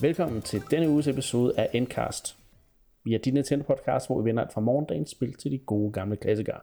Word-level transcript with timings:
Velkommen 0.00 0.42
til 0.42 0.62
denne 0.70 0.88
uges 0.88 1.06
episode 1.06 1.60
af 1.60 1.70
Endcast. 1.72 2.38
Vi 3.04 3.14
er 3.14 3.18
din 3.18 3.34
Nintendo 3.34 3.64
podcast, 3.64 4.06
hvor 4.06 4.20
vi 4.20 4.28
vender 4.28 4.42
alt 4.42 4.52
fra 4.52 4.60
morgendagens 4.60 5.10
spil 5.10 5.34
til 5.34 5.50
de 5.50 5.58
gode 5.58 5.92
gamle 5.92 6.16
klassikere. 6.16 6.60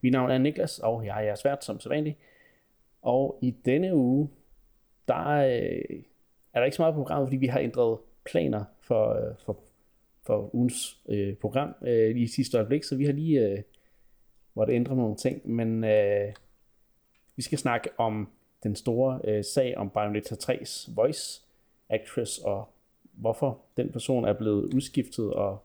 Mit 0.00 0.12
navn 0.12 0.30
er 0.30 0.38
Niklas, 0.38 0.78
og 0.78 1.06
jeg 1.06 1.18
er 1.18 1.20
jeres 1.20 1.44
vært 1.44 1.64
som 1.64 1.80
sædvanligt. 1.80 2.16
Og 3.02 3.38
i 3.42 3.50
denne 3.50 3.94
uge, 3.94 4.30
der 5.08 5.28
øh, 5.28 6.02
er 6.52 6.58
der 6.58 6.64
ikke 6.64 6.76
så 6.76 6.82
meget 6.82 6.94
på 6.94 7.00
programmet, 7.00 7.28
fordi 7.28 7.36
vi 7.36 7.46
har 7.46 7.60
ændret 7.60 7.98
planer 8.24 8.64
for, 8.80 9.28
øh, 9.28 9.34
for, 9.38 9.58
for 10.22 10.54
ugens 10.54 11.00
øh, 11.08 11.34
program 11.34 11.74
øh, 11.82 12.16
i 12.16 12.26
sidste 12.26 12.56
øjeblik, 12.56 12.84
så 12.84 12.96
vi 12.96 13.04
har 13.04 13.12
lige 13.12 13.40
øh, 13.40 13.62
måtte 14.54 14.72
ændre 14.72 14.96
nogle 14.96 15.16
ting, 15.16 15.50
men 15.50 15.84
øh, 15.84 16.32
vi 17.36 17.42
skal 17.42 17.58
snakke 17.58 17.90
om 17.98 18.28
den 18.62 18.76
store 18.76 19.20
øh, 19.24 19.44
sag 19.44 19.76
om 19.76 19.90
Bayonetta 19.90 20.34
3's 20.34 20.94
voice 20.94 21.42
actress 21.88 22.38
og 22.38 22.68
hvorfor 23.16 23.58
den 23.76 23.92
person 23.92 24.24
er 24.24 24.32
blevet 24.32 24.74
udskiftet 24.74 25.32
og 25.32 25.64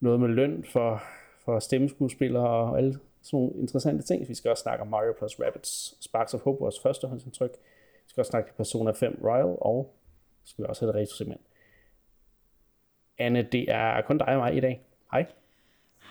noget 0.00 0.20
med 0.20 0.28
løn 0.28 0.64
for, 0.64 1.02
for 1.44 1.58
stemmeskuespillere 1.58 2.48
og 2.48 2.78
alle 2.78 2.98
sådan 3.22 3.40
nogle 3.40 3.60
interessante 3.60 4.02
ting. 4.02 4.28
Vi 4.28 4.34
skal 4.34 4.50
også 4.50 4.62
snakke 4.62 4.82
om 4.82 4.88
Mario 4.88 5.12
plus 5.18 5.40
Rabbids 5.40 6.04
Sparks 6.04 6.34
of 6.34 6.40
Hope, 6.40 6.60
vores 6.60 6.80
førstehåndsindtryk. 6.80 7.50
Vi 8.04 8.08
skal 8.08 8.20
også 8.20 8.30
snakke 8.30 8.48
til 8.48 8.54
Persona 8.54 8.90
5 8.90 9.20
Royal, 9.24 9.56
og 9.60 9.94
så 10.44 10.50
skal 10.50 10.62
vi 10.62 10.68
også 10.68 10.84
have 10.84 10.92
det 10.92 11.00
retro 11.00 11.14
segment. 11.14 11.40
Anne, 13.18 13.42
det 13.42 13.64
er 13.68 14.00
kun 14.00 14.18
dig 14.18 14.28
og 14.28 14.38
mig 14.38 14.56
i 14.56 14.60
dag. 14.60 14.86
Hej. 15.12 15.26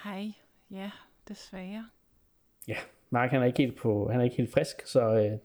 Hej. 0.03 0.31
Ja, 0.71 0.91
desværre. 1.27 1.85
Ja, 2.67 2.77
Mark 3.09 3.29
han 3.29 3.41
er 3.41 3.45
ikke 3.45 3.57
helt, 3.57 3.77
på, 3.77 4.09
han 4.09 4.19
er 4.19 4.23
ikke 4.23 4.35
helt 4.35 4.53
frisk, 4.53 4.87
så 4.87 5.01
øh, 5.01 5.37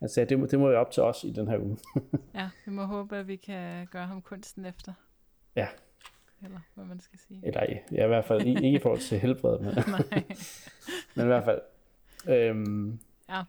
han 0.00 0.08
sagde, 0.08 0.28
det 0.28 0.38
må, 0.38 0.46
det 0.46 0.58
må 0.58 0.68
være 0.68 0.78
op 0.78 0.90
til 0.90 1.02
os 1.02 1.24
i 1.24 1.32
den 1.32 1.48
her 1.48 1.58
uge. 1.58 1.78
ja, 2.34 2.50
vi 2.66 2.72
må 2.72 2.84
håbe, 2.84 3.16
at 3.16 3.28
vi 3.28 3.36
kan 3.36 3.86
gøre 3.86 4.06
ham 4.06 4.22
kunsten 4.22 4.64
efter. 4.64 4.92
Ja. 5.56 5.68
Eller 6.44 6.60
hvad 6.74 6.84
man 6.84 7.00
skal 7.00 7.18
sige. 7.18 7.40
Eller 7.42 7.62
ja, 7.92 8.04
i 8.04 8.08
hvert 8.08 8.24
fald 8.24 8.46
ikke 8.46 8.70
i 8.70 8.78
forhold 8.78 9.00
til 9.00 9.18
helbred, 9.18 9.58
men, 9.58 9.74
men 11.14 11.24
i 11.24 11.26
hvert 11.26 11.44
fald. 11.44 11.60
Øhm, 12.28 12.98
ja. 13.28 13.42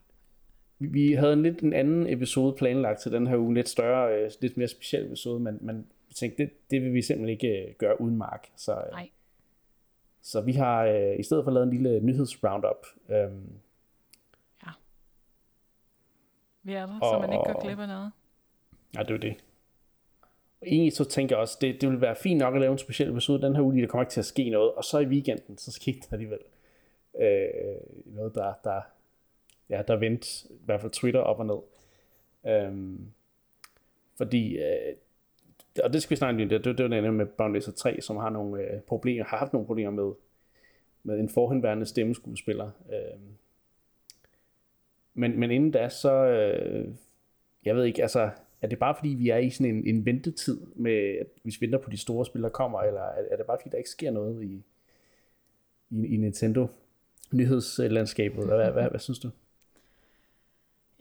Vi, 0.79 1.13
havde 1.13 1.33
en 1.33 1.43
lidt 1.43 1.59
en 1.59 1.73
anden 1.73 2.07
episode 2.07 2.55
planlagt 2.57 2.99
til 2.99 3.11
den 3.11 3.27
her 3.27 3.37
uge, 3.37 3.53
lidt 3.53 3.69
større, 3.69 4.15
øh, 4.15 4.31
lidt 4.41 4.57
mere 4.57 4.67
speciel 4.67 5.05
episode, 5.05 5.39
men, 5.39 5.57
men 5.61 5.87
vi 6.07 6.13
tænkte, 6.13 6.43
det, 6.43 6.51
det 6.71 6.81
vil 6.81 6.93
vi 6.93 7.01
simpelthen 7.01 7.29
ikke 7.29 7.67
øh, 7.67 7.75
gøre 7.77 8.01
uden 8.01 8.17
Mark. 8.17 8.47
Så, 8.55 8.71
øh, 8.71 8.91
Nej. 8.91 9.09
Så 10.21 10.41
vi 10.41 10.51
har 10.51 10.85
øh, 10.85 11.19
i 11.19 11.23
stedet 11.23 11.43
for 11.43 11.51
lavet 11.51 11.63
en 11.63 11.73
lille 11.73 11.99
nyhedsroundup. 11.99 12.85
Øhm. 13.09 13.49
Vi 16.63 16.73
er 16.73 16.85
der, 16.85 16.99
og, 17.01 17.09
så 17.09 17.19
man 17.19 17.33
ikke 17.33 17.53
går 17.53 17.61
glip 17.61 17.79
af 17.79 17.87
noget. 17.87 18.11
Ja, 18.95 18.99
det 18.99 19.09
er 19.09 19.13
jo 19.13 19.19
det. 19.19 19.35
Og 20.61 20.67
egentlig 20.67 20.93
så 20.93 21.03
tænker 21.03 21.35
jeg 21.35 21.41
også, 21.41 21.57
det, 21.61 21.81
det 21.81 21.89
vil 21.89 22.01
være 22.01 22.15
fint 22.15 22.39
nok 22.39 22.55
at 22.55 22.61
lave 22.61 22.71
en 22.71 22.77
speciel 22.77 23.11
episode 23.11 23.41
den 23.41 23.55
her 23.55 23.63
uge, 23.63 23.81
der 23.81 23.87
kommer 23.87 24.03
ikke 24.03 24.11
til 24.11 24.21
at 24.21 24.25
ske 24.25 24.49
noget. 24.49 24.71
Og 24.71 24.83
så 24.83 24.99
i 24.99 25.05
weekenden, 25.05 25.57
så 25.57 25.71
skete 25.71 25.99
der 25.99 26.07
alligevel 26.11 26.39
øh, 27.19 27.45
noget, 28.05 28.35
der, 28.35 28.53
der, 28.63 28.81
ja, 29.69 29.81
der 29.87 29.95
vendte 29.95 30.27
i 30.49 30.65
hvert 30.65 30.81
fald 30.81 30.91
Twitter 30.91 31.19
op 31.19 31.39
og 31.39 31.45
ned. 31.45 31.59
Øhm, 32.53 33.11
fordi, 34.17 34.57
øh, 34.57 34.95
og 35.83 35.93
det 35.93 36.01
skal 36.01 36.15
vi 36.15 36.15
snakke 36.15 36.43
om, 36.43 36.49
det, 36.49 36.65
det, 36.65 36.77
det 36.77 36.89
var 36.89 37.01
den 37.01 37.13
med 37.13 37.25
Boundless 37.25 37.69
3, 37.75 38.01
som 38.01 38.17
har 38.17 38.29
nogle 38.29 38.61
øh, 38.61 38.81
problemer, 38.81 39.23
har 39.23 39.37
haft 39.37 39.53
nogle 39.53 39.67
problemer 39.67 39.91
med, 39.91 40.13
med 41.03 41.19
en 41.19 41.29
forhenværende 41.29 41.85
stemmeskuespiller. 41.85 42.71
Øh, 42.89 43.19
men, 45.13 45.39
men 45.39 45.51
inden 45.51 45.71
da, 45.71 45.89
så, 45.89 46.13
øh, 46.13 46.87
jeg 47.65 47.75
ved 47.75 47.83
ikke, 47.83 48.01
altså, 48.01 48.29
er 48.61 48.67
det 48.67 48.79
bare 48.79 48.95
fordi, 48.95 49.09
vi 49.09 49.29
er 49.29 49.37
i 49.37 49.49
sådan 49.49 49.75
en, 49.75 49.87
en 49.87 50.05
ventetid, 50.05 50.61
med, 50.75 51.17
at 51.19 51.27
vi 51.43 51.57
venter 51.59 51.79
på 51.79 51.89
de 51.89 51.97
store 51.97 52.25
spil, 52.25 52.41
der 52.41 52.49
kommer, 52.49 52.79
eller 52.79 53.01
er, 53.01 53.23
er 53.31 53.37
det 53.37 53.45
bare 53.45 53.57
fordi, 53.61 53.69
der 53.69 53.77
ikke 53.77 53.89
sker 53.89 54.11
noget 54.11 54.43
i, 54.43 54.63
i, 55.89 56.05
i 56.05 56.17
Nintendo 56.17 56.67
nyhedslandskabet, 57.31 58.41
eller 58.41 58.55
hvad, 58.55 58.71
hvad, 58.71 58.89
hvad 58.89 58.99
synes 58.99 59.19
du? 59.19 59.29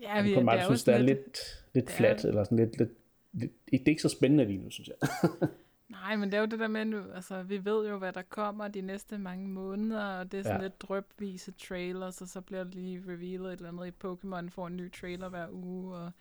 Ja, 0.03 0.23
vi, 0.23 0.31
det 0.31 0.37
er 0.37 0.65
synes, 0.65 0.85
det 0.85 0.95
er 0.95 0.99
lidt, 0.99 1.65
lidt 1.75 1.91
flat, 1.91 2.25
eller 2.25 2.45
sådan 2.45 2.59
lidt, 2.59 2.79
lidt, 2.79 2.91
lidt, 3.33 3.53
det 3.73 3.81
er 3.81 3.89
ikke 3.89 4.03
så 4.03 4.09
spændende 4.09 4.45
lige 4.45 4.59
nu, 4.59 4.71
synes 4.71 4.89
jeg. 4.89 5.09
Nej, 5.91 6.17
men 6.17 6.31
det 6.31 6.37
er 6.37 6.41
jo 6.41 6.47
det 6.47 6.59
der 6.59 6.69
med 6.69 6.85
nu, 6.85 7.05
altså 7.15 7.43
vi 7.43 7.65
ved 7.65 7.89
jo, 7.89 7.99
hvad 7.99 8.13
der 8.13 8.23
kommer 8.23 8.69
de 8.69 8.81
næste 8.81 9.19
mange 9.19 9.49
måneder, 9.49 10.05
og 10.05 10.33
det 10.33 10.39
er 10.39 10.43
sådan 10.43 10.61
ja. 10.61 10.67
lidt 10.67 10.83
drøbvise 10.83 11.53
trailers, 11.53 12.23
og 12.23 12.29
så 12.29 12.41
bliver 12.41 12.65
det 12.65 12.75
lige 12.75 13.03
revealet 13.09 13.53
et 13.53 13.57
eller 13.57 13.69
andet 13.69 13.87
i 13.87 14.07
Pokémon, 14.07 14.51
får 14.51 14.67
en 14.67 14.77
ny 14.77 14.93
trailer 14.93 15.29
hver 15.29 15.47
uge, 15.51 15.97
og 15.97 16.13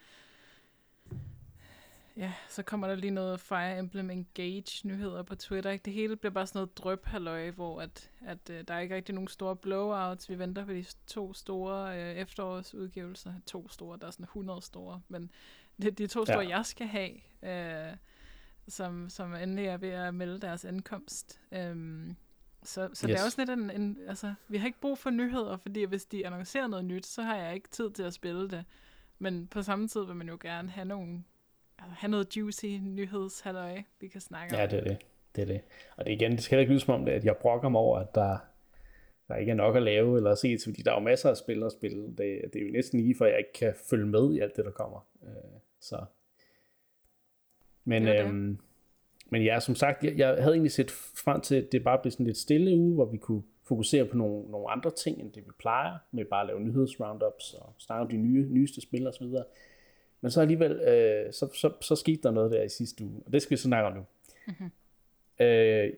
ja, 2.17 2.33
så 2.49 2.63
kommer 2.63 2.87
der 2.87 2.95
lige 2.95 3.11
noget 3.11 3.39
Fire 3.39 3.79
Emblem 3.79 4.09
Engage 4.09 4.87
nyheder 4.87 5.23
på 5.23 5.35
Twitter. 5.35 5.71
Ikke? 5.71 5.83
Det 5.83 5.93
hele 5.93 6.15
bliver 6.15 6.33
bare 6.33 6.47
sådan 6.47 6.59
noget 6.59 6.77
drøb 6.77 7.05
halløj, 7.05 7.51
hvor 7.51 7.81
at, 7.81 8.11
at 8.25 8.49
uh, 8.49 8.55
der 8.67 8.73
er 8.73 8.79
ikke 8.79 8.95
rigtig 8.95 9.15
nogen 9.15 9.27
store 9.27 9.55
blowouts. 9.55 10.29
Vi 10.29 10.39
venter 10.39 10.65
på 10.65 10.71
de 10.71 10.85
to 11.07 11.33
store 11.33 11.89
uh, 11.89 11.97
efterårsudgivelser. 11.97 13.33
To 13.45 13.69
store, 13.69 13.97
der 14.01 14.07
er 14.07 14.11
sådan 14.11 14.23
100 14.23 14.61
store, 14.61 15.01
men 15.07 15.31
det 15.81 15.97
de 15.97 16.07
to 16.07 16.25
store, 16.25 16.39
ja. 16.39 16.57
jeg 16.57 16.65
skal 16.65 16.87
have, 16.87 17.11
uh, 17.41 17.97
som, 18.69 19.09
som 19.09 19.33
endelig 19.33 19.65
er 19.65 19.77
ved 19.77 19.89
at 19.89 20.13
melde 20.13 20.39
deres 20.39 20.65
ankomst. 20.65 21.39
Um, 21.71 22.15
så, 22.63 22.89
så 22.93 23.07
yes. 23.07 23.15
det 23.15 23.21
er 23.21 23.25
også 23.25 23.41
lidt 23.41 23.49
en, 23.49 23.69
en, 23.69 23.97
altså, 24.07 24.33
vi 24.47 24.57
har 24.57 24.67
ikke 24.67 24.79
brug 24.79 24.97
for 24.97 25.09
nyheder, 25.09 25.57
fordi 25.57 25.83
hvis 25.83 26.05
de 26.05 26.25
annoncerer 26.25 26.67
noget 26.67 26.85
nyt, 26.85 27.05
så 27.05 27.21
har 27.21 27.37
jeg 27.37 27.53
ikke 27.53 27.69
tid 27.69 27.91
til 27.91 28.03
at 28.03 28.13
spille 28.13 28.49
det. 28.49 28.65
Men 29.19 29.47
på 29.47 29.61
samme 29.61 29.87
tid 29.87 30.05
vil 30.05 30.15
man 30.15 30.27
jo 30.27 30.37
gerne 30.41 30.69
have 30.69 30.85
nogle 30.85 31.23
altså, 31.79 31.95
have 31.97 32.11
noget 32.11 32.37
juicy 32.37 32.65
nyhedshalløj, 32.65 33.81
vi 33.99 34.07
kan 34.07 34.21
snakke 34.21 34.55
om. 34.55 34.59
Ja, 34.59 34.65
det 34.65 34.79
er 34.79 34.83
det. 34.83 34.97
det 35.35 35.41
er 35.41 35.45
det. 35.45 35.61
Og 35.97 36.05
det 36.05 36.11
igen, 36.11 36.31
det 36.31 36.43
skal 36.43 36.59
ikke 36.59 36.71
lyde 36.71 36.79
som 36.79 36.93
om, 36.93 37.05
det, 37.05 37.11
at 37.11 37.25
jeg 37.25 37.37
brokker 37.37 37.69
mig 37.69 37.81
over, 37.81 37.99
at 37.99 38.15
der, 38.15 38.37
der 39.27 39.35
ikke 39.35 39.51
er 39.51 39.55
nok 39.55 39.75
at 39.75 39.83
lave 39.83 40.17
eller 40.17 40.31
at 40.31 40.37
se 40.37 40.57
til, 40.57 40.71
fordi 40.71 40.81
der 40.81 40.91
er 40.91 40.95
jo 40.95 41.01
masser 41.01 41.29
af 41.29 41.37
spil 41.37 41.63
at 41.63 41.71
spille. 41.71 42.07
Det, 42.07 42.41
det 42.53 42.55
er 42.55 42.65
jo 42.65 42.71
næsten 42.71 42.99
lige 42.99 43.15
for, 43.17 43.25
at 43.25 43.31
jeg 43.31 43.39
ikke 43.39 43.53
kan 43.53 43.73
følge 43.89 44.05
med 44.05 44.33
i 44.33 44.39
alt 44.39 44.55
det, 44.55 44.65
der 44.65 44.71
kommer. 44.71 45.07
Øh, 45.23 45.59
så. 45.79 46.05
Men, 47.85 48.05
det 48.05 48.17
det. 48.17 48.25
Øhm, 48.25 48.59
men 49.29 49.43
ja, 49.43 49.59
som 49.59 49.75
sagt, 49.75 50.03
jeg, 50.03 50.17
jeg 50.17 50.27
havde 50.27 50.53
egentlig 50.53 50.71
set 50.71 50.91
frem 50.91 51.41
til, 51.41 51.55
at 51.55 51.71
det 51.71 51.83
bare 51.83 51.99
blev 52.01 52.11
sådan 52.11 52.25
lidt 52.25 52.37
stille 52.37 52.77
uge, 52.77 52.93
hvor 52.93 53.05
vi 53.05 53.17
kunne 53.17 53.43
fokusere 53.67 54.05
på 54.05 54.17
nogle, 54.17 54.51
nogle 54.51 54.69
andre 54.69 54.91
ting, 54.91 55.21
end 55.21 55.31
det 55.33 55.45
vi 55.45 55.51
plejer, 55.59 55.97
med 56.11 56.25
bare 56.25 56.41
at 56.41 56.47
lave 56.47 56.59
nyhedsroundups 56.59 57.53
og 57.53 57.73
snakke 57.77 58.01
om 58.01 58.09
de 58.09 58.17
nye, 58.17 58.47
nyeste 58.49 58.81
spil 58.81 59.07
og 59.07 59.13
så 59.13 59.23
videre. 59.23 59.43
Men 60.21 60.31
så 60.31 60.41
alligevel, 60.41 60.71
øh, 60.71 61.33
så, 61.33 61.49
så, 61.53 61.71
så 61.81 61.95
skete 61.95 62.21
der 62.23 62.31
noget 62.31 62.51
der 62.51 62.63
i 62.63 62.69
sidste 62.69 63.03
uge, 63.03 63.21
og 63.25 63.33
det 63.33 63.41
skal 63.41 63.51
vi 63.51 63.57
så 63.57 63.63
snakke 63.63 63.87
om 63.87 63.93
nu. 63.93 64.05
Mm-hmm. 64.47 64.71
Øh, 65.39 65.93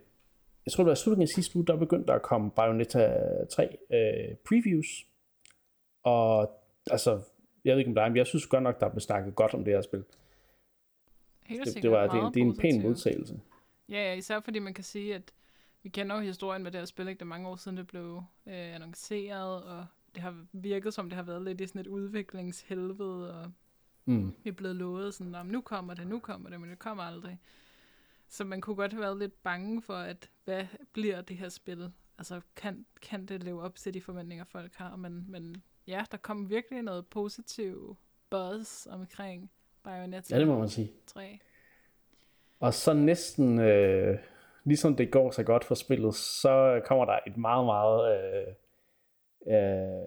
jeg 0.65 0.71
tror, 0.71 0.83
det 0.83 0.89
var 0.89 0.95
slutningen 0.95 1.23
af 1.23 1.35
sidste 1.35 1.55
uge, 1.55 1.65
der 1.67 1.75
begyndte 1.75 2.07
der 2.07 2.13
at 2.13 2.21
komme 2.21 2.51
Bayonetta 2.51 3.17
3 3.49 3.77
øh, 3.93 4.35
previews. 4.47 4.87
Og 6.03 6.51
altså, 6.91 7.21
jeg 7.65 7.71
ved 7.71 7.79
ikke 7.79 7.89
om 7.89 7.95
dig, 7.95 8.09
men 8.09 8.17
jeg 8.17 8.27
synes 8.27 8.47
godt 8.47 8.63
nok, 8.63 8.79
der 8.79 8.85
er 8.85 8.89
blevet 8.89 9.03
snakket 9.03 9.35
godt 9.35 9.53
om 9.53 9.63
det 9.63 9.73
her 9.73 9.81
spil. 9.81 10.03
Helt 11.45 11.65
det, 11.65 11.83
det, 11.83 11.91
var, 11.91 12.01
det, 12.07 12.33
det 12.33 12.41
er 12.41 12.45
en 12.45 12.57
pæn 12.57 12.81
modtagelse. 12.81 13.39
Ja, 13.89 14.09
ja, 14.09 14.13
især 14.13 14.39
fordi 14.39 14.59
man 14.59 14.73
kan 14.73 14.83
sige, 14.83 15.15
at 15.15 15.33
vi 15.83 15.89
kender 15.89 16.15
jo 16.15 16.21
historien 16.21 16.63
med 16.63 16.71
det 16.71 16.79
her 16.79 16.85
spil, 16.85 17.07
ikke? 17.07 17.19
det 17.19 17.25
er 17.25 17.29
mange 17.29 17.47
år 17.47 17.55
siden, 17.55 17.77
det 17.77 17.87
blev 17.87 18.23
øh, 18.47 18.75
annonceret, 18.75 19.63
og 19.63 19.85
det 20.15 20.23
har 20.23 20.45
virket 20.51 20.93
som, 20.93 21.09
det 21.09 21.15
har 21.15 21.23
været 21.23 21.41
lidt 21.41 21.61
i 21.61 21.67
sådan 21.67 21.81
et 21.81 21.87
udviklingshelvede, 21.87 23.41
og 23.41 23.51
Mm. 24.05 24.33
Vi 24.43 24.49
er 24.49 24.53
blevet 24.53 24.75
lovet 24.75 25.13
sådan, 25.13 25.35
om 25.35 25.45
nu 25.45 25.61
kommer 25.61 25.93
det, 25.93 26.07
nu 26.07 26.19
kommer 26.19 26.49
det, 26.49 26.61
men 26.61 26.69
det 26.69 26.79
kommer 26.79 27.03
aldrig. 27.03 27.39
Så 28.27 28.43
man 28.43 28.61
kunne 28.61 28.75
godt 28.75 28.93
have 28.93 29.01
været 29.01 29.17
lidt 29.17 29.43
bange 29.43 29.81
for, 29.81 29.95
at 29.95 30.29
hvad 30.45 30.65
bliver 30.93 31.21
det 31.21 31.37
her 31.37 31.49
spil? 31.49 31.91
Altså, 32.17 32.41
kan, 32.55 32.85
kan 33.01 33.25
det 33.25 33.43
leve 33.43 33.61
op 33.61 33.75
til 33.75 33.93
de 33.93 34.01
forventninger, 34.01 34.45
folk 34.45 34.75
har? 34.75 34.95
Men, 34.95 35.25
men 35.27 35.63
ja, 35.87 36.05
der 36.11 36.17
kom 36.17 36.49
virkelig 36.49 36.81
noget 36.81 37.07
positiv 37.07 37.97
buzz 38.29 38.87
omkring 38.87 39.51
Bayonetta 39.83 40.35
ja, 40.35 40.39
det 40.39 40.47
må 40.47 40.59
man 40.59 40.69
sige. 40.69 40.91
3. 41.07 41.39
Og 42.59 42.73
så 42.73 42.93
næsten, 42.93 43.59
øh, 43.59 44.19
ligesom 44.63 44.95
det 44.95 45.11
går 45.11 45.31
så 45.31 45.43
godt 45.43 45.63
for 45.63 45.75
spillet, 45.75 46.15
så 46.15 46.81
kommer 46.85 47.05
der 47.05 47.19
et 47.27 47.37
meget, 47.37 47.65
meget, 47.65 48.17
øh, 48.17 48.47
øh, 49.47 49.53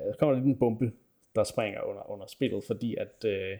der 0.09 0.15
kommer 0.19 0.35
lidt 0.35 0.47
en 0.47 0.59
bombe, 0.59 0.93
der 1.35 1.44
springer 1.44 1.81
under, 1.81 2.11
under 2.11 2.26
spillet, 2.26 2.65
fordi 2.67 2.97
at 2.97 3.25
øh, 3.25 3.59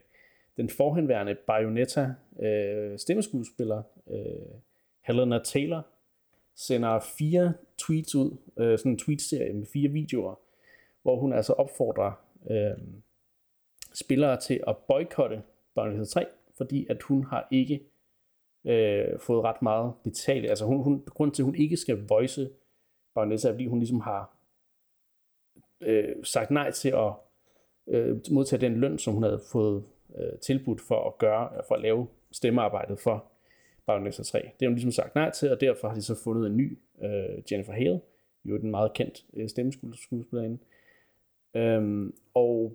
den 0.57 0.69
forhenværende 0.69 1.35
Bayonetta 1.35 2.15
øh, 2.43 2.99
stemmeskuespiller 2.99 3.83
øh, 4.11 4.61
Helena 5.07 5.39
Taylor 5.39 5.87
sender 6.55 7.01
fire 7.19 7.55
tweets 7.79 8.15
ud, 8.15 8.37
øh, 8.57 8.79
sådan 8.79 8.93
en 8.93 8.99
tweetserie 8.99 9.53
med 9.53 9.67
fire 9.73 9.89
videoer, 9.89 10.35
hvor 11.03 11.21
hun 11.21 11.33
altså 11.33 11.53
opfordrer 11.53 12.13
øh, 12.51 12.85
spillere 13.95 14.41
til 14.41 14.61
at 14.67 14.77
boykotte 14.77 15.43
Bayonetta 15.75 16.05
3, 16.05 16.27
fordi 16.57 16.87
at 16.91 17.03
hun 17.03 17.25
har 17.25 17.49
ikke 17.51 17.83
øh, 18.65 19.21
fået 19.21 19.45
ret 19.45 19.63
meget 19.63 19.93
betalt. 20.05 20.47
Altså 20.47 20.65
hun, 20.65 20.83
hun, 20.83 21.03
grund 21.07 21.33
til, 21.33 21.43
at 21.43 21.45
hun 21.45 21.55
ikke 21.55 21.77
skal 21.77 22.07
voice 22.09 22.51
Bayonetta, 23.15 23.49
er, 23.49 23.53
fordi 23.53 23.67
hun 23.67 23.79
ligesom 23.79 24.01
har 24.01 24.37
øh, 25.81 26.17
sagt 26.25 26.51
nej 26.51 26.71
til 26.71 26.89
at 26.89 27.13
øh, 27.87 28.17
modtage 28.31 28.61
den 28.61 28.75
løn, 28.75 28.99
som 28.99 29.15
hun 29.15 29.23
havde 29.23 29.41
fået 29.53 29.85
øh, 30.19 30.39
tilbudt 30.39 30.81
for 30.81 31.07
at 31.07 31.19
gøre, 31.19 31.63
for 31.69 31.75
at 31.75 31.81
lave 31.81 32.07
stemmearbejdet 32.33 33.01
for 33.01 33.25
Bayonetta 33.87 34.23
3. 34.23 34.39
Det 34.39 34.53
har 34.61 34.67
hun 34.67 34.75
ligesom 34.75 34.93
sagt 34.93 35.15
nej 35.15 35.31
til, 35.31 35.51
og 35.51 35.61
derfor 35.61 35.89
har 35.89 35.95
de 35.95 36.03
så 36.03 36.21
fundet 36.25 36.47
en 36.47 36.57
ny 36.57 36.79
øh, 37.03 37.43
Jennifer 37.53 37.73
Hale, 37.73 38.01
jo 38.45 38.57
den 38.57 38.71
meget 38.71 38.93
kendt 38.93 39.25
øh, 39.35 39.49
stemmeskuespillerinde. 39.49 40.59
Øhm, 41.57 42.15
og 42.35 42.73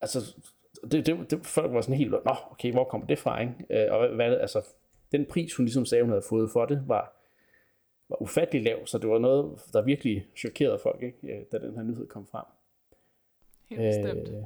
altså, 0.00 0.36
det, 0.82 1.06
det, 1.06 1.30
det, 1.30 1.46
folk 1.46 1.72
var 1.72 1.80
sådan 1.80 1.96
helt, 1.96 2.10
nå, 2.10 2.34
okay, 2.50 2.72
hvor 2.72 2.84
kommer 2.84 3.06
det 3.06 3.18
fra, 3.18 3.40
ikke? 3.40 3.54
Øh, 3.70 3.92
og 3.92 4.14
hvad, 4.14 4.36
altså, 4.36 4.62
den 5.12 5.26
pris, 5.26 5.54
hun 5.54 5.64
ligesom 5.64 5.84
sagde, 5.84 6.04
hun 6.04 6.10
havde 6.10 6.24
fået 6.28 6.50
for 6.50 6.66
det, 6.66 6.82
var, 6.86 7.16
var 8.08 8.22
ufattelig 8.22 8.62
lav, 8.62 8.86
så 8.86 8.98
det 8.98 9.10
var 9.10 9.18
noget, 9.18 9.60
der 9.72 9.82
virkelig 9.82 10.26
chokerede 10.36 10.78
folk, 10.78 11.02
ikke? 11.02 11.18
Øh, 11.22 11.44
da 11.52 11.58
den 11.58 11.74
her 11.74 11.82
nyhed 11.82 12.06
kom 12.06 12.26
frem. 12.26 12.44
Helt 13.70 13.80
bestemt. 13.80 14.28
Øh, 14.28 14.42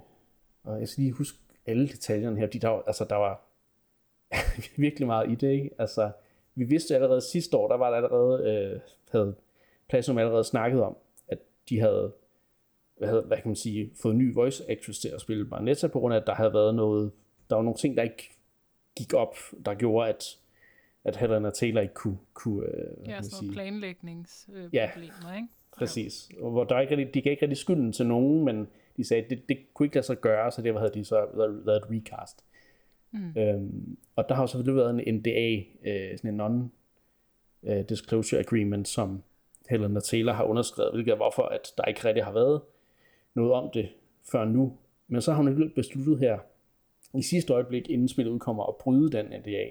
og 0.64 0.80
jeg 0.80 0.88
skal 0.88 1.02
lige 1.02 1.12
huske 1.12 1.38
alle 1.66 1.88
detaljerne 1.88 2.38
her, 2.38 2.46
fordi 2.46 2.58
der 2.58 2.68
var, 2.68 2.82
altså, 2.86 3.04
der 3.04 3.16
var 3.16 3.44
virkelig 4.76 5.06
meget 5.06 5.30
i 5.30 5.34
det, 5.34 5.52
ikke? 5.52 5.70
Altså, 5.78 6.10
vi 6.54 6.64
vidste 6.64 6.94
allerede 6.94 7.20
sidste 7.20 7.56
år, 7.56 7.68
der 7.68 7.76
var 7.76 7.90
der 7.90 7.96
allerede, 7.96 8.50
øh, 8.50 8.80
havde 9.10 9.34
Platinum 9.88 10.18
allerede 10.18 10.44
snakket 10.44 10.82
om, 10.82 10.96
at 11.28 11.38
de 11.68 11.80
havde, 11.80 12.12
hvad, 12.98 13.08
havde, 13.08 13.22
hvad 13.22 13.36
kan 13.36 13.48
man 13.48 13.56
sige, 13.56 13.90
fået 14.02 14.12
en 14.12 14.18
ny 14.18 14.34
voice 14.34 14.70
actress 14.70 14.98
til 14.98 15.08
at 15.08 15.20
spille 15.20 15.44
Barnetta, 15.44 15.86
på 15.86 16.00
grund 16.00 16.14
af, 16.14 16.20
at 16.20 16.26
der 16.26 16.34
havde 16.34 16.52
været 16.52 16.74
noget, 16.74 17.12
der 17.50 17.56
var 17.56 17.62
nogle 17.62 17.78
ting, 17.78 17.96
der 17.96 18.02
ikke 18.02 18.30
gik 18.96 19.14
op, 19.14 19.36
der 19.64 19.74
gjorde, 19.74 20.08
at 20.08 20.38
at 21.04 21.16
Helena 21.16 21.50
Taylor 21.50 21.80
ikke 21.80 21.94
kunne... 21.94 22.18
kunne 22.34 22.66
øh, 22.66 23.08
ja, 23.08 23.22
sådan 23.22 23.44
nogle 23.44 23.54
planlægningsproblemer, 23.54 24.68
ja, 24.72 24.90
ikke? 25.36 25.48
præcis. 25.76 26.30
Og 26.40 26.50
hvor 26.50 26.64
der 26.64 26.80
ikke 26.80 27.10
de 27.14 27.22
gav 27.22 27.30
ikke 27.30 27.42
rigtig 27.42 27.56
skylden 27.56 27.92
til 27.92 28.06
nogen, 28.06 28.44
men 28.44 28.68
de 28.96 29.04
sagde, 29.04 29.24
at 29.24 29.30
det, 29.30 29.48
det 29.48 29.58
kunne 29.74 29.86
ikke 29.86 29.96
lade 29.96 30.06
sig 30.06 30.20
gøre, 30.20 30.52
så 30.52 30.62
det 30.62 30.78
havde 30.78 30.94
de 30.94 31.04
så 31.04 31.26
lavet 31.34 31.76
et 31.76 31.90
recast. 31.90 32.44
Mm. 33.10 33.32
Øhm, 33.36 33.98
og 34.16 34.28
der 34.28 34.34
har 34.34 34.42
jo 34.42 34.46
selvfølgelig 34.46 34.76
været 34.76 35.08
en 35.08 35.14
NDA, 35.14 35.64
øh, 35.90 36.18
sådan 36.18 36.30
en 36.30 36.40
non-disclosure 36.40 38.38
øh, 38.38 38.44
agreement, 38.46 38.88
som 38.88 39.22
Helena 39.68 40.00
Taylor 40.00 40.32
har 40.32 40.44
underskrevet, 40.44 40.92
hvilket 40.92 41.12
er 41.12 41.16
hvorfor, 41.16 41.42
at 41.42 41.72
der 41.76 41.84
ikke 41.84 42.04
rigtig 42.04 42.24
har 42.24 42.32
været 42.32 42.60
noget 43.38 43.52
om 43.52 43.70
det 43.74 43.88
før 44.32 44.44
nu. 44.44 44.76
Men 45.08 45.22
så 45.22 45.32
har 45.32 45.42
hun 45.42 45.72
besluttet 45.74 46.18
her 46.18 46.38
i 47.14 47.22
sidste 47.22 47.52
øjeblik, 47.52 47.90
inden 47.90 48.08
spillet 48.08 48.32
udkommer, 48.32 48.64
at 48.64 48.76
bryde 48.76 49.12
den 49.12 49.26
NDA. 49.26 49.66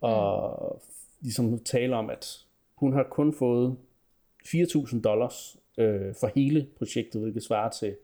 Og 0.00 0.58
mm. 0.74 0.80
ligesom 1.20 1.58
tale 1.58 1.96
om, 1.96 2.10
at 2.10 2.46
hun 2.74 2.92
har 2.92 3.02
kun 3.02 3.32
fået 3.32 3.76
4.000 4.46 5.00
dollars 5.00 5.56
øh, 5.78 6.14
for 6.14 6.30
hele 6.34 6.68
projektet, 6.76 7.20
hvilket 7.20 7.42
svarer 7.42 7.70
til, 7.70 7.96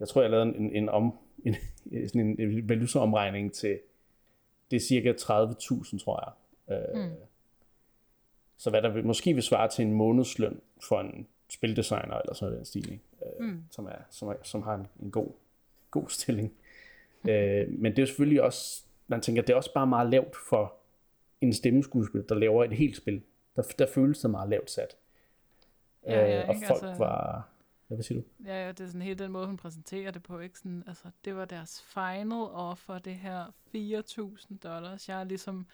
jeg 0.00 0.08
tror, 0.08 0.22
jeg 0.22 0.30
lavede 0.30 0.56
en, 0.56 0.76
en, 0.76 0.88
om, 0.88 1.18
en, 1.44 1.54
sådan 2.08 2.40
en 2.40 2.68
valuta-omregning 2.68 3.52
til, 3.52 3.78
det 4.70 4.76
er 4.76 4.80
cirka 4.80 5.12
30.000, 5.12 6.04
tror 6.04 6.24
jeg. 6.24 6.32
Øh, 6.76 7.04
mm. 7.04 7.14
Så 8.56 8.70
hvad 8.70 8.82
der 8.82 8.88
vil, 8.88 9.06
måske 9.06 9.34
vil 9.34 9.42
svare 9.42 9.68
til 9.68 9.84
en 9.84 9.92
månedsløn 9.92 10.60
for 10.88 11.00
en 11.00 11.26
spildesigner 11.52 12.18
eller 12.18 12.34
sådan 12.34 12.58
en 12.58 12.64
stil, 12.64 13.00
øh, 13.22 13.46
mm. 13.46 13.64
som, 13.70 13.86
er, 13.86 13.98
som, 14.10 14.28
er, 14.28 14.34
som 14.42 14.62
har 14.62 14.74
en, 14.74 14.86
en 15.02 15.10
god, 15.10 15.32
god 15.90 16.08
stilling. 16.08 16.52
øh, 17.28 17.68
men 17.68 17.96
det 17.96 18.02
er 18.02 18.06
selvfølgelig 18.06 18.42
også, 18.42 18.82
man 19.06 19.20
tænker, 19.20 19.42
det 19.42 19.52
er 19.52 19.56
også 19.56 19.74
bare 19.74 19.86
meget 19.86 20.10
lavt 20.10 20.36
for 20.48 20.74
en 21.40 21.52
stemmeskuespiller, 21.52 22.26
der 22.26 22.34
laver 22.34 22.64
et 22.64 22.72
helt 22.72 22.96
spil. 22.96 23.22
Der, 23.56 23.62
der 23.78 23.86
føles 23.86 24.18
det 24.18 24.30
meget 24.30 24.48
lavt 24.48 24.70
sat. 24.70 24.96
Ja, 26.06 26.26
ja, 26.26 26.42
øh, 26.42 26.48
og 26.48 26.54
folk 26.54 26.82
altså, 26.82 26.94
var... 26.98 27.48
Ja, 27.90 27.94
hvad 27.94 28.04
siger 28.04 28.20
du? 28.20 28.26
Ja, 28.44 28.64
ja, 28.64 28.68
det 28.68 28.80
er 28.80 28.86
sådan 28.86 29.02
helt 29.02 29.18
den 29.18 29.32
måde, 29.32 29.46
hun 29.46 29.56
præsenterer 29.56 30.10
det 30.10 30.22
på. 30.22 30.38
Ikke? 30.38 30.58
Sådan, 30.58 30.84
altså, 30.86 31.04
det 31.24 31.36
var 31.36 31.44
deres 31.44 31.82
final 31.82 32.42
offer, 32.52 32.98
det 32.98 33.14
her 33.14 33.46
4.000 33.74 34.58
dollars. 34.62 35.08
Jeg 35.08 35.16
har 35.16 35.24
ligesom 35.24 35.66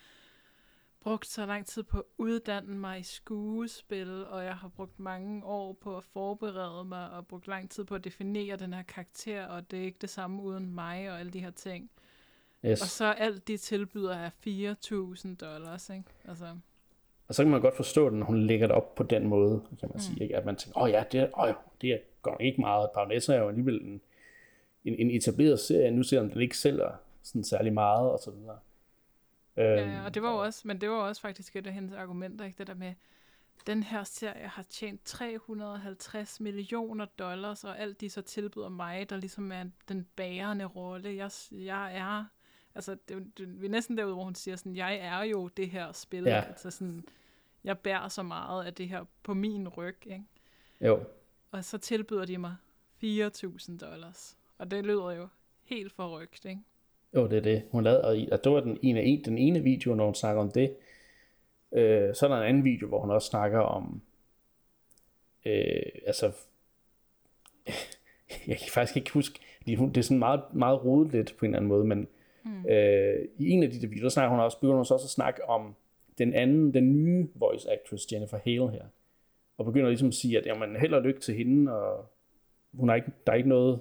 brugt 1.01 1.27
så 1.27 1.47
lang 1.47 1.67
tid 1.67 1.83
på 1.83 1.99
at 1.99 2.05
uddanne 2.19 2.79
mig 2.79 3.01
i 3.01 3.03
skuespil, 3.03 4.27
og 4.27 4.45
jeg 4.45 4.55
har 4.55 4.69
brugt 4.69 5.01
mange 5.01 5.45
år 5.45 5.73
på 5.73 5.97
at 5.97 6.05
forberede 6.05 6.85
mig, 6.85 7.11
og 7.11 7.27
brugt 7.27 7.49
lang 7.49 7.71
tid 7.71 7.85
på 7.85 7.95
at 7.95 8.05
definere 8.05 8.57
den 8.57 8.73
her 8.73 8.83
karakter, 8.83 9.47
og 9.47 9.71
det 9.71 9.79
er 9.79 9.85
ikke 9.85 9.99
det 10.01 10.11
samme 10.11 10.43
uden 10.43 10.75
mig, 10.75 11.11
og 11.11 11.21
alle 11.21 11.33
de 11.33 11.41
her 11.41 11.51
ting. 11.51 11.91
Yes. 12.65 12.83
Og 12.83 12.87
så 12.87 13.05
alt 13.05 13.49
de 13.49 13.57
tilbyder 13.57 14.15
er 14.15 14.31
4.000 14.47 15.37
dollars, 15.37 15.91
ikke? 15.91 16.05
Altså. 16.29 16.57
Og 17.29 17.35
så 17.35 17.43
kan 17.43 17.51
man 17.51 17.61
godt 17.61 17.77
forstå 17.77 18.11
det, 18.11 18.19
når 18.19 18.27
hun 18.27 18.43
lægger 18.43 18.67
det 18.67 18.77
op 18.77 18.95
på 18.95 19.03
den 19.03 19.27
måde, 19.27 19.63
kan 19.81 19.89
man 19.89 19.91
mm. 19.95 19.99
sige, 19.99 20.23
ikke? 20.23 20.37
at 20.37 20.45
man 20.45 20.57
tænker, 20.57 20.79
åh 20.79 20.83
oh 20.83 20.91
ja, 20.91 21.05
det 21.13 21.21
er, 21.21 21.29
oh, 21.33 21.55
det 21.81 21.91
er 21.93 21.99
godt 22.23 22.41
ikke 22.41 22.61
meget. 22.61 22.91
Baronessa 22.95 23.35
er 23.35 23.39
jo 23.39 23.49
alligevel 23.49 23.81
en, 23.83 24.01
en, 24.85 24.95
en 24.95 25.11
etableret 25.11 25.61
serie, 25.61 25.91
nu 25.91 26.03
ser 26.03 26.23
den 26.23 26.41
ikke 26.41 26.59
sælger 26.59 26.91
sådan 27.23 27.45
særlig 27.45 27.73
meget, 27.73 28.11
og 28.11 28.19
så 28.19 28.31
videre. 28.31 28.59
Ja, 29.59 29.75
ja, 29.75 29.87
øhm, 29.87 30.05
og 30.05 30.15
det 30.15 30.23
var 30.23 30.31
jo 30.31 30.37
også, 30.37 30.69
men 30.69 30.81
det 30.81 30.91
var 30.91 30.97
også 30.97 31.23
faktisk 31.23 31.57
et 31.57 31.67
af 31.67 31.73
hendes 31.73 31.93
argumenter, 31.93 32.45
ikke? 32.45 32.59
det 32.59 32.67
der 32.67 32.75
med, 32.75 32.95
den 33.67 33.83
her 33.83 34.05
serie 34.05 34.47
har 34.47 34.63
tjent 34.63 35.05
350 35.05 36.41
millioner 36.41 37.05
dollars, 37.05 37.65
og 37.65 37.79
alt 37.79 38.01
de 38.01 38.11
så 38.11 38.23
tilbyder 38.23 38.69
mig, 38.69 39.11
der 39.11 39.17
ligesom 39.17 39.53
er 39.53 39.65
den 39.89 40.07
bærende 40.17 40.65
rolle. 40.65 41.17
Jeg, 41.17 41.31
jeg 41.53 41.97
er 41.97 42.25
Altså, 42.79 42.97
det, 43.09 43.39
det, 43.39 43.61
vi 43.61 43.67
er 43.67 43.71
næsten 43.71 43.97
derude, 43.97 44.15
hvor 44.15 44.25
hun 44.25 44.35
siger 44.35 44.57
sådan, 44.57 44.77
jeg 44.77 44.97
er 44.97 45.23
jo 45.23 45.49
det 45.49 45.71
her 45.71 45.93
spil. 45.93 46.25
Ja. 46.25 46.41
Altså 46.41 46.71
sådan, 46.71 47.05
jeg 47.65 47.79
bærer 47.79 48.09
så 48.09 48.23
meget 48.23 48.65
af 48.65 48.75
det 48.75 48.89
her 48.89 49.05
på 49.23 49.35
min 49.35 49.69
ryg, 49.69 49.97
ikke? 50.07 50.25
Jo. 50.81 51.05
Og 51.51 51.65
så 51.65 51.79
tilbyder 51.79 52.25
de 52.25 52.39
mig 52.39 52.57
4.000 53.05 53.79
dollars. 53.79 54.37
Og 54.59 54.71
det 54.71 54.85
lyder 54.85 55.11
jo 55.11 55.29
helt 55.63 55.93
forrygt, 55.93 56.45
ikke? 56.45 56.63
Jo, 57.15 57.27
det 57.29 57.37
er 57.37 57.43
det. 57.43 57.63
Hun 57.71 57.85
lavede, 57.85 58.29
og 58.33 58.45
det 58.45 58.53
var 58.53 58.61
den 58.61 58.79
ene, 58.83 59.03
en, 59.03 59.25
den 59.25 59.39
ene 59.39 59.61
video, 59.61 59.95
når 59.95 60.05
hun 60.05 60.15
snakker 60.15 60.43
om 60.43 60.51
det. 60.51 60.75
Øh, 61.73 62.15
så 62.15 62.27
er 62.27 62.31
der 62.31 62.37
en 62.37 62.49
anden 62.49 62.65
video, 62.65 62.89
hvor 62.89 63.01
hun 63.01 63.11
også 63.11 63.29
snakker 63.29 63.59
om, 63.59 64.03
øh, 65.47 65.83
altså, 66.07 66.33
jeg 68.49 68.59
kan 68.59 68.69
faktisk 68.71 68.97
ikke 68.97 69.13
huske, 69.13 69.41
fordi 69.57 69.75
hun, 69.75 69.89
det 69.89 69.97
er 69.97 70.03
sådan 70.03 70.19
meget, 70.19 70.43
meget 70.53 70.85
rodet 70.85 71.13
lidt 71.13 71.35
på 71.39 71.45
en 71.45 71.51
eller 71.51 71.59
anden 71.59 71.69
måde, 71.69 71.85
men 71.85 72.09
Mm. 72.49 72.67
Øh, 72.71 73.29
I 73.39 73.51
en 73.51 73.63
af 73.63 73.71
de 73.71 73.81
der 73.81 73.87
videoer, 73.87 74.09
snakker 74.09 74.31
hun 74.31 74.41
også, 74.41 74.59
begynder 74.59 74.77
hun 74.77 74.85
så 74.85 74.95
også 74.95 75.07
at 75.07 75.11
snakke 75.11 75.45
om 75.49 75.75
den 76.19 76.35
anden, 76.35 76.75
den 76.75 77.05
nye 77.05 77.29
voice 77.35 77.73
actress, 77.73 78.13
Jennifer 78.13 78.39
Hale 78.45 78.71
her. 78.71 78.85
Og 79.59 79.65
begynder 79.65 79.89
ligesom 79.89 80.09
at 80.09 80.15
sige, 80.15 80.39
at 80.39 80.47
jamen, 80.47 80.77
held 80.77 80.95
og 80.95 81.03
lykke 81.03 81.21
til 81.21 81.35
hende, 81.35 81.73
og 81.73 82.07
hun 82.73 82.89
har 82.89 82.97
ikke, 82.97 83.11
der 83.27 83.33
er 83.33 83.37
ikke 83.37 83.49
noget, 83.49 83.81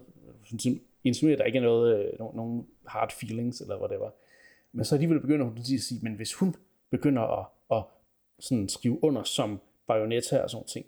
insinuerer, 1.08 1.38
der 1.38 1.44
ikke 1.44 1.58
er 1.58 1.64
noget, 1.64 2.06
øh, 2.06 2.20
nogen, 2.20 2.36
nogen 2.36 2.68
hard 2.88 3.12
feelings, 3.12 3.62
eller 3.62 3.78
hvad 3.78 3.90
det 3.90 4.00
var. 4.00 4.14
Men 4.72 4.86
så 4.86 4.96
alligevel 4.96 5.20
begynder 5.20 5.46
hun 5.46 5.58
at 5.58 5.66
sige, 5.66 6.00
men 6.04 6.14
hvis 6.14 6.34
hun 6.34 6.56
begynder 6.90 7.22
at, 7.22 7.46
at 7.72 7.84
sådan 8.40 8.70
skrive 8.70 9.04
under 9.04 9.24
som 9.24 9.60
Bayonetta 9.88 10.40
og 10.40 10.50
sådan 10.50 10.68
ting, 10.68 10.86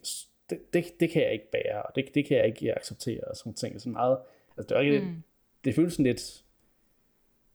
det, 0.49 0.73
det, 0.73 0.99
det 0.99 1.09
kan 1.09 1.21
jeg 1.21 1.33
ikke 1.33 1.51
bære, 1.51 1.83
og 1.83 1.95
det, 1.95 2.15
det 2.15 2.25
kan 2.25 2.37
jeg 2.37 2.47
ikke 2.47 2.75
acceptere, 2.75 3.23
og 3.23 3.35
sådan 3.35 3.53
ting. 3.53 3.81
Så 3.81 3.89
meget, 3.89 4.17
altså 4.57 4.69
det, 4.69 4.77
er 4.77 4.81
ikke, 4.81 4.99
mm. 4.99 5.23
det 5.65 5.75
føles 5.75 5.93
sådan 5.93 6.05
lidt, 6.05 6.43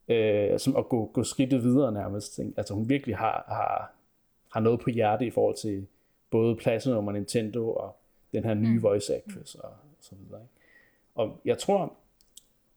øh, 0.09 0.59
som 0.59 0.76
at 0.76 0.88
gå, 0.88 1.11
gå 1.12 1.25
skridtet 1.25 1.62
videre 1.62 1.92
nærmest. 1.92 2.38
Ikke? 2.38 2.52
Altså 2.56 2.75
hun 2.75 2.88
virkelig 2.88 3.16
har, 3.16 3.44
har, 3.49 3.92
har 4.52 4.61
noget 4.61 4.80
på 4.80 4.90
hjerte 4.90 5.26
i 5.26 5.30
forhold 5.30 5.56
til 5.56 5.87
både 6.30 6.56
Platinum 6.56 7.06
og 7.06 7.12
Nintendo 7.12 7.75
og 7.75 7.97
den 8.33 8.44
her 8.44 8.54
nye 8.54 8.76
mm. 8.76 8.83
voice 8.83 9.16
actress 9.16 9.54
og, 9.54 9.68
og 9.68 9.76
så 10.00 10.14
videre. 10.14 10.40
Ikke? 10.40 10.52
Og 11.14 11.40
jeg 11.44 11.59
tror, 11.59 11.97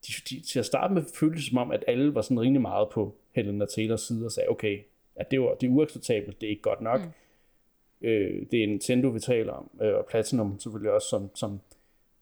de, 0.07 0.13
de, 0.29 0.41
til 0.41 0.59
at 0.59 0.65
starte 0.65 0.93
med 0.93 1.03
føltes 1.15 1.45
som 1.45 1.57
om, 1.57 1.71
at 1.71 1.83
alle 1.87 2.15
var 2.15 2.21
sådan 2.21 2.39
rimelig 2.39 2.61
meget 2.61 2.89
på 2.89 3.15
Helena 3.31 3.65
Taylors 3.65 4.01
side 4.01 4.25
og 4.25 4.31
sagde, 4.31 4.49
okay, 4.49 4.79
at 5.15 5.31
det, 5.31 5.41
var, 5.41 5.53
det 5.53 5.67
er 5.67 5.71
uacceptabelt, 5.71 6.41
det 6.41 6.47
er 6.47 6.51
ikke 6.51 6.61
godt 6.61 6.81
nok. 6.81 7.01
Mm. 7.01 8.07
Øh, 8.07 8.45
det 8.51 8.63
er 8.63 8.67
Nintendo, 8.67 9.07
vi 9.07 9.19
taler 9.19 9.53
om, 9.53 9.69
øh, 9.81 9.95
og 9.95 10.05
Platinum 10.05 10.59
selvfølgelig 10.59 10.91
også 10.91 11.07
som, 11.07 11.29
som 11.35 11.59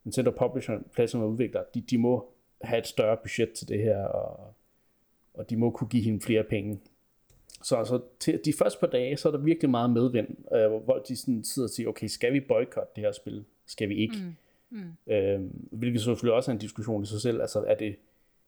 Nintendo 0.03 0.31
Publisher, 0.31 0.79
Platinum 0.93 1.31
udvikler, 1.31 1.63
de, 1.73 1.81
de 1.81 1.97
må 1.97 2.25
have 2.61 2.79
et 2.79 2.87
større 2.87 3.17
budget 3.17 3.51
til 3.51 3.67
det 3.67 3.79
her, 3.79 4.03
og 4.03 4.53
og 5.37 5.49
de 5.49 5.57
må 5.57 5.71
kunne 5.71 5.87
give 5.87 6.03
hende 6.03 6.21
flere 6.21 6.43
penge. 6.43 6.79
Så 7.63 7.75
altså, 7.75 8.01
til 8.19 8.39
de 8.45 8.53
første 8.53 8.79
par 8.79 8.87
dage, 8.87 9.17
så 9.17 9.27
er 9.27 9.31
der 9.31 9.39
virkelig 9.39 9.69
meget 9.69 9.89
medvind, 9.89 10.27
øh, 10.55 10.71
hvor 10.71 11.03
de 11.07 11.15
sådan 11.15 11.43
sidder 11.43 11.67
og 11.67 11.69
siger, 11.69 11.89
okay, 11.89 12.07
skal 12.07 12.33
vi 12.33 12.39
boykotte 12.39 12.91
det 12.95 13.03
her 13.03 13.11
spil? 13.11 13.45
Skal 13.65 13.89
vi 13.89 13.95
ikke? 13.95 14.15
Mm. 14.15 14.35
Mm. 14.75 15.13
Øh, 15.13 15.41
hvilket 15.71 16.01
selvfølgelig 16.01 16.33
også 16.33 16.51
er 16.51 16.53
en 16.53 16.59
diskussion 16.59 17.03
i 17.03 17.05
sig 17.05 17.21
selv. 17.21 17.41
Altså, 17.41 17.63
er 17.63 17.75
det, 17.75 17.95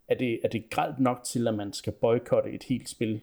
er 0.08 0.16
det, 0.16 0.40
er 0.44 0.48
det 0.48 0.70
gralt 0.70 1.00
nok 1.00 1.24
til, 1.24 1.48
at 1.48 1.54
man 1.54 1.74
skal 1.74 1.94
boykotte 1.94 2.52
et 2.52 2.64
helt 2.64 2.90
spil? 2.90 3.22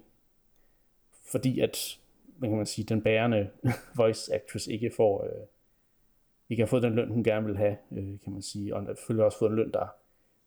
Fordi 1.31 1.61
at, 1.61 1.99
hvad 2.39 2.49
kan 2.49 2.57
man 2.57 2.67
sige, 2.67 2.85
den 2.85 3.03
bærende 3.03 3.51
voice 3.97 4.35
actress 4.35 4.67
ikke 4.67 4.91
får, 4.97 5.25
øh, 5.25 5.47
ikke 6.51 6.63
har 6.63 6.67
fået 6.67 6.83
den 6.83 6.95
løn, 6.95 7.09
hun 7.09 7.25
gerne 7.25 7.47
vil 7.47 7.57
have, 7.57 7.77
øh, 7.93 8.21
kan 8.25 8.33
man 8.33 8.43
sige, 8.43 8.77
og 8.77 8.87
selvfølgelig 8.87 9.25
også 9.25 9.39
fået 9.39 9.51
en 9.51 9.57
løn, 9.57 9.73
der, 9.73 9.87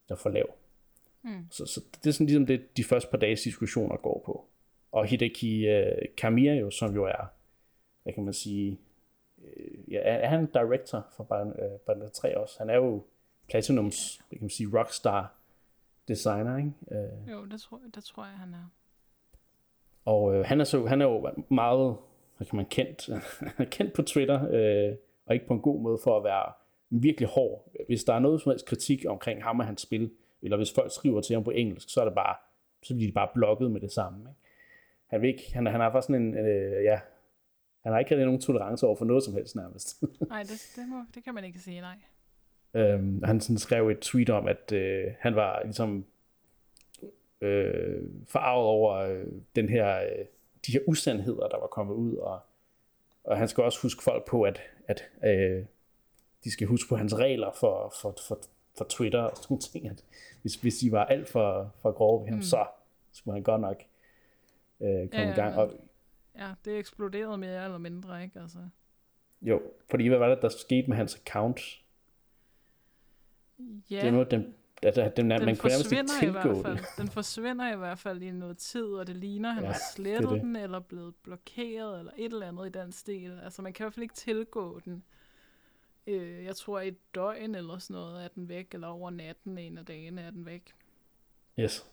der 0.09 0.15
er 0.15 0.19
for 0.19 0.29
lav. 0.29 0.55
Mm. 1.23 1.45
Så, 1.51 1.65
så 1.65 1.81
det 2.03 2.09
er 2.09 2.13
sådan 2.13 2.27
ligesom 2.27 2.45
det, 2.45 2.77
de 2.77 2.83
første 2.83 3.09
par 3.09 3.17
dages 3.17 3.41
diskussioner 3.41 3.97
går 3.97 4.23
på. 4.25 4.45
Og 4.91 5.05
Hideki 5.05 5.79
uh, 5.79 6.15
Kamiya 6.17 6.53
jo, 6.53 6.69
som 6.69 6.95
jo 6.95 7.03
er, 7.03 7.25
hvad 8.03 8.13
kan 8.13 8.23
man 8.23 8.33
sige, 8.33 8.79
uh, 9.37 9.76
ja, 9.91 9.99
er 10.03 10.27
han 10.27 10.45
director 10.45 11.07
for 11.15 11.23
Bayonetta 11.85 12.05
uh, 12.05 12.11
3 12.11 12.37
også? 12.37 12.55
Han 12.59 12.69
er 12.69 12.75
jo 12.75 13.03
Platinums, 13.49 14.21
hvad 14.29 14.37
kan 14.37 14.43
man 14.43 14.49
sige, 14.49 14.79
rockstar 14.79 15.33
designer, 16.07 16.57
ikke? 16.57 16.71
Uh, 16.81 17.31
jo, 17.31 17.45
det 17.45 17.61
tror, 17.61 17.81
det 17.95 18.03
tror 18.03 18.23
jeg, 18.23 18.33
han 18.33 18.53
er. 18.53 18.69
Og 20.05 20.35
øh, 20.35 20.45
han, 20.45 20.59
er 20.59 20.63
så, 20.63 20.85
han 20.85 21.01
er 21.01 21.05
jo 21.05 21.29
meget, 21.49 21.97
hvad 22.37 22.47
kan 22.47 22.55
man 22.55 22.65
kendt, 22.65 23.09
kendt 23.75 23.93
på 23.93 24.01
Twitter, 24.01 24.47
øh, 24.51 24.95
og 25.25 25.33
ikke 25.33 25.47
på 25.47 25.53
en 25.53 25.61
god 25.61 25.81
måde 25.81 25.97
for 26.03 26.17
at 26.17 26.23
være 26.23 26.51
virkelig 26.89 27.29
hård. 27.29 27.71
Hvis 27.87 28.03
der 28.03 28.13
er 28.13 28.19
noget 28.19 28.41
som 28.41 28.49
helst 28.49 28.65
kritik 28.65 29.05
omkring 29.07 29.43
ham 29.43 29.59
og 29.59 29.65
hans 29.65 29.81
spil, 29.81 30.11
eller 30.41 30.57
hvis 30.57 30.73
folk 30.73 30.91
skriver 30.91 31.21
til 31.21 31.33
ham 31.33 31.43
på 31.43 31.51
engelsk, 31.51 31.89
så 31.89 32.01
er 32.01 32.05
det 32.05 32.15
bare, 32.15 32.35
så 32.83 32.95
bliver 32.95 33.09
de 33.09 33.13
bare 33.13 33.29
blokket 33.33 33.71
med 33.71 33.81
det 33.81 33.91
samme. 33.91 34.19
Ikke? 34.19 34.39
Han, 35.07 35.21
vil 35.21 35.27
ikke, 35.27 35.53
han, 35.53 35.65
han 35.65 35.81
har 35.81 35.91
faktisk 35.91 36.07
sådan 36.07 36.21
en, 36.21 36.37
øh, 36.37 36.83
ja, 36.83 36.99
han 37.87 37.93
har 37.93 37.99
ikke 37.99 38.11
rigtig 38.11 38.25
nogen 38.25 38.41
tolerance 38.41 38.85
over 38.85 38.95
for 38.95 39.05
noget 39.05 39.23
som 39.23 39.33
helst 39.33 39.55
nærmest. 39.55 40.03
nej, 40.29 40.43
det, 40.43 40.71
det, 40.75 40.87
må, 40.87 41.03
det 41.15 41.23
kan 41.23 41.33
man 41.33 41.43
ikke 41.43 41.59
sige, 41.59 41.81
nej. 41.81 41.97
Øhm, 42.73 43.23
han 43.23 43.41
sådan 43.41 43.57
skrev 43.57 43.89
et 43.89 43.99
tweet 43.99 44.29
om, 44.29 44.47
at 44.47 44.71
øh, 44.71 45.05
han 45.19 45.35
var 45.35 45.61
ligesom 45.63 46.05
øh, 47.41 48.03
farvet 48.27 48.67
over 48.67 48.95
øh, 48.95 49.25
den 49.55 49.69
her, 49.69 50.01
øh, 50.01 50.25
de 50.65 50.71
her 50.71 50.79
usandheder, 50.87 51.47
der 51.47 51.59
var 51.59 51.67
kommet 51.67 51.93
ud, 51.93 52.15
og, 52.15 52.39
og 53.23 53.37
han 53.37 53.47
skal 53.47 53.63
også 53.63 53.81
huske 53.81 54.03
folk 54.03 54.27
på, 54.27 54.41
at, 54.41 54.61
at 54.87 55.03
øh, 55.25 55.65
de 56.43 56.51
skal 56.51 56.67
huske 56.67 56.89
på 56.89 56.95
hans 56.95 57.15
regler 57.15 57.51
for, 57.51 57.93
for, 58.01 58.15
for, 58.27 58.39
for 58.77 58.85
Twitter 58.89 59.21
og 59.21 59.37
sådan 59.37 59.59
ting, 59.59 59.89
at 59.89 60.03
hvis, 60.41 60.55
hvis 60.55 60.77
de 60.77 60.91
var 60.91 61.05
alt 61.05 61.29
for, 61.29 61.73
for 61.81 61.91
grove 61.91 62.21
ved 62.21 62.29
ham, 62.29 62.37
mm. 62.37 62.43
så 62.43 62.65
skulle 63.11 63.35
han 63.35 63.43
godt 63.43 63.61
nok 63.61 63.83
øh, 64.81 65.09
komme 65.09 65.09
ja, 65.13 65.21
ja, 65.21 65.33
i 65.33 65.35
gang. 65.35 65.55
Og, 65.55 65.71
ja, 66.37 66.53
det 66.65 66.77
eksploderede 66.77 67.37
mere 67.37 67.63
eller 67.63 67.77
mindre, 67.77 68.23
ikke? 68.23 68.39
Altså. 68.39 68.59
Jo, 69.41 69.61
fordi 69.89 70.07
hvad 70.07 70.17
var 70.17 70.29
det, 70.29 70.41
der 70.41 70.49
skete 70.49 70.87
med 70.87 70.97
hans 70.97 71.15
account? 71.15 71.61
Ja. 73.89 73.95
Det 73.95 74.07
er 74.07 74.11
noget, 74.11 74.31
den, 74.31 74.53
at, 74.83 74.95
den, 74.95 75.11
den 75.17 75.27
man 75.27 75.57
kunne 75.57 75.69
nærmest 75.69 75.91
ikke 75.91 76.03
tilgå 76.19 76.61
fald. 76.63 76.97
Den 76.97 77.07
forsvinder 77.07 77.73
i 77.73 77.75
hvert 77.77 77.99
fald 77.99 78.21
i 78.21 78.31
noget 78.31 78.57
tid, 78.57 78.85
og 78.85 79.07
det 79.07 79.15
ligner, 79.15 79.49
at 79.49 79.55
han 79.55 79.63
ja, 79.63 79.71
har 79.71 79.79
slettet 79.95 80.29
det 80.29 80.31
det. 80.31 80.41
den, 80.41 80.55
eller 80.55 80.79
blevet 80.79 81.15
blokeret, 81.15 81.99
eller 81.99 82.11
et 82.17 82.31
eller 82.31 82.47
andet 82.47 82.65
i 82.65 82.69
den 82.69 82.91
stil. 82.91 83.39
Altså, 83.43 83.61
man 83.61 83.73
kan 83.73 83.83
i 83.83 83.85
hvert 83.85 83.93
fald 83.93 84.03
ikke 84.03 84.15
tilgå 84.15 84.79
den. 84.85 85.03
Øh, 86.07 86.43
jeg 86.43 86.55
tror, 86.55 86.79
et 86.79 87.15
døgn 87.15 87.55
eller 87.55 87.77
sådan 87.77 87.93
noget 87.93 88.23
er 88.23 88.27
den 88.27 88.49
væk, 88.49 88.73
eller 88.73 88.87
over 88.87 89.09
natten 89.09 89.57
en 89.57 89.77
af 89.77 89.85
dagene 89.85 90.21
er 90.21 90.31
den 90.31 90.45
væk. 90.45 90.73
Yes. 91.59 91.85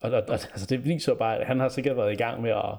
Og, 0.00 0.10
og, 0.10 0.22
og 0.22 0.32
altså, 0.32 0.66
det 0.66 0.84
viser 0.84 1.14
bare, 1.14 1.38
at 1.38 1.46
han 1.46 1.60
har 1.60 1.68
sikkert 1.68 1.96
været 1.96 2.12
i 2.12 2.16
gang 2.16 2.42
med 2.42 2.50
at, 2.50 2.78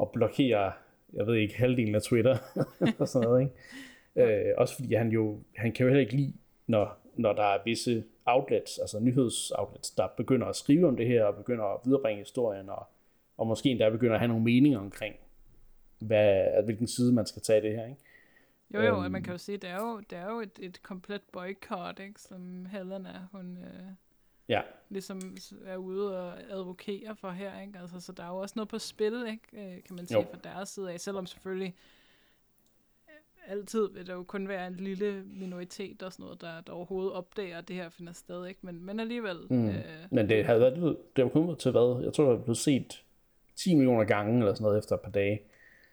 at 0.00 0.08
blokere, 0.12 0.72
jeg 1.12 1.26
ved 1.26 1.34
ikke, 1.34 1.54
halvdelen 1.54 1.94
af 1.94 2.02
Twitter, 2.02 2.36
og 2.98 3.08
sådan 3.08 3.28
noget, 3.28 3.42
ikke? 3.42 3.54
øh, 4.48 4.54
også 4.56 4.74
fordi 4.74 4.94
han 4.94 5.08
jo, 5.08 5.38
han 5.56 5.72
kan 5.72 5.84
jo 5.84 5.88
heller 5.88 6.00
ikke 6.00 6.16
lide, 6.16 6.32
når, 6.66 6.98
når 7.16 7.32
der 7.32 7.44
er 7.44 7.58
visse 7.64 8.04
outlets, 8.24 8.78
altså 8.78 9.00
nyhedsoutlets, 9.00 9.90
der 9.90 10.08
begynder 10.16 10.46
at 10.46 10.56
skrive 10.56 10.88
om 10.88 10.96
det 10.96 11.06
her, 11.06 11.24
og 11.24 11.36
begynder 11.36 11.64
at 11.64 11.80
viderebringe 11.84 12.18
historien, 12.18 12.68
og, 12.68 12.86
og 13.36 13.46
måske 13.46 13.68
endda 13.68 13.90
begynder 13.90 14.14
at 14.14 14.20
have 14.20 14.28
nogle 14.28 14.44
meninger 14.44 14.78
omkring, 14.78 15.14
hvad, 15.98 16.62
hvilken 16.64 16.86
side 16.86 17.12
man 17.12 17.26
skal 17.26 17.42
tage 17.42 17.62
det 17.62 17.76
her, 17.76 17.86
ikke? 17.86 18.00
Jo, 18.74 18.80
jo, 18.80 19.02
øhm, 19.02 19.12
man 19.12 19.22
kan 19.22 19.32
jo 19.32 19.38
sige, 19.38 19.58
det 19.58 19.70
er 19.70 19.76
jo, 19.76 20.00
det 20.00 20.18
er 20.18 20.30
jo 20.30 20.40
et, 20.40 20.58
et 20.60 20.82
komplet 20.82 21.22
boykot, 21.32 22.00
ikke, 22.00 22.20
som 22.20 22.66
Helena, 22.66 23.26
hun 23.32 23.58
øh, 23.58 23.92
ja. 24.52 24.62
ligesom 24.88 25.36
er 25.64 25.76
ude 25.76 26.20
og 26.20 26.40
advokere 26.50 27.16
for 27.16 27.30
her, 27.30 27.60
ikke? 27.60 27.78
Altså, 27.78 28.00
så 28.00 28.12
der 28.12 28.22
er 28.22 28.28
jo 28.28 28.36
også 28.36 28.52
noget 28.56 28.68
på 28.68 28.78
spil, 28.78 29.24
ikke, 29.28 29.74
øh, 29.76 29.82
kan 29.84 29.96
man 29.96 30.06
sige, 30.06 30.18
jo. 30.18 30.26
fra 30.30 30.38
deres 30.44 30.68
side 30.68 30.92
af, 30.92 31.00
selvom 31.00 31.26
selvfølgelig 31.26 31.74
altid 33.46 33.88
vil 33.92 34.06
der 34.06 34.14
jo 34.14 34.22
kun 34.22 34.48
være 34.48 34.66
en 34.66 34.74
lille 34.74 35.24
minoritet 35.26 36.02
og 36.02 36.12
sådan 36.12 36.24
noget, 36.24 36.40
der, 36.40 36.60
der 36.60 36.72
overhovedet 36.72 37.12
opdager, 37.12 37.58
at 37.58 37.68
det 37.68 37.76
her 37.76 37.88
finder 37.88 38.12
sted, 38.12 38.46
ikke? 38.46 38.60
Men, 38.62 38.84
men 38.84 39.00
alligevel... 39.00 39.36
Mm. 39.50 39.68
Øh, 39.68 39.84
men 40.10 40.28
det 40.28 40.44
havde 40.44 40.60
været, 40.60 40.96
det 41.16 41.24
var 41.24 41.30
kommet 41.30 41.58
til 41.58 41.70
hvad? 41.70 42.04
Jeg 42.04 42.12
tror, 42.12 42.32
det 42.32 42.44
blev 42.44 42.54
set 42.54 43.04
10 43.56 43.74
millioner 43.74 44.04
gange 44.04 44.38
eller 44.38 44.54
sådan 44.54 44.64
noget 44.64 44.78
efter 44.78 44.94
et 44.94 45.00
par 45.00 45.10
dage. 45.10 45.40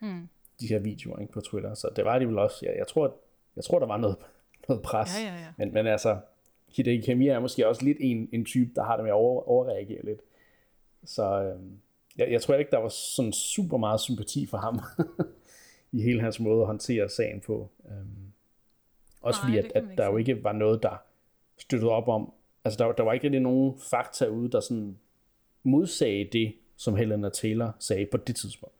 Mm. 0.00 0.28
De 0.60 0.66
her 0.66 0.78
videoer 0.78 1.18
ikke, 1.18 1.32
på 1.32 1.40
Twitter. 1.40 1.74
Så 1.74 1.88
det 1.96 2.04
var 2.04 2.18
det 2.18 2.28
vel 2.28 2.38
også. 2.38 2.66
Ja, 2.66 2.78
jeg, 2.78 2.86
tror, 2.86 3.16
jeg 3.56 3.64
tror, 3.64 3.78
der 3.78 3.86
var 3.86 3.96
noget, 3.96 4.16
noget 4.68 4.82
pres. 4.82 5.10
Ja, 5.22 5.28
ja, 5.28 5.34
ja. 5.34 5.52
Men, 5.56 5.74
men 5.74 5.86
altså, 5.86 6.18
Hideki 6.76 7.06
Kami 7.06 7.28
er 7.28 7.40
måske 7.40 7.68
også 7.68 7.84
lidt 7.84 7.98
en, 8.00 8.28
en 8.32 8.44
type, 8.44 8.70
der 8.76 8.82
har 8.82 8.96
det 8.96 9.04
med 9.04 9.10
at 9.10 9.14
over, 9.14 9.48
overreagere 9.48 10.04
lidt. 10.04 10.20
Så 11.04 11.42
øh, 11.42 11.60
jeg, 12.18 12.32
jeg 12.32 12.42
tror 12.42 12.54
ikke, 12.54 12.70
der 12.70 12.78
var 12.78 12.88
sådan 12.88 13.32
super 13.32 13.76
meget 13.76 14.00
sympati 14.00 14.46
for 14.46 14.58
ham. 14.58 14.80
i 15.92 16.02
hele 16.02 16.20
hans 16.20 16.40
måde 16.40 16.60
at 16.60 16.66
håndtere 16.66 17.08
sagen 17.08 17.40
på. 17.40 17.70
Øhm, 17.90 18.32
også 19.20 19.40
Nej, 19.42 19.48
fordi, 19.48 19.58
at, 19.58 19.72
at 19.74 19.98
der 19.98 20.06
jo 20.06 20.16
ikke 20.16 20.44
var 20.44 20.52
noget, 20.52 20.82
der 20.82 21.02
støttede 21.58 21.90
op 21.90 22.08
om, 22.08 22.32
altså 22.64 22.84
der, 22.84 22.92
der 22.92 23.02
var 23.02 23.12
ikke 23.12 23.24
rigtig 23.24 23.40
nogen 23.40 23.78
fakta 23.90 24.26
ude, 24.26 24.50
der 24.50 24.60
sådan 24.60 24.98
modsagde 25.62 26.28
det, 26.32 26.54
som 26.76 26.96
Helena 26.96 27.28
Taylor 27.28 27.76
sagde 27.78 28.06
på 28.06 28.16
det 28.16 28.36
tidspunkt. 28.36 28.74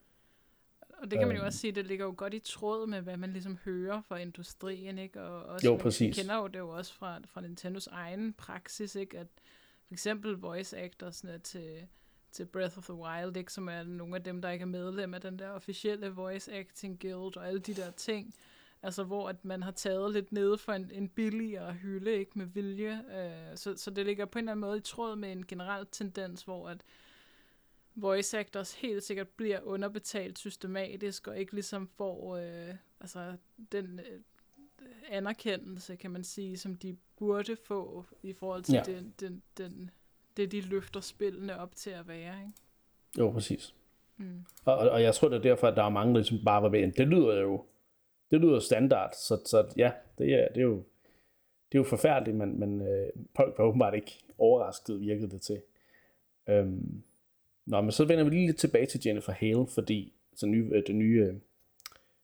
Og 1.00 1.11
det 1.11 1.19
kan 1.19 1.28
man 1.28 1.37
jo 1.37 1.42
øhm. 1.42 1.47
også 1.47 1.59
sige, 1.59 1.73
det 1.73 1.87
ligger 1.87 2.04
jo 2.04 2.14
godt 2.16 2.35
i 2.35 2.38
tråd 2.38 2.87
med, 2.87 3.00
hvad 3.00 3.16
man 3.16 3.33
ligesom 3.33 3.59
hører 3.64 4.00
fra 4.00 4.16
industrien, 4.16 4.99
ikke? 4.99 5.23
Og 5.23 5.42
også, 5.42 5.66
jo, 5.66 5.76
præcis. 5.76 6.16
kender 6.16 6.37
jo 6.37 6.47
det 6.47 6.59
jo 6.59 6.69
også 6.69 6.95
fra, 6.95 7.21
fra 7.26 7.40
Nintendos 7.40 7.87
egen 7.87 8.33
praksis, 8.33 8.95
ikke? 8.95 9.19
At 9.19 9.26
for 9.87 9.95
eksempel 9.95 10.33
voice 10.33 10.78
actorsne 10.78 11.38
til, 11.38 11.87
til 12.33 12.45
Breath 12.45 12.78
of 12.78 12.85
the 12.85 12.95
Wild, 12.95 13.37
ikke, 13.37 13.52
som 13.52 13.69
er 13.69 13.83
nogle 13.83 14.16
af 14.16 14.25
dem, 14.25 14.42
der 14.42 14.50
ikke 14.50 14.62
er 14.62 14.66
medlem 14.66 15.14
af 15.14 15.21
den 15.21 15.38
der 15.38 15.50
officielle 15.50 16.09
Voice 16.09 16.52
Acting 16.52 17.00
Guild 17.00 17.37
og 17.37 17.49
alle 17.49 17.61
de 17.61 17.75
der 17.75 17.90
ting. 17.90 18.35
Altså, 18.83 19.04
hvor 19.04 19.28
at 19.28 19.45
man 19.45 19.62
har 19.62 19.71
taget 19.71 20.12
lidt 20.12 20.33
ned 20.33 20.59
for 20.59 20.73
en, 20.73 20.90
en 20.92 21.09
billigere 21.09 21.73
hylde, 21.73 22.12
ikke 22.12 22.38
med 22.38 22.47
vilje. 22.47 23.02
Øh, 23.19 23.57
så, 23.57 23.76
så 23.76 23.90
det 23.90 24.07
ligger 24.07 24.25
på 24.25 24.38
en 24.38 24.45
eller 24.45 24.52
anden 24.52 24.61
måde 24.61 24.78
i 24.78 24.80
tråd 24.80 25.16
med 25.16 25.33
en 25.33 25.47
generel 25.47 25.87
tendens, 25.92 26.42
hvor 26.42 26.69
at 26.69 26.83
voice 27.94 28.38
actors 28.38 28.75
helt 28.75 29.02
sikkert 29.02 29.28
bliver 29.28 29.61
underbetalt 29.62 30.38
systematisk, 30.38 31.28
og 31.28 31.38
ikke 31.38 31.52
ligesom 31.52 31.88
får 31.97 32.37
øh, 32.37 32.75
altså, 33.00 33.37
den 33.73 34.00
øh, 34.00 34.20
anerkendelse, 35.09 35.97
kan 35.97 36.11
man 36.11 36.25
sige, 36.25 36.56
som 36.56 36.76
de 36.76 36.97
burde 37.18 37.56
få 37.64 38.04
i 38.23 38.32
forhold 38.32 38.62
til 38.62 38.75
ja. 38.75 38.82
den, 38.82 39.14
den, 39.20 39.42
den 39.59 39.90
det, 40.37 40.52
de 40.52 40.61
løfter 40.61 41.00
spillene 41.00 41.59
op 41.59 41.75
til 41.75 41.90
at 41.90 42.09
være, 42.09 42.35
ikke? 42.40 42.59
Jo, 43.18 43.30
præcis. 43.30 43.75
Mm. 44.16 44.44
Og, 44.64 44.78
og 44.78 45.02
jeg 45.02 45.14
tror, 45.14 45.28
det 45.28 45.37
er 45.37 45.42
derfor, 45.42 45.66
at 45.68 45.76
der 45.76 45.82
er 45.85 45.88
mange, 45.88 46.14
der 46.14 46.20
ligesom 46.20 46.44
bare 46.44 46.62
var 46.62 46.68
ved, 46.68 46.92
det 46.92 47.09
lyder 47.09 47.40
jo, 47.40 47.64
det 48.30 48.40
lyder 48.40 48.61
standard, 48.61 49.12
så, 49.12 49.40
så 49.47 49.73
ja, 49.76 49.92
det 50.18 50.35
er, 50.35 50.49
det 50.49 50.56
er 50.56 50.64
jo, 50.64 50.76
det 51.73 51.78
er 51.78 51.82
jo 51.82 51.85
forfærdeligt, 51.85 52.37
men, 52.37 52.61
men 52.61 52.80
øh, 52.80 53.09
folk 53.37 53.59
var 53.59 53.64
åbenbart 53.64 53.94
ikke 53.94 54.18
overrasket, 54.38 55.00
virkede 55.00 55.30
det 55.30 55.42
til. 55.42 55.62
Øhm, 56.49 57.02
nå, 57.71 57.81
men 57.81 57.93
så 57.93 58.05
vender 58.05 58.25
vi 58.25 58.31
lige 58.31 58.47
lidt 58.47 58.59
tilbage 58.59 58.87
til 58.87 59.00
Jennifer 59.07 59.33
Hale, 59.33 59.67
fordi 59.67 60.12
så 60.35 60.47
nye, 60.47 60.71
øh, 60.73 60.83
den 60.87 60.99
nye 60.99 61.27
øh, 61.29 61.35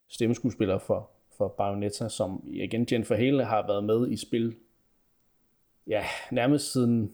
stemmeskuespiller 0.09 0.79
for, 0.79 1.11
for 1.37 1.49
Bayonetta, 1.49 2.09
som 2.09 2.45
igen 2.47 2.87
Jennifer 2.93 3.17
Hale 3.17 3.45
har 3.45 3.67
været 3.67 3.85
med 3.85 4.11
i 4.11 4.17
spil, 4.17 4.57
ja, 5.87 6.05
nærmest 6.33 6.73
siden 6.73 7.13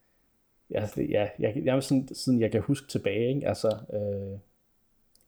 ja, 0.74 0.88
ja, 0.96 1.28
jeg, 1.38 1.62
jeg, 1.64 1.82
sådan, 1.82 2.08
siden 2.14 2.40
jeg 2.40 2.50
kan 2.52 2.60
huske 2.60 2.88
tilbage, 2.88 3.34
ikke? 3.34 3.48
Altså, 3.48 3.68
øh, 3.68 4.38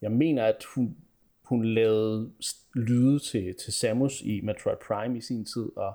jeg 0.03 0.13
mener, 0.13 0.45
at 0.45 0.65
hun, 0.75 0.97
hun 1.43 1.65
lavede 1.65 2.33
lyde 2.75 3.19
til, 3.19 3.55
til 3.55 3.73
Samus 3.73 4.23
i 4.23 4.41
Metroid 4.41 4.77
Prime 4.89 5.19
i 5.19 5.21
sin 5.21 5.45
tid, 5.45 5.77
og 5.77 5.93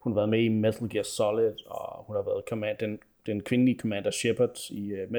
hun 0.00 0.12
har 0.12 0.14
været 0.14 0.28
med 0.28 0.42
i 0.42 0.48
Metal 0.48 0.88
Gear 0.88 1.02
Solid, 1.02 1.66
og 1.66 2.04
hun 2.04 2.16
har 2.16 2.22
været 2.22 2.44
command, 2.48 2.78
den, 2.78 2.98
den 3.26 3.42
kvindelige 3.42 3.78
Commander 3.78 4.10
Shepard 4.10 4.70
i 4.70 4.92
uh, 4.92 5.12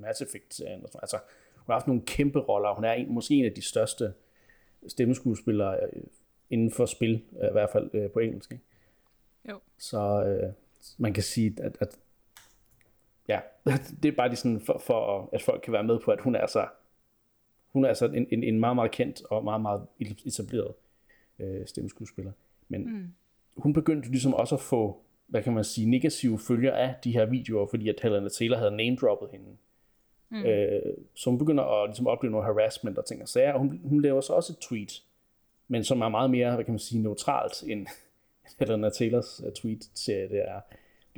Mass 0.00 0.20
Effect. 0.20 0.60
Altså, 1.02 1.18
hun 1.54 1.64
har 1.66 1.74
haft 1.74 1.86
nogle 1.86 2.02
kæmpe 2.06 2.38
roller, 2.38 2.74
hun 2.74 2.84
er 2.84 2.92
en, 2.92 3.14
måske 3.14 3.34
en 3.34 3.44
af 3.44 3.52
de 3.52 3.62
største 3.62 4.12
stemmeskuespillere 4.88 5.78
inden 6.50 6.70
for 6.70 6.86
spil, 6.86 7.14
i 7.32 7.52
hvert 7.52 7.70
fald 7.72 8.08
på 8.08 8.18
engelsk. 8.18 8.52
Ikke? 8.52 8.64
Jo. 9.48 9.58
Så 9.78 10.22
uh, 10.44 10.52
man 10.98 11.12
kan 11.12 11.22
sige, 11.22 11.54
at, 11.58 11.76
at 11.80 11.98
ja, 13.28 13.40
det 14.02 14.08
er 14.08 14.16
bare 14.16 14.28
lige 14.28 14.36
sådan 14.36 14.60
for, 14.60 14.78
for, 14.78 15.28
at 15.32 15.42
folk 15.42 15.60
kan 15.64 15.72
være 15.72 15.84
med 15.84 15.98
på, 16.04 16.10
at 16.10 16.20
hun 16.20 16.34
er 16.34 16.46
så, 16.46 16.66
hun 17.66 17.84
er 17.84 17.88
altså 17.88 18.06
en, 18.06 18.26
en, 18.30 18.42
en 18.42 18.60
meget, 18.60 18.76
meget 18.76 18.90
kendt 18.90 19.22
og 19.30 19.44
meget, 19.44 19.60
meget 19.60 19.86
etableret 20.24 20.74
øh, 21.38 21.66
stemmeskuespiller. 21.66 22.32
Men 22.68 22.96
mm. 22.96 23.08
hun 23.56 23.72
begyndte 23.72 24.10
ligesom 24.10 24.34
også 24.34 24.54
at 24.54 24.60
få, 24.60 25.02
hvad 25.28 25.42
kan 25.42 25.52
man 25.52 25.64
sige, 25.64 25.90
negative 25.90 26.38
følger 26.38 26.72
af 26.72 26.94
de 27.04 27.12
her 27.12 27.26
videoer, 27.26 27.66
fordi 27.66 27.88
at 27.88 28.00
Helena 28.02 28.28
Taylor 28.28 28.56
havde 28.56 28.76
name-droppet 28.76 29.28
hende. 29.32 29.46
Mm. 30.30 30.44
Øh, 30.44 30.82
så 31.14 31.30
hun 31.30 31.38
begynder 31.38 31.64
at 31.64 31.88
ligesom 31.88 32.06
opleve 32.06 32.30
noget 32.30 32.46
harassment 32.46 32.98
og 32.98 33.06
ting 33.06 33.22
og 33.22 33.28
sager, 33.28 33.52
og 33.52 33.58
hun, 33.58 33.80
hun 33.84 34.02
laver 34.02 34.20
så 34.20 34.32
også 34.32 34.52
et 34.52 34.58
tweet, 34.58 35.02
men 35.68 35.84
som 35.84 36.00
er 36.00 36.08
meget 36.08 36.30
mere, 36.30 36.54
hvad 36.54 36.64
kan 36.64 36.72
man 36.72 36.78
sige, 36.78 37.02
neutralt 37.02 37.62
end 37.62 37.86
Helena 38.58 38.90
Taylors 38.90 39.42
uh, 39.46 39.52
tweet 39.52 39.80
til 39.94 40.14
det 40.14 40.40
er 40.48 40.60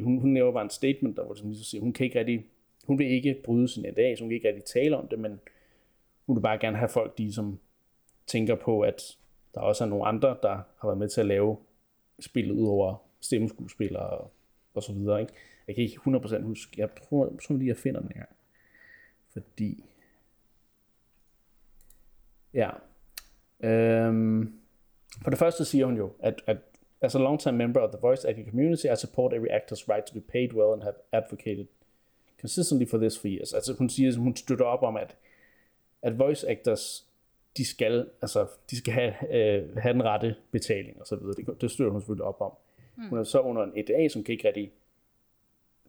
hun, 0.02 0.18
hun 0.18 0.34
laver 0.34 0.52
bare 0.52 0.64
en 0.64 0.70
statement, 0.70 1.16
der 1.16 1.24
hvor 1.24 1.34
hun 1.34 1.50
ligesom 1.50 1.64
siger, 1.64 1.82
hun 1.82 1.92
kan 1.92 2.04
ikke 2.04 2.18
rigtig, 2.18 2.46
hun 2.84 2.98
vil 2.98 3.06
ikke 3.06 3.40
bryde 3.44 3.68
sin 3.68 3.94
dag, 3.94 4.18
så 4.18 4.24
hun 4.24 4.28
kan 4.28 4.34
ikke 4.34 4.48
rigtig 4.48 4.64
tale 4.64 4.96
om 4.96 5.08
det, 5.08 5.18
men 5.18 5.40
hun 6.26 6.36
vil 6.36 6.42
bare 6.42 6.58
gerne 6.58 6.76
have 6.76 6.88
folk, 6.88 7.18
de 7.18 7.32
som 7.32 7.58
tænker 8.26 8.54
på, 8.54 8.80
at 8.80 9.16
der 9.54 9.60
også 9.60 9.84
er 9.84 9.88
nogle 9.88 10.06
andre, 10.06 10.36
der 10.42 10.54
har 10.54 10.88
været 10.88 10.98
med 10.98 11.08
til 11.08 11.20
at 11.20 11.26
lave 11.26 11.56
spillet 12.20 12.54
ud 12.54 12.66
over 12.66 12.96
stemmeskuespillere 13.20 14.08
og, 14.08 14.32
og 14.74 14.82
så 14.82 14.92
videre. 14.92 15.20
Ikke? 15.20 15.32
Jeg 15.66 15.74
kan 15.74 15.84
ikke 15.84 16.00
100% 16.06 16.42
huske, 16.42 16.80
jeg 16.80 16.88
tror, 16.94 17.32
så 17.46 17.52
lige, 17.52 17.68
jeg 17.68 17.76
finder 17.76 18.00
den 18.00 18.12
her. 18.14 18.24
Fordi 19.32 19.84
Ja. 22.54 22.70
Øhm, 23.60 24.54
for 25.22 25.30
det 25.30 25.38
første 25.38 25.64
siger 25.64 25.86
hun 25.86 25.96
jo, 25.96 26.12
at, 26.20 26.42
at 26.46 26.56
as 27.00 27.14
a 27.14 27.18
long-time 27.18 27.56
member 27.56 27.80
of 27.80 27.90
the 27.90 28.00
voice 28.00 28.28
acting 28.28 28.48
community, 28.48 28.84
I 28.84 28.96
support 28.96 29.32
every 29.32 29.48
actor's 29.48 29.88
right 29.88 30.04
to 30.06 30.14
be 30.14 30.20
paid 30.20 30.52
well 30.52 30.72
and 30.72 30.82
have 30.82 30.94
advocated 31.12 31.66
consistently 32.40 32.86
for 32.90 32.98
this 32.98 33.18
for 33.18 33.28
years. 33.28 33.54
Altså 33.54 33.74
hun 33.78 33.88
siger, 33.88 34.16
hun 34.16 34.36
støtter 34.36 34.64
op 34.64 34.82
om, 34.82 34.96
at, 34.96 35.16
at 36.02 36.18
voice 36.18 36.50
actors, 36.50 37.06
de 37.56 37.64
skal, 37.64 38.08
altså, 38.22 38.46
de 38.70 38.76
skal 38.76 38.92
have, 38.92 39.34
øh, 39.34 39.76
have 39.76 39.92
den 39.92 40.04
rette 40.04 40.36
betaling 40.50 41.00
og 41.00 41.06
så 41.06 41.16
videre. 41.16 41.34
Det, 41.34 41.60
det 41.60 41.70
støtter 41.70 41.92
hun 41.92 42.00
selvfølgelig 42.00 42.24
op 42.24 42.40
om. 42.40 42.52
Mm. 43.00 43.08
Hun 43.08 43.18
er 43.18 43.24
så 43.24 43.40
under 43.40 43.62
en 43.62 43.72
EDA, 43.76 44.08
som 44.08 44.24
kan 44.24 44.32
ikke 44.32 44.48
rigtig 44.48 44.72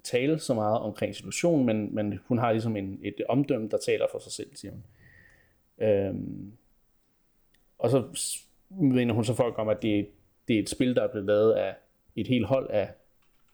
tale 0.04 0.40
så 0.40 0.54
meget 0.54 0.80
omkring 0.80 1.16
situationen, 1.16 1.66
men, 1.66 1.96
men 1.96 2.20
hun 2.26 2.38
har 2.38 2.52
ligesom 2.52 2.78
en, 2.78 3.00
et 3.04 3.16
omdømme, 3.30 3.70
der 3.70 3.78
taler 3.78 4.06
for 4.12 4.20
sig 4.20 4.32
selv, 4.32 4.56
siger 4.56 4.72
hun. 4.72 4.84
Øhm, 5.88 6.52
og 7.80 7.90
så 7.90 8.04
mener 8.70 9.14
hun 9.14 9.26
så 9.26 9.34
folk 9.34 9.58
om, 9.58 9.70
at 9.70 9.82
det, 9.82 10.08
det 10.48 10.56
er 10.56 10.60
et 10.60 10.70
spil, 10.70 10.96
der 10.96 11.04
er 11.04 11.08
blevet 11.08 11.28
lavet 11.28 11.54
af 11.54 11.76
et 12.16 12.28
helt 12.28 12.46
hold 12.46 12.70
af 12.70 12.90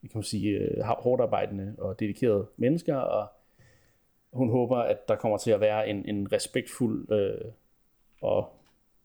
kan 0.01 0.17
man 0.17 0.23
sige, 0.23 0.57
øh, 0.57 0.83
hårdt 0.83 1.21
arbejdende 1.21 1.75
og 1.77 1.99
dedikerede 1.99 2.47
mennesker, 2.57 2.95
og 2.95 3.27
hun 4.33 4.49
håber, 4.49 4.77
at 4.77 5.07
der 5.07 5.15
kommer 5.15 5.37
til 5.37 5.51
at 5.51 5.59
være 5.59 5.89
en, 5.89 6.09
en 6.09 6.31
respektfuld 6.31 7.11
øh, 7.11 7.51
og, 8.21 8.51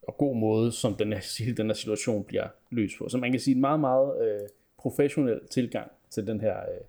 og 0.02 0.16
god 0.18 0.36
måde, 0.36 0.72
som 0.72 0.94
den 0.94 1.12
her, 1.12 1.52
den 1.56 1.66
her 1.66 1.74
situation 1.74 2.24
bliver 2.24 2.48
løst 2.70 2.98
på. 2.98 3.08
Så 3.08 3.18
man 3.18 3.30
kan 3.30 3.40
sige 3.40 3.54
en 3.54 3.60
meget, 3.60 3.80
meget 3.80 4.26
øh, 4.26 4.48
professionel 4.78 5.40
tilgang 5.50 5.90
til 6.10 6.26
den 6.26 6.40
her 6.40 6.58
øh, 6.58 6.80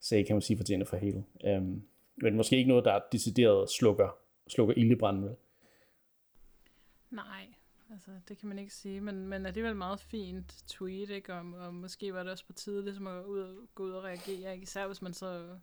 sag, 0.00 0.26
kan 0.26 0.36
man 0.36 0.42
sige, 0.42 0.56
for 0.56 0.64
Jennifer 0.70 0.96
Hale. 0.96 1.24
Øhm, 1.44 1.82
men 2.16 2.36
måske 2.36 2.56
ikke 2.56 2.68
noget, 2.68 2.84
der 2.84 3.00
decideret 3.12 3.70
slukker, 3.70 4.18
slukker 4.48 4.74
ildebranden, 4.76 5.24
vel? 5.24 5.36
Nej, 7.10 7.46
altså 7.90 8.10
det 8.28 8.38
kan 8.38 8.48
man 8.48 8.58
ikke 8.58 8.74
sige, 8.74 9.00
men, 9.00 9.26
men 9.26 9.46
alligevel 9.46 9.76
meget 9.76 10.00
fint 10.00 10.64
tweet, 10.66 11.10
ikke? 11.10 11.34
Og, 11.34 11.52
og 11.58 11.74
måske 11.74 12.14
var 12.14 12.22
det 12.22 12.32
også 12.32 12.46
på 12.46 12.52
tide 12.52 12.84
ligesom 12.84 13.06
at 13.06 13.24
ud, 13.24 13.66
gå 13.74 13.82
ud 13.82 13.90
og 13.90 14.04
reagere, 14.04 14.52
ikke? 14.52 14.62
især 14.62 14.86
hvis 14.86 15.02
man 15.02 15.12
så, 15.12 15.58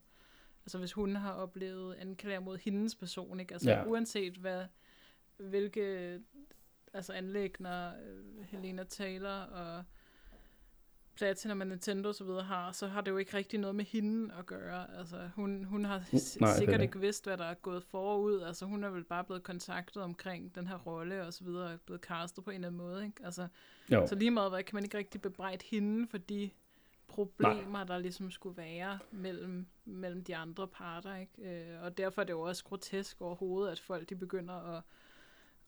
altså 0.65 0.77
hvis 0.77 0.94
hun 0.94 1.15
har 1.15 1.34
oplevet 1.34 1.96
anklager 1.96 2.39
mod 2.39 2.58
hendes 2.58 2.96
person, 2.96 3.39
ikke? 3.39 3.53
Altså 3.53 3.72
ja. 3.72 3.86
uanset 3.86 4.34
hvad, 4.34 4.65
hvilke 5.39 6.19
altså 6.93 7.13
anlægner 7.13 7.93
øh, 8.05 8.46
Helena 8.46 8.84
Taylor 8.84 9.29
og 9.29 9.84
Platinum 11.19 11.62
og 11.62 11.67
Nintendo 11.67 12.13
så 12.13 12.24
videre 12.24 12.43
har, 12.43 12.72
så 12.72 12.88
har 12.88 13.01
det 13.01 13.12
jo 13.12 13.17
ikke 13.17 13.38
rigtig 13.38 13.60
noget 13.60 13.75
med 13.75 13.86
hende 13.86 14.34
at 14.39 14.46
gøre. 14.46 14.98
Altså, 14.98 15.29
hun, 15.36 15.63
hun 15.63 15.86
har 15.86 16.03
Nej, 16.41 16.58
sikkert 16.58 16.81
ikke 16.81 17.00
vidst, 17.00 17.25
hvad 17.25 17.38
der 17.38 17.46
er 17.46 17.53
gået 17.53 17.84
forud. 17.84 18.41
Altså, 18.41 18.65
hun 18.65 18.84
er 18.84 18.89
vel 18.89 19.03
bare 19.03 19.24
blevet 19.24 19.43
kontaktet 19.43 20.03
omkring 20.03 20.55
den 20.55 20.67
her 20.67 20.77
rolle 20.77 21.25
og 21.25 21.34
så 21.34 21.43
videre, 21.43 21.74
og 21.74 21.79
blevet 21.86 22.01
castet 22.01 22.43
på 22.43 22.50
en 22.50 22.55
eller 22.55 22.67
anden 22.67 22.81
måde. 22.81 23.05
Ikke? 23.05 23.25
Altså, 23.25 23.48
jo. 23.91 24.08
så 24.08 24.15
lige 24.15 24.31
meget 24.31 24.51
hvad, 24.51 24.63
kan 24.63 24.75
man 24.75 24.84
ikke 24.84 24.98
rigtig 24.98 25.22
bebrejde 25.22 25.66
hende 25.66 26.07
for 26.07 26.18
de 26.18 26.50
problemer, 27.07 27.70
Nej. 27.70 27.83
der 27.83 27.98
ligesom 27.98 28.31
skulle 28.31 28.57
være 28.57 29.00
mellem, 29.11 29.68
mellem 29.85 30.24
de 30.24 30.35
andre 30.35 30.68
parter. 30.68 31.16
Ikke? 31.16 31.64
Øh, 31.72 31.83
og 31.83 31.98
derfor 31.98 32.22
er 32.22 32.25
det 32.25 32.33
jo 32.33 32.42
også 32.42 32.64
grotesk 32.64 33.22
overhovedet, 33.22 33.72
at 33.72 33.79
folk 33.79 34.09
de 34.09 34.16
begynder 34.16 34.77
at, 34.77 34.83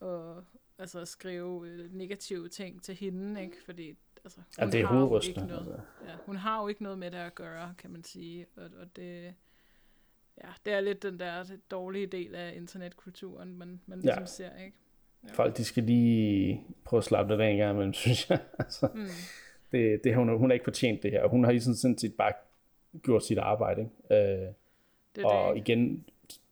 at 0.01 0.43
altså, 0.79 1.05
skrive 1.05 1.67
øh, 1.67 1.93
negative 1.93 2.49
ting 2.49 2.83
til 2.83 2.95
hende, 2.95 3.41
ikke? 3.41 3.55
fordi 3.65 3.95
altså, 4.23 4.39
ja, 4.59 4.65
det 4.65 4.81
er 4.81 4.85
hovedrystende. 4.85 5.47
Noget, 5.47 5.59
altså. 5.59 5.81
ja, 6.07 6.15
hun 6.25 6.35
har 6.35 6.61
jo 6.61 6.67
ikke 6.67 6.83
noget 6.83 6.99
med 6.99 7.11
det 7.11 7.17
at 7.17 7.35
gøre, 7.35 7.73
kan 7.77 7.91
man 7.91 8.03
sige. 8.03 8.45
Og, 8.57 8.63
og 8.63 8.95
det, 8.95 9.33
ja, 10.43 10.49
det 10.65 10.73
er 10.73 10.81
lidt 10.81 11.03
den 11.03 11.19
der 11.19 11.43
dårlige 11.71 12.07
del 12.07 12.35
af 12.35 12.53
internetkulturen, 12.55 13.57
man, 13.57 13.81
man 13.85 13.99
ligesom 13.99 14.21
ja. 14.21 14.25
ser, 14.25 14.55
ikke? 14.65 14.77
Ja. 15.23 15.33
Folk, 15.33 15.57
de 15.57 15.63
skal 15.63 15.83
lige 15.83 16.65
prøve 16.83 16.97
at 16.97 17.03
slappe 17.03 17.33
det 17.33 17.41
af 17.41 17.49
en 17.49 17.57
gang 17.57 17.71
imellem, 17.71 17.93
synes 18.03 18.29
jeg. 18.29 18.39
altså, 18.59 18.89
mm. 18.95 19.07
det, 19.71 20.03
det, 20.03 20.15
hun, 20.15 20.37
hun 20.37 20.49
har 20.49 20.53
ikke 20.53 20.63
fortjent 20.63 21.03
det 21.03 21.11
her, 21.11 21.27
hun 21.27 21.43
har 21.43 21.51
ligesom 21.51 21.73
sådan 21.73 21.97
set 21.97 22.13
bare 22.13 22.33
gjort 23.01 23.25
sit 23.25 23.37
arbejde. 23.37 23.81
Ikke? 23.81 24.43
Øh, 24.45 24.53
det 25.15 25.25
og 25.25 25.55
det. 25.55 25.61
igen, 25.61 26.05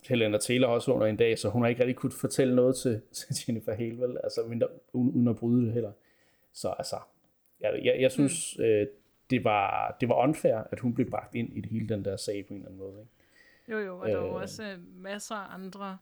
Helena 0.08 0.38
Taylor 0.38 0.68
også 0.68 0.92
under 0.92 1.08
en 1.08 1.18
dag, 1.18 1.40
så 1.40 1.50
hun 1.50 1.62
har 1.62 1.70
ikke 1.70 1.82
rigtig 1.82 1.96
kunnet 1.96 2.14
fortælle 2.14 2.56
noget 2.56 2.76
til, 2.76 3.02
til 3.12 3.36
Jennifer 3.48 3.74
Hale, 3.74 4.02
vel? 4.02 4.18
Altså, 4.24 4.42
uden, 4.94 5.28
at 5.28 5.36
bryde 5.36 5.66
det 5.66 5.74
heller. 5.74 5.92
Så 6.54 6.70
altså, 6.70 6.96
jeg, 7.62 7.80
jeg, 7.84 8.02
jeg 8.02 8.12
synes, 8.12 8.58
mm. 8.58 8.64
øh, 8.64 8.88
det, 9.30 9.44
var, 9.44 9.98
det 10.02 10.10
var 10.10 10.24
unfair, 10.24 10.56
at 10.72 10.80
hun 10.80 10.94
blev 10.94 11.10
bragt 11.10 11.36
ind 11.36 11.58
i 11.58 11.62
det 11.62 11.70
hele 11.72 11.90
den 11.90 12.06
der 12.06 12.18
sag 12.18 12.46
på 12.48 12.54
en 12.54 12.60
eller 12.60 12.68
anden 12.68 12.80
måde. 12.80 13.00
Ikke? 13.00 13.12
Jo, 13.72 13.78
jo, 13.78 14.00
og 14.00 14.10
der 14.10 14.18
var 14.18 14.28
øh, 14.28 14.34
også 14.34 14.78
masser 14.96 15.36
af 15.36 15.54
andre 15.54 15.98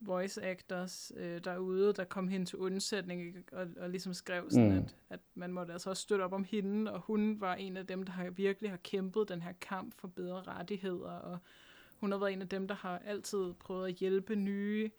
voice 0.00 0.42
actors 0.42 1.12
øh, 1.16 1.40
derude, 1.44 1.92
der 1.92 2.04
kom 2.04 2.28
hen 2.28 2.46
til 2.46 2.58
undsætning 2.58 3.36
og, 3.52 3.66
og 3.76 3.90
ligesom 3.90 4.14
skrev 4.14 4.50
sådan, 4.50 4.72
mm. 4.72 4.78
at, 4.78 4.94
at 5.10 5.20
man 5.34 5.52
måtte 5.52 5.72
altså 5.72 5.90
også 5.90 6.02
støtte 6.02 6.22
op 6.22 6.32
om 6.32 6.44
hende, 6.44 6.92
og 6.92 7.00
hun 7.00 7.40
var 7.40 7.54
en 7.54 7.76
af 7.76 7.86
dem, 7.86 8.02
der 8.02 8.12
har 8.12 8.30
virkelig 8.30 8.70
har 8.70 8.78
kæmpet 8.84 9.28
den 9.28 9.42
her 9.42 9.52
kamp 9.60 9.94
for 9.98 10.08
bedre 10.08 10.42
rettigheder, 10.42 11.10
og 11.10 11.38
hun 12.00 12.12
har 12.12 12.18
været 12.18 12.32
en 12.32 12.42
af 12.42 12.48
dem, 12.48 12.68
der 12.68 12.74
har 12.74 12.98
altid 12.98 13.52
prøvet 13.54 13.88
at 13.88 13.94
hjælpe 13.94 14.36
nye 14.36 14.90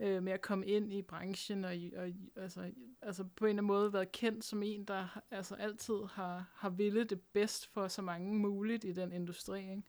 øh, 0.00 0.22
med 0.22 0.32
at 0.32 0.40
komme 0.40 0.66
ind 0.66 0.92
i 0.92 1.02
branchen, 1.02 1.64
og, 1.64 1.72
og 1.96 2.08
altså, 2.36 2.70
altså 3.02 3.24
på 3.36 3.44
en 3.44 3.48
eller 3.48 3.62
anden 3.62 3.66
måde 3.66 3.92
været 3.92 4.12
kendt 4.12 4.44
som 4.44 4.62
en, 4.62 4.84
der 4.84 5.20
altså 5.30 5.54
altid 5.54 5.94
har, 6.12 6.50
har 6.54 6.70
ville 6.70 7.04
det 7.04 7.20
bedst 7.20 7.66
for 7.66 7.88
så 7.88 8.02
mange 8.02 8.34
muligt 8.34 8.84
i 8.84 8.92
den 8.92 9.12
industri. 9.12 9.60
Ikke? 9.60 9.82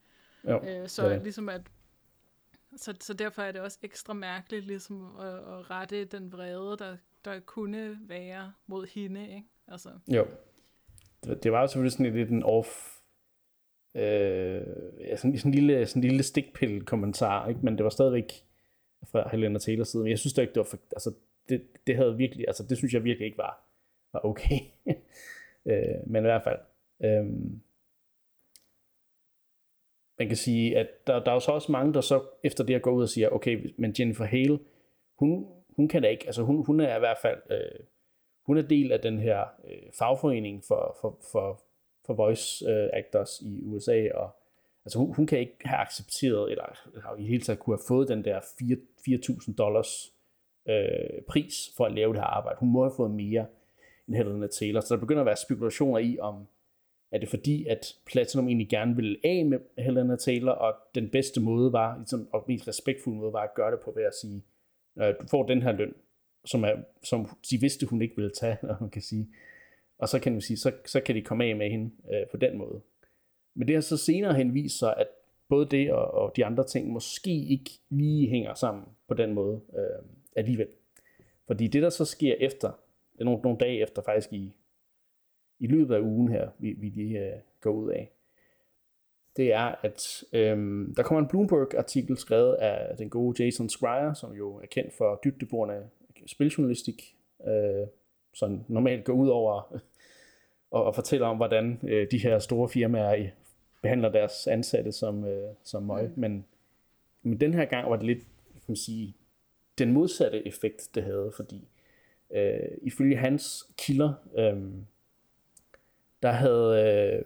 Jo, 0.44 0.64
øh, 0.64 0.90
så 0.90 1.10
det. 1.10 1.24
ligesom 1.24 1.50
at 1.50 1.62
så, 2.78 2.94
så 3.00 3.14
derfor 3.14 3.42
er 3.42 3.52
det 3.52 3.62
også 3.62 3.78
ekstra 3.82 4.14
mærkeligt 4.14 4.66
ligesom 4.66 5.16
at, 5.20 5.34
at 5.34 5.72
rette 5.72 6.06
den 6.06 6.32
vrede, 6.32 6.78
der, 6.78 6.98
der 7.26 7.40
kunne 7.40 8.00
være 8.02 8.54
mod 8.68 8.88
hende, 8.88 9.22
ikke? 9.22 9.48
Altså. 9.68 9.90
Jo. 10.08 10.28
Det, 11.24 11.44
det 11.44 11.52
var 11.52 11.62
jo 11.62 11.68
selvfølgelig 11.68 11.92
sådan 11.92 12.14
lidt 12.14 12.30
en 12.30 12.44
off 12.44 12.95
øh, 13.96 14.62
ja, 15.00 15.16
sådan, 15.16 15.38
sådan 15.38 15.52
en 15.52 15.56
lille, 15.56 15.86
sådan 15.86 16.04
en 16.04 16.10
lille 16.10 16.24
stikpille 16.24 16.82
kommentar, 16.82 17.48
ikke? 17.48 17.60
men 17.64 17.78
det 17.78 17.84
var 17.84 17.90
stadigvæk 17.90 18.32
fra 19.12 19.30
Helena 19.30 19.60
Taylor 19.60 19.84
side, 19.84 20.04
men 20.04 20.10
jeg 20.10 20.20
synes 20.20 20.34
da 20.34 20.42
ikke, 20.42 20.54
det 20.54 20.60
var 20.60 20.64
for, 20.64 20.78
altså, 20.92 21.14
det, 21.50 21.68
det 21.88 21.96
havde 21.96 22.18
virkelig, 22.18 22.46
altså 22.48 22.64
det 22.70 22.78
synes 22.78 22.94
jeg 22.94 23.04
virkelig 23.04 23.26
ikke 23.26 23.38
var, 23.38 23.68
var 24.14 24.26
okay. 24.26 24.60
øh, 25.70 26.08
men 26.08 26.24
i 26.24 26.28
hvert 26.28 26.44
fald, 26.44 26.60
øh, 27.04 27.26
man 30.20 30.28
kan 30.28 30.38
sige, 30.38 30.78
at 30.78 30.88
der, 31.08 31.24
der 31.24 31.32
er 31.32 31.36
jo 31.36 31.40
så 31.40 31.52
også 31.52 31.72
mange, 31.72 31.94
der 31.94 32.02
så 32.02 32.24
efter 32.44 32.64
det 32.64 32.82
går 32.82 32.92
ud 32.92 33.02
og 33.02 33.10
siger, 33.10 33.30
okay, 33.30 33.74
men 33.78 33.96
Jennifer 34.00 34.26
Hale, 34.26 34.60
hun, 35.20 35.48
hun 35.76 35.88
kan 35.88 36.02
da 36.02 36.08
ikke, 36.08 36.26
altså 36.26 36.44
hun, 36.44 36.66
hun 36.66 36.80
er 36.80 36.96
i 36.96 37.00
hvert 37.00 37.18
fald, 37.22 37.42
øh, 37.52 37.86
hun 38.46 38.58
er 38.58 38.62
del 38.62 38.92
af 38.92 39.00
den 39.00 39.20
her 39.20 39.40
øh, 39.42 39.92
fagforening 40.00 40.64
for, 40.68 40.98
for, 41.02 41.20
for, 41.32 41.62
for 42.06 42.14
voice 42.14 42.70
øh, 42.70 42.90
actors 42.94 43.42
i 43.42 43.62
USA, 43.64 44.08
og 44.14 44.36
Altså 44.86 45.00
hun, 45.00 45.14
hun 45.14 45.28
kan 45.28 45.40
ikke 45.40 45.58
have 45.66 45.80
accepteret, 45.80 46.52
eller 46.52 46.64
har 47.04 47.16
i 47.16 47.26
hele 47.26 47.42
taget 47.42 47.60
kunne 47.60 47.76
have 47.76 47.86
fået 47.88 48.08
den 48.08 48.24
der 48.26 48.40
4.000 48.40 49.56
dollars 49.56 50.14
øh, 50.70 51.22
pris 51.28 51.74
for 51.78 51.86
at 51.86 51.92
lave 51.92 52.14
det 52.14 52.22
her 52.22 52.28
arbejde. 52.28 52.60
Hun 52.60 52.72
må 52.72 52.84
have 52.84 52.94
fået 52.98 53.12
mere 53.12 53.46
end 54.08 54.16
Helena 54.16 54.48
Taylor. 54.48 54.82
Så 54.82 54.94
der 54.96 55.00
begynder 55.00 55.22
at 55.22 55.26
være 55.26 55.36
spekulationer 55.36 56.00
i, 56.00 56.18
om 56.20 56.48
er 57.12 57.18
det 57.20 57.30
fordi, 57.30 57.66
at 57.66 57.96
Platinum 58.06 58.48
egentlig 58.48 58.70
gerne 58.70 58.96
ville 58.96 59.18
af 59.24 59.46
med 59.46 59.60
Helena 59.78 60.16
Taylor, 60.16 60.52
og 60.52 60.74
den 60.96 61.10
bedste 61.10 61.42
måde 61.42 61.74
var, 61.74 61.98
ligesom, 61.98 62.28
og 62.34 62.46
mest 62.48 62.68
respektfulde 62.68 63.18
måde 63.18 63.34
var 63.34 63.44
at 63.44 63.54
gøre 63.56 63.72
det 63.72 63.80
på 63.80 63.94
ved 63.96 64.04
at 64.04 64.14
sige, 64.22 64.44
øh, 65.00 65.14
du 65.22 65.28
får 65.28 65.46
den 65.46 65.62
her 65.62 65.72
løn, 65.72 65.94
som, 66.46 66.64
er, 66.64 66.76
som 67.04 67.26
de 67.52 67.58
vidste, 67.62 67.86
hun 67.86 68.02
ikke 68.02 68.16
ville 68.16 68.32
tage, 68.32 68.58
man 68.82 68.90
kan 68.90 69.02
sige. 69.02 69.28
Og 69.98 70.10
så 70.10 70.20
kan, 70.20 70.32
man 70.32 70.42
sige, 70.42 70.58
så, 70.58 70.72
så 70.86 71.02
kan 71.02 71.16
de 71.16 71.22
komme 71.22 71.46
af 71.46 71.56
med 71.56 71.70
hende 71.70 71.92
øh, 72.14 72.28
på 72.32 72.38
den 72.38 72.58
måde. 72.58 72.82
Men 73.56 73.68
det 73.68 73.76
har 73.76 73.82
så 73.82 73.98
senere 73.98 74.34
hen 74.34 74.54
vist 74.54 74.80
sig, 74.80 74.94
at 74.98 75.08
både 75.50 75.66
det 75.66 75.92
og, 75.92 76.12
og 76.12 76.36
de 76.36 76.46
andre 76.46 76.64
ting 76.64 76.90
måske 76.90 77.46
ikke 77.46 77.72
lige 77.90 78.30
hænger 78.30 78.54
sammen 78.54 78.84
på 79.08 79.14
den 79.14 79.34
måde 79.34 79.62
øh, 79.78 80.06
alligevel. 80.36 80.68
Fordi 81.48 81.68
det, 81.68 81.82
der 81.82 81.90
så 81.90 82.06
sker 82.06 82.36
efter, 82.40 82.72
det 83.14 83.22
er 83.22 83.26
nogle, 83.26 83.42
nogle 83.42 83.58
dage 83.60 83.82
efter 83.82 84.02
faktisk 84.02 84.34
i, 84.34 84.54
i 85.60 85.68
løbet 85.68 85.96
af 85.96 86.00
ugen 86.00 86.32
her, 86.32 86.50
vi, 86.60 86.72
vi 86.72 86.90
lige 86.90 87.20
øh, 87.20 87.40
går 87.62 87.72
ud 87.72 87.92
af, 87.92 88.12
det 89.38 89.54
er, 89.54 89.76
at 89.86 90.24
øh, 90.34 90.88
der 90.98 91.04
kommer 91.04 91.22
en 91.22 91.28
Bloomberg-artikel 91.28 92.18
skrevet 92.18 92.54
af 92.54 92.98
den 92.98 93.10
gode 93.10 93.44
Jason 93.44 93.70
Schreier, 93.70 94.14
som 94.14 94.34
jo 94.34 94.56
er 94.56 94.66
kendt 94.66 94.94
for 94.94 95.20
dybdeborende 95.24 95.90
spiljournalistik, 96.28 97.16
øh, 97.48 97.88
som 98.36 98.64
normalt 98.68 99.06
går 99.06 99.14
ud 99.14 99.30
over 99.30 99.76
og, 100.72 100.84
og 100.84 100.96
fortæller 100.96 101.28
om, 101.28 101.38
hvordan 101.38 101.80
øh, 101.84 102.08
de 102.12 102.18
her 102.18 102.40
store 102.40 102.70
firmaer 102.70 103.30
behandler 103.82 104.10
deres 104.12 104.48
ansatte 104.48 104.92
som, 104.92 105.26
øh, 105.26 105.50
som 105.64 105.84
møg. 105.84 106.04
Mm. 106.04 106.14
Men, 106.16 106.46
men 107.24 107.40
den 107.40 107.54
her 107.54 107.66
gang 107.66 107.90
var 107.90 107.96
det 107.96 108.06
lidt, 108.06 108.20
kan 108.20 108.62
man 108.68 108.76
sige, 108.76 109.16
den 109.78 109.94
modsatte 109.94 110.48
effekt, 110.48 110.90
det 110.96 111.04
havde, 111.04 111.32
fordi 111.36 111.68
øh, 112.32 112.78
ifølge 112.82 113.18
hans 113.18 113.74
kilder, 113.78 114.14
øh, 114.38 114.64
der 116.24 116.32
havde, 116.32 116.82
øh, 116.82 117.26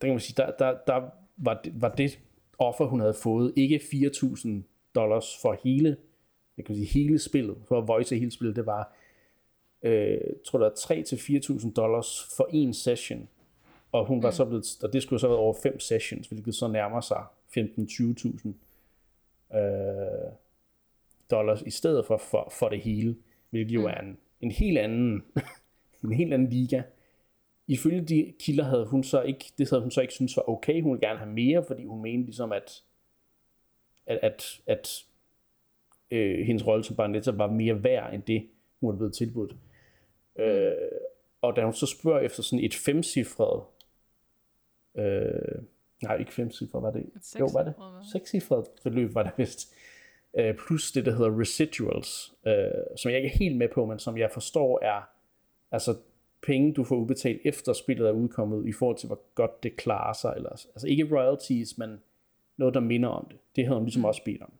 der 0.00 0.06
kan 0.06 0.10
man 0.10 0.20
sige, 0.20 0.34
der, 0.36 0.50
der, 0.50 0.78
der 0.86 1.10
var, 1.36 1.60
det, 1.64 1.72
var 1.82 1.94
det 1.94 2.18
offer, 2.58 2.84
hun 2.84 3.00
havde 3.00 3.14
fået, 3.14 3.52
ikke 3.56 3.76
4.000 3.76 4.48
dollars 4.94 5.38
for 5.42 5.60
hele 5.64 5.96
jeg 6.60 6.66
kan 6.66 6.74
sige, 6.74 6.86
hele 6.86 7.18
spillet, 7.18 7.56
for 7.68 7.78
at 7.78 7.88
voice 7.88 8.16
hele 8.16 8.30
spillet, 8.30 8.56
det 8.56 8.66
var, 8.66 8.96
øh, 9.82 10.20
tror 10.46 10.58
der 10.58 10.70
3 10.74 11.02
til 11.02 11.16
4.000 11.16 11.72
dollars 11.72 12.28
for 12.36 12.48
en 12.52 12.74
session. 12.74 13.28
Og 13.92 14.06
hun 14.06 14.22
var 14.22 14.28
mm. 14.28 14.34
så 14.34 14.44
blevet, 14.44 14.64
og 14.82 14.92
det 14.92 15.02
skulle 15.02 15.20
så 15.20 15.28
være 15.28 15.38
over 15.38 15.54
fem 15.62 15.80
sessions, 15.80 16.28
hvilket 16.28 16.54
så 16.54 16.68
nærmer 16.68 17.00
sig 17.00 17.24
15-20.000 17.58 19.58
øh, 19.58 20.32
dollars 21.30 21.62
i 21.62 21.70
stedet 21.70 22.06
for, 22.06 22.16
for, 22.16 22.52
for 22.58 22.68
det 22.68 22.80
hele, 22.80 23.16
hvilket 23.50 23.74
jo 23.74 23.80
mm. 23.80 23.86
er 23.86 24.00
en, 24.00 24.18
en 24.40 24.50
helt 24.50 24.78
anden 24.78 25.24
en 26.04 26.12
helt 26.12 26.34
anden 26.34 26.48
liga. 26.48 26.82
Ifølge 27.66 28.00
de 28.00 28.32
kilder 28.40 28.64
havde 28.64 28.86
hun 28.86 29.04
så 29.04 29.22
ikke, 29.22 29.52
det 29.58 29.70
havde 29.70 29.82
hun 29.82 29.90
så 29.90 30.00
ikke 30.00 30.14
synes 30.14 30.36
var 30.36 30.48
okay. 30.48 30.82
Hun 30.82 30.92
ville 30.92 31.08
gerne 31.08 31.18
have 31.18 31.32
mere, 31.32 31.64
fordi 31.64 31.84
hun 31.84 32.02
mente 32.02 32.24
ligesom, 32.24 32.52
at, 32.52 32.82
at, 34.06 34.18
at, 34.22 34.60
at 34.66 35.04
øh, 36.10 36.46
hendes 36.46 36.66
rolle 36.66 36.84
som 36.84 36.96
Barnetta 36.96 37.30
var 37.30 37.50
mere 37.50 37.84
værd 37.84 38.14
end 38.14 38.22
det, 38.22 38.48
hun 38.80 38.90
havde 38.90 38.98
blevet 38.98 39.14
tilbudt. 39.14 39.56
Øh, 40.40 40.72
og 41.42 41.56
da 41.56 41.64
hun 41.64 41.74
så 41.74 41.86
spørger 41.86 42.20
efter 42.20 42.42
sådan 42.42 42.64
et 42.64 42.74
femcifret, 42.74 43.62
øh, 44.98 45.62
nej 46.02 46.16
ikke 46.16 46.32
femcifret, 46.32 46.82
var 46.82 46.90
det? 46.90 47.06
Jo, 47.40 47.46
var 47.52 47.62
det? 47.62 47.74
Sekscifret 48.12 48.66
beløb 48.82 49.14
var 49.14 49.22
det 49.22 49.32
vist. 49.36 49.74
Øh, 50.38 50.54
plus 50.66 50.92
det, 50.92 51.06
der 51.06 51.12
hedder 51.12 51.40
residuals, 51.40 52.34
øh, 52.46 52.96
som 52.96 53.10
jeg 53.10 53.18
ikke 53.18 53.34
er 53.34 53.38
helt 53.38 53.56
med 53.56 53.68
på, 53.68 53.86
men 53.86 53.98
som 53.98 54.18
jeg 54.18 54.30
forstår 54.30 54.78
er 54.82 55.02
altså 55.70 55.96
penge, 56.42 56.74
du 56.74 56.84
får 56.84 56.96
udbetalt 56.96 57.40
efter 57.44 57.72
spillet 57.72 58.08
er 58.08 58.12
udkommet, 58.12 58.66
i 58.66 58.72
forhold 58.72 58.96
til, 58.96 59.06
hvor 59.06 59.20
godt 59.34 59.62
det 59.62 59.76
klarer 59.76 60.12
sig. 60.12 60.32
Eller, 60.36 60.50
altså 60.50 60.88
ikke 60.88 61.16
royalties, 61.16 61.78
men 61.78 62.00
noget, 62.56 62.74
der 62.74 62.80
minder 62.80 63.08
om 63.08 63.26
det. 63.30 63.38
Det 63.56 63.64
havde 63.64 63.78
hun 63.78 63.84
ligesom 63.84 64.00
mm. 64.00 64.04
også 64.04 64.24
bedt 64.24 64.42
om. 64.42 64.52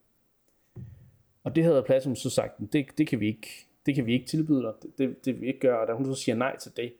Og 1.43 1.55
det 1.55 1.63
havde 1.63 1.83
Platinum 1.83 2.15
så 2.15 2.29
sagt, 2.29 2.53
det, 2.73 2.85
det, 2.97 3.07
kan 3.07 3.19
vi 3.19 3.27
ikke, 3.27 3.67
det 3.85 3.95
kan 3.95 4.05
vi 4.05 4.13
ikke 4.13 4.25
tilbyde 4.25 4.61
dig, 4.61 4.73
det, 4.81 4.97
det, 4.97 5.25
det 5.25 5.33
vil 5.33 5.41
vi 5.41 5.47
ikke 5.47 5.59
gøre. 5.59 5.79
Og 5.79 5.87
da 5.87 5.93
hun 5.93 6.05
så 6.05 6.13
siger 6.13 6.35
nej 6.35 6.57
til 6.57 6.71
det, 6.77 6.93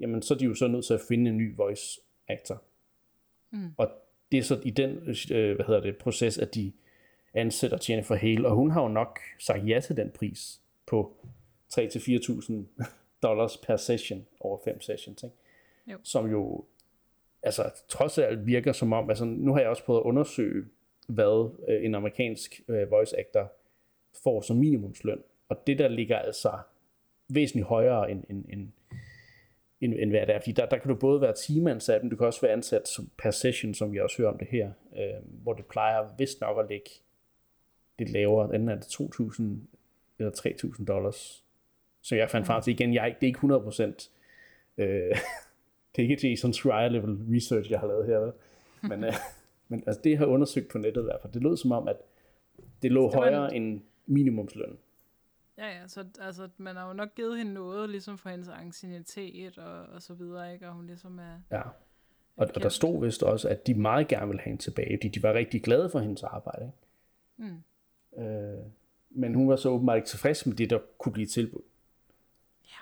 jamen 0.00 0.22
så 0.22 0.34
er 0.34 0.38
de 0.38 0.44
jo 0.44 0.54
så 0.54 0.68
nødt 0.68 0.84
til 0.84 0.94
at 0.94 1.00
finde 1.08 1.30
en 1.30 1.36
ny 1.36 1.56
voice 1.56 2.00
actor. 2.28 2.62
Mm. 3.50 3.70
Og 3.76 3.90
det 4.32 4.38
er 4.38 4.42
så 4.42 4.60
i 4.64 4.70
den 4.70 4.90
øh, 5.32 5.54
hvad 5.54 5.66
hedder 5.66 5.80
det, 5.80 5.96
proces, 5.96 6.38
at 6.38 6.54
de 6.54 6.72
ansætter 7.34 7.78
Jennifer 7.88 8.14
Hale, 8.14 8.48
og 8.48 8.54
hun 8.54 8.70
har 8.70 8.82
jo 8.82 8.88
nok 8.88 9.18
sagt 9.38 9.68
ja 9.68 9.80
til 9.80 9.96
den 9.96 10.10
pris 10.10 10.60
på 10.86 11.16
3-4.000 11.74 12.52
dollars 13.22 13.56
per 13.56 13.76
session 13.76 14.26
over 14.40 14.58
fem 14.64 14.80
sessions, 14.80 15.22
ikke? 15.22 15.36
Jo. 15.86 15.98
som 16.02 16.30
jo 16.30 16.64
altså 17.42 17.70
trods 17.88 18.18
alt 18.18 18.46
virker 18.46 18.72
som 18.72 18.92
om, 18.92 19.10
altså 19.10 19.24
nu 19.24 19.52
har 19.52 19.60
jeg 19.60 19.68
også 19.68 19.84
prøvet 19.84 20.00
at 20.00 20.04
undersøge, 20.04 20.64
hvad 21.08 21.50
øh, 21.68 21.84
en 21.84 21.94
amerikansk 21.94 22.60
øh, 22.68 22.90
voice 22.90 23.18
actor 23.18 23.52
får 24.22 24.40
som 24.40 24.56
minimumsløn, 24.56 25.22
og 25.48 25.66
det 25.66 25.78
der 25.78 25.88
ligger 25.88 26.18
altså 26.18 26.58
væsentligt 27.28 27.66
højere 27.66 28.10
end, 28.10 28.24
end, 28.30 28.44
end, 28.48 28.68
end, 29.80 29.94
end 29.94 30.10
hvad 30.10 30.26
det 30.26 30.34
er, 30.34 30.40
fordi 30.40 30.52
der, 30.52 30.66
der 30.66 30.78
kan 30.78 30.88
du 30.88 30.94
både 30.94 31.20
være 31.20 31.34
teamansat, 31.46 32.02
men 32.02 32.10
du 32.10 32.16
kan 32.16 32.26
også 32.26 32.40
være 32.40 32.52
ansat 32.52 32.88
som, 32.88 33.10
per 33.18 33.30
session, 33.30 33.74
som 33.74 33.92
vi 33.92 34.00
også 34.00 34.16
hører 34.18 34.32
om 34.32 34.38
det 34.38 34.48
her, 34.50 34.70
øh, 34.96 35.42
hvor 35.42 35.52
det 35.52 35.66
plejer 35.66 36.08
vist 36.18 36.40
nok 36.40 36.58
at 36.58 36.68
ligge 36.68 36.90
lidt 37.98 38.10
lavere, 38.10 38.54
enten 38.54 38.68
er 38.68 38.74
det 38.74 38.84
2.000 38.84 39.42
eller 40.18 40.32
3.000 40.32 40.84
dollars 40.84 41.46
så 42.06 42.16
jeg 42.16 42.30
fandt 42.30 42.46
frem 42.46 42.62
til 42.62 42.72
igen, 42.72 42.94
jeg, 42.94 43.16
det 43.20 43.26
er 43.26 43.28
ikke 43.28 43.38
100%, 43.38 44.08
øh, 44.78 44.86
det 45.96 46.04
er 46.04 46.08
ikke 46.08 46.28
Jason 46.28 46.52
Schreier 46.52 46.88
level 46.88 47.18
research, 47.34 47.70
jeg 47.70 47.80
har 47.80 47.86
lavet 47.86 48.06
her, 48.06 48.32
men, 48.88 49.04
øh, 49.04 49.12
men 49.68 49.82
altså, 49.86 50.00
det 50.04 50.18
har 50.18 50.26
undersøgt 50.26 50.68
på 50.68 50.78
nettet 50.78 51.02
i 51.02 51.04
hvert 51.04 51.20
fald. 51.22 51.32
Det 51.32 51.42
lød 51.42 51.56
som 51.56 51.72
om, 51.72 51.88
at 51.88 51.96
det 52.82 52.92
lå 52.92 53.06
det 53.06 53.14
højere 53.14 53.54
en... 53.54 53.62
end 53.62 53.80
minimumsløn. 54.06 54.76
Ja, 55.58 55.66
ja, 55.66 55.88
så 55.88 56.04
altså, 56.20 56.48
man 56.56 56.76
har 56.76 56.86
jo 56.86 56.92
nok 56.92 57.14
givet 57.14 57.38
hende 57.38 57.54
noget, 57.54 57.90
ligesom 57.90 58.18
for 58.18 58.28
hendes 58.28 58.48
ancienitet 58.48 59.58
og, 59.58 59.82
og 59.82 60.02
så 60.02 60.14
videre, 60.14 60.52
ikke? 60.52 60.68
Og 60.68 60.74
hun 60.74 60.86
ligesom 60.86 61.18
er... 61.18 61.40
Ja, 61.50 61.62
og, 62.36 62.48
og 62.54 62.62
der 62.62 62.68
stod 62.68 63.04
vist 63.04 63.22
også, 63.22 63.48
at 63.48 63.66
de 63.66 63.74
meget 63.74 64.08
gerne 64.08 64.26
ville 64.26 64.40
have 64.40 64.50
hende 64.50 64.62
tilbage, 64.62 64.96
fordi 64.96 65.08
de 65.08 65.22
var 65.22 65.34
rigtig 65.34 65.62
glade 65.62 65.90
for 65.90 65.98
hendes 65.98 66.22
arbejde, 66.22 66.64
ikke? 66.64 67.52
Mm. 68.16 68.22
Øh, 68.22 68.64
men 69.10 69.34
hun 69.34 69.48
var 69.48 69.56
så 69.56 69.68
åbenbart 69.68 69.96
ikke 69.96 70.08
tilfreds 70.08 70.46
med 70.46 70.56
det, 70.56 70.70
der 70.70 70.78
kunne 70.98 71.12
blive 71.12 71.26
tilbudt. 71.26 71.64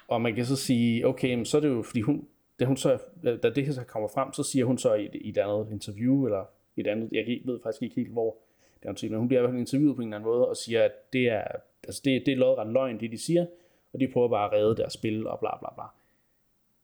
Og 0.09 0.21
man 0.21 0.35
kan 0.35 0.47
så 0.47 0.57
sige, 0.57 1.07
okay, 1.07 1.45
så 1.45 1.57
er 1.57 1.61
det 1.61 1.69
jo, 1.69 1.83
fordi 1.83 2.01
hun, 2.01 2.29
da, 2.61 2.65
hun 2.65 2.77
så, 2.77 2.99
da 3.25 3.51
det 3.51 3.67
her 3.67 3.73
så 3.73 3.85
kommer 3.85 4.09
frem, 4.09 4.33
så 4.33 4.43
siger 4.43 4.65
hun 4.65 4.79
så 4.79 4.95
i, 4.95 5.09
i 5.15 5.29
et 5.29 5.39
andet 5.39 5.71
interview, 5.71 6.25
eller 6.25 6.45
et 6.77 6.87
andet, 6.87 7.09
jeg 7.13 7.41
ved 7.45 7.61
faktisk 7.63 7.83
ikke 7.83 7.97
helt, 7.97 8.11
hvor 8.11 8.37
det 8.83 9.05
er 9.05 9.09
men 9.09 9.19
hun 9.19 9.29
bliver 9.29 9.41
i 9.41 9.43
hvert 9.43 9.53
fald 9.53 9.61
interviewet 9.61 9.97
på 9.97 10.03
en 10.03 10.09
eller 10.09 10.17
anden 10.17 10.31
måde, 10.31 10.49
og 10.49 10.57
siger, 10.57 10.83
at 10.85 11.13
det 11.13 11.29
er, 11.29 11.45
altså 11.87 12.01
det, 12.05 12.23
det 12.27 12.33
er 12.33 12.37
lodret 12.37 12.73
løgn, 12.73 13.01
det 13.01 13.11
de 13.11 13.19
siger, 13.19 13.47
og 13.93 14.01
de 14.01 14.09
prøver 14.13 14.29
bare 14.29 14.47
at 14.47 14.53
redde 14.53 14.77
deres 14.77 14.93
spil, 14.93 15.27
og 15.27 15.41
bla 15.41 15.59
bla 15.59 15.69
bla. 15.75 15.85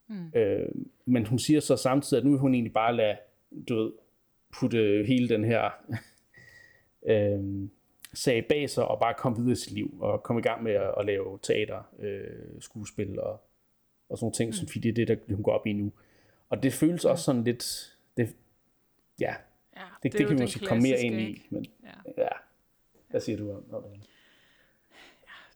Mm. 0.09 0.33
Øh, 0.35 0.69
men 1.05 1.27
hun 1.27 1.39
siger 1.39 1.61
så 1.61 1.77
samtidig, 1.77 2.21
at 2.21 2.25
nu 2.25 2.31
vil 2.31 2.41
hun 2.41 2.55
egentlig 2.55 2.73
bare 2.73 2.97
lade, 2.97 3.17
du 3.69 3.77
ved, 3.77 3.93
putte 4.53 5.05
hele 5.07 5.29
den 5.29 5.45
her 5.45 5.71
øh, 7.13 7.69
sag 8.15 8.47
bag 8.49 8.71
sig 8.71 8.89
og 8.89 9.01
bare 9.01 9.15
komme 9.19 9.39
videre 9.39 9.53
i 9.53 9.57
sit 9.57 9.73
liv 9.73 9.99
og 10.01 10.23
komme 10.23 10.41
i 10.41 10.43
gang 10.43 10.63
med 10.63 10.73
at, 10.73 10.95
at 10.99 11.07
lave 11.07 11.39
teater, 11.43 11.83
øh, 11.99 12.61
skuespil 12.61 13.21
og, 13.21 13.41
og 14.09 14.19
sådan 14.19 14.25
nogle 14.25 14.35
ting, 14.35 14.49
mm. 14.49 14.53
som 14.53 14.69
fordi 14.69 14.91
det 14.91 15.03
er 15.03 15.07
det, 15.07 15.29
der 15.29 15.35
hun 15.35 15.43
går 15.43 15.53
op 15.53 15.67
i 15.67 15.73
nu. 15.73 15.93
Og 16.49 16.63
det 16.63 16.73
føles 16.73 17.05
ja. 17.05 17.11
også 17.11 17.25
sådan 17.25 17.45
lidt, 17.45 17.95
det, 18.17 18.37
ja, 19.21 19.35
ja 19.77 19.83
det, 20.03 20.13
det, 20.13 20.13
det 20.13 20.27
kan 20.27 20.37
vi 20.37 20.43
måske 20.43 20.67
komme 20.67 20.83
mere 20.83 21.01
ind 21.01 21.21
i, 21.21 21.47
men 21.51 21.67
ja. 21.83 22.23
ja. 22.23 22.29
Hvad 23.11 23.21
siger 23.21 23.39
du 23.39 23.53
om 23.53 23.83
det? 23.83 24.09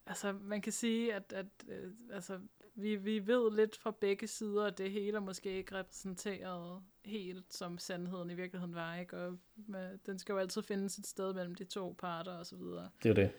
Altså 0.06 0.32
man 0.32 0.62
kan 0.62 0.72
sige, 0.72 1.14
at, 1.14 1.32
at 1.32 1.46
øh, 1.68 1.92
altså, 2.12 2.40
vi, 2.74 2.96
vi 2.96 3.26
ved 3.26 3.56
lidt 3.56 3.76
fra 3.76 3.90
begge 3.90 4.26
sider, 4.26 4.64
at 4.64 4.78
det 4.78 4.90
hele 4.90 5.16
er 5.16 5.20
måske 5.20 5.56
ikke 5.56 5.74
repræsenteret 5.74 6.82
helt, 7.04 7.54
som 7.54 7.78
sandheden 7.78 8.30
i 8.30 8.34
virkeligheden 8.34 8.74
var, 8.74 8.96
ikke? 8.96 9.16
Og 9.16 9.38
med, 9.56 9.98
den 10.06 10.18
skal 10.18 10.32
jo 10.32 10.38
altid 10.38 10.62
findes 10.62 10.98
et 10.98 11.06
sted 11.06 11.34
mellem 11.34 11.54
de 11.54 11.64
to 11.64 11.94
parter 11.98 12.32
og 12.32 12.46
så 12.46 12.56
videre. 12.56 12.90
Det 13.02 13.10
er 13.10 13.14
det. 13.14 13.30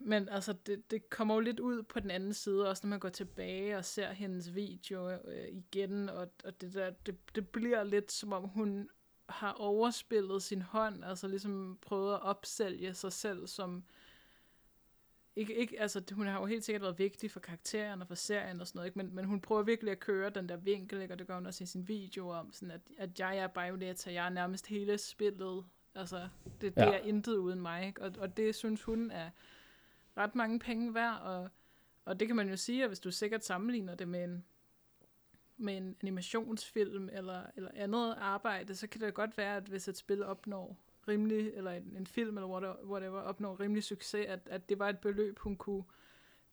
Men 0.00 0.28
altså, 0.28 0.52
det, 0.52 0.90
det 0.90 1.10
kommer 1.10 1.34
jo 1.34 1.40
lidt 1.40 1.60
ud 1.60 1.82
på 1.82 2.00
den 2.00 2.10
anden 2.10 2.34
side, 2.34 2.68
også 2.68 2.86
når 2.86 2.88
man 2.88 3.00
går 3.00 3.08
tilbage 3.08 3.76
og 3.76 3.84
ser 3.84 4.12
hendes 4.12 4.54
video 4.54 5.10
øh, 5.10 5.48
igen, 5.48 6.08
og, 6.08 6.28
og 6.44 6.60
det 6.60 6.74
der, 6.74 6.90
det, 6.90 7.16
det 7.34 7.48
bliver 7.48 7.84
lidt 7.84 8.12
som 8.12 8.32
om 8.32 8.44
hun 8.48 8.88
har 9.28 9.52
overspillet 9.52 10.42
sin 10.42 10.62
hånd, 10.62 11.04
altså 11.04 11.28
ligesom 11.28 11.78
prøvet 11.82 12.14
at 12.14 12.22
opsælge 12.22 12.94
sig 12.94 13.12
selv 13.12 13.46
som 13.46 13.84
ikke, 15.36 15.54
ikke, 15.54 15.80
altså, 15.80 16.02
hun 16.12 16.26
har 16.26 16.40
jo 16.40 16.46
helt 16.46 16.64
sikkert 16.64 16.82
været 16.82 16.98
vigtig 16.98 17.30
for 17.30 17.40
karakteren 17.40 18.02
og 18.02 18.08
for 18.08 18.14
serien 18.14 18.60
og 18.60 18.66
sådan 18.66 18.78
noget, 18.78 18.86
ikke? 18.86 18.98
Men, 18.98 19.14
men 19.14 19.24
hun 19.24 19.40
prøver 19.40 19.62
virkelig 19.62 19.92
at 19.92 20.00
køre 20.00 20.30
den 20.30 20.48
der 20.48 20.56
vinkel, 20.56 21.02
ikke? 21.02 21.14
og 21.14 21.18
det 21.18 21.26
gør 21.26 21.34
hun 21.34 21.46
også 21.46 21.64
i 21.64 21.66
sin 21.66 21.88
video 21.88 22.28
om, 22.28 22.52
sådan 22.52 22.70
at, 22.70 22.80
at 22.98 23.20
jeg 23.20 23.38
er 23.38 23.46
Bayonetta, 23.46 24.12
jeg 24.12 24.26
er 24.26 24.30
nærmest 24.30 24.66
hele 24.66 24.98
spillet, 24.98 25.64
altså, 25.94 26.28
det, 26.60 26.76
det 26.76 26.82
ja. 26.82 26.92
er 26.92 26.98
intet 26.98 27.36
uden 27.36 27.60
mig, 27.60 27.86
ikke? 27.86 28.02
Og, 28.02 28.12
og 28.18 28.36
det 28.36 28.54
synes 28.54 28.82
hun 28.82 29.10
er 29.10 29.30
ret 30.16 30.34
mange 30.34 30.58
penge 30.58 30.94
værd, 30.94 31.20
og, 31.20 31.50
og 32.04 32.20
det 32.20 32.28
kan 32.28 32.36
man 32.36 32.48
jo 32.48 32.56
sige, 32.56 32.82
at 32.82 32.88
hvis 32.88 33.00
du 33.00 33.10
sikkert 33.10 33.44
sammenligner 33.44 33.94
det 33.94 34.08
med 34.08 34.24
en, 34.24 34.44
med 35.56 35.76
en 35.76 35.96
animationsfilm 36.02 37.08
eller, 37.12 37.42
eller 37.56 37.70
andet 37.74 38.14
arbejde, 38.18 38.74
så 38.74 38.86
kan 38.86 39.00
det 39.00 39.14
godt 39.14 39.38
være, 39.38 39.56
at 39.56 39.68
hvis 39.68 39.88
et 39.88 39.96
spil 39.96 40.24
opnår 40.24 40.76
rimelig, 41.08 41.52
eller 41.54 41.70
en, 41.70 41.96
en 41.96 42.06
film, 42.06 42.38
eller 42.38 42.48
whatever, 42.84 43.20
opnår 43.20 43.60
rimelig 43.60 43.84
succes, 43.84 44.26
at, 44.26 44.40
at 44.46 44.68
det 44.68 44.78
var 44.78 44.88
et 44.88 44.98
beløb, 44.98 45.38
hun 45.38 45.56
kunne 45.56 45.84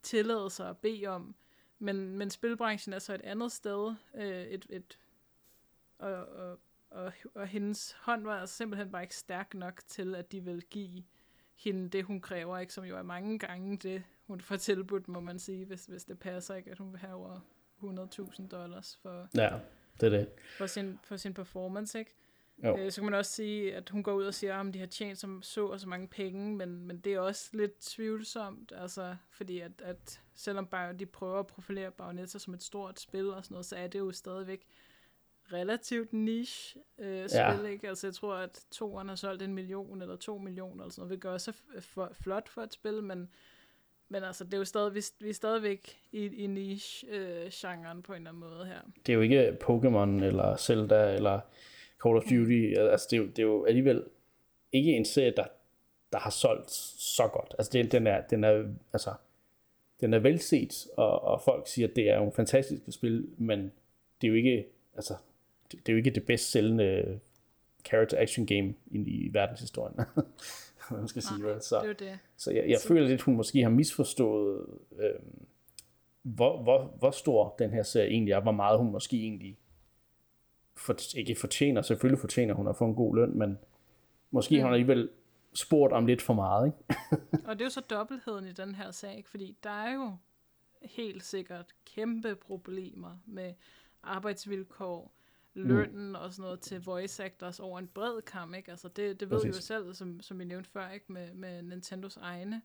tillade 0.02 0.50
sig 0.50 0.68
at 0.68 0.78
bede 0.78 1.06
om. 1.06 1.34
Men, 1.78 2.18
men 2.18 2.30
spilbranchen 2.30 2.92
er 2.92 2.98
så 2.98 3.14
et 3.14 3.22
andet 3.22 3.52
sted, 3.52 3.94
øh, 4.14 4.42
et, 4.42 4.66
et, 4.70 4.98
og, 5.98 6.28
og, 6.28 6.58
og, 6.90 7.12
og 7.34 7.46
hendes 7.46 7.96
hånd 8.00 8.22
var 8.22 8.40
altså 8.40 8.56
simpelthen 8.56 8.90
bare 8.90 9.02
ikke 9.02 9.16
stærk 9.16 9.54
nok 9.54 9.82
til, 9.86 10.14
at 10.14 10.32
de 10.32 10.40
vil 10.40 10.62
give 10.62 11.04
hende 11.54 11.88
det, 11.88 12.04
hun 12.04 12.20
kræver, 12.20 12.58
ikke? 12.58 12.72
som 12.72 12.84
jo 12.84 12.96
er 12.96 13.02
mange 13.02 13.38
gange 13.38 13.76
det, 13.76 14.04
hun 14.26 14.40
får 14.40 14.56
tilbudt, 14.56 15.08
må 15.08 15.20
man 15.20 15.38
sige, 15.38 15.64
hvis, 15.64 15.86
hvis 15.86 16.04
det 16.04 16.18
passer 16.18 16.54
ikke, 16.54 16.70
at 16.70 16.78
hun 16.78 16.92
vil 16.92 16.98
have 16.98 17.14
over 17.14 17.40
100.000 17.82 18.48
dollars 18.48 18.98
for, 19.02 19.28
ja, 19.34 19.58
det 20.00 20.06
er 20.06 20.18
det. 20.18 20.28
for, 20.58 20.66
sin, 20.66 20.98
for 21.04 21.16
sin 21.16 21.34
performance. 21.34 21.98
Ikke? 21.98 22.14
Øh, 22.64 22.90
så 22.90 23.00
kan 23.00 23.10
man 23.10 23.14
også 23.18 23.32
sige, 23.32 23.74
at 23.74 23.88
hun 23.88 24.02
går 24.02 24.12
ud 24.12 24.24
og 24.24 24.34
siger, 24.34 24.60
at 24.60 24.74
de 24.74 24.78
har 24.78 24.86
tjent 24.86 25.18
som 25.18 25.42
så 25.42 25.66
og 25.66 25.80
så 25.80 25.88
mange 25.88 26.08
penge, 26.08 26.56
men, 26.56 26.86
men 26.86 26.98
det 26.98 27.14
er 27.14 27.20
også 27.20 27.50
lidt 27.52 27.80
tvivlsomt, 27.80 28.72
altså, 28.76 29.16
fordi 29.30 29.60
at, 29.60 29.72
at 29.84 30.20
selvom 30.34 30.66
bare 30.66 30.92
de 30.92 31.06
prøver 31.06 31.38
at 31.38 31.46
profilere 31.46 31.90
Bayonetta 31.90 32.38
som 32.38 32.54
et 32.54 32.62
stort 32.62 33.00
spil 33.00 33.30
og 33.30 33.44
sådan 33.44 33.54
noget, 33.54 33.66
så 33.66 33.76
er 33.76 33.86
det 33.86 33.98
jo 33.98 34.12
stadigvæk 34.12 34.66
relativt 35.52 36.12
niche 36.12 36.80
øh, 36.98 37.28
spil, 37.28 37.64
ja. 37.64 37.66
ikke? 37.66 37.88
Altså 37.88 38.06
jeg 38.06 38.14
tror, 38.14 38.34
at 38.34 38.60
toeren 38.70 39.08
har 39.08 39.16
solgt 39.16 39.42
en 39.42 39.54
million 39.54 40.02
eller 40.02 40.16
to 40.16 40.38
millioner 40.38 40.82
eller 40.82 40.92
sådan 40.92 41.00
noget, 41.00 41.10
hvilket 41.10 41.30
også 41.30 41.52
er 41.76 41.80
for, 41.80 42.10
flot 42.12 42.48
for 42.48 42.62
et 42.62 42.72
spil, 42.72 43.02
men, 43.02 43.28
men 44.08 44.24
altså 44.24 44.44
det 44.44 44.54
er 44.54 44.58
jo 44.58 44.64
stadig, 44.64 44.94
vi, 44.94 45.02
vi 45.20 45.28
er 45.28 45.34
stadigvæk 45.34 45.98
i, 46.12 46.26
i 46.26 46.46
niche-genren 46.46 47.96
øh, 47.96 48.02
på 48.02 48.12
en 48.12 48.16
eller 48.16 48.30
anden 48.30 48.40
måde 48.40 48.66
her. 48.66 48.80
Det 49.06 49.12
er 49.12 49.14
jo 49.14 49.20
ikke 49.20 49.58
Pokémon 49.62 50.24
eller 50.24 50.56
Zelda 50.56 51.14
eller 51.14 51.40
Call 52.02 52.16
of 52.16 52.22
Duty, 52.22 52.74
altså 52.78 53.06
det 53.10 53.16
er, 53.16 53.20
jo, 53.20 53.26
det 53.26 53.38
er 53.38 53.42
jo 53.42 53.64
alligevel 53.64 54.04
ikke 54.72 54.92
en 54.92 55.04
serie, 55.04 55.32
der 55.36 55.44
der 56.12 56.18
har 56.18 56.30
solgt 56.30 56.70
så 56.70 57.28
godt. 57.28 57.54
Altså 57.58 57.72
det, 57.72 57.92
den 57.92 58.06
er, 58.06 58.20
den 58.20 58.44
er, 58.44 58.64
altså, 58.92 59.14
den 60.00 60.14
er 60.14 60.18
velset, 60.18 60.86
og, 60.96 61.22
og 61.22 61.42
folk 61.42 61.68
siger, 61.68 61.88
at 61.88 61.96
det 61.96 62.10
er 62.10 62.16
jo 62.16 62.24
en 62.24 62.32
fantastisk 62.32 62.82
spil, 62.90 63.28
men 63.36 63.72
det 64.20 64.26
er 64.26 64.28
jo 64.28 64.34
ikke, 64.34 64.66
altså, 64.94 65.14
det, 65.72 65.78
det 65.86 65.88
er 65.88 65.92
jo 65.92 65.96
ikke 65.96 66.10
det 66.10 66.26
bedst 66.26 66.50
sælgende 66.50 67.20
character 67.84 68.20
action 68.20 68.46
game 68.46 68.74
i, 68.90 68.98
i 68.98 69.30
verdenshistorien. 69.32 69.96
man 70.90 71.08
skal 71.08 71.22
sige. 71.22 71.44
Vel? 71.44 71.62
Så, 71.62 71.80
det 71.82 71.90
er 71.90 71.94
det. 71.94 72.18
så 72.36 72.50
jeg, 72.50 72.68
jeg 72.68 72.78
føler 72.88 73.08
lidt, 73.08 73.22
hun 73.22 73.36
måske 73.36 73.62
har 73.62 73.70
misforstået, 73.70 74.66
øh, 74.98 75.10
hvor, 76.22 76.62
hvor, 76.62 76.94
hvor 76.98 77.10
stor 77.10 77.54
den 77.58 77.70
her 77.70 77.82
serie 77.82 78.08
egentlig 78.08 78.32
er, 78.32 78.40
hvor 78.40 78.52
meget 78.52 78.78
hun 78.78 78.92
måske 78.92 79.16
egentlig 79.16 79.56
for, 80.76 80.96
ikke 81.16 81.34
fortjener. 81.34 81.82
Selvfølgelig 81.82 82.20
fortjener 82.20 82.54
hun 82.54 82.68
at 82.68 82.76
få 82.76 82.84
en 82.84 82.94
god 82.94 83.16
løn, 83.16 83.38
men 83.38 83.58
måske 84.30 84.54
mm. 84.54 84.60
har 84.60 84.66
hun 84.66 84.74
alligevel 84.74 85.08
spurgt 85.54 85.92
om 85.92 86.06
lidt 86.06 86.22
for 86.22 86.34
meget. 86.34 86.66
Ikke? 86.66 86.78
Og 87.48 87.54
det 87.54 87.60
er 87.60 87.64
jo 87.64 87.70
så 87.70 87.80
dobbeltheden 87.80 88.46
i 88.46 88.52
den 88.52 88.74
her 88.74 88.90
sag, 88.90 89.16
ikke? 89.16 89.28
fordi 89.28 89.56
der 89.62 89.70
er 89.70 89.94
jo 89.94 90.16
helt 90.82 91.24
sikkert 91.24 91.72
kæmpe 91.84 92.34
problemer 92.34 93.16
med 93.26 93.54
arbejdsvilkår, 94.02 95.12
lønnen 95.54 96.08
mm. 96.08 96.14
og 96.14 96.32
sådan 96.32 96.42
noget 96.42 96.60
til 96.60 96.84
voice 96.84 97.24
actors 97.24 97.60
over 97.60 97.78
en 97.78 97.86
bred 97.86 98.22
kam, 98.22 98.54
ikke? 98.54 98.70
Altså 98.70 98.88
det, 98.88 99.20
det 99.20 99.30
ved 99.30 99.42
vi 99.42 99.48
jo 99.48 99.52
selv, 99.52 99.94
som, 99.94 100.20
som 100.20 100.38
vi 100.38 100.44
nævnte 100.44 100.70
før, 100.70 100.90
ikke? 100.90 101.12
Med, 101.12 101.34
med 101.34 101.62
Nintendos 101.62 102.16
egne 102.16 102.62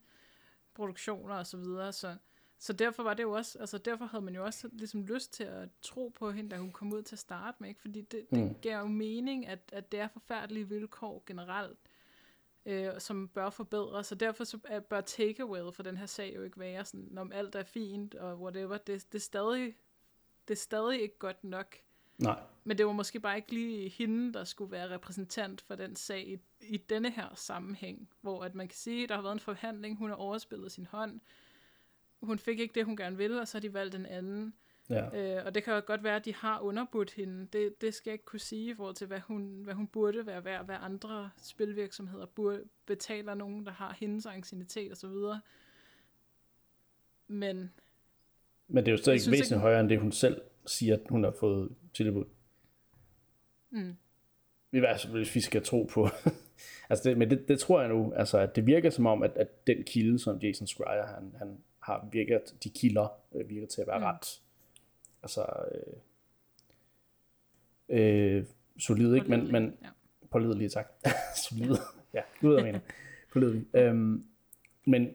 produktioner 0.73 1.35
og 1.35 1.47
så 1.47 1.57
videre, 1.57 1.93
så, 1.93 2.15
så 2.61 2.73
derfor 2.73 3.03
var 3.03 3.13
det 3.13 3.23
jo 3.23 3.31
også, 3.31 3.59
altså 3.59 3.77
derfor 3.77 4.05
havde 4.05 4.23
man 4.23 4.35
jo 4.35 4.45
også 4.45 4.69
ligesom 4.71 5.05
lyst 5.05 5.33
til 5.33 5.43
at 5.43 5.69
tro 5.81 6.11
på 6.15 6.31
hende, 6.31 6.49
da 6.49 6.57
hun 6.57 6.71
kom 6.71 6.93
ud 6.93 7.01
til 7.01 7.15
at 7.15 7.19
starte 7.19 7.57
med, 7.59 7.69
ikke? 7.69 7.81
Fordi 7.81 8.01
det, 8.01 8.31
det 8.31 8.39
mm. 8.39 8.55
gav 8.61 8.79
jo 8.79 8.87
mening, 8.87 9.47
at, 9.47 9.59
at 9.73 9.91
det 9.91 9.99
er 9.99 10.07
forfærdelige 10.07 10.69
vilkår 10.69 11.23
generelt, 11.25 11.79
øh, 12.65 12.99
som 12.99 13.27
bør 13.27 13.49
forbedres, 13.49 14.07
så 14.07 14.15
derfor 14.15 14.43
så 14.43 14.57
bør 14.89 15.01
takeaway 15.01 15.73
for 15.73 15.83
den 15.83 15.97
her 15.97 16.05
sag 16.05 16.35
jo 16.35 16.43
ikke 16.43 16.59
være 16.59 16.85
sådan, 16.85 17.17
om 17.17 17.31
alt 17.31 17.55
er 17.55 17.63
fint 17.63 18.15
og 18.15 18.41
whatever, 18.41 18.77
det, 18.77 19.11
det, 19.11 19.17
er 19.17 19.21
stadig, 19.21 19.75
det 20.47 20.53
er 20.53 20.59
stadig 20.59 21.01
ikke 21.01 21.17
godt 21.19 21.43
nok. 21.43 21.75
Nej. 22.17 22.39
Men 22.63 22.77
det 22.77 22.85
var 22.85 22.91
måske 22.91 23.19
bare 23.19 23.35
ikke 23.35 23.51
lige 23.51 23.89
hende, 23.89 24.33
der 24.33 24.43
skulle 24.43 24.71
være 24.71 24.89
repræsentant 24.89 25.61
for 25.61 25.75
den 25.75 25.95
sag 25.95 26.27
i, 26.27 26.39
i 26.61 26.77
denne 26.77 27.09
her 27.11 27.35
sammenhæng, 27.35 28.09
hvor 28.21 28.43
at 28.43 28.55
man 28.55 28.67
kan 28.67 28.77
sige, 28.77 29.03
at 29.03 29.09
der 29.09 29.15
har 29.15 29.21
været 29.21 29.33
en 29.33 29.39
forhandling, 29.39 29.97
hun 29.97 30.09
har 30.09 30.17
overspillet 30.17 30.71
sin 30.71 30.85
hånd, 30.85 31.19
hun 32.21 32.39
fik 32.39 32.59
ikke 32.59 32.73
det, 32.73 32.85
hun 32.85 32.97
gerne 32.97 33.17
ville, 33.17 33.41
og 33.41 33.47
så 33.47 33.57
har 33.57 33.61
de 33.61 33.73
valgt 33.73 33.95
en 33.95 34.05
anden. 34.05 34.53
Ja. 34.89 35.37
Øh, 35.37 35.45
og 35.45 35.55
det 35.55 35.63
kan 35.63 35.73
jo 35.73 35.81
godt 35.85 36.03
være, 36.03 36.15
at 36.15 36.25
de 36.25 36.35
har 36.35 36.59
underbudt 36.59 37.11
hende. 37.11 37.47
Det, 37.53 37.81
det 37.81 37.93
skal 37.93 38.09
jeg 38.11 38.13
ikke 38.13 38.25
kunne 38.25 38.39
sige 38.39 38.71
i 38.71 38.75
forhold 38.75 38.95
til, 38.95 39.07
hvad 39.07 39.19
hun, 39.19 39.61
hvad 39.63 39.73
hun 39.73 39.87
burde 39.87 40.25
være 40.25 40.45
værd, 40.45 40.65
hvad 40.65 40.75
andre 40.79 41.29
spilvirksomheder 41.37 42.25
burde, 42.25 42.63
betaler 42.85 43.33
nogen, 43.33 43.65
der 43.65 43.71
har 43.71 43.95
hendes 43.99 44.23
så 44.93 45.07
videre. 45.07 45.41
Men... 47.27 47.71
Men 48.67 48.85
det 48.85 48.87
er 48.87 48.91
jo 48.91 48.97
stadig 48.97 49.15
væsentligt 49.15 49.51
ikke... 49.51 49.59
højere, 49.59 49.79
end 49.79 49.89
det 49.89 49.99
hun 49.99 50.11
selv 50.11 50.41
siger, 50.65 50.95
at 50.95 51.01
hun 51.09 51.23
har 51.23 51.33
fået 51.39 51.75
tilbudt. 51.93 52.27
Mm. 53.69 53.95
I 54.71 54.79
hvert 54.79 55.01
fald, 55.01 55.13
hvis 55.13 55.35
vi 55.35 55.41
skal 55.41 55.63
tro 55.63 55.89
på. 55.93 56.07
altså 56.89 57.09
det, 57.09 57.17
men 57.17 57.29
det, 57.29 57.47
det, 57.47 57.59
tror 57.59 57.79
jeg 57.79 57.89
nu, 57.89 58.13
altså, 58.13 58.37
at 58.37 58.55
det 58.55 58.65
virker 58.65 58.89
som 58.89 59.05
om, 59.05 59.23
at, 59.23 59.31
at 59.35 59.67
den 59.67 59.83
kilde, 59.83 60.19
som 60.19 60.37
Jason 60.37 60.67
Schreier, 60.67 61.05
han, 61.05 61.35
han 61.37 61.57
har 61.81 62.07
virket, 62.11 62.55
de 62.63 62.69
kilder 62.69 63.07
øh, 63.35 63.49
virker 63.49 63.67
til 63.67 63.81
at 63.81 63.87
være 63.87 63.99
mm. 63.99 64.05
ret 64.05 64.41
altså 65.23 65.45
øh, 65.71 65.93
øh, 67.89 68.45
solid, 68.79 69.15
ikke? 69.15 69.29
Men, 69.29 69.51
men 69.51 69.77
ja. 69.83 69.87
pålidelige, 70.31 70.69
tak. 70.69 70.91
solid. 71.49 71.75
ja, 72.13 72.21
du 72.41 72.47
ved, 72.47 72.55
jeg 72.55 72.65
mener. 72.65 72.79
Pålidelig. 73.33 73.65
Øhm, 73.73 74.25
men 74.85 75.09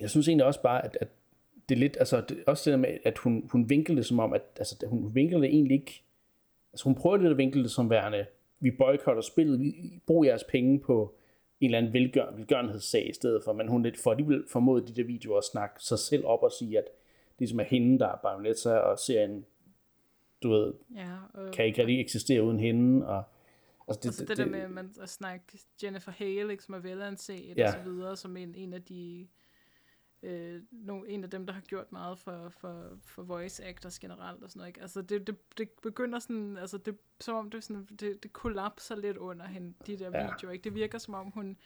jeg 0.00 0.10
synes 0.10 0.28
egentlig 0.28 0.46
også 0.46 0.62
bare, 0.62 0.84
at, 0.84 0.98
at 1.00 1.08
det 1.68 1.74
er 1.74 1.78
lidt, 1.78 1.96
altså 1.98 2.20
det, 2.28 2.44
også 2.46 2.70
det 2.70 2.72
der 2.72 2.88
med, 2.88 2.98
at 3.04 3.18
hun, 3.18 3.48
hun 3.52 3.70
vinkler 3.70 3.96
det 3.96 4.06
som 4.06 4.18
om, 4.18 4.32
at 4.32 4.42
altså, 4.56 4.86
hun 4.86 5.14
vinkler 5.14 5.38
det 5.38 5.48
egentlig 5.48 5.74
ikke, 5.74 6.02
altså 6.72 6.84
hun 6.84 6.94
prøver 6.94 7.16
lidt 7.16 7.30
at 7.30 7.38
vinkle 7.38 7.62
det 7.62 7.70
som 7.70 7.90
værende, 7.90 8.26
vi 8.60 8.70
boykotter 8.70 9.22
spillet, 9.22 9.60
vi 9.60 10.00
bruger 10.06 10.24
jeres 10.24 10.44
penge 10.44 10.80
på 10.80 11.14
en 11.60 11.66
eller 11.66 11.78
anden 11.78 11.92
velgør, 11.92 12.30
velgørenhedssag 12.30 13.08
i 13.08 13.12
stedet 13.12 13.44
for, 13.44 13.52
men 13.52 13.68
hun 13.68 13.82
lidt 13.82 13.98
for 13.98 14.10
alligevel 14.10 14.44
formået 14.48 14.88
de 14.88 14.94
der 14.94 15.04
videoer 15.04 15.38
at 15.38 15.44
snakke 15.44 15.82
sig 15.82 15.98
selv 15.98 16.26
op 16.26 16.42
og 16.42 16.52
sige, 16.52 16.78
at 16.78 16.84
ligesom 17.38 17.60
er 17.60 17.64
hende, 17.64 17.98
der 17.98 18.08
er 18.08 18.16
Bayonetta, 18.16 18.70
og 18.70 18.98
serien, 18.98 19.46
du 20.42 20.50
ved, 20.50 20.74
ja, 20.94 21.42
øh, 21.42 21.52
kan 21.52 21.64
ikke 21.64 21.80
rigtig 21.80 22.00
eksistere 22.00 22.42
uden 22.42 22.60
hende, 22.60 23.06
og 23.08 23.24
Altså 23.88 24.00
det, 24.00 24.06
altså 24.08 24.20
det, 24.20 24.28
det, 24.28 24.36
det 24.36 24.46
der 24.46 24.50
med 24.52 24.60
at, 24.60 24.70
man, 24.70 24.94
at 25.02 25.08
snakke 25.08 25.44
Jennifer 25.82 26.12
Hale, 26.12 26.52
ikke, 26.52 26.64
som 26.64 26.74
er 26.74 26.78
velanset 26.78 27.56
ja. 27.56 27.66
og 27.66 27.72
så 27.72 27.90
videre, 27.90 28.16
som 28.16 28.36
en, 28.36 28.54
en 28.54 28.72
af 28.72 28.82
de 28.82 29.26
øh, 30.22 30.62
no, 30.70 31.02
en 31.02 31.24
af 31.24 31.30
dem, 31.30 31.46
der 31.46 31.52
har 31.52 31.60
gjort 31.60 31.92
meget 31.92 32.18
for, 32.18 32.48
for, 32.48 32.98
for 33.04 33.22
voice 33.22 33.64
actors 33.64 33.98
generelt 33.98 34.42
og 34.42 34.50
sådan 34.50 34.60
noget. 34.60 34.68
Ikke? 34.68 34.80
Altså 34.80 35.02
det, 35.02 35.26
det, 35.26 35.58
det 35.58 35.68
begynder 35.82 36.18
sådan, 36.18 36.56
altså 36.56 36.78
det, 36.78 36.96
som 37.20 37.34
om 37.34 37.50
det, 37.50 37.64
sådan, 37.64 37.84
det, 38.00 38.22
det 38.22 38.32
kollapser 38.32 38.96
lidt 38.96 39.16
under 39.16 39.46
hende, 39.46 39.74
de 39.86 39.98
der 39.98 40.10
ja. 40.14 40.30
videoer. 40.30 40.52
Ikke? 40.52 40.64
Det 40.64 40.74
virker 40.74 40.98
som 40.98 41.14
om 41.14 41.30
hun, 41.30 41.56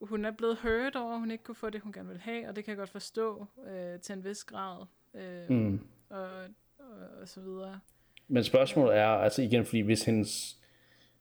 hun 0.00 0.24
er 0.24 0.30
blevet 0.30 0.56
hørt 0.56 0.96
over, 0.96 1.12
at 1.12 1.18
hun 1.18 1.30
ikke 1.30 1.44
kunne 1.44 1.54
få 1.54 1.70
det, 1.70 1.80
hun 1.80 1.92
gerne 1.92 2.08
vil 2.08 2.20
have, 2.20 2.48
og 2.48 2.56
det 2.56 2.64
kan 2.64 2.70
jeg 2.70 2.78
godt 2.78 2.90
forstå 2.90 3.46
øh, 3.66 4.00
til 4.00 4.12
en 4.12 4.24
vis 4.24 4.44
grad. 4.44 4.86
Øh, 5.14 5.50
mm. 5.50 5.80
og, 6.10 6.30
og, 6.78 7.08
og 7.20 7.28
så 7.28 7.40
videre. 7.40 7.80
Men 8.28 8.44
spørgsmålet 8.44 8.96
er, 8.96 9.06
altså 9.06 9.42
igen, 9.42 9.64
fordi 9.64 9.80
hvis 9.80 10.04
hendes, 10.04 10.60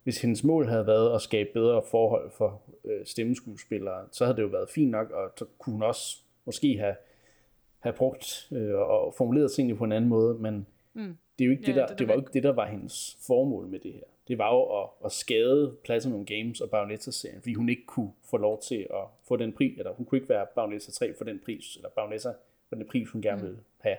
hvis 0.04 0.22
hendes 0.22 0.44
mål 0.44 0.68
havde 0.68 0.88
været 0.88 1.16
at 1.16 1.22
skabe 1.22 1.50
bedre 1.54 1.82
forhold 1.92 2.32
for 2.32 2.62
øh, 2.86 3.06
stemmeskuespillere, 3.06 4.06
så 4.12 4.26
havde 4.26 4.38
det 4.38 4.44
jo 4.44 4.48
været 4.48 4.70
fint 4.70 4.92
nok, 4.92 5.12
og 5.12 5.32
så 5.36 5.46
kunne 5.58 5.74
hun 5.74 5.84
også 5.84 6.18
måske 6.46 6.78
have, 6.78 6.96
have 7.80 7.94
brugt 7.94 8.48
øh, 8.52 8.76
og 8.76 9.14
formuleret 9.18 9.52
tingene 9.52 9.78
på 9.78 9.84
en 9.84 9.92
anden 9.92 10.10
måde, 10.10 10.34
men 10.34 10.68
mm. 10.94 11.18
det, 11.40 11.44
er 11.44 11.46
jo 11.46 11.52
ikke 11.52 11.64
ja, 11.64 11.68
det, 11.68 11.76
der, 11.76 11.88
det, 11.88 12.00
det 12.00 12.08
var 12.08 12.14
jo 12.14 12.20
ikke 12.20 12.34
det, 12.34 12.44
der 12.44 12.54
var 12.54 12.68
hendes 12.68 13.18
formål 13.28 13.68
med 13.68 13.80
det 13.80 13.94
her 13.94 14.04
det 14.28 14.38
var 14.38 14.54
jo 14.54 14.82
at, 14.82 14.90
at 15.06 15.12
skade 15.12 15.76
Platinum 15.84 16.26
Games 16.26 16.62
og 16.62 16.70
Bayonetta-serien, 16.70 17.42
fordi 17.42 17.54
hun 17.54 17.70
ikke 17.70 17.86
kunne 17.86 18.12
få 18.24 18.38
lov 18.38 18.62
til 18.62 18.88
at 18.90 19.06
få 19.28 19.36
den 19.36 19.54
pris, 19.54 19.78
eller 19.78 19.94
hun 19.94 20.06
kunne 20.06 20.18
ikke 20.18 20.30
være 20.30 20.46
Bayonetta 20.56 20.92
3 20.92 21.14
for 21.18 21.26
den 21.26 21.40
pris, 21.46 21.76
eller 21.76 21.90
Bayonetta 21.90 22.34
for 22.70 22.76
den 22.76 22.88
pris, 22.88 23.10
hun 23.10 23.22
gerne 23.22 23.42
mm. 23.42 23.48
ville 23.48 23.60
have. 23.78 23.98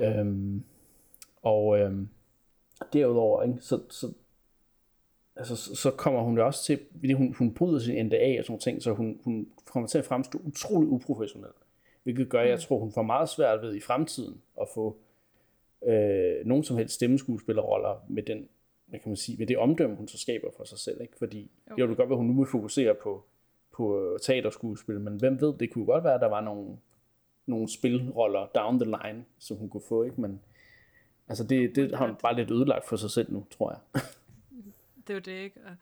Ja. 0.00 0.18
Øhm, 0.18 0.64
og 1.42 1.78
øhm, 1.78 2.08
derudover, 2.92 3.42
ikke, 3.42 3.58
så, 3.60 3.80
så, 3.88 4.12
altså, 5.40 5.56
så, 5.56 5.74
så 5.74 5.90
kommer 5.90 6.22
hun 6.22 6.36
jo 6.36 6.46
også 6.46 6.64
til, 6.64 6.78
fordi 6.98 7.12
hun, 7.12 7.34
hun 7.38 7.54
bryder 7.54 7.78
sin 7.78 8.06
NDA 8.06 8.38
og 8.38 8.44
sådan 8.44 8.60
ting, 8.60 8.82
så 8.82 8.92
hun, 8.92 9.20
hun 9.24 9.48
kommer 9.64 9.88
til 9.88 9.98
at 9.98 10.04
fremstå 10.04 10.40
utrolig 10.44 10.88
uprofessionel. 10.88 11.50
Hvilket 12.02 12.28
gør, 12.28 12.40
at 12.40 12.48
jeg 12.48 12.56
mm. 12.56 12.60
tror, 12.60 12.78
hun 12.78 12.92
får 12.92 13.02
meget 13.02 13.28
svært 13.28 13.62
ved 13.62 13.74
i 13.74 13.80
fremtiden 13.80 14.40
at 14.60 14.68
få 14.74 14.96
øh, 15.86 16.46
nogen 16.46 16.64
som 16.64 16.76
helst 16.76 16.94
stemmeskuespillerroller 16.94 18.04
med 18.08 18.22
den 18.22 18.48
hvad 18.90 19.00
kan 19.00 19.10
man 19.10 19.16
sige, 19.16 19.38
med 19.38 19.46
det 19.46 19.58
omdømme, 19.58 19.96
hun 19.96 20.08
så 20.08 20.18
skaber 20.18 20.48
for 20.56 20.64
sig 20.64 20.78
selv. 20.78 21.00
Ikke? 21.00 21.16
Fordi 21.18 21.50
okay. 21.66 21.82
jo, 21.82 21.88
det 21.88 21.96
kan 21.96 21.96
godt 21.96 22.08
være, 22.08 22.16
at 22.16 22.24
hun 22.24 22.26
nu 22.26 22.42
vil 22.42 22.50
fokusere 22.50 22.94
på, 22.94 23.24
på 23.72 24.16
teaterskuespil, 24.22 25.00
men 25.00 25.16
hvem 25.16 25.40
ved, 25.40 25.54
det 25.58 25.72
kunne 25.72 25.86
godt 25.86 26.04
være, 26.04 26.14
at 26.14 26.20
der 26.20 26.28
var 26.28 26.40
nogle, 26.40 26.76
nogle 27.46 27.68
spilroller 27.68 28.46
down 28.54 28.80
the 28.80 28.84
line, 28.90 29.24
som 29.38 29.56
hun 29.56 29.68
kunne 29.68 29.82
få. 29.88 30.02
Ikke? 30.02 30.20
Men 30.20 30.40
altså 31.28 31.44
det, 31.44 31.76
det 31.76 31.94
har 31.94 32.06
hun 32.06 32.16
bare 32.22 32.36
lidt 32.36 32.50
ødelagt 32.50 32.88
for 32.88 32.96
sig 32.96 33.10
selv 33.10 33.32
nu, 33.32 33.46
tror 33.50 33.70
jeg. 33.70 34.02
det 35.10 35.28
er 35.28 35.32
jo 35.32 35.38
det, 35.38 35.44
ikke? 35.44 35.60
Og 35.64 35.76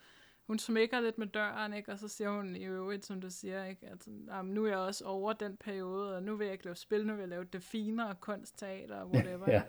hun 0.47 0.59
smækker 0.59 1.01
lidt 1.01 1.19
med 1.19 1.27
døren, 1.27 1.73
ikke? 1.73 1.93
Og 1.93 1.99
så 1.99 2.09
siger 2.09 2.31
hun 2.31 2.57
i 2.57 2.65
øvrigt, 2.65 3.07
som 3.07 3.21
du 3.21 3.31
siger, 3.31 3.65
ikke? 3.65 3.87
At 3.87 4.07
jamen, 4.29 4.55
nu 4.55 4.65
er 4.65 4.69
jeg 4.69 4.79
også 4.79 5.05
over 5.05 5.33
den 5.33 5.57
periode, 5.57 6.17
og 6.17 6.23
nu 6.23 6.37
vil 6.37 6.45
jeg 6.45 6.53
ikke 6.53 6.65
lave 6.65 6.77
spil, 6.77 7.07
nu 7.07 7.13
vil 7.13 7.21
jeg 7.21 7.29
lave 7.29 7.45
det 7.45 7.63
finere 7.63 8.15
kunstteater 8.21 8.97
og 8.97 9.11
whatever. 9.11 9.51
ja. 9.53 9.63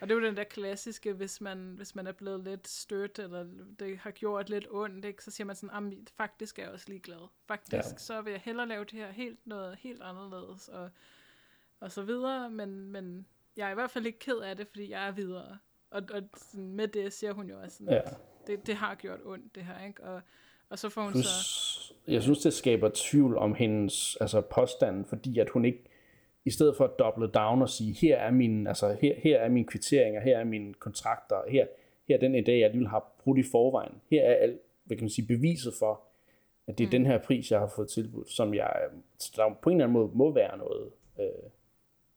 Og 0.00 0.08
det 0.08 0.14
er 0.14 0.20
jo 0.20 0.26
den 0.26 0.36
der 0.36 0.44
klassiske, 0.44 1.12
hvis 1.12 1.40
man, 1.40 1.74
hvis 1.76 1.94
man 1.94 2.06
er 2.06 2.12
blevet 2.12 2.44
lidt 2.44 2.68
stødt, 2.68 3.18
eller 3.18 3.46
det 3.78 3.98
har 3.98 4.10
gjort 4.10 4.50
lidt 4.50 4.66
ondt, 4.70 5.04
ikke? 5.04 5.24
så 5.24 5.30
siger 5.30 5.44
man 5.44 5.56
sådan, 5.56 6.06
faktisk 6.16 6.58
er 6.58 6.62
jeg 6.62 6.72
også 6.72 6.86
ligeglad. 6.88 7.28
Faktisk, 7.48 7.72
ja. 7.72 7.96
så 7.96 8.22
vil 8.22 8.30
jeg 8.30 8.40
hellere 8.40 8.68
lave 8.68 8.84
det 8.84 8.92
her 8.92 9.10
helt 9.10 9.46
noget 9.46 9.76
helt 9.76 10.02
anderledes, 10.02 10.68
og, 10.68 10.90
og 11.80 11.92
så 11.92 12.02
videre, 12.02 12.50
men, 12.50 12.88
men 12.88 13.26
jeg 13.56 13.66
er 13.66 13.70
i 13.70 13.74
hvert 13.74 13.90
fald 13.90 14.06
ikke 14.06 14.18
ked 14.18 14.38
af 14.38 14.56
det, 14.56 14.68
fordi 14.68 14.90
jeg 14.90 15.06
er 15.06 15.12
videre. 15.12 15.58
Og, 15.90 16.02
og 16.12 16.22
sådan, 16.36 16.72
med 16.72 16.88
det 16.88 17.12
siger 17.12 17.32
hun 17.32 17.48
jo 17.48 17.60
også 17.60 17.76
sådan, 17.76 17.92
ja. 17.92 18.00
Det, 18.46 18.66
det 18.66 18.74
har 18.74 18.94
gjort 18.94 19.18
ondt, 19.24 19.54
det 19.54 19.62
her, 19.62 19.86
ikke? 19.86 20.02
Og, 20.02 20.20
og 20.68 20.78
så 20.78 20.88
får 20.88 21.02
hun 21.02 21.12
synes, 21.12 21.26
så... 21.26 21.94
Jeg 22.08 22.22
synes, 22.22 22.38
det 22.38 22.52
skaber 22.52 22.90
tvivl 22.94 23.36
om 23.36 23.54
hendes 23.54 24.16
altså, 24.20 24.40
påstand, 24.40 25.04
fordi 25.04 25.38
at 25.38 25.50
hun 25.50 25.64
ikke 25.64 25.84
i 26.44 26.50
stedet 26.50 26.76
for 26.76 26.84
at 26.84 26.98
double 26.98 27.28
down 27.28 27.62
og 27.62 27.68
sige, 27.68 27.94
her 27.94 28.16
er 28.16 28.30
min, 28.30 28.66
altså, 28.66 28.96
her, 29.00 29.14
her 29.18 29.38
er 29.38 29.48
mine 29.48 29.66
kvitteringer, 29.66 30.20
her 30.20 30.38
er 30.38 30.44
mine 30.44 30.74
kontrakter, 30.74 31.36
her, 31.48 31.66
her 32.08 32.16
er 32.16 32.20
den 32.20 32.34
idé, 32.34 32.50
jeg 32.50 32.70
lige 32.70 32.88
har 32.88 33.12
brugt 33.18 33.38
i 33.38 33.42
forvejen. 33.42 33.92
Her 34.10 34.22
er 34.22 34.34
alt, 34.34 34.60
hvad 34.84 34.96
kan 34.96 35.04
man 35.04 35.10
sige, 35.10 35.26
beviset 35.26 35.74
for, 35.78 36.00
at 36.66 36.78
det 36.78 36.84
er 36.84 36.88
mm. 36.88 36.90
den 36.90 37.06
her 37.06 37.18
pris, 37.18 37.50
jeg 37.50 37.60
har 37.60 37.72
fået 37.76 37.88
tilbudt, 37.88 38.30
som 38.30 38.54
jeg, 38.54 38.76
der 39.36 39.58
på 39.62 39.70
en 39.70 39.76
eller 39.76 39.84
anden 39.84 39.92
måde 39.92 40.10
må 40.14 40.32
være 40.32 40.58
noget 40.58 40.90
øh, 41.20 41.50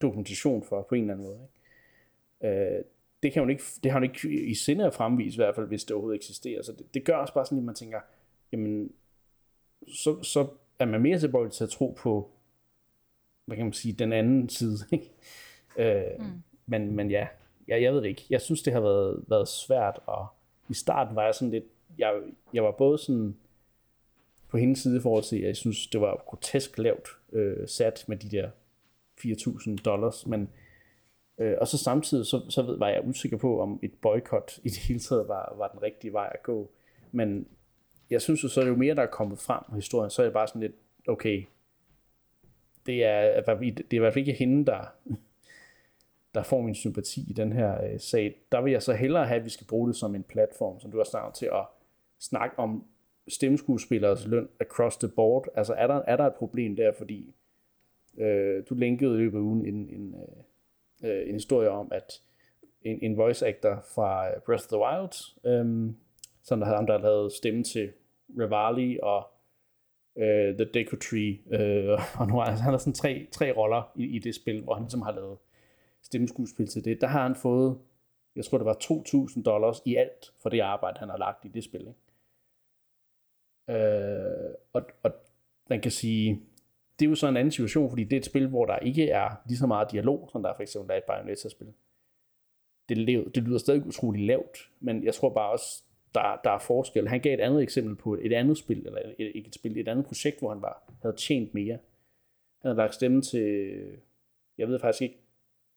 dokumentation 0.02 0.62
for, 0.62 0.82
på 0.82 0.94
en 0.94 1.00
eller 1.00 1.14
anden 1.14 1.26
måde. 1.26 1.40
Ikke? 1.42 2.76
Øh, 2.76 2.84
det, 3.24 3.32
kan 3.32 3.42
hun 3.42 3.50
ikke, 3.50 3.62
det 3.82 3.90
har 3.90 3.98
hun 3.98 4.04
ikke 4.04 4.44
i 4.44 4.54
sinde 4.54 4.86
at 4.86 4.94
fremvise, 4.94 5.34
i 5.34 5.36
hvert 5.36 5.54
fald, 5.54 5.66
hvis 5.66 5.84
det 5.84 5.90
overhovedet 5.90 6.18
eksisterer. 6.18 6.62
Så 6.62 6.72
det, 6.72 6.94
det 6.94 7.04
gør 7.04 7.16
også 7.16 7.34
bare 7.34 7.46
sådan, 7.46 7.58
at 7.58 7.64
man 7.64 7.74
tænker, 7.74 8.00
jamen, 8.52 8.92
så, 9.88 10.22
så 10.22 10.48
er 10.78 10.84
man 10.84 11.00
mere 11.00 11.18
tilbøjelig 11.18 11.52
til 11.52 11.64
at 11.64 11.70
tro 11.70 11.96
på, 11.98 12.30
hvad 13.44 13.56
kan 13.56 13.66
man 13.66 13.72
sige, 13.72 13.92
den 13.92 14.12
anden 14.12 14.48
side. 14.48 14.78
Ikke? 14.92 15.10
øh, 15.76 16.20
mm. 16.20 16.42
men, 16.66 16.96
men 16.96 17.10
ja, 17.10 17.26
jeg, 17.68 17.82
jeg 17.82 17.92
ved 17.92 18.02
det 18.02 18.08
ikke. 18.08 18.26
Jeg 18.30 18.40
synes, 18.40 18.62
det 18.62 18.72
har 18.72 18.80
været, 18.80 19.24
været 19.28 19.48
svært, 19.48 20.00
og 20.06 20.26
i 20.68 20.74
starten 20.74 21.16
var 21.16 21.24
jeg 21.24 21.34
sådan 21.34 21.50
lidt, 21.50 21.64
jeg, 21.98 22.20
jeg 22.52 22.64
var 22.64 22.70
både 22.70 22.98
sådan 22.98 23.36
på 24.48 24.58
hendes 24.58 24.78
side 24.78 24.96
i 24.96 25.00
forhold 25.00 25.24
til, 25.24 25.36
at 25.36 25.42
jeg 25.42 25.56
synes, 25.56 25.86
det 25.86 26.00
var 26.00 26.22
grotesk 26.26 26.78
lavt 26.78 27.08
øh, 27.32 27.68
sat 27.68 28.04
med 28.08 28.16
de 28.16 28.30
der 28.30 28.50
4.000 29.20 29.76
dollars, 29.76 30.26
men 30.26 30.48
øh, 31.38 31.56
og 31.60 31.68
så 31.68 31.78
samtidig 31.78 32.26
så, 32.26 32.40
så 32.48 32.76
var 32.78 32.88
jeg 32.88 33.06
usikker 33.06 33.36
på, 33.36 33.60
om 33.60 33.80
et 33.82 33.92
boykot 34.02 34.58
i 34.62 34.68
det 34.68 34.78
hele 34.78 35.00
taget 35.00 35.28
var, 35.28 35.54
var 35.58 35.68
den 35.68 35.82
rigtige 35.82 36.12
vej 36.12 36.30
at 36.34 36.42
gå. 36.42 36.70
Men 37.12 37.46
jeg 38.10 38.22
synes 38.22 38.44
jo 38.44 38.48
så, 38.48 38.60
er 38.60 38.64
det 38.64 38.70
jo 38.70 38.76
mere, 38.76 38.94
der 38.94 39.02
er 39.02 39.06
kommet 39.06 39.38
frem 39.38 39.62
i 39.72 39.74
historien, 39.74 40.10
så 40.10 40.22
er 40.22 40.26
det 40.26 40.32
bare 40.32 40.48
sådan 40.48 40.60
lidt, 40.60 40.74
okay, 41.08 41.44
det 42.86 43.04
er, 43.04 43.40
det 43.60 43.74
er 43.74 43.84
i 43.90 43.98
hvert 43.98 44.12
fald 44.12 44.28
ikke 44.28 44.38
hende, 44.38 44.66
der, 44.66 44.84
der 46.34 46.42
får 46.42 46.62
min 46.62 46.74
sympati 46.74 47.20
i 47.30 47.32
den 47.32 47.52
her 47.52 47.84
øh, 47.84 48.00
sag. 48.00 48.36
Der 48.52 48.60
vil 48.60 48.72
jeg 48.72 48.82
så 48.82 48.92
hellere 48.92 49.26
have, 49.26 49.38
at 49.38 49.44
vi 49.44 49.50
skal 49.50 49.66
bruge 49.66 49.88
det 49.88 49.96
som 49.96 50.14
en 50.14 50.22
platform, 50.22 50.80
som 50.80 50.90
du 50.90 50.96
har 50.96 51.04
snakket 51.04 51.34
til 51.34 51.46
at 51.46 51.66
snakke 52.20 52.58
om 52.58 52.84
stemmeskuespilleres 53.28 54.26
løn 54.26 54.48
across 54.60 54.96
the 54.96 55.08
board. 55.08 55.48
Altså 55.54 55.74
er 55.74 55.86
der, 55.86 56.02
er 56.06 56.16
der 56.16 56.26
et 56.26 56.34
problem 56.34 56.76
der, 56.76 56.92
fordi 56.98 57.34
øh, 58.18 58.64
du 58.68 58.74
linkede 58.74 59.14
i 59.14 59.16
løbet 59.16 59.38
af 59.38 59.42
ugen 59.42 59.66
en, 59.66 59.88
en, 59.88 60.14
øh, 60.14 60.42
øh 61.04 61.28
en 61.28 61.34
historie 61.34 61.70
om, 61.70 61.88
at 61.92 62.22
en, 62.82 62.98
en 63.02 63.16
voice 63.16 63.46
actor 63.46 63.84
fra 63.94 64.28
øh, 64.28 64.40
Breath 64.46 64.64
of 64.64 64.68
the 64.68 64.78
Wild, 64.78 65.14
øh, 65.44 65.94
som 66.42 66.58
der 66.60 66.66
havde 66.66 66.76
ham, 66.76 66.86
der 66.86 66.98
havde 66.98 67.30
stemme 67.36 67.64
til 67.64 67.92
Revali 68.38 68.98
og 69.02 69.30
øh, 70.18 70.56
The 70.56 70.64
Deku 70.74 70.96
Tree, 70.96 71.38
øh, 71.50 71.98
og 72.20 72.26
nu 72.28 72.34
har 72.34 72.50
han 72.50 72.58
har 72.58 72.78
sådan 72.78 72.92
tre, 72.92 73.26
tre 73.32 73.52
roller 73.52 73.92
i, 73.96 74.16
i 74.16 74.18
det 74.18 74.34
spil, 74.34 74.62
hvor 74.62 74.74
han 74.74 74.82
ligesom 74.82 75.02
har 75.02 75.12
lavet 75.12 75.38
stemmeskuespil 76.02 76.66
til 76.66 76.84
det. 76.84 77.00
Der 77.00 77.06
har 77.06 77.22
han 77.22 77.34
fået, 77.34 77.78
jeg 78.36 78.44
tror 78.44 78.58
det 78.58 78.64
var 78.64 78.76
2.000 79.36 79.42
dollars 79.42 79.82
i 79.84 79.96
alt 79.96 80.32
for 80.42 80.48
det 80.48 80.60
arbejde, 80.60 80.98
han 80.98 81.08
har 81.08 81.18
lagt 81.18 81.44
i 81.44 81.48
det 81.48 81.64
spil. 81.64 81.80
Ikke? 81.80 82.00
Øh, 83.68 84.54
og, 84.72 84.82
og 85.02 85.12
man 85.70 85.80
kan 85.80 85.90
sige, 85.90 86.42
det 86.98 87.04
er 87.06 87.08
jo 87.08 87.14
så 87.14 87.28
en 87.28 87.36
anden 87.36 87.50
situation, 87.50 87.90
fordi 87.90 88.04
det 88.04 88.12
er 88.12 88.20
et 88.20 88.24
spil, 88.24 88.48
hvor 88.48 88.66
der 88.66 88.78
ikke 88.78 89.10
er 89.10 89.30
lige 89.46 89.58
så 89.58 89.66
meget 89.66 89.90
dialog, 89.90 90.28
som 90.32 90.42
der 90.42 90.54
for 90.54 90.62
eksempel 90.62 90.90
er 90.94 90.98
i 90.98 91.02
Bayonetta-spil. 91.06 91.72
Det, 92.88 92.96
det 93.34 93.42
lyder 93.42 93.58
stadig 93.58 93.86
utrolig 93.86 94.26
lavt, 94.26 94.70
men 94.80 95.04
jeg 95.04 95.14
tror 95.14 95.28
bare 95.28 95.50
også, 95.50 95.82
der, 96.14 96.40
der 96.44 96.50
er 96.50 96.58
forskel. 96.58 97.08
Han 97.08 97.20
gav 97.20 97.34
et 97.34 97.40
andet 97.40 97.62
eksempel 97.62 97.96
på 97.96 98.14
et 98.14 98.32
andet 98.32 98.58
spil, 98.58 98.86
eller 98.86 98.98
et, 99.18 99.32
ikke 99.34 99.48
et 99.48 99.54
spil, 99.54 99.78
et 99.78 99.88
andet 99.88 100.06
projekt, 100.06 100.38
hvor 100.38 100.48
han 100.48 100.62
var, 100.62 100.82
havde 101.02 101.16
tjent 101.16 101.54
mere. 101.54 101.78
Han 102.62 102.68
havde 102.68 102.76
lagt 102.76 102.94
stemme 102.94 103.22
til, 103.22 103.78
jeg 104.58 104.68
ved 104.68 104.78
faktisk 104.78 105.02
ikke, 105.02 105.18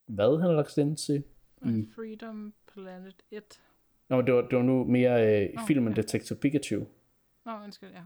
hvad 0.05 0.31
han 0.31 0.41
havde 0.41 0.55
lagt 0.55 0.71
stemme 0.71 0.95
til. 0.95 1.23
I... 1.65 1.87
Freedom 1.95 2.53
Planet 2.73 3.15
1. 3.31 3.61
Nå, 4.09 4.21
det 4.21 4.33
var, 4.33 4.41
det 4.41 4.57
var 4.57 4.63
nu 4.63 4.83
mere 4.83 5.43
øh, 5.43 5.49
oh, 5.57 5.67
filmen 5.67 5.93
ja. 5.93 6.01
Detective 6.01 6.39
Pikachu. 6.39 6.85
Nå, 7.45 7.51
undskyld, 7.63 7.89
ja. 7.89 8.03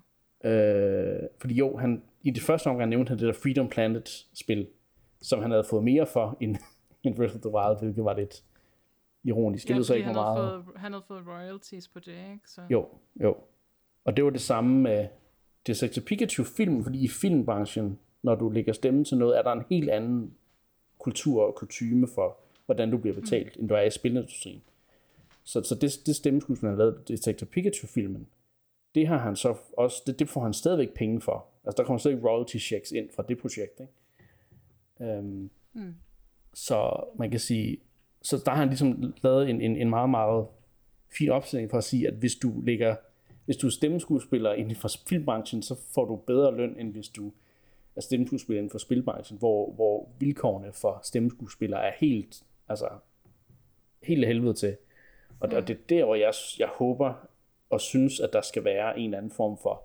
Øh, 0.50 1.30
fordi 1.42 1.54
jo, 1.54 1.78
han, 1.78 2.04
i 2.24 2.32
det 2.32 2.44
første 2.44 2.68
omgang 2.68 2.90
nævnte 2.90 3.10
han 3.10 3.20
det 3.20 3.28
der 3.28 3.34
Freedom 3.34 3.70
Planet-spil, 3.70 4.68
som 5.22 5.42
han 5.42 5.52
havde 5.52 5.64
fået 5.70 5.84
mere 5.84 6.06
for 6.06 6.38
end, 6.40 6.56
end 7.04 7.16
Breath 7.16 7.36
of 7.36 7.42
the 7.42 7.50
Wild, 7.50 7.80
hvilket 7.80 8.06
var 8.06 8.14
lidt 8.14 8.44
ironisk. 9.24 9.70
Ja, 9.70 9.76
det 9.76 9.86
så 9.86 9.94
ikke 9.94 10.06
han, 10.06 10.16
meget... 10.16 10.38
havde 10.38 10.64
fået, 10.66 10.78
han 10.78 10.92
havde 10.92 11.04
fået 11.08 11.28
royalties 11.28 11.88
på 11.88 12.00
det, 12.00 12.12
ikke? 12.12 12.40
Så. 12.46 12.62
Jo, 12.70 12.88
jo. 13.24 13.36
Og 14.06 14.18
det 14.18 14.24
var 14.24 14.30
det 14.30 14.42
samme 14.42 14.82
med 14.82 15.08
Detective 15.68 16.06
Pikachu-film, 16.06 16.84
fordi 16.84 17.04
i 17.04 17.08
filmbranchen, 17.08 18.00
når 18.24 18.36
du 18.36 18.50
lægger 18.50 18.74
stemme 18.74 19.04
til 19.04 19.18
noget, 19.18 19.38
er 19.38 19.42
der 19.42 19.52
en 19.52 19.64
helt 19.70 19.90
anden 19.90 20.34
kultur 20.98 21.44
og 21.44 21.56
kutume 21.56 22.08
for, 22.16 22.38
hvordan 22.66 22.92
du 22.92 22.98
bliver 22.98 23.16
betalt, 23.16 23.56
mm. 23.56 23.62
end 23.62 23.70
du 23.70 23.76
er 23.76 23.82
i 23.82 23.90
spilindustrien. 23.90 24.62
Så, 25.44 25.64
så 25.64 25.76
det, 25.76 25.92
det 26.06 26.16
stemmeskuespil, 26.16 26.70
han 26.70 26.78
lavede 26.78 27.04
Detective 27.08 27.50
Pikachu-filmen, 27.50 28.28
det 28.96 29.08
har 29.08 29.18
han 29.18 29.36
så 29.36 29.56
også, 29.78 30.04
det, 30.08 30.20
det 30.20 30.30
får 30.30 30.44
han 30.44 30.54
stadigvæk 30.54 30.94
penge 30.94 31.22
for. 31.22 31.46
Altså 31.66 31.82
der 31.82 31.84
kommer 31.86 31.98
stadig 31.98 32.24
royalty 32.24 32.58
checks 32.58 32.92
ind 32.92 33.10
fra 33.16 33.24
det 33.30 33.38
projekt, 33.38 33.80
ikke? 33.80 35.18
Um, 35.20 35.50
mm. 35.74 35.96
Så 36.54 37.04
man 37.16 37.32
kan 37.32 37.40
sige, 37.40 37.78
så 38.22 38.42
der 38.46 38.52
har 38.52 38.58
han 38.58 38.68
ligesom 38.68 39.14
lavet 39.24 39.50
en, 39.50 39.62
en, 39.62 39.76
en 39.76 39.90
meget, 39.90 40.10
meget 40.10 40.48
fin 41.18 41.30
opstilling 41.30 41.70
for 41.70 41.78
at 41.78 41.84
sige, 41.84 42.08
at 42.08 42.14
hvis 42.14 42.36
du 42.36 42.62
ligger, 42.62 42.96
hvis 43.46 43.58
du 43.58 43.68
er 43.68 43.72
stemmeskuespiller 43.72 44.54
inden 44.54 44.76
for 44.76 44.90
filmbranchen, 45.10 45.64
så 45.64 45.76
får 45.96 46.06
du 46.06 46.16
bedre 46.16 46.58
løn, 46.58 46.78
end 46.80 46.92
hvis 46.92 47.10
du 47.10 47.32
er 47.96 48.02
stemmeskuespiller 48.02 48.60
inden 48.60 48.72
for 48.72 48.78
spilbranchen, 48.78 49.40
hvor, 49.40 49.72
hvor 49.72 50.10
vilkårene 50.20 50.74
for 50.74 51.00
stemmeskuespillere 51.04 51.88
er 51.88 51.92
helt, 51.98 52.44
altså, 52.70 52.90
helt 54.04 54.28
helvede 54.28 54.54
til. 54.54 54.78
Og, 55.40 55.50
mm. 55.50 55.56
og 55.56 55.68
det 55.68 55.74
er 55.74 55.82
der, 55.90 56.06
hvor 56.06 56.16
jeg, 56.16 56.34
jeg 56.60 56.68
håber 56.68 57.28
og 57.70 57.82
synes, 57.82 58.20
at 58.20 58.34
der 58.34 58.42
skal 58.42 58.64
være 58.64 59.00
en 59.00 59.06
eller 59.06 59.18
anden 59.18 59.32
form 59.32 59.58
for 59.58 59.84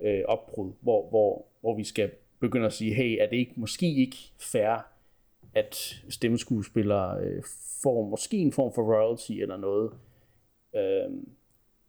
øh, 0.00 0.22
opbrud, 0.28 0.72
hvor, 0.80 1.08
hvor, 1.08 1.46
hvor 1.60 1.76
vi 1.76 1.84
skal 1.84 2.10
begynde 2.40 2.66
at 2.66 2.72
sige, 2.72 2.94
hey, 2.94 3.18
er 3.20 3.26
det 3.26 3.36
ikke, 3.36 3.52
måske 3.56 3.94
ikke 3.94 4.16
fair, 4.38 4.86
at 5.54 6.02
stemmeskuespillere 6.08 7.20
øh, 7.20 7.42
får 7.82 8.08
måske 8.08 8.36
en 8.36 8.52
form 8.52 8.72
for 8.74 8.82
royalty 8.82 9.32
eller 9.32 9.56
noget, 9.56 9.92
øh, 10.76 11.10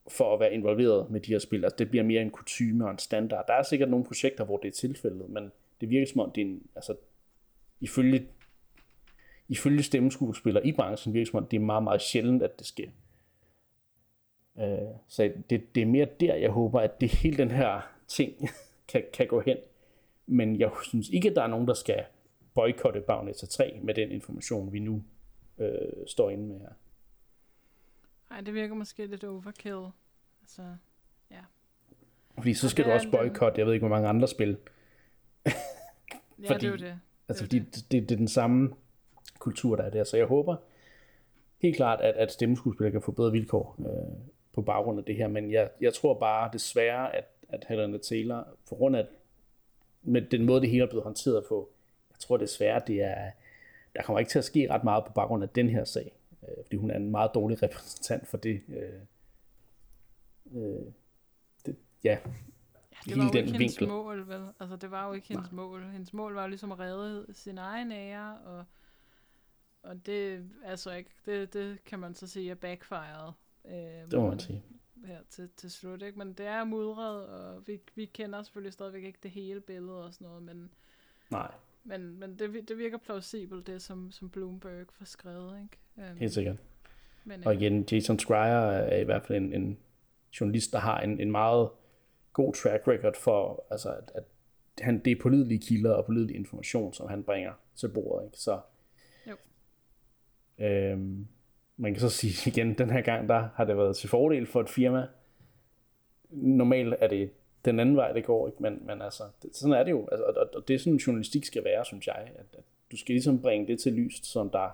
for 0.07 0.33
at 0.33 0.39
være 0.39 0.53
involveret 0.53 1.11
med 1.11 1.19
de 1.19 1.31
her 1.31 1.39
spil. 1.39 1.63
Altså 1.63 1.75
det 1.77 1.89
bliver 1.89 2.03
mere 2.03 2.21
en 2.21 2.29
kutume 2.29 2.85
og 2.85 2.91
en 2.91 2.97
standard. 2.97 3.47
Der 3.47 3.53
er 3.53 3.63
sikkert 3.63 3.89
nogle 3.89 4.05
projekter, 4.05 4.45
hvor 4.45 4.57
det 4.57 4.67
er 4.67 4.71
tilfældet, 4.71 5.29
men 5.29 5.51
det 5.81 5.89
virker 5.89 6.07
som 6.07 6.21
om, 6.21 6.31
det 6.31 6.41
er 6.41 6.45
en, 6.45 6.63
altså, 6.75 6.95
ifølge, 7.79 8.27
ifølge 9.47 9.83
stemmeskuespillere 9.83 10.67
i 10.67 10.71
branchen 10.71 11.13
virker 11.13 11.31
som 11.31 11.37
om, 11.37 11.45
det 11.45 11.57
er 11.57 11.61
meget, 11.61 11.83
meget 11.83 12.01
sjældent, 12.01 12.43
at 12.43 12.59
det 12.59 12.67
sker. 12.67 12.89
Øh, 14.59 14.95
så 15.07 15.31
det, 15.49 15.75
det 15.75 15.81
er 15.81 15.87
mere 15.87 16.07
der, 16.19 16.35
jeg 16.35 16.49
håber, 16.49 16.79
at 16.79 17.01
det 17.01 17.09
hele 17.09 17.37
den 17.37 17.51
her 17.51 17.98
ting 18.09 18.49
kan, 18.91 19.03
kan 19.13 19.27
gå 19.27 19.39
hen. 19.39 19.57
Men 20.27 20.59
jeg 20.59 20.71
synes 20.83 21.09
ikke, 21.09 21.29
at 21.29 21.35
der 21.35 21.43
er 21.43 21.47
nogen, 21.47 21.67
der 21.67 21.73
skal 21.73 22.05
boykotte 22.53 23.01
Bayonetta 23.01 23.45
3 23.45 23.79
med 23.83 23.93
den 23.93 24.11
information, 24.11 24.73
vi 24.73 24.79
nu 24.79 25.03
øh, 25.57 26.07
står 26.07 26.29
inde 26.29 26.47
med 26.47 26.59
her. 26.59 26.69
Nej, 28.29 28.41
det 28.41 28.53
virker 28.53 28.75
måske 28.75 29.05
lidt 29.05 29.23
overkill. 29.23 29.85
Altså, 30.41 30.61
ja. 31.31 31.41
Fordi 32.37 32.53
så 32.53 32.69
skal 32.69 32.85
du 32.85 32.91
også 32.91 33.11
boykotte, 33.11 33.59
jeg 33.59 33.65
ved 33.65 33.73
ikke, 33.73 33.87
hvor 33.87 33.95
mange 33.95 34.09
andre 34.09 34.27
spil. 34.27 34.49
ja, 35.45 35.51
fordi, 36.47 36.53
det 36.53 36.63
er 36.63 36.69
jo 36.69 36.75
det. 36.75 36.99
Altså, 37.27 37.43
fordi 37.43 37.59
det, 37.59 37.85
det, 37.91 38.09
det 38.09 38.11
er 38.11 38.17
den 38.17 38.27
samme 38.27 38.73
kultur, 39.39 39.75
der 39.75 39.83
er 39.83 39.89
der. 39.89 40.03
Så 40.03 40.17
jeg 40.17 40.25
håber 40.25 40.55
helt 41.61 41.75
klart, 41.75 42.01
at, 42.01 42.15
at 42.15 42.31
stemmeskuespillere 42.31 42.91
kan 42.91 43.01
få 43.01 43.11
bedre 43.11 43.31
vilkår 43.31 43.75
øh, 43.79 44.17
på 44.53 44.61
baggrund 44.61 44.99
af 44.99 45.05
det 45.05 45.15
her. 45.15 45.27
Men 45.27 45.51
jeg, 45.51 45.69
jeg 45.81 45.93
tror 45.93 46.19
bare 46.19 46.49
desværre, 46.53 47.15
at, 47.15 47.25
at 47.49 47.65
Helena 47.69 47.97
Taylor, 47.97 48.47
på 48.69 48.75
grund 48.75 48.95
af 48.95 49.07
med 50.01 50.21
den 50.21 50.45
måde, 50.45 50.61
det 50.61 50.69
hele 50.69 50.83
er 50.83 50.87
blevet 50.87 51.03
håndteret 51.03 51.45
på, 51.49 51.69
jeg 52.11 52.19
tror 52.19 52.37
desværre, 52.37 52.81
det 52.87 53.01
er, 53.01 53.31
der 53.95 54.01
kommer 54.03 54.19
ikke 54.19 54.29
til 54.29 54.39
at 54.39 54.45
ske 54.45 54.69
ret 54.69 54.83
meget 54.83 55.05
på 55.05 55.13
baggrund 55.13 55.43
af 55.43 55.49
den 55.49 55.69
her 55.69 55.83
sag, 55.83 56.11
øh, 56.43 56.63
fordi 56.65 56.77
hun 56.77 56.91
er 56.91 56.95
en 56.95 57.11
meget 57.11 57.31
dårlig 57.33 57.63
repræsentant 57.63 58.27
for 58.27 58.37
det. 58.37 58.61
Øh, 58.67 59.01
øh, 60.51 60.81
det 61.65 61.75
ja, 62.03 62.17
det 63.05 63.17
var 63.17 63.23
jo 63.23 63.27
ikke 63.27 63.51
hendes 63.51 63.59
vinkel. 63.59 63.87
mål, 63.87 64.27
vel? 64.27 64.47
Altså, 64.59 64.75
det 64.75 64.91
var 64.91 65.07
jo 65.07 65.13
ikke 65.13 65.27
hendes 65.27 65.51
Nej. 65.51 65.55
mål. 65.55 65.83
Hendes 65.83 66.13
mål 66.13 66.33
var 66.33 66.41
jo 66.41 66.47
ligesom 66.47 66.71
at 66.71 66.79
redde 66.79 67.25
sin 67.33 67.57
egen 67.57 67.91
ære, 67.91 68.37
og, 68.45 68.65
og 69.83 70.05
det, 70.05 70.49
altså 70.65 70.91
ikke, 70.91 71.11
det, 71.25 71.53
det 71.53 71.83
kan 71.83 71.99
man 71.99 72.15
så 72.15 72.27
sige 72.27 72.51
er 72.51 72.55
backfired. 72.55 73.31
Øh, 73.65 74.11
det 74.11 74.19
må 74.19 74.29
man 74.29 74.39
sige. 74.39 74.63
Her 75.05 75.19
til, 75.29 75.49
til 75.57 75.71
slut, 75.71 76.01
ikke? 76.01 76.17
Men 76.17 76.33
det 76.33 76.45
er 76.45 76.63
mudret, 76.63 77.27
og 77.27 77.67
vi, 77.67 77.79
vi 77.95 78.05
kender 78.05 78.43
selvfølgelig 78.43 78.73
stadigvæk 78.73 79.03
ikke 79.03 79.19
det 79.23 79.31
hele 79.31 79.61
billede 79.61 80.05
og 80.05 80.13
sådan 80.13 80.27
noget, 80.27 80.43
men 80.43 80.71
Nej. 81.29 81.51
Men, 81.83 82.19
men 82.19 82.39
det, 82.39 82.69
det 82.69 82.77
virker 82.77 82.97
plausibelt, 82.97 83.67
det 83.67 83.81
som, 83.81 84.11
som 84.11 84.29
Bloomberg 84.29 84.85
får 84.91 85.05
skrevet, 85.05 85.61
ikke? 85.61 86.11
Um, 86.11 86.17
Helt 86.17 86.33
sikkert. 86.33 86.57
Men, 87.23 87.47
og 87.47 87.53
igen, 87.53 87.87
Jason 87.91 88.19
Schreier 88.19 88.71
er 88.71 88.97
i 88.97 89.03
hvert 89.03 89.25
fald 89.25 89.37
en, 89.37 89.53
en 89.53 89.77
journalist, 90.39 90.71
der 90.71 90.79
har 90.79 90.99
en, 90.99 91.19
en 91.19 91.31
meget 91.31 91.69
god 92.33 92.53
track 92.53 92.87
record 92.87 93.15
for, 93.15 93.65
altså, 93.71 93.89
at, 93.89 94.11
at 94.15 94.23
han, 94.81 94.99
det 94.99 95.11
er 95.11 95.21
pålidelige 95.21 95.59
kilder 95.59 95.93
og 95.93 96.05
pålidelig 96.05 96.35
information, 96.35 96.93
som 96.93 97.09
han 97.09 97.23
bringer 97.23 97.53
til 97.75 97.89
bordet. 97.89 98.25
Ikke? 98.25 98.37
Så, 98.37 98.59
jo. 99.27 99.35
Øhm, 100.65 101.27
man 101.81 101.93
kan 101.93 102.01
så 102.01 102.09
sige 102.09 102.33
igen, 102.51 102.73
den 102.77 102.89
her 102.89 103.01
gang, 103.01 103.29
der 103.29 103.49
har 103.55 103.65
det 103.65 103.77
været 103.77 103.95
til 103.97 104.09
fordel 104.09 104.47
for 104.47 104.61
et 104.61 104.69
firma. 104.69 105.07
Normalt 106.29 106.93
er 106.99 107.07
det 107.07 107.31
den 107.65 107.79
anden 107.79 107.95
vej, 107.95 108.11
det 108.11 108.25
går, 108.25 108.47
ikke? 108.47 108.63
Men, 108.63 108.85
men 108.85 109.01
altså, 109.01 109.23
det, 109.43 109.55
sådan 109.55 109.73
er 109.73 109.83
det 109.83 109.91
jo, 109.91 110.07
altså, 110.11 110.23
og, 110.23 110.49
og 110.55 110.67
det 110.67 110.73
er 110.73 110.79
sådan, 110.79 110.97
journalistik 110.97 111.45
skal 111.45 111.63
være, 111.63 111.85
synes 111.85 112.07
jeg, 112.07 112.15
at, 112.15 112.45
at 112.57 112.63
du 112.91 112.97
skal 112.97 113.13
ligesom 113.13 113.41
bringe 113.41 113.67
det 113.67 113.79
til 113.79 113.93
lyst, 113.93 114.25
som 114.25 114.49
der 114.49 114.69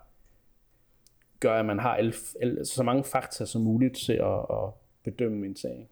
gør, 1.40 1.60
at 1.60 1.66
man 1.66 1.80
har 1.80 1.98
el, 1.98 2.16
el, 2.42 2.66
så 2.66 2.84
mange 2.84 3.04
fakta 3.04 3.46
som 3.46 3.62
muligt 3.62 3.96
til 3.98 4.14
at, 4.14 4.40
at 4.40 4.70
bedømme 5.04 5.46
en 5.46 5.56
sag. 5.56 5.90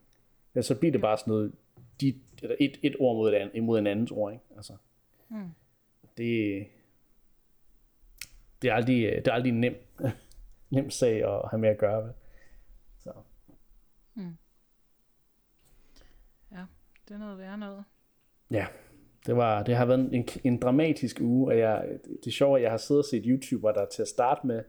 Ja, 0.55 0.61
så 0.61 0.75
bliver 0.75 0.91
det 0.91 1.01
bare 1.01 1.17
sådan 1.17 1.31
noget 1.31 1.51
de, 2.01 2.13
eller 2.41 2.55
et, 2.59 2.79
et 2.83 2.95
ord 2.99 3.15
mod, 3.15 3.29
et 3.33 3.35
andet, 3.35 3.55
imod 3.55 3.79
en 3.79 3.87
andens 3.87 4.11
ord. 4.11 4.31
Ikke? 4.33 4.43
Altså, 4.55 4.73
Mm. 5.29 5.49
det, 6.17 6.65
det 8.61 8.69
er 8.69 8.73
aldrig, 8.73 9.03
det 9.15 9.27
er 9.27 9.31
aldrig 9.31 9.49
en 9.49 9.75
nem, 10.73 10.89
sag 10.89 11.23
at 11.23 11.49
have 11.49 11.59
med 11.59 11.69
at 11.69 11.77
gøre. 11.77 12.05
Med. 12.05 12.13
Så. 12.99 13.11
Det 17.07 17.13
er 17.13 17.17
noget 17.17 17.37
værre 17.37 17.57
noget. 17.57 17.83
Ja, 18.51 18.65
det, 19.25 19.35
var, 19.35 19.63
det 19.63 19.75
har 19.75 19.85
været 19.85 20.13
en, 20.13 20.27
en 20.43 20.59
dramatisk 20.59 21.19
uge, 21.21 21.51
og 21.51 21.57
jeg, 21.57 21.85
det, 22.23 22.27
er 22.27 22.31
sjovt, 22.31 22.57
at 22.57 22.63
jeg 22.63 22.71
har 22.71 22.77
siddet 22.77 23.01
og 23.03 23.05
set 23.05 23.23
YouTuber, 23.27 23.71
der 23.71 23.85
til 23.85 24.01
at 24.01 24.07
starte 24.07 24.47
med 24.47 24.63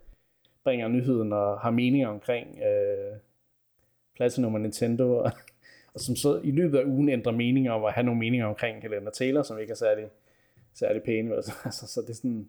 bringer 0.65 0.89
nyheden 0.89 1.33
og 1.33 1.61
har 1.61 1.71
meninger 1.71 2.09
omkring 2.09 2.59
øh, 2.59 3.17
Platinum 4.17 4.55
og 4.55 4.61
Nintendo, 4.61 5.17
og, 5.17 5.31
og 5.95 6.01
som 6.01 6.17
så 6.17 6.41
i 6.45 6.51
løbet 6.51 6.79
af 6.79 6.85
ugen 6.85 7.09
ændrer 7.09 7.33
meninger 7.33 7.73
om 7.73 7.85
at 7.85 7.93
have 7.93 8.05
nogle 8.05 8.19
meninger 8.19 8.47
omkring 8.47 8.83
Helena 8.83 9.11
Taylor, 9.11 9.43
som 9.43 9.59
ikke 9.59 9.71
er 9.71 9.77
særlig, 9.77 10.09
særlig 10.75 11.03
pæne. 11.03 11.35
Altså, 11.35 11.53
så 11.95 12.01
det 12.01 12.11
er 12.11 12.15
sådan, 12.15 12.49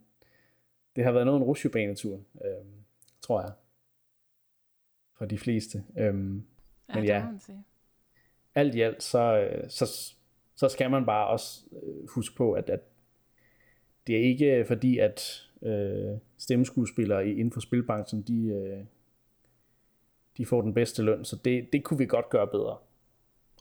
det 0.95 1.03
har 1.03 1.11
været 1.11 1.25
noget 1.25 1.39
en 1.39 1.45
rusjebanetur, 1.45 2.15
øh, 2.15 2.65
tror 3.25 3.41
jeg, 3.41 3.51
for 5.17 5.25
de 5.25 5.37
fleste. 5.37 5.83
Øh, 5.97 6.03
Ja, 6.05 6.93
Men 6.95 7.03
det 7.03 7.09
ja. 7.09 7.23
må 7.25 7.31
man 7.31 7.39
sige. 7.39 7.63
alt 8.55 8.75
i 8.75 8.81
alt, 8.81 9.03
så, 9.03 9.37
øh, 9.39 9.69
så, 9.69 10.13
så 10.55 10.69
skal 10.69 10.91
man 10.91 11.05
bare 11.05 11.27
også 11.27 11.65
øh, 11.83 12.07
huske 12.09 12.35
på, 12.35 12.53
at, 12.53 12.69
at 12.69 12.79
det 14.07 14.15
er 14.17 14.21
ikke 14.21 14.65
fordi, 14.67 14.97
at 14.97 15.49
øh, 15.61 16.17
stemmeskuespillere 16.37 17.27
i- 17.27 17.31
inden 17.31 17.51
for 17.51 17.59
spilbranchen, 17.59 18.21
de, 18.21 18.47
øh, 18.47 18.85
de 20.37 20.45
får 20.45 20.61
den 20.61 20.73
bedste 20.73 21.03
løn, 21.03 21.25
så 21.25 21.35
det, 21.45 21.73
det 21.73 21.83
kunne 21.83 21.97
vi 21.97 22.05
godt 22.05 22.29
gøre 22.29 22.47
bedre. 22.47 22.77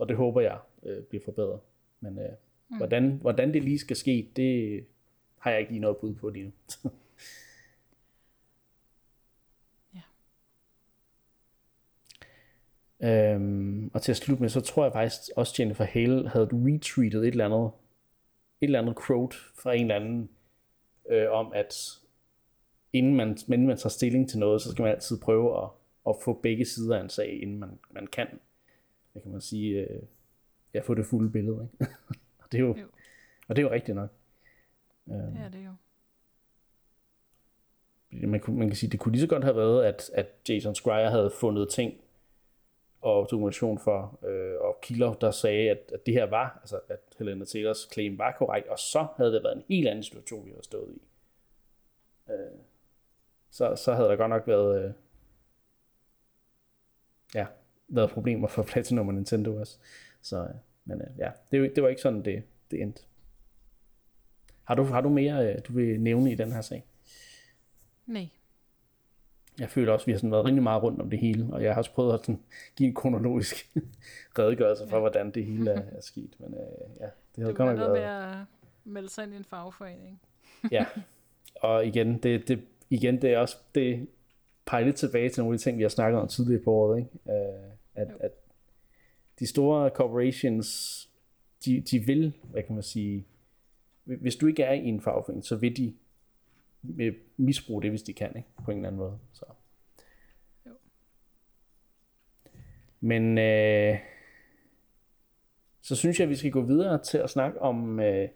Og 0.01 0.09
det 0.09 0.17
håber 0.17 0.41
jeg 0.41 0.59
øh, 0.83 1.03
bliver 1.05 1.25
forbedret. 1.25 1.61
Men 2.01 2.19
øh, 2.19 2.31
mm. 2.69 2.77
hvordan, 2.77 3.19
hvordan 3.21 3.55
det 3.55 3.65
lige 3.65 3.79
skal 3.79 3.97
ske, 3.97 4.31
det 4.37 4.85
har 5.39 5.51
jeg 5.51 5.61
ikke 5.61 5.73
lige 5.73 5.81
noget 5.81 5.97
bud 5.97 6.15
på 6.15 6.29
lige 6.29 6.45
nu. 6.45 6.53
Øhm, 13.05 13.91
og 13.95 14.03
til 14.03 14.13
at 14.13 14.17
slutte 14.17 14.43
med, 14.43 14.51
så 14.51 14.61
tror 14.61 14.85
jeg 14.85 14.93
faktisk 14.93 15.21
også 15.37 15.55
Jennifer 15.59 15.85
Hale 15.85 16.29
havde 16.29 16.49
retweetet 16.53 17.21
et 17.21 17.29
eller 17.29 17.45
andet, 17.45 17.71
et 18.61 18.67
eller 18.67 18.81
andet 18.81 18.97
quote 19.07 19.37
fra 19.55 19.73
en 19.73 19.81
eller 19.81 19.95
anden, 19.95 20.31
øh, 21.11 21.31
om 21.31 21.53
at 21.55 21.99
inden 22.93 23.17
man, 23.17 23.39
inden 23.49 23.67
man 23.67 23.77
tager 23.77 23.89
stilling 23.89 24.29
til 24.29 24.39
noget, 24.39 24.63
så 24.63 24.71
skal 24.71 24.83
man 24.83 24.93
altid 24.93 25.21
prøve 25.21 25.63
at, 25.63 25.69
at 26.09 26.15
få 26.25 26.33
begge 26.33 26.65
sider 26.65 26.97
af 26.97 27.01
en 27.01 27.11
sag, 27.11 27.43
inden 27.43 27.59
man, 27.59 27.79
man 27.91 28.07
kan, 28.07 28.27
hvad 29.13 29.23
kan 29.23 29.33
man 29.33 29.41
sige, 29.41 29.81
øh, 29.81 30.03
ja, 30.75 30.81
få 30.81 30.95
det 30.95 31.07
fulde 31.07 31.31
billede. 31.31 31.69
Ikke? 31.81 31.93
og, 32.43 32.53
det 32.53 32.59
er 32.59 32.63
jo, 32.63 32.77
Jo. 32.79 32.87
og 33.49 33.57
det 33.57 33.63
er 33.63 33.67
jo 33.67 33.73
rigtigt 33.75 33.97
nok. 33.97 34.11
Det 35.07 35.41
er 35.45 35.49
det 35.49 35.65
jo. 35.65 35.71
man, 38.27 38.41
man 38.49 38.69
kan 38.69 38.77
sige, 38.77 38.91
det 38.91 39.01
kunne 39.01 39.13
lige 39.13 39.21
så 39.21 39.29
godt 39.29 39.45
have 39.45 39.57
været, 39.57 39.85
at, 39.85 40.11
at 40.15 40.27
Jason 40.49 40.75
Schreier 40.75 41.11
havde 41.11 41.31
fundet 41.41 41.69
ting 41.69 41.95
og 43.05 43.29
dokumentation 43.31 43.79
for, 43.79 44.19
øh, 44.27 44.61
og 44.61 44.79
kilder, 44.83 45.13
der 45.13 45.31
sagde, 45.31 45.71
at, 45.71 45.91
at 45.95 46.07
det 46.07 46.15
her 46.15 46.25
var, 46.25 46.59
altså 46.61 46.81
at 46.89 47.01
Helena 47.19 47.45
Taylors 47.45 47.89
claim 47.93 48.19
var 48.19 48.33
korrekt, 48.39 48.69
og 48.69 48.79
så 48.79 49.07
havde 49.17 49.33
det 49.33 49.43
været 49.43 49.57
en 49.57 49.63
helt 49.69 49.89
anden 49.89 50.03
situation, 50.03 50.45
vi 50.47 50.51
havde 50.51 50.65
stået 50.65 50.95
i. 50.95 51.03
Øh, 52.33 52.59
så, 53.51 53.77
så 53.77 53.95
havde 53.95 54.09
der 54.09 54.17
godt 54.17 54.31
nok 54.31 54.47
været, 54.47 54.85
øh, 54.85 54.93
ja, 57.35 57.47
været 57.89 58.11
problemer 58.11 58.49
for 58.49 58.63
Platinum 58.73 59.09
og 59.09 59.15
Nintendo 59.15 59.57
også. 59.61 59.79
Så, 60.23 60.43
øh, 60.43 60.55
men 60.85 61.01
øh, 61.01 61.19
ja, 61.19 61.31
det, 61.51 61.77
det 61.77 61.83
var 61.83 61.89
ikke 61.89 62.03
sådan, 62.03 62.25
det, 62.25 62.43
det 62.71 62.83
endte. 62.83 63.03
Har 64.65 64.75
du, 64.75 64.83
har 64.83 65.01
du 65.01 65.09
mere, 65.09 65.53
øh, 65.53 65.59
du 65.69 65.73
vil 65.73 66.01
nævne 66.01 66.33
i 66.33 66.35
den 66.35 66.53
her 66.53 66.61
sag? 66.61 66.87
Nej 68.07 68.29
jeg 69.59 69.71
føler 69.71 69.93
også, 69.93 70.03
at 70.03 70.07
vi 70.07 70.13
har 70.13 70.19
sådan 70.19 70.31
været 70.31 70.45
rimelig 70.45 70.63
meget 70.63 70.83
rundt 70.83 71.01
om 71.01 71.11
det 71.11 71.19
hele, 71.19 71.47
og 71.53 71.63
jeg 71.63 71.73
har 71.75 71.79
også 71.79 71.93
prøvet 71.93 72.15
at 72.15 72.21
sådan 72.21 72.41
give 72.77 72.89
en 72.89 72.95
kronologisk 72.95 73.71
redegørelse 74.39 74.89
for, 74.89 75.01
hvordan 75.01 75.31
det 75.31 75.45
hele 75.45 75.71
er, 75.71 75.83
er 75.93 76.01
sket. 76.01 76.35
Men 76.39 76.55
øh, 76.55 76.61
ja, 77.01 77.05
det 77.05 77.13
havde 77.37 77.49
Det 77.49 77.57
godt 77.57 77.69
nok 77.69 77.77
noget 77.79 77.93
med 77.93 78.01
været... 78.01 78.33
at 78.33 78.37
melde 78.85 79.09
sig 79.09 79.25
ind 79.25 79.33
i 79.33 79.37
en 79.37 79.45
fagforening. 79.45 80.21
Ja, 80.71 80.87
og 81.55 81.87
igen, 81.87 82.19
det, 82.19 82.49
det, 82.49 82.61
igen, 82.91 83.23
det 83.23 83.31
er 83.33 83.39
også, 83.39 83.57
det 83.75 84.09
peger 84.67 84.85
lidt 84.85 84.97
tilbage 84.97 85.29
til 85.29 85.41
nogle 85.43 85.55
af 85.55 85.59
de 85.59 85.65
ting, 85.65 85.79
vi 85.79 85.83
har 85.83 85.89
snakket 85.89 86.21
om 86.21 86.29
tidligere 86.29 86.63
på 86.63 86.73
året, 86.73 86.99
ikke? 86.99 87.11
Øh, 87.29 87.71
at, 87.95 88.09
Jo. 88.09 88.17
at 88.21 88.31
de 89.39 89.47
store 89.47 89.91
corporations, 89.91 90.69
de, 91.65 91.81
de 91.91 91.99
vil, 91.99 92.33
hvad 92.43 92.63
kan 92.63 92.75
man 92.75 92.83
sige, 92.83 93.27
hvis 94.05 94.37
du 94.37 94.47
ikke 94.47 94.63
er 94.63 94.73
i 94.73 94.85
en 94.85 95.01
fagforening, 95.01 95.45
så 95.45 95.57
vil 95.57 95.77
de 95.77 95.95
misbruge 97.37 97.83
det, 97.83 97.91
hvis 97.91 98.03
de 98.03 98.13
kan, 98.13 98.37
ikke? 98.37 98.49
på 98.65 98.71
en 98.71 98.77
eller 98.77 98.89
anden 98.89 98.99
måde. 98.99 99.19
Så. 99.33 99.45
Jo. 100.67 100.73
Men 103.01 103.39
øh, 103.39 103.99
så 105.83 105.97
synes 105.97 106.19
jeg, 106.19 106.25
at 106.25 106.31
vi 106.31 106.37
skal 106.37 106.51
gå 106.51 106.63
videre 106.63 107.03
til 107.03 107.19
at 107.19 107.31
snakke 107.31 107.63
om 107.63 108.01
øh, 108.01 108.29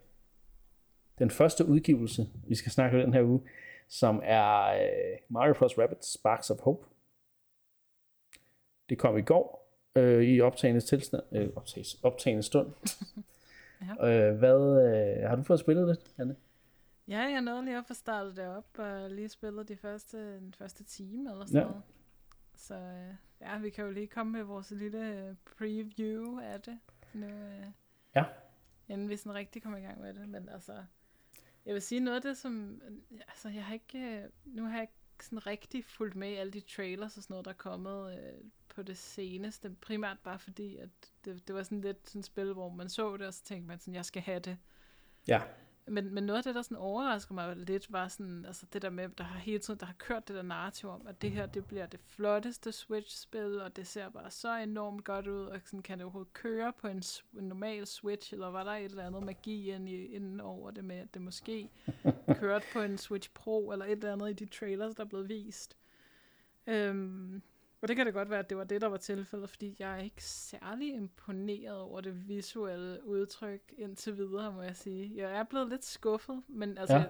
den 1.19 1.31
første 1.31 1.65
udgivelse, 1.65 2.29
vi 2.49 2.55
skal 2.55 2.73
snakke 2.73 2.97
om 2.97 3.05
den 3.05 3.15
her 3.15 3.23
uge, 3.23 3.41
som 3.89 4.21
er 4.25 4.65
øh, 4.65 5.19
Mario 5.29 5.55
Bros. 5.59 5.79
Rabbids 5.79 6.13
Sparks 6.13 6.51
of 6.51 6.59
Hope. 6.61 6.87
Det 8.89 8.99
kom 8.99 9.19
i 9.19 9.23
går 9.23 9.69
øh, 9.97 10.25
i 10.25 10.41
optagende 10.41 10.81
tilstand, 10.81 11.23
øh, 11.33 11.49
optages, 11.57 11.95
optagende 12.03 12.43
stund. 12.43 12.69
øh, 14.05 14.35
hvad, 14.39 14.83
øh, 14.87 15.29
har 15.29 15.37
du 15.37 15.43
fået 15.43 15.61
spillet 15.61 15.89
det, 15.89 15.99
Anne? 16.19 16.37
Ja, 17.09 17.19
jeg 17.19 17.41
nåede 17.41 17.65
lige 17.65 17.79
at 17.79 17.87
få 17.87 17.95
startet 17.95 18.37
det 18.37 18.47
op, 18.47 18.79
og 18.79 19.11
lige 19.11 19.29
spillet 19.29 19.69
de 19.69 19.77
første, 19.77 20.37
den 20.37 20.55
første 20.55 20.85
time 20.85 21.31
eller 21.31 21.47
sådan 21.47 21.61
Ja. 21.61 21.67
noget. 21.69 21.83
Så 22.55 22.75
øh, 22.75 23.15
ja, 23.41 23.59
vi 23.59 23.71
kan 23.71 23.85
jo 23.85 23.91
lige 23.91 24.07
komme 24.07 24.33
med 24.33 24.43
vores 24.43 24.71
lille 24.71 25.29
øh, 25.29 25.35
preview 25.59 26.39
af 26.41 26.61
det 26.61 26.79
nu, 27.15 27.27
øh, 27.27 27.65
Ja. 28.15 28.25
inden 28.89 29.09
vi 29.09 29.17
sådan 29.17 29.35
rigtig 29.35 29.63
kommer 29.63 29.79
i 29.79 29.83
gang 29.83 30.01
med 30.01 30.15
det. 30.15 30.29
Men 30.29 30.49
altså, 30.49 30.85
jeg 31.67 31.75
vil 31.75 31.83
sige 31.83 32.01
noget 32.01 32.17
af 32.17 32.23
det, 32.23 32.37
som... 32.37 32.83
Altså, 33.29 33.49
jeg 33.49 33.65
har 33.65 33.75
ikke... 33.75 33.99
øh, 33.99 34.25
Nu 34.45 34.65
har 34.65 34.73
jeg 34.73 34.83
ikke 34.83 35.25
sådan 35.25 35.47
rigtig 35.47 35.85
fulgt 35.85 36.17
med 36.17 36.31
i 36.31 36.35
alle 36.35 36.53
de 36.53 36.61
trailers 36.61 37.17
og 37.17 37.23
sådan 37.23 37.33
noget, 37.33 37.45
der 37.45 37.51
er 37.51 37.55
kommet 37.57 38.19
øh, 38.19 38.33
på 38.69 38.83
det 38.83 38.97
seneste. 38.97 39.77
Primært 39.81 40.19
bare 40.19 40.39
fordi, 40.39 40.77
at 40.77 40.89
det, 41.25 41.49
det 41.49 41.55
var 41.55 41.63
sådan 41.63 41.81
lidt 41.81 42.09
sådan 42.09 42.19
et 42.19 42.25
spil, 42.25 42.53
hvor 42.53 42.69
man 42.69 42.89
så 42.89 43.17
det, 43.17 43.27
og 43.27 43.35
så 43.35 43.45
tænkte 43.45 43.69
man 43.69 43.79
sådan, 43.79 43.95
jeg 43.95 44.05
skal 44.05 44.23
have 44.23 44.39
det. 44.41 44.59
Ja, 45.29 45.43
Men, 45.91 46.15
men 46.15 46.25
noget 46.25 46.39
af 46.39 46.45
det, 46.45 46.55
der 46.55 46.63
sådan 46.63 46.77
overrasker 46.77 47.35
mig 47.35 47.57
lidt, 47.57 47.93
var 47.93 48.09
sådan, 48.09 48.45
altså 48.45 48.67
det 48.73 48.83
der 48.83 48.91
med, 48.91 49.09
der 49.09 49.25
har 49.25 49.39
hele 49.39 49.59
tiden, 49.59 49.81
der 49.81 49.87
har 49.87 49.95
kørt 49.99 50.29
det 50.29 50.37
der 50.37 50.43
narrativ 50.43 50.89
om, 50.89 51.07
at 51.07 51.23
det 51.23 51.31
her, 51.31 51.47
det 51.47 51.67
bliver 51.67 51.87
det 51.87 52.01
flotteste 52.01 52.73
Switch-spil, 52.73 53.61
og 53.61 53.77
det 53.77 53.87
ser 53.87 54.09
bare 54.09 54.31
så 54.31 54.57
enormt 54.57 55.05
godt 55.05 55.27
ud, 55.27 55.45
og 55.45 55.61
sådan 55.65 55.83
kan 55.83 55.99
det 55.99 56.05
overhovedet 56.05 56.33
køre 56.33 56.73
på 56.73 56.89
en, 56.89 57.03
en 57.39 57.45
normal 57.49 57.87
Switch, 57.87 58.33
eller 58.33 58.51
var 58.51 58.65
der 58.65 58.71
et 58.71 58.85
eller 58.85 59.07
andet 59.07 59.23
magi 59.23 59.71
inden 60.15 60.41
over 60.41 60.71
det 60.71 60.85
med, 60.85 60.97
at 60.97 61.15
det 61.15 61.23
måske 61.23 61.71
kørte 62.41 62.67
på 62.73 62.81
en 62.81 62.99
Switch 62.99 63.31
Pro, 63.35 63.71
eller 63.73 63.85
et 63.85 63.93
eller 63.93 64.13
andet 64.13 64.31
i 64.31 64.45
de 64.45 64.47
trailers, 64.47 64.95
der 64.95 65.05
er 65.05 65.09
blevet 65.09 65.29
vist. 65.29 65.77
Øhm, 66.67 67.43
og 67.83 67.89
det 67.89 67.97
kan 67.97 68.07
da 68.07 68.13
godt 68.13 68.31
være, 68.31 68.39
at 68.39 68.49
det 68.51 68.57
var 68.59 68.65
det, 68.65 68.81
der 68.81 68.87
var 68.87 68.97
tilfældet, 68.97 69.51
fordi 69.51 69.77
jeg 69.79 69.99
er 69.99 70.03
ikke 70.03 70.25
særlig 70.25 70.95
imponeret 70.95 71.77
over 71.81 72.01
det 72.01 72.29
visuelle 72.29 73.07
udtryk 73.07 73.61
indtil 73.79 74.17
videre, 74.17 74.53
må 74.53 74.63
jeg 74.63 74.77
sige. 74.77 75.13
Jeg 75.17 75.39
er 75.39 75.45
blevet 75.45 75.69
lidt 75.69 75.85
skuffet, 75.85 76.43
men 76.49 76.79
altså 76.79 76.97
Ja. 76.97 77.05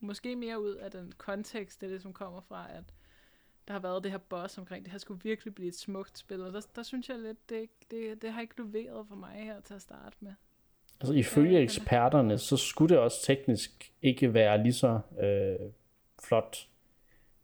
måske 0.00 0.36
mere 0.36 0.62
ud 0.62 0.74
af 0.74 0.90
den 0.90 1.12
kontekst, 1.18 1.80
det 1.80 1.88
ligesom 1.88 2.12
kommer 2.12 2.40
fra, 2.40 2.66
at 2.76 2.84
der 3.68 3.72
har 3.74 3.80
været 3.80 4.02
det 4.04 4.10
her 4.10 4.18
boss 4.18 4.58
omkring, 4.58 4.84
det 4.84 4.90
her 4.92 4.98
skulle 4.98 5.20
virkelig 5.22 5.54
blive 5.54 5.68
et 5.68 5.76
smukt 5.78 6.18
spil, 6.18 6.40
og 6.42 6.52
der, 6.52 6.60
der 6.76 6.82
synes 6.82 7.08
jeg 7.08 7.18
lidt, 7.18 7.50
det, 7.50 7.68
det, 7.90 8.22
det 8.22 8.32
har 8.32 8.40
ikke 8.40 8.62
leveret 8.62 9.06
for 9.08 9.16
mig 9.16 9.32
her 9.44 9.60
til 9.60 9.74
at 9.74 9.82
starte 9.82 10.16
med. 10.20 10.32
altså 11.00 11.12
ifølge 11.14 11.52
Ja, 11.56 11.62
eksperterne, 11.62 12.38
så 12.38 12.56
skulle 12.56 12.94
det 12.94 12.98
også 13.02 13.22
teknisk 13.22 13.92
ikke 14.02 14.34
være 14.34 14.62
lige 14.62 14.72
så 14.72 15.00
øh, 15.22 15.70
flot 16.22 16.68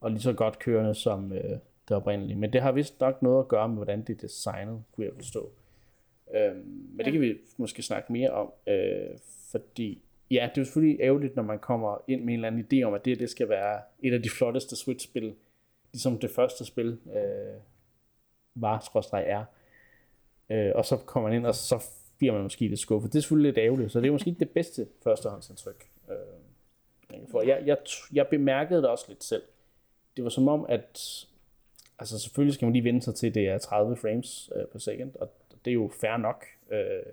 og 0.01 0.11
lige 0.11 0.21
så 0.23 0.33
godt 0.33 0.59
kørende 0.59 0.95
som 0.95 1.33
øh, 1.33 1.59
det 1.89 1.97
oprindelige. 1.97 2.37
Men 2.39 2.53
det 2.53 2.61
har 2.63 2.73
vist 2.73 3.01
nok 3.01 3.23
noget 3.23 3.41
at 3.41 3.49
gøre 3.49 3.69
med, 3.69 3.77
hvordan 3.77 4.03
det 4.03 4.17
er 4.17 4.21
designet, 4.27 4.83
kunne 4.93 5.07
jeg 5.07 5.15
forstå. 5.17 5.51
Øhm, 6.35 6.57
men 6.57 6.99
det 6.99 7.07
Ja. 7.07 7.11
kan 7.11 7.21
vi 7.21 7.35
måske 7.57 7.83
snakke 7.83 8.13
mere 8.13 8.31
om, 8.31 8.53
øh, 8.67 9.19
fordi 9.51 10.03
ja, 10.31 10.35
det 10.35 10.59
er 10.59 10.61
jo 10.61 10.65
selvfølgelig 10.65 11.01
ærgerligt, 11.01 11.37
når 11.37 11.43
man 11.43 11.59
kommer 11.59 12.05
ind 12.09 12.21
med 12.25 12.35
en 12.35 12.45
eller 12.45 12.49
anden 12.49 12.67
idé 12.73 12.83
om, 12.87 12.95
at 12.95 13.05
det, 13.05 13.19
det 13.19 13.31
skal 13.31 13.49
være 13.49 13.81
et 14.03 14.13
af 14.15 14.23
de 14.23 14.31
flotteste 14.31 14.77
Switch-spil, 14.77 15.35
ligesom 15.93 16.19
det 16.19 16.31
første 16.31 16.65
spil 16.65 16.99
øh, 17.17 17.61
var, 18.55 18.81
skråstreg 18.81 19.25
er. 19.27 19.45
Øh, 20.51 20.73
og 20.75 20.85
så 20.85 20.97
kommer 20.97 21.29
man 21.29 21.39
ind, 21.39 21.47
og 21.47 21.55
så 21.55 21.85
bliver 22.19 22.33
man 22.33 22.43
måske 22.43 22.69
lidt 22.69 22.81
skuffet. 22.81 23.13
Det 23.13 23.19
er 23.19 23.23
selvfølgelig 23.23 23.49
lidt 23.49 23.59
ærgerligt, 23.59 23.93
så 23.93 24.01
det 24.01 24.09
er 24.09 24.13
måske 24.13 24.29
ikke 24.31 24.41
det 24.41 24.51
bedste 24.51 24.87
førstehåndsindtryk. 25.05 25.89
Øh, 26.11 26.17
jeg 27.11 27.19
kan 27.19 27.29
få. 27.31 27.43
Jeg, 27.43 27.63
jeg, 27.67 27.77
jeg 28.13 28.29
bemærkede 28.29 28.83
det 28.83 28.89
også 28.91 29.05
lidt 29.09 29.25
selv. 29.25 29.43
Det 30.17 30.25
var 30.25 30.31
som 30.31 30.49
om, 30.49 30.67
at 30.69 31.27
altså 31.99 32.19
selvfølgelig 32.19 32.55
skal 32.55 32.67
man 32.67 32.73
lige 32.73 32.85
vende 32.85 33.03
sig 33.03 33.15
til, 33.15 33.27
at 33.27 33.35
det 33.35 33.49
er 33.49 33.59
30 33.59 33.97
frames 33.97 34.51
øh, 34.57 34.67
per 34.67 34.79
second, 34.79 35.17
og 35.17 35.33
det 35.65 35.71
er 35.71 35.75
jo 35.75 35.91
fair 36.01 36.17
nok. 36.17 36.45
Øh, 36.73 37.13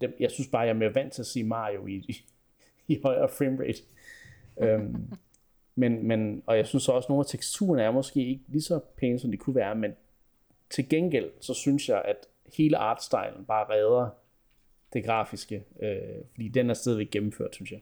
dem, 0.00 0.16
jeg 0.20 0.30
synes 0.30 0.48
bare, 0.48 0.62
jeg 0.62 0.68
er 0.68 0.74
mere 0.74 0.94
vant 0.94 1.12
til 1.12 1.22
at 1.22 1.26
se 1.26 1.44
Mario 1.44 1.86
i, 1.86 1.94
i, 1.94 2.24
i 2.94 3.00
højere 3.02 3.28
framerate. 3.28 3.82
øhm, 4.60 5.12
men, 5.74 6.08
men, 6.08 6.42
og 6.46 6.56
jeg 6.56 6.66
synes 6.66 6.88
også, 6.88 7.06
at 7.06 7.08
nogle 7.08 7.20
af 7.20 7.26
teksturerne 7.26 7.82
er 7.82 7.90
måske 7.90 8.26
ikke 8.26 8.42
lige 8.48 8.62
så 8.62 8.80
pæne, 8.96 9.18
som 9.18 9.30
de 9.30 9.36
kunne 9.36 9.56
være, 9.56 9.74
men 9.74 9.92
til 10.70 10.88
gengæld, 10.88 11.30
så 11.40 11.54
synes 11.54 11.88
jeg, 11.88 12.02
at 12.04 12.16
hele 12.56 12.76
artstylen 12.76 13.44
bare 13.48 13.74
redder 13.74 14.08
det 14.92 15.04
grafiske, 15.04 15.64
øh, 15.82 16.24
fordi 16.34 16.48
den 16.48 16.70
er 16.70 16.74
stadigvæk 16.74 17.10
gennemført, 17.10 17.54
synes 17.54 17.72
jeg. 17.72 17.80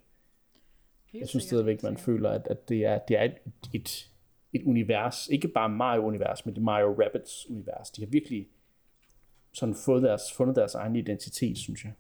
Helt 1.13 1.21
jeg 1.21 1.29
synes 1.29 1.45
stadigvæk, 1.45 1.83
man 1.83 1.97
føler, 1.97 2.31
at, 2.31 2.47
at 2.51 2.69
det 2.69 2.85
er, 2.85 2.99
det 2.99 3.19
er 3.19 3.23
et, 3.23 3.35
et, 3.73 4.12
et 4.53 4.63
univers, 4.63 5.29
ikke 5.29 5.49
bare 5.49 5.69
Mario-univers, 5.69 6.47
men 6.47 6.55
det 6.55 6.63
Mario 6.63 6.95
Rabbids-univers. 7.03 7.91
De 7.91 8.03
har 8.03 8.07
virkelig 8.11 8.49
sådan 9.53 9.75
fået 9.75 10.03
deres, 10.03 10.33
fundet 10.33 10.57
deres 10.57 10.75
egen 10.75 10.97
identitet, 10.97 11.59
synes 11.59 11.85
jeg. 11.85 11.93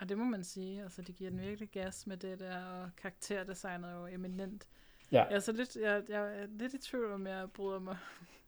Ja, 0.00 0.06
det 0.06 0.18
må 0.18 0.24
man 0.24 0.44
sige. 0.44 0.82
Altså, 0.82 1.02
det 1.02 1.14
giver 1.16 1.30
den 1.30 1.40
virkelig 1.40 1.68
gas 1.68 2.06
med 2.06 2.16
det 2.16 2.40
der, 2.40 2.64
og 2.64 2.90
karakterdesignet 2.96 3.90
er 3.90 3.94
jo 3.94 4.06
eminent. 4.06 4.66
Ja. 5.12 5.22
Jeg 5.24 5.34
er, 5.36 5.40
så 5.40 5.52
lidt, 5.52 5.76
jeg, 5.76 6.02
jeg 6.08 6.38
er 6.42 6.46
lidt 6.58 6.74
i 6.74 6.78
tvivl 6.78 7.12
om, 7.12 7.26
jeg 7.26 7.50
bryder 7.54 7.78
mig 7.80 7.96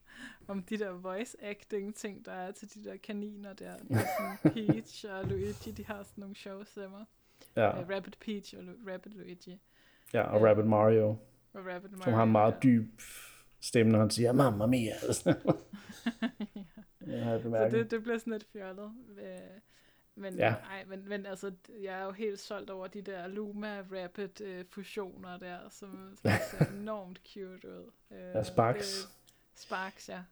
om 0.48 0.62
de 0.62 0.78
der 0.78 0.90
voice 0.90 1.36
acting 1.44 1.94
ting, 1.94 2.24
der 2.26 2.32
er 2.32 2.52
til 2.52 2.74
de 2.74 2.84
der 2.84 2.96
kaniner 2.96 3.52
der. 3.52 3.76
der 3.76 4.04
sådan 4.18 4.52
Peach 4.66 5.04
og 5.10 5.24
Luigi, 5.24 5.70
de 5.70 5.84
har 5.86 6.02
sådan 6.02 6.20
nogle 6.22 6.36
sjove 6.36 6.64
stemmer. 6.64 7.04
Ja. 7.56 7.80
Uh, 7.82 7.90
Rabbit 7.90 8.18
Peach 8.20 8.54
og 8.56 8.62
Lu- 8.62 8.92
Rabbit 8.92 9.14
Luigi. 9.14 9.60
Ja, 10.12 10.22
og 10.22 10.40
uh, 10.40 10.46
Rabbit 10.46 10.66
Mario. 10.66 11.16
Som 12.02 12.12
har 12.12 12.22
en 12.22 12.32
meget 12.32 12.62
dyb 12.62 13.00
stemme, 13.60 13.92
når 13.92 13.98
han 13.98 14.10
siger, 14.10 14.32
mamma 14.32 14.66
mia. 14.66 14.94
ja. 17.06 17.30
ja, 17.30 17.42
så 17.42 17.68
det, 17.70 17.90
det 17.90 18.02
bliver 18.02 18.18
sådan 18.18 18.32
lidt 18.32 18.46
fjollet. 18.52 18.92
Men, 20.18 20.34
ja. 20.34 20.54
ej, 20.70 20.84
men, 20.84 21.08
men 21.08 21.26
altså, 21.26 21.52
jeg 21.80 22.00
er 22.00 22.04
jo 22.04 22.10
helt 22.10 22.40
solgt 22.40 22.70
over 22.70 22.86
de 22.86 23.02
der 23.02 23.26
Luma 23.26 23.80
Rapid 23.80 24.40
øh, 24.40 24.64
fusioner 24.70 25.38
der, 25.38 25.58
som, 25.70 26.16
som 26.22 26.30
ser 26.50 26.66
enormt 26.66 27.20
cute 27.32 27.68
ud. 27.68 27.90
Øh, 28.10 28.18
ja, 28.18 28.42
Sparks. 28.42 29.02
Det, 29.02 29.60
Sparks, 29.60 30.08
ja. 30.08 30.22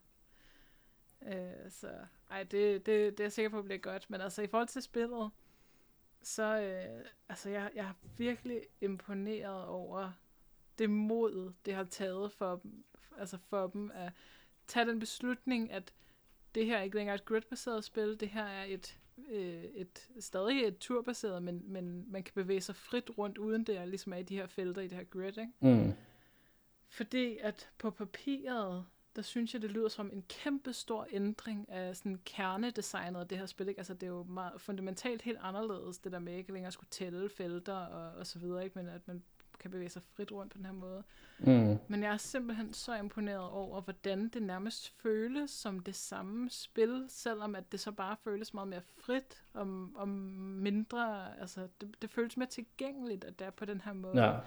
Øh, 1.27 1.71
så 1.71 1.91
ej, 2.31 2.43
det, 2.43 2.87
det, 2.87 2.87
det 2.87 3.21
er 3.21 3.25
jeg 3.25 3.33
sikker 3.33 3.49
på 3.49 3.63
bliver 3.63 3.79
godt. 3.79 4.11
Men 4.11 4.21
altså, 4.21 4.43
i 4.43 4.47
forhold 4.47 4.69
til 4.69 4.83
spillet, 4.83 5.31
så 6.23 6.61
øh, 6.61 7.05
altså, 7.29 7.51
jeg, 7.51 7.71
jeg 7.75 7.85
er 7.87 7.95
virkelig 8.17 8.61
imponeret 8.81 9.67
over 9.67 10.13
det 10.79 10.91
mod, 10.91 11.53
det 11.65 11.75
har 11.75 11.85
taget 11.85 12.33
for 12.33 12.57
dem, 12.57 12.85
altså 13.19 13.39
for 13.39 13.67
dem 13.67 13.91
at 13.95 14.13
tage 14.67 14.87
den 14.87 14.99
beslutning, 14.99 15.73
at 15.73 15.93
det 16.55 16.67
her 16.67 16.79
er 16.79 16.83
ikke 16.83 16.97
længere 16.97 17.15
et 17.15 17.25
grid-baseret 17.25 17.85
spil, 17.85 18.21
det 18.21 18.29
her 18.29 18.45
er 18.45 18.65
et 18.65 18.99
øh, 19.29 19.65
et, 19.65 20.09
stadig 20.21 20.65
et 20.65 20.79
turbaseret, 20.79 21.43
men, 21.43 21.63
men 21.65 22.05
man 22.13 22.23
kan 22.23 22.33
bevæge 22.35 22.61
sig 22.61 22.77
frit 22.77 23.11
rundt, 23.19 23.39
uden 23.39 23.65
det 23.65 23.77
er 23.77 23.85
ligesom 23.85 24.13
er 24.13 24.17
i 24.17 24.23
de 24.23 24.37
her 24.37 24.47
felter 24.47 24.83
i 24.83 24.89
det 24.89 24.97
her 24.97 25.05
grid, 25.05 25.39
ikke? 25.39 25.53
Mm. 25.61 25.93
Fordi 26.89 27.39
at 27.41 27.71
på 27.79 27.91
papiret, 27.91 28.87
der 29.17 29.23
synes 29.23 29.55
jeg, 29.55 29.63
det 29.63 29.71
lyder 29.71 29.89
som 29.89 30.11
en 30.13 30.25
kæmpe 30.29 30.73
stor 30.73 31.07
ændring 31.13 31.69
af 31.69 31.97
sådan 31.97 32.21
kernedesignet 32.25 33.21
af 33.21 33.29
det 33.29 33.39
her 33.39 33.47
spil. 33.47 33.69
Ikke? 33.69 33.79
Altså, 33.79 33.95
det 33.95 34.03
er 34.03 34.11
jo 34.11 34.23
meget 34.23 34.61
fundamentalt 34.61 35.23
helt 35.23 35.39
anderledes, 35.41 35.99
det 35.99 36.13
der 36.13 36.19
med 36.19 36.37
ikke 36.37 36.53
længere 36.53 36.73
skulle 36.73 36.91
tælle 36.91 37.29
felter 37.29 37.75
og, 37.75 38.19
og 38.19 38.27
så 38.27 38.39
videre, 38.39 38.65
ikke? 38.65 38.79
men 38.79 38.89
at 38.89 39.09
man 39.09 39.23
kan 39.59 39.71
bevæge 39.71 39.89
sig 39.89 40.03
frit 40.03 40.33
rundt 40.33 40.53
på 40.53 40.59
den 40.59 40.67
her 40.67 40.73
måde. 40.73 41.03
Mm. 41.39 41.79
Men 41.89 42.03
jeg 42.03 42.13
er 42.13 42.17
simpelthen 42.17 42.73
så 42.73 42.95
imponeret 42.95 43.51
over, 43.51 43.81
hvordan 43.81 44.29
det 44.29 44.43
nærmest 44.43 44.89
føles 44.89 45.51
som 45.51 45.81
det 45.81 45.95
samme 45.95 46.51
spil, 46.51 47.07
selvom 47.09 47.55
at 47.55 47.73
det 47.73 47.81
så 47.81 47.93
bare 47.93 48.17
føles 48.25 48.55
meget 48.55 48.69
mere 48.69 48.81
frit 48.81 49.45
og, 49.53 49.89
og 49.95 50.09
mindre, 50.09 51.39
altså 51.41 51.69
det, 51.81 52.03
det 52.03 52.11
føles 52.11 52.37
mere 52.37 52.49
tilgængeligt, 52.49 53.25
at 53.25 53.39
det 53.39 53.47
er 53.47 53.51
på 53.51 53.65
den 53.65 53.81
her 53.81 53.93
måde. 53.93 54.25
Ja. 54.25 54.39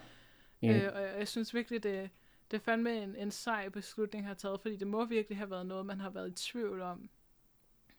Mm. 0.62 0.70
Øh, 0.70 0.94
og 0.96 1.02
jeg, 1.02 1.16
jeg 1.18 1.28
synes 1.28 1.54
virkelig, 1.54 1.84
det, 1.84 2.10
det 2.52 2.58
er 2.58 2.62
fandme 2.62 3.04
en, 3.04 3.16
en 3.16 3.32
sej 3.32 3.70
beslutning, 3.70 4.28
har 4.28 4.34
taget, 4.34 4.62
fordi 4.62 4.76
det 4.76 4.88
må 4.88 5.06
virkelig 5.06 5.38
have 5.38 5.50
været 5.50 5.66
noget, 5.66 5.86
man 5.86 6.00
har 6.00 6.10
været 6.10 6.30
i 6.30 6.52
tvivl 6.52 6.82
om. 6.82 7.10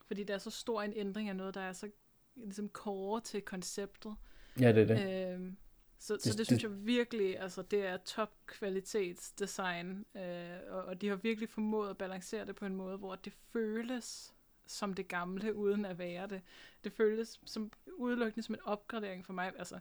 Fordi 0.07 0.23
det 0.23 0.33
er 0.33 0.37
så 0.37 0.49
stor 0.49 0.81
en 0.81 0.93
ændring 0.95 1.29
af 1.29 1.35
noget, 1.35 1.55
der 1.55 1.61
er 1.61 1.73
så 1.73 1.89
ligesom 2.35 2.69
core 2.69 3.21
til 3.21 3.41
konceptet. 3.41 4.15
Ja, 4.59 4.71
det 4.71 4.91
er 4.91 4.95
det. 4.95 5.35
Øh, 5.35 5.53
så, 5.99 6.13
det, 6.13 6.21
så 6.21 6.37
det 6.37 6.45
synes 6.45 6.61
det, 6.63 6.69
jeg 6.69 6.85
virkelig, 6.85 7.39
altså 7.39 7.61
det 7.61 7.85
er 7.85 7.97
top 7.97 8.33
kvalitetsdesign, 8.45 10.05
øh, 10.15 10.57
og, 10.69 10.85
og 10.85 11.01
de 11.01 11.07
har 11.07 11.15
virkelig 11.15 11.49
formået 11.49 11.89
at 11.89 11.97
balancere 11.97 12.45
det 12.45 12.55
på 12.55 12.65
en 12.65 12.75
måde, 12.75 12.97
hvor 12.97 13.15
det 13.15 13.33
føles 13.53 14.33
som 14.65 14.93
det 14.93 15.07
gamle, 15.07 15.55
uden 15.55 15.85
at 15.85 15.97
være 15.97 16.27
det. 16.27 16.41
Det 16.83 16.93
føles 16.93 17.39
som 17.45 17.71
udelukkende 17.97 18.43
som 18.43 18.55
en 18.55 18.61
opgradering 18.63 19.25
for 19.25 19.33
mig, 19.33 19.53
altså 19.57 19.79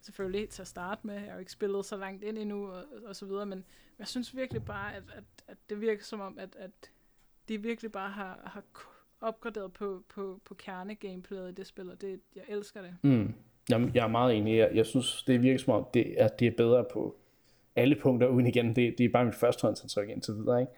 selvfølgelig 0.00 0.48
til 0.48 0.62
at 0.62 0.68
starte 0.68 1.06
med, 1.06 1.14
jeg 1.14 1.24
har 1.24 1.32
jo 1.32 1.38
ikke 1.38 1.52
spillet 1.52 1.84
så 1.84 1.96
langt 1.96 2.24
ind 2.24 2.38
endnu, 2.38 2.70
og, 2.70 2.84
og 3.04 3.16
så 3.16 3.26
videre, 3.26 3.46
men 3.46 3.64
jeg 3.98 4.08
synes 4.08 4.36
virkelig 4.36 4.64
bare, 4.64 4.94
at, 4.94 5.02
at, 5.14 5.24
at 5.48 5.58
det 5.70 5.80
virker 5.80 6.04
som 6.04 6.20
om, 6.20 6.38
at, 6.38 6.56
at 6.56 6.90
de 7.48 7.62
virkelig 7.62 7.92
bare 7.92 8.10
har, 8.10 8.40
har 8.44 8.62
opgraderet 9.20 9.72
på, 9.72 10.04
på, 10.08 10.40
på 10.44 10.54
kernegameplayet 10.54 11.48
i 11.50 11.54
det 11.54 11.66
spil, 11.66 11.90
og 11.90 12.00
det, 12.00 12.20
jeg 12.34 12.44
elsker 12.48 12.82
det. 12.82 12.96
Mm. 13.02 13.34
Jamen, 13.70 13.90
jeg 13.94 14.04
er 14.04 14.08
meget 14.08 14.36
enig. 14.36 14.56
Jeg, 14.56 14.70
jeg 14.74 14.86
synes, 14.86 15.22
det 15.26 15.42
virker 15.42 15.58
som 15.58 15.74
om, 15.74 15.86
det 15.94 16.22
er, 16.22 16.28
det 16.28 16.46
er 16.46 16.52
bedre 16.56 16.84
på 16.92 17.16
alle 17.76 17.96
punkter 17.96 18.28
uden 18.28 18.46
igen. 18.46 18.76
Det, 18.76 18.98
det 18.98 19.04
er 19.04 19.08
bare 19.08 19.24
mit 19.24 19.34
førstehåndsindtryk 19.34 20.08
indtil 20.08 20.34
videre. 20.34 20.60
Ikke? 20.60 20.72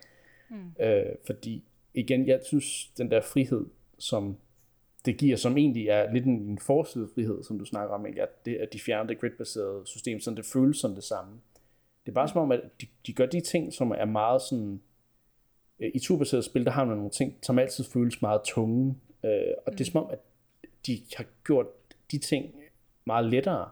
Mm. 0.50 0.84
Øh, 0.84 1.14
fordi 1.26 1.64
igen, 1.94 2.26
jeg 2.26 2.40
synes, 2.44 2.90
den 2.98 3.10
der 3.10 3.20
frihed, 3.20 3.66
som 3.98 4.36
det 5.04 5.16
giver, 5.16 5.36
som 5.36 5.56
egentlig 5.56 5.88
er 5.88 6.12
lidt 6.12 6.24
en, 6.24 6.40
en 6.40 6.58
frihed, 6.58 7.42
som 7.42 7.58
du 7.58 7.64
snakker 7.64 7.94
om, 7.94 8.06
ikke? 8.06 8.22
at, 8.22 8.44
det, 8.44 8.56
at 8.56 8.72
de 8.72 8.80
fjerner 8.80 9.06
det 9.06 9.20
grid-baserede 9.20 9.82
system, 9.84 10.20
så 10.20 10.30
det 10.30 10.44
føles 10.44 10.76
som 10.76 10.94
det 10.94 11.04
samme. 11.04 11.32
Det 12.06 12.12
er 12.12 12.14
bare 12.14 12.28
som 12.28 12.40
om, 12.40 12.52
at 12.52 12.60
de, 12.80 12.86
de 13.06 13.12
gør 13.12 13.26
de 13.26 13.40
ting, 13.40 13.72
som 13.72 13.90
er 13.90 14.04
meget 14.04 14.42
sådan... 14.42 14.80
Øh, 15.80 15.90
I 15.94 15.98
turbaseret 15.98 16.44
spil, 16.44 16.64
der 16.64 16.70
har 16.70 16.84
man 16.84 16.96
nogle 16.96 17.10
ting, 17.10 17.38
som 17.42 17.58
altid 17.58 17.84
føles 17.84 18.22
meget 18.22 18.40
tunge. 18.44 18.96
Øh, 19.24 19.30
og 19.66 19.72
mm. 19.72 19.76
det 19.76 19.80
er 19.80 19.90
mm. 19.90 19.92
som 19.92 20.04
om, 20.04 20.10
at 20.10 20.18
de 20.86 21.02
har 21.16 21.26
gjort 21.44 21.66
de 22.10 22.18
ting 22.18 22.54
meget 23.04 23.26
lettere 23.26 23.68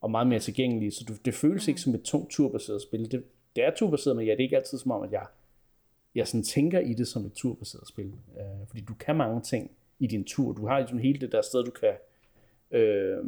og 0.00 0.10
meget 0.10 0.26
mere 0.26 0.38
tilgængelige, 0.38 0.90
så 0.90 1.04
du, 1.08 1.14
det 1.24 1.34
føles 1.34 1.66
mm. 1.66 1.70
ikke 1.70 1.80
som 1.80 1.94
et 1.94 2.02
tungt 2.02 2.30
turbaseret 2.30 2.82
spil. 2.82 3.10
Det, 3.10 3.24
det 3.56 3.64
er 3.64 3.70
turbaseret, 3.76 4.16
men 4.16 4.26
ja, 4.26 4.32
det 4.32 4.38
er 4.38 4.44
ikke 4.44 4.56
altid 4.56 4.78
som 4.78 4.90
om, 4.90 5.02
at 5.02 5.12
jeg, 5.12 5.26
jeg 6.14 6.28
sådan 6.28 6.44
tænker 6.44 6.80
i 6.80 6.94
det 6.94 7.08
som 7.08 7.26
et 7.26 7.32
turbaseret 7.32 7.88
spil. 7.88 8.14
Øh, 8.36 8.66
fordi 8.66 8.80
du 8.80 8.94
kan 8.94 9.16
mange 9.16 9.40
ting 9.40 9.70
i 9.98 10.06
din 10.06 10.24
tur. 10.24 10.52
Du 10.52 10.66
har 10.66 10.78
ligesom 10.78 10.98
hele 10.98 11.20
det 11.20 11.32
der 11.32 11.42
sted, 11.42 11.64
du 11.64 11.70
kan... 11.70 11.92
Øh, 12.70 13.24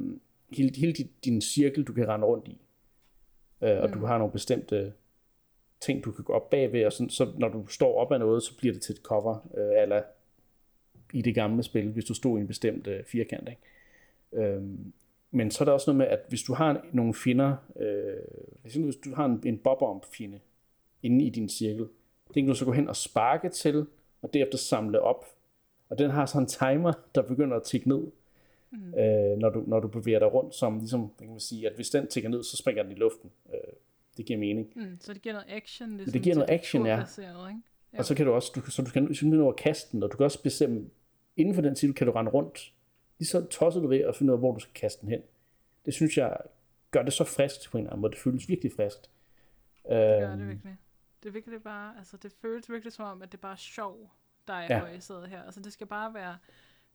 hele, 0.52 0.76
hele 0.76 0.92
din, 0.92 1.10
din 1.24 1.40
cirkel, 1.40 1.84
du 1.84 1.92
kan 1.92 2.08
rende 2.08 2.26
rundt 2.26 2.48
i. 2.48 2.58
Øh, 3.62 3.80
og 3.82 3.88
mm. 3.88 3.94
du 3.94 4.06
har 4.06 4.18
nogle 4.18 4.32
bestemte 4.32 4.92
ting, 5.80 6.04
du 6.04 6.12
kan 6.12 6.24
gå 6.24 6.32
op 6.32 6.50
bagved, 6.50 6.84
og 6.84 6.92
sådan, 6.92 7.10
så 7.10 7.32
når 7.38 7.48
du 7.48 7.66
står 7.66 7.98
op 7.98 8.12
af 8.12 8.18
noget, 8.18 8.42
så 8.42 8.56
bliver 8.56 8.72
det 8.72 8.82
til 8.82 8.92
et 8.92 9.02
cover, 9.02 9.50
øh, 9.56 9.82
eller 9.82 10.02
i 11.12 11.22
det 11.22 11.34
gamle 11.34 11.62
spil, 11.62 11.90
hvis 11.90 12.04
du 12.04 12.14
stod 12.14 12.38
i 12.38 12.40
en 12.40 12.46
bestemt 12.46 12.86
øh, 12.86 13.04
firkant. 13.04 13.48
Ikke? 13.48 13.62
Øhm, 14.32 14.92
men 15.34 15.50
så 15.50 15.64
er 15.64 15.64
der 15.64 15.72
også 15.72 15.92
noget 15.92 15.98
med, 15.98 16.06
at 16.06 16.20
hvis 16.28 16.42
du 16.42 16.54
har 16.54 16.86
nogle 16.92 17.14
fjender, 17.14 17.56
øh, 17.80 18.16
hvis 18.62 18.96
du 18.96 19.14
har 19.14 19.24
en, 19.24 19.42
en 19.44 19.58
bobomb 19.58 20.04
fjende 20.04 20.40
inde 21.02 21.24
i 21.24 21.30
din 21.30 21.48
cirkel, 21.48 21.88
det 22.26 22.34
kan 22.34 22.46
du 22.46 22.54
så 22.54 22.64
gå 22.64 22.72
hen 22.72 22.88
og 22.88 22.96
sparke 22.96 23.48
til, 23.48 23.86
og 24.22 24.34
derefter 24.34 24.58
samle 24.58 25.00
op. 25.00 25.26
Og 25.88 25.98
den 25.98 26.10
har 26.10 26.26
sådan 26.26 26.42
en 26.42 26.46
timer, 26.46 26.92
der 27.14 27.22
begynder 27.22 27.56
at 27.56 27.62
tikke 27.62 27.88
ned, 27.88 28.06
mm. 28.70 28.94
øh, 28.94 29.38
når, 29.38 29.50
du, 29.50 29.64
når 29.66 29.80
du 29.80 29.88
bevæger 29.88 30.18
dig 30.18 30.34
rundt, 30.34 30.54
som 30.54 30.78
ligesom, 30.78 31.10
kan 31.18 31.28
man 31.28 31.40
sige, 31.40 31.68
at 31.68 31.74
hvis 31.74 31.90
den 31.90 32.06
tikker 32.06 32.28
ned, 32.28 32.42
så 32.42 32.56
springer 32.56 32.82
den 32.82 32.92
i 32.92 32.94
luften. 32.94 33.30
Øh, 33.54 33.60
det 34.16 34.26
giver 34.26 34.38
mening. 34.38 34.72
Mm, 34.76 34.96
så 35.00 35.14
det 35.14 35.22
giver 35.22 35.32
noget 35.32 35.46
action. 35.48 35.96
Ligesom 35.96 36.12
det 36.12 36.22
giver 36.22 36.34
noget 36.34 36.50
action, 36.50 36.86
ja. 36.86 36.98
Ikke? 36.98 37.60
Og 37.98 38.04
så 38.04 38.14
kan 38.14 38.26
du 38.26 38.32
også, 38.32 38.52
du, 38.54 38.60
så 38.70 38.82
du 38.82 38.90
kan 38.90 39.14
simpelthen 39.14 39.40
over 39.40 39.52
kaste 39.52 39.92
den, 39.92 40.02
og 40.02 40.12
du 40.12 40.16
kan 40.16 40.24
også 40.24 40.42
bestemme, 40.42 40.84
inden 41.36 41.54
for 41.54 41.62
den 41.62 41.74
tid, 41.74 41.92
kan 41.92 42.06
du 42.06 42.12
rende 42.12 42.30
rundt 42.30 42.72
lige 43.22 43.28
så 43.28 43.46
tosser 43.46 43.80
du 43.80 43.86
ved 43.86 44.00
at 44.00 44.16
finde 44.16 44.32
ud 44.32 44.34
af, 44.36 44.40
hvor 44.40 44.52
du 44.52 44.60
skal 44.60 44.74
kaste 44.74 45.00
den 45.00 45.08
hen. 45.08 45.22
Det 45.84 45.94
synes 45.94 46.18
jeg 46.18 46.36
gør 46.90 47.02
det 47.02 47.12
så 47.12 47.24
friskt 47.24 47.68
på 47.70 47.78
en 47.78 47.84
eller 47.84 47.92
anden 47.92 48.00
måde. 48.00 48.12
Det 48.12 48.20
føles 48.20 48.48
virkelig 48.48 48.72
friskt. 48.72 49.10
Det 49.82 49.90
gør 49.90 50.30
det 50.30 50.40
øhm, 50.40 50.48
virkelig. 50.48 50.78
Det 51.22 51.28
er 51.28 51.32
virkelig 51.32 51.62
bare, 51.62 51.98
altså 51.98 52.16
det 52.16 52.32
føles 52.32 52.70
virkelig 52.70 52.92
som 52.92 53.04
om, 53.04 53.22
at 53.22 53.32
det 53.32 53.38
er 53.38 53.42
bare 53.42 53.56
sjov, 53.56 54.10
der 54.48 54.54
er 54.54 54.88
ja. 54.88 55.00
sidder 55.00 55.26
her. 55.26 55.42
Altså 55.42 55.60
det 55.60 55.72
skal 55.72 55.86
bare 55.86 56.14
være 56.14 56.38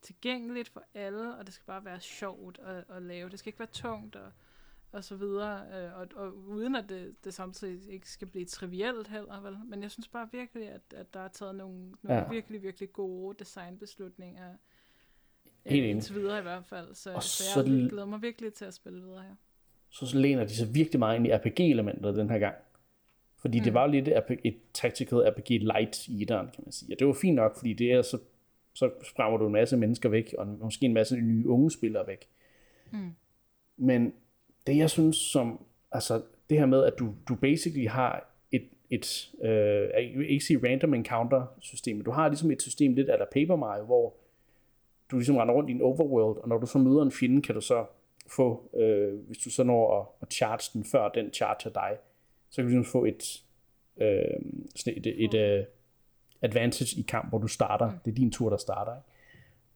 tilgængeligt 0.01 0.69
for 0.69 0.84
alle, 0.93 1.38
og 1.38 1.45
det 1.45 1.53
skal 1.53 1.65
bare 1.65 1.86
være 1.86 1.99
sjovt 1.99 2.59
at, 2.59 2.84
at 2.89 3.01
lave. 3.01 3.30
Det 3.30 3.39
skal 3.39 3.49
ikke 3.49 3.59
være 3.59 3.67
tungt 3.71 4.15
og, 4.15 4.32
og 4.91 5.03
så 5.03 5.15
videre, 5.15 5.67
øh, 5.73 5.99
og, 5.99 6.07
og 6.15 6.38
uden 6.38 6.75
at 6.75 6.89
det, 6.89 7.23
det 7.23 7.34
samtidig 7.34 7.93
ikke 7.93 8.09
skal 8.09 8.28
blive 8.28 8.45
trivielt 8.45 9.07
heller, 9.07 9.41
vel? 9.41 9.57
Men 9.65 9.84
jeg 9.84 9.91
synes 9.91 10.07
bare 10.07 10.30
virkelig, 10.32 10.69
at, 10.69 10.82
at 10.95 11.13
der 11.13 11.19
er 11.19 11.28
taget 11.28 11.55
nogle, 11.55 11.91
nogle 12.01 12.21
ja. 12.21 12.30
virkelig, 12.30 12.63
virkelig 12.63 12.93
gode 12.93 13.36
designbeslutninger 13.39 14.55
Helt 15.70 15.84
enig. 15.84 15.89
Indtil 15.89 16.15
videre 16.15 16.39
i 16.39 16.41
hvert 16.41 16.65
fald. 16.65 16.88
Så, 16.93 17.13
og 17.13 17.24
så, 17.24 17.43
så 17.43 17.59
jeg 17.59 17.89
glæder 17.89 18.05
mig 18.05 18.22
virkelig 18.22 18.53
til 18.53 18.65
at 18.65 18.74
spille 18.74 18.99
videre 18.99 19.22
her. 19.22 19.36
Så, 19.89 20.05
så 20.05 20.18
læner 20.18 20.45
de 20.45 20.55
sig 20.55 20.76
virkelig 20.76 20.99
meget 20.99 21.15
ind 21.15 21.28
i 21.28 21.32
RPG-elementet 21.32 22.15
den 22.15 22.30
her 22.30 22.39
gang. 22.39 22.55
Fordi 23.38 23.59
mm. 23.59 23.63
det 23.63 23.74
var 23.74 23.88
lidt 23.88 24.09
et 24.43 24.57
tactical 24.74 25.18
RPG 25.18 25.49
light 25.49 26.07
i 26.07 26.26
den, 26.26 26.47
kan 26.53 26.63
man 26.63 26.72
sige. 26.72 26.95
Og 26.95 26.99
det 26.99 27.07
var 27.07 27.13
fint 27.13 27.36
nok, 27.36 27.57
fordi 27.57 27.74
det 27.74 27.91
er 27.91 28.01
så 28.01 28.18
så 28.78 28.89
skræmmer 29.03 29.38
du 29.38 29.45
en 29.45 29.53
masse 29.53 29.78
mennesker 29.78 30.09
væk, 30.09 30.36
og 30.38 30.47
måske 30.47 30.86
en 30.86 30.93
masse 30.93 31.15
nye 31.15 31.47
unge 31.47 31.72
spillere 31.72 32.07
væk. 32.07 32.28
Mm. 32.91 33.11
Men 33.78 34.13
det 34.68 34.78
jeg 34.78 34.89
synes 34.89 35.15
som, 35.15 35.65
altså 35.91 36.22
det 36.49 36.59
her 36.59 36.65
med, 36.65 36.84
at 36.84 36.93
du, 36.99 37.13
du 37.30 37.36
basically 37.36 37.88
har 37.88 38.34
et, 38.51 38.70
et 38.89 39.32
øh, 39.43 40.30
ikke 40.30 40.45
sige 40.45 40.59
random 40.63 40.93
encounter 40.93 41.45
system, 41.59 41.95
men 41.95 42.05
du 42.05 42.11
har 42.11 42.28
ligesom 42.28 42.51
et 42.51 42.61
system 42.61 42.93
lidt 42.93 43.09
af 43.09 43.18
der 43.18 43.26
Paper 43.26 43.55
Mario, 43.55 43.86
hvor 43.86 44.13
du 45.12 45.16
ligesom 45.16 45.38
render 45.38 45.53
rundt 45.53 45.70
i 45.70 45.74
en 45.74 45.82
overworld, 45.82 46.38
og 46.38 46.49
når 46.49 46.58
du 46.58 46.66
så 46.66 46.78
møder 46.78 47.01
en 47.01 47.12
fjende, 47.12 47.41
kan 47.41 47.55
du 47.55 47.62
så 47.62 47.86
få, 48.28 48.70
øh, 48.78 49.20
hvis 49.28 49.38
du 49.38 49.49
så 49.49 49.64
når 49.64 49.99
at, 49.99 50.08
at 50.22 50.34
charge 50.34 50.70
den, 50.74 50.84
før 50.84 51.10
den 51.10 51.34
charger 51.34 51.70
dig, 51.70 51.97
så 52.49 52.55
kan 52.55 52.64
du 52.64 52.70
ligesom 52.70 52.91
få 52.91 53.05
et, 53.05 53.43
øh, 53.97 54.39
sådan 54.76 54.97
et, 54.97 55.08
et, 55.08 55.34
et 55.34 55.60
uh, 55.60 55.66
advantage 56.41 56.99
i 56.99 57.01
kamp, 57.01 57.30
hvor 57.30 57.38
du 57.38 57.47
starter. 57.47 57.91
Mm. 57.91 57.97
Det 58.05 58.12
er 58.12 58.16
din 58.16 58.32
tur, 58.32 58.49
der 58.49 58.58
starter. 58.58 58.95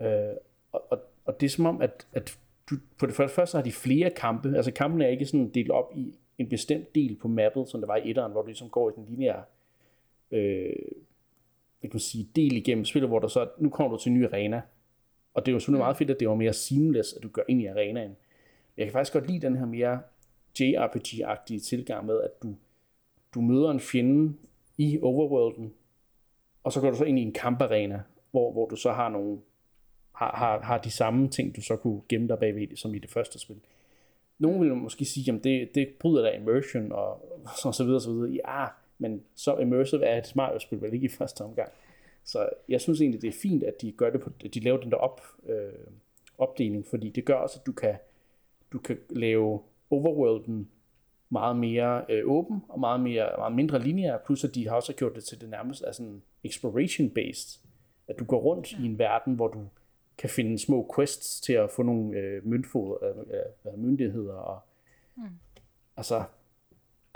Ikke? 0.02 0.14
Øh, 0.14 0.36
og, 0.72 0.84
og, 0.90 1.00
og 1.26 1.42
det 1.42 1.46
er 1.46 1.50
som 1.50 1.66
om, 1.66 1.82
at, 1.82 2.08
at 2.14 2.38
du, 2.70 2.76
på 3.00 3.06
det 3.06 3.16
første 3.16 3.58
har 3.58 3.64
de 3.64 3.72
flere 3.72 4.10
kampe. 4.10 4.56
Altså 4.56 4.72
kampen 4.72 5.02
er 5.02 5.08
ikke 5.08 5.26
sådan 5.26 5.50
delt 5.50 5.72
op 5.72 5.92
i 5.96 6.16
en 6.38 6.50
bestemt 6.50 6.96
del 6.96 7.16
på 7.16 7.28
mappet, 7.28 7.70
som 7.70 7.82
det 7.82 7.88
var 7.88 7.96
i 7.96 8.10
etteren, 8.10 8.32
hvor 8.32 8.42
du 8.42 8.48
ligesom 8.48 8.70
går 8.70 8.90
i 8.90 8.94
den 8.96 9.06
lineære 9.06 9.44
øh, 10.32 10.76
jeg 11.84 11.92
kan 11.92 12.00
sige, 12.00 12.28
del 12.36 12.58
igennem 12.58 12.86
spillet, 12.86 13.10
hvor 13.10 13.20
der 13.20 13.28
så, 13.28 13.48
nu 13.58 13.70
kommer 13.70 13.98
du 13.98 14.04
til 14.04 14.10
en 14.10 14.18
ny 14.18 14.26
arena. 14.26 14.62
Og 15.34 15.46
det 15.46 15.52
er 15.52 15.54
jo 15.54 15.60
sådan 15.60 15.76
mm. 15.76 15.80
meget 15.80 15.98
fedt, 15.98 16.12
at 16.12 16.20
det 16.20 16.30
var 16.30 16.36
mere 16.36 16.54
seamless, 16.54 17.14
at 17.14 17.24
du 17.24 17.30
gør 17.30 17.42
ind 17.48 17.62
i 17.62 17.66
arenaen. 17.66 18.16
Jeg 18.78 18.86
kan 18.86 18.94
faktisk 18.94 19.14
godt 19.14 19.28
lide 19.28 19.48
den 19.48 19.56
her 19.56 19.66
mere 19.66 20.00
JRPG-agtige 20.60 21.60
tilgang 21.60 22.06
med, 22.06 22.22
at 22.22 22.44
du, 22.44 22.56
du 23.34 23.42
møder 23.42 23.72
en 23.72 23.80
fjende 23.80 24.34
i 24.78 25.00
overworlden, 25.02 25.74
og 26.64 26.72
så 26.72 26.82
går 26.82 26.90
du 26.90 26.98
så 26.98 27.04
ind 27.04 27.20
i 27.20 27.22
en 27.22 27.34
kamparena, 27.34 28.02
hvor, 28.32 28.52
hvor 28.52 28.68
du 28.68 28.76
så 28.76 28.92
har 28.92 29.10
nogle 29.10 29.40
har, 30.12 30.36
har, 30.36 30.62
har 30.62 30.78
de 30.78 30.92
samme 30.92 31.28
ting, 31.28 31.56
du 31.56 31.62
så 31.62 31.76
kunne 31.76 32.02
gemme 32.10 32.28
dig 32.28 32.40
bagved, 32.40 32.76
som 32.76 32.96
i 32.96 33.00
det 33.00 33.10
første 33.10 33.40
spil. 33.40 33.60
Nogle 34.40 34.60
vil 34.60 34.76
måske 34.76 35.06
sige, 35.06 35.34
at 35.34 35.44
det, 35.44 35.76
det 35.76 35.90
bryder 36.00 36.22
der 36.22 36.32
immersion 36.32 36.92
og, 36.92 37.10
og 37.66 37.74
så 37.76 37.84
videre, 37.84 38.02
så 38.02 38.12
videre. 38.12 38.32
Ja, 38.32 38.66
men 38.98 39.24
så 39.36 39.58
immersive 39.58 40.06
er 40.06 40.18
et 40.18 40.36
Mario-spil 40.36 40.82
vel 40.82 40.94
ikke 40.94 41.06
i 41.06 41.10
første 41.10 41.42
omgang. 41.42 41.70
Så 42.24 42.50
jeg 42.70 42.82
synes 42.82 43.02
egentlig, 43.02 43.22
det 43.22 43.28
er 43.28 43.40
fint, 43.42 43.64
at 43.64 43.74
de 43.82 43.92
gør 43.92 44.10
det 44.10 44.22
på, 44.22 44.32
at 44.46 44.54
de 44.54 44.60
laver 44.60 44.78
den 44.78 44.92
der 44.92 44.98
op, 44.98 45.22
øh, 45.46 45.74
opdeling, 46.38 46.86
fordi 46.88 47.10
det 47.10 47.26
gør 47.26 47.34
også, 47.34 47.60
at 47.60 47.66
du 47.66 47.72
kan, 47.72 47.96
du 48.72 48.80
kan 48.80 48.98
lave 49.10 49.62
overworlden 49.90 50.70
meget 51.30 51.56
mere 51.56 52.06
øh, 52.10 52.24
åben 52.26 52.64
og 52.70 52.80
meget, 52.80 53.00
mere, 53.00 53.30
meget 53.38 53.56
mindre 53.56 53.80
lineær, 53.80 54.18
plus 54.26 54.44
at 54.44 54.56
de 54.56 54.68
har 54.68 54.76
også 54.76 54.94
gjort 54.94 55.16
det 55.16 55.24
til 55.24 55.42
det 55.42 55.50
nærmest 55.50 55.84
er 55.88 55.92
sådan 55.92 56.22
exploration-based. 56.44 57.60
At 58.08 58.20
du 58.20 58.26
går 58.26 58.40
rundt 58.40 58.74
ja. 58.74 58.78
i 58.78 58.86
en 58.86 59.00
verden, 59.00 59.34
hvor 59.34 59.48
du 59.48 59.68
kan 60.18 60.30
finde 60.30 60.60
små 60.60 60.92
quests 60.96 61.42
til 61.42 61.54
at 61.54 61.72
få 61.72 61.84
nogle 61.84 62.18
øh, 62.18 62.48
møntfod, 62.48 62.98
øh, 63.04 63.36
øh, 63.74 63.80
myndigheder. 63.80 64.34
Og, 64.34 64.60
mm. 65.16 65.24
Altså, 65.98 66.24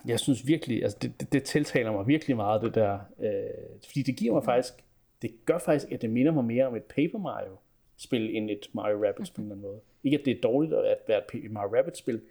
jeg 0.05 0.19
synes 0.19 0.47
virkelig, 0.47 0.83
altså 0.83 0.97
det, 1.01 1.19
det, 1.19 1.33
det 1.33 1.43
tiltaler 1.43 1.91
mig 1.91 2.07
virkelig 2.07 2.35
meget, 2.35 2.61
det 2.61 2.75
der. 2.75 2.99
Øh, 3.19 3.79
fordi 3.85 4.01
det 4.01 4.15
giver 4.15 4.33
mig 4.33 4.41
mm. 4.41 4.45
faktisk, 4.45 4.84
det 5.21 5.45
gør 5.45 5.57
faktisk, 5.57 5.91
at 5.91 6.01
det 6.01 6.09
minder 6.09 6.31
mig 6.31 6.45
mere 6.45 6.67
om 6.67 6.75
et 6.75 6.83
Paper 6.83 7.17
Mario 7.17 7.57
spil, 7.97 8.35
end 8.35 8.49
et 8.49 8.69
Mario 8.73 9.07
Rabbids 9.07 9.29
på 9.29 9.41
en 9.41 9.45
eller 9.45 9.55
anden 9.55 9.67
måde. 9.69 9.79
Ikke 10.03 10.19
at 10.19 10.25
det 10.25 10.37
er 10.37 10.41
dårligt 10.41 10.73
at 10.73 10.97
være 11.07 11.21
et 11.33 11.51
Mario 11.51 11.77
Rabbids 11.77 11.97
spil, 11.97 12.21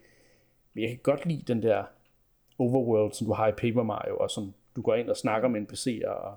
men 0.75 0.83
jeg 0.83 0.91
kan 0.91 0.99
godt 1.03 1.27
lide 1.27 1.43
den 1.53 1.63
der 1.63 1.85
overworld, 2.59 3.13
som 3.13 3.27
du 3.27 3.33
har 3.33 3.49
i 3.49 3.53
Paper 3.53 3.83
Mario, 3.83 4.17
og 4.17 4.31
som 4.31 4.55
du 4.77 4.83
går 4.83 4.95
ind 4.95 5.11
og 5.11 5.17
snakker 5.17 5.49
med 5.49 5.61
en 5.61 5.67
PC, 5.67 6.03
og 6.07 6.37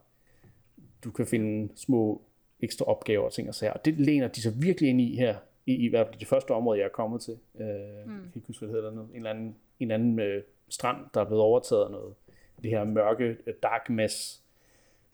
du 1.04 1.12
kan 1.12 1.28
finde 1.28 1.70
små 1.76 2.22
ekstra 2.60 2.86
opgaver 2.86 3.26
og 3.26 3.34
ting 3.34 3.48
og 3.48 3.56
sager. 3.56 3.74
Og 3.74 3.86
det 3.86 4.00
læner 4.00 4.28
de 4.28 4.42
så 4.42 4.52
virkelig 4.52 4.90
ind 4.90 5.02
i 5.02 5.16
her, 5.16 5.36
i, 5.66 5.76
i 5.76 5.88
hvert 5.88 6.08
fald 6.08 6.20
det 6.20 6.28
første 6.28 6.52
område, 6.52 6.80
jeg 6.80 6.86
er 6.86 6.90
kommet 6.90 7.22
til. 7.22 7.38
Øh, 7.60 7.68
mm. 8.06 8.14
Jeg 8.14 8.32
kan 8.32 8.32
ikke 8.36 8.48
huske, 8.48 8.66
hvad 8.66 8.76
det 8.76 8.84
hedder, 8.84 8.96
noget. 8.96 9.10
en 9.10 9.16
eller 9.16 9.30
anden, 9.30 9.56
en 9.80 9.92
anden 9.92 10.20
øh, 10.20 10.44
strand, 10.70 10.98
der 11.14 11.22
er 11.22 11.26
blevet 11.26 11.42
overtaget 11.42 11.84
af 11.86 11.92
noget. 11.92 12.14
Det 12.62 12.70
her 12.70 12.84
mørke, 12.84 13.38
øh, 13.48 13.54
dark 13.64 13.90
mess. 13.90 14.42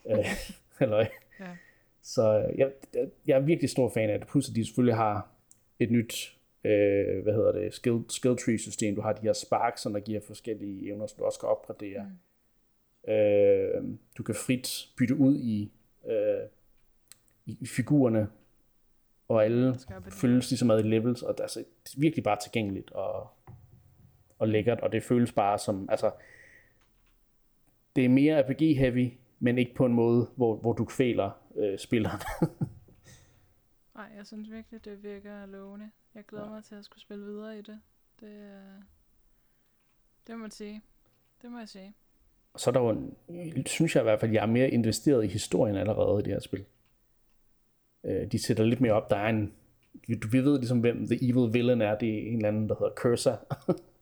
Øh, 0.10 0.26
eller, 0.82 1.06
ja. 1.44 1.56
Så 2.02 2.40
øh, 2.40 2.60
jeg, 2.60 2.72
jeg 3.26 3.38
er 3.38 3.42
virkelig 3.42 3.70
stor 3.70 3.90
fan 3.90 4.10
af 4.10 4.20
det. 4.20 4.28
Plus 4.28 4.50
at 4.50 4.56
de 4.56 4.66
selvfølgelig 4.66 4.96
har 4.96 5.30
et 5.80 5.92
nyt 5.92 6.38
øh, 6.64 7.24
hvad 7.24 7.34
hedder 7.34 7.52
det, 7.52 7.74
skill, 7.74 8.04
skill 8.10 8.38
tree 8.38 8.58
system. 8.58 8.96
Du 8.96 9.02
har 9.02 9.14
de 9.14 9.22
her 9.22 9.34
sparks, 9.34 9.82
som 9.82 9.94
der 9.94 10.00
giver 10.00 10.20
forskellige 10.28 10.88
evner, 10.88 11.08
som 11.08 11.18
du 11.18 11.24
også 11.24 11.40
kan 11.40 11.50
opgradere. 11.50 12.04
Mm. 13.08 13.14
Øh, 13.14 13.84
du 14.18 14.24
kan 14.24 14.36
frit 14.36 14.88
bytte 14.98 15.16
ud 15.16 15.38
i 15.38 15.72
øh, 16.08 16.50
i 17.46 17.66
figurerne, 17.66 18.28
og 19.28 19.46
alle 19.46 19.76
føles 20.12 20.50
ligesom 20.52 20.72
ad 20.72 20.80
i 20.80 20.88
levels, 20.88 21.22
og 21.22 21.36
altså, 21.42 21.60
det 21.60 21.96
er 21.96 22.00
virkelig 22.00 22.24
bare 22.24 22.40
tilgængeligt 22.40 22.92
og, 22.92 23.28
og 24.40 24.48
lækkert, 24.48 24.80
og 24.82 24.92
det 24.92 25.04
føles 25.04 25.32
bare 25.32 25.60
som, 25.60 25.90
altså, 25.90 26.12
det 27.96 28.06
er 28.06 28.10
mere 28.10 28.44
RPG-heavy, 28.44 29.14
men 29.44 29.58
ikke 29.58 29.76
på 29.76 29.86
en 29.86 29.94
måde, 29.94 30.30
hvor, 30.36 30.56
hvor 30.56 30.74
du 30.74 30.86
kvæler 30.86 31.32
øh, 31.56 31.80
spilleren. 31.80 32.20
Nej, 33.96 34.12
jeg 34.18 34.26
synes 34.26 34.52
virkelig, 34.52 34.86
det 34.86 35.04
virker 35.04 35.46
lovende. 35.46 35.90
Jeg 36.16 36.24
glæder 36.28 36.46
ja. 36.46 36.52
mig 36.52 36.64
til 36.64 36.76
at 36.76 36.86
skulle 36.86 37.02
spille 37.02 37.26
videre 37.26 37.60
i 37.60 37.62
det. 37.62 37.80
Det, 38.20 38.62
det 40.28 40.36
må 40.36 40.42
man 40.42 40.52
sige. 40.52 40.82
Det 41.42 41.52
må 41.52 41.60
jeg 41.60 41.70
sige. 41.70 41.94
Og 42.54 42.60
så 42.60 42.70
er 42.70 42.72
der 42.72 42.82
jo, 42.82 42.90
en, 42.90 43.66
synes 43.66 43.96
jeg 43.96 44.02
i 44.02 44.04
hvert 44.04 44.20
fald, 44.20 44.32
jeg 44.32 44.42
er 44.42 44.52
mere 44.52 44.70
investeret 44.70 45.24
i 45.24 45.28
historien 45.28 45.76
allerede 45.76 46.20
i 46.20 46.24
det 46.24 46.34
her 46.34 46.40
spil. 46.40 46.66
Øh, 48.04 48.32
de 48.32 48.44
sætter 48.44 48.64
lidt 48.64 48.82
mere 48.82 48.94
op. 48.94 49.10
Der 49.10 49.18
er 49.18 49.30
en, 49.30 49.54
du, 50.24 50.28
vi 50.32 50.40
ved 50.40 50.60
ligesom, 50.60 50.80
hvem 50.80 51.08
The 51.08 51.30
Evil 51.30 51.54
Villain 51.54 51.82
er. 51.82 51.98
Det 51.98 52.10
er 52.10 52.28
en 52.28 52.36
eller 52.36 52.48
anden, 52.48 52.70
der 52.70 52.76
hedder 52.76 52.94
Cursor. 52.96 53.40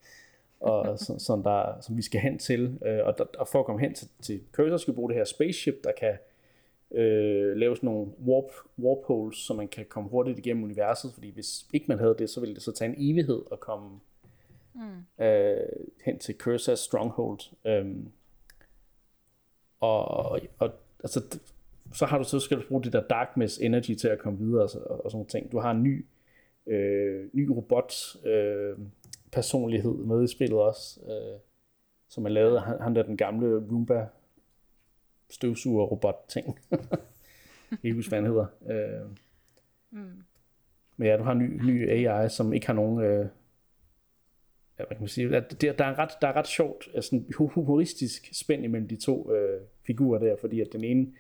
og 0.61 0.99
så, 0.99 1.19
sådan 1.19 1.43
der, 1.43 1.81
som 1.81 1.97
vi 1.97 2.01
skal 2.01 2.21
hen 2.21 2.39
til. 2.39 2.79
Øh, 2.85 2.99
og, 3.05 3.17
der, 3.17 3.25
og 3.37 3.47
for 3.47 3.59
at 3.59 3.65
komme 3.65 3.81
hen 3.81 3.93
til, 3.93 4.07
til 4.21 4.41
Cursor, 4.51 4.77
skal 4.77 4.93
vi 4.93 4.95
bruge 4.95 5.09
det 5.09 5.17
her 5.17 5.25
spaceship, 5.25 5.83
der 5.83 5.91
kan 5.99 6.17
øh, 6.91 7.57
lave 7.57 7.75
sådan 7.75 7.87
nogle 7.87 8.11
warp, 8.27 8.51
warp 8.79 9.05
holes, 9.05 9.37
så 9.37 9.53
man 9.53 9.67
kan 9.67 9.85
komme 9.89 10.09
hurtigt 10.09 10.39
igennem 10.39 10.63
universet. 10.63 11.13
Fordi 11.13 11.29
hvis 11.29 11.65
ikke 11.73 11.85
man 11.87 11.99
havde 11.99 12.15
det, 12.19 12.29
så 12.29 12.39
ville 12.39 12.55
det 12.55 12.63
så 12.63 12.71
tage 12.71 12.89
en 12.89 13.11
evighed 13.11 13.41
at 13.51 13.59
komme 13.59 13.99
mm. 14.73 15.23
øh, 15.25 15.57
hen 16.05 16.19
til 16.19 16.37
Cursor 16.37 16.75
Stronghold. 16.75 17.39
Um, 17.81 18.11
og, 19.79 20.39
og 20.59 20.71
altså, 21.03 21.39
så 21.93 22.05
har 22.05 22.17
du 22.17 22.23
så 22.23 22.39
skal 22.39 22.57
du 22.57 22.63
bruge 22.67 22.83
det 22.83 22.93
der 22.93 23.01
darkness 23.01 23.57
energy 23.57 23.95
til 23.95 24.07
at 24.07 24.19
komme 24.19 24.39
videre 24.39 24.63
og, 24.63 25.05
og 25.05 25.11
sådan 25.11 25.25
ting. 25.25 25.51
Du 25.51 25.59
har 25.59 25.71
en 25.71 25.83
ny, 25.83 26.05
øh, 26.67 27.29
ny 27.33 27.49
robot 27.49 27.93
øh, 28.25 28.77
personlighed 29.31 29.93
med 29.93 30.23
i 30.23 30.27
spillet 30.27 30.59
også, 30.59 30.99
øh, 31.01 31.39
som 32.07 32.25
er 32.25 32.29
lavet 32.29 32.61
han, 32.61 32.81
han 32.81 32.95
der 32.95 33.03
den 33.03 33.17
gamle 33.17 33.67
Roomba 33.71 34.07
støvsuger 35.29 35.85
robot 35.85 36.25
ting. 36.27 36.59
jeg 37.71 37.79
ikke 37.83 37.95
huske, 37.95 38.09
hvad 38.09 38.21
han 38.21 38.31
hedder. 38.31 38.45
Øh, 38.69 39.09
mm. 39.91 40.23
Men 40.97 41.07
ja, 41.07 41.17
du 41.17 41.23
har 41.23 41.31
en 41.31 41.39
ny, 41.39 41.61
ny 41.63 41.89
AI, 41.89 42.29
som 42.29 42.53
ikke 42.53 42.67
har 42.67 42.73
nogen... 42.73 43.03
Øh, 43.03 43.27
ja, 44.79 44.85
hvad 44.85 44.87
kan 44.87 44.99
man 44.99 45.07
sige? 45.07 45.35
At 45.35 45.61
der, 45.61 45.73
der, 45.73 45.85
er 45.85 45.99
ret, 45.99 46.11
der 46.21 46.27
er 46.27 46.33
ret 46.33 46.47
sjovt, 46.47 46.87
altså 46.93 47.21
humoristisk 47.39 48.29
spænd 48.33 48.63
imellem 48.63 48.87
de 48.87 48.95
to 48.95 49.33
øh, 49.33 49.61
figurer 49.87 50.19
der, 50.19 50.35
fordi 50.35 50.61
at 50.61 50.67
den 50.73 50.83
ene 50.83 51.13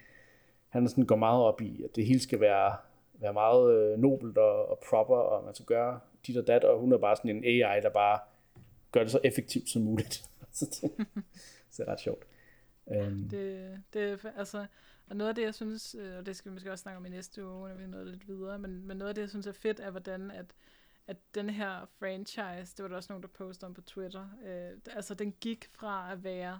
han 0.69 0.89
sådan 0.89 1.05
går 1.05 1.15
meget 1.15 1.43
op 1.43 1.61
i, 1.61 1.83
at 1.83 1.95
det 1.95 2.05
hele 2.05 2.19
skal 2.19 2.39
være, 2.39 2.75
være 3.13 3.33
meget 3.33 3.73
øh, 3.73 3.99
nobelt 3.99 4.37
og, 4.37 4.69
og 4.69 4.79
proper, 4.89 5.15
og 5.15 5.45
man 5.45 5.55
skal 5.55 5.65
gøre 5.65 5.99
dit 6.27 6.37
og 6.37 6.47
dat, 6.47 6.63
og 6.63 6.79
hun 6.79 6.93
er 6.93 6.97
bare 6.97 7.15
sådan 7.15 7.31
en 7.31 7.43
AI, 7.43 7.81
der 7.81 7.89
bare 7.89 8.19
gør 8.91 9.01
det 9.03 9.11
så 9.11 9.19
effektivt 9.23 9.69
som 9.69 9.81
muligt. 9.81 10.23
så 10.51 10.65
det, 10.65 11.07
det 11.77 11.79
er 11.79 11.91
ret 11.91 11.99
sjovt. 11.99 12.25
Um. 12.85 13.29
Det, 13.29 13.81
det, 13.93 14.25
altså, 14.37 14.65
og 15.07 15.15
noget 15.15 15.29
af 15.29 15.35
det, 15.35 15.41
jeg 15.41 15.55
synes, 15.55 15.95
øh, 15.99 16.17
og 16.17 16.25
det 16.25 16.35
skal 16.35 16.49
vi 16.49 16.53
måske 16.53 16.71
også 16.71 16.81
snakke 16.81 16.97
om 16.97 17.05
i 17.05 17.09
næste 17.09 17.45
uge, 17.45 17.69
når 17.69 17.75
vi 17.75 17.87
noget 17.87 18.07
lidt 18.07 18.27
videre, 18.27 18.59
men, 18.59 18.87
men 18.87 18.97
noget 18.97 19.09
af 19.09 19.15
det, 19.15 19.21
jeg 19.21 19.29
synes 19.29 19.47
er 19.47 19.51
fedt, 19.51 19.79
er, 19.79 19.91
hvordan 19.91 20.31
at, 20.31 20.45
at 21.07 21.17
den 21.35 21.49
her 21.49 21.85
franchise, 21.99 22.75
det 22.77 22.83
var 22.83 22.87
der 22.87 22.95
også 22.95 23.13
nogen, 23.13 23.23
der 23.23 23.29
postede 23.29 23.65
om 23.67 23.73
på 23.73 23.81
Twitter, 23.81 24.27
øh, 24.45 24.95
altså 24.95 25.13
den 25.13 25.31
gik 25.31 25.67
fra 25.71 26.11
at 26.11 26.23
være 26.23 26.59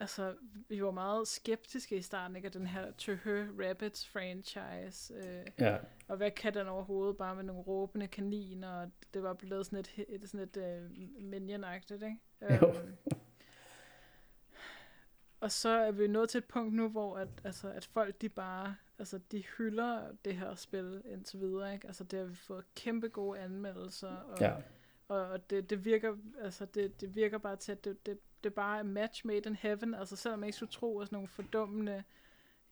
altså, 0.00 0.34
vi 0.68 0.82
var 0.82 0.90
meget 0.90 1.28
skeptiske 1.28 1.96
i 1.96 2.02
starten, 2.02 2.36
ikke, 2.36 2.46
af 2.46 2.52
den 2.52 2.66
her 2.66 2.90
To 2.90 3.12
Her 3.12 3.46
Rabbits 3.68 4.08
franchise. 4.08 5.14
Øh, 5.14 5.46
ja. 5.58 5.78
Og 6.08 6.16
hvad 6.16 6.30
kan 6.30 6.54
den 6.54 6.66
overhovedet, 6.66 7.16
bare 7.16 7.36
med 7.36 7.44
nogle 7.44 7.62
råbende 7.62 8.08
kaniner, 8.08 8.68
og 8.68 8.90
det 9.14 9.22
var 9.22 9.34
blevet 9.34 9.66
sådan 9.66 9.78
et, 9.78 10.04
et, 10.08 10.30
sådan 10.30 10.48
et 10.48 10.56
uh, 10.56 10.90
minion-agtigt, 11.24 12.04
ikke? 12.04 12.18
Jo. 12.62 12.68
Um, 12.68 12.96
og 15.40 15.52
så 15.52 15.68
er 15.68 15.90
vi 15.92 16.06
nået 16.06 16.28
til 16.28 16.38
et 16.38 16.44
punkt 16.44 16.74
nu, 16.74 16.88
hvor 16.88 17.18
at, 17.18 17.28
altså, 17.44 17.70
at 17.70 17.84
folk 17.84 18.20
de 18.20 18.28
bare, 18.28 18.76
altså 18.98 19.18
de 19.18 19.44
hylder 19.58 20.12
det 20.24 20.34
her 20.34 20.54
spil 20.54 21.02
indtil 21.04 21.40
videre, 21.40 21.74
ikke? 21.74 21.86
Altså 21.86 22.04
det 22.04 22.18
har 22.18 22.26
vi 22.26 22.34
fået 22.34 22.74
kæmpe 22.74 23.08
gode 23.08 23.38
anmeldelser, 23.38 24.08
og, 24.08 24.40
ja. 24.40 24.54
og 25.08 25.50
det, 25.50 25.70
det 25.70 25.84
virker, 25.84 26.16
altså 26.40 26.64
det, 26.64 27.00
det 27.00 27.14
virker 27.14 27.38
bare 27.38 27.56
til, 27.56 27.72
at 27.72 27.84
det, 27.84 28.06
det 28.06 28.18
det 28.44 28.54
bare 28.54 28.78
er 28.78 28.82
match 28.82 29.26
made 29.26 29.42
in 29.46 29.54
heaven, 29.54 29.94
altså 29.94 30.16
selvom 30.16 30.40
jeg 30.40 30.48
ikke 30.48 30.56
skulle 30.56 30.72
tro, 30.72 31.00
at 31.00 31.06
sådan 31.06 31.16
nogle 31.16 31.28
fordummende 31.28 32.04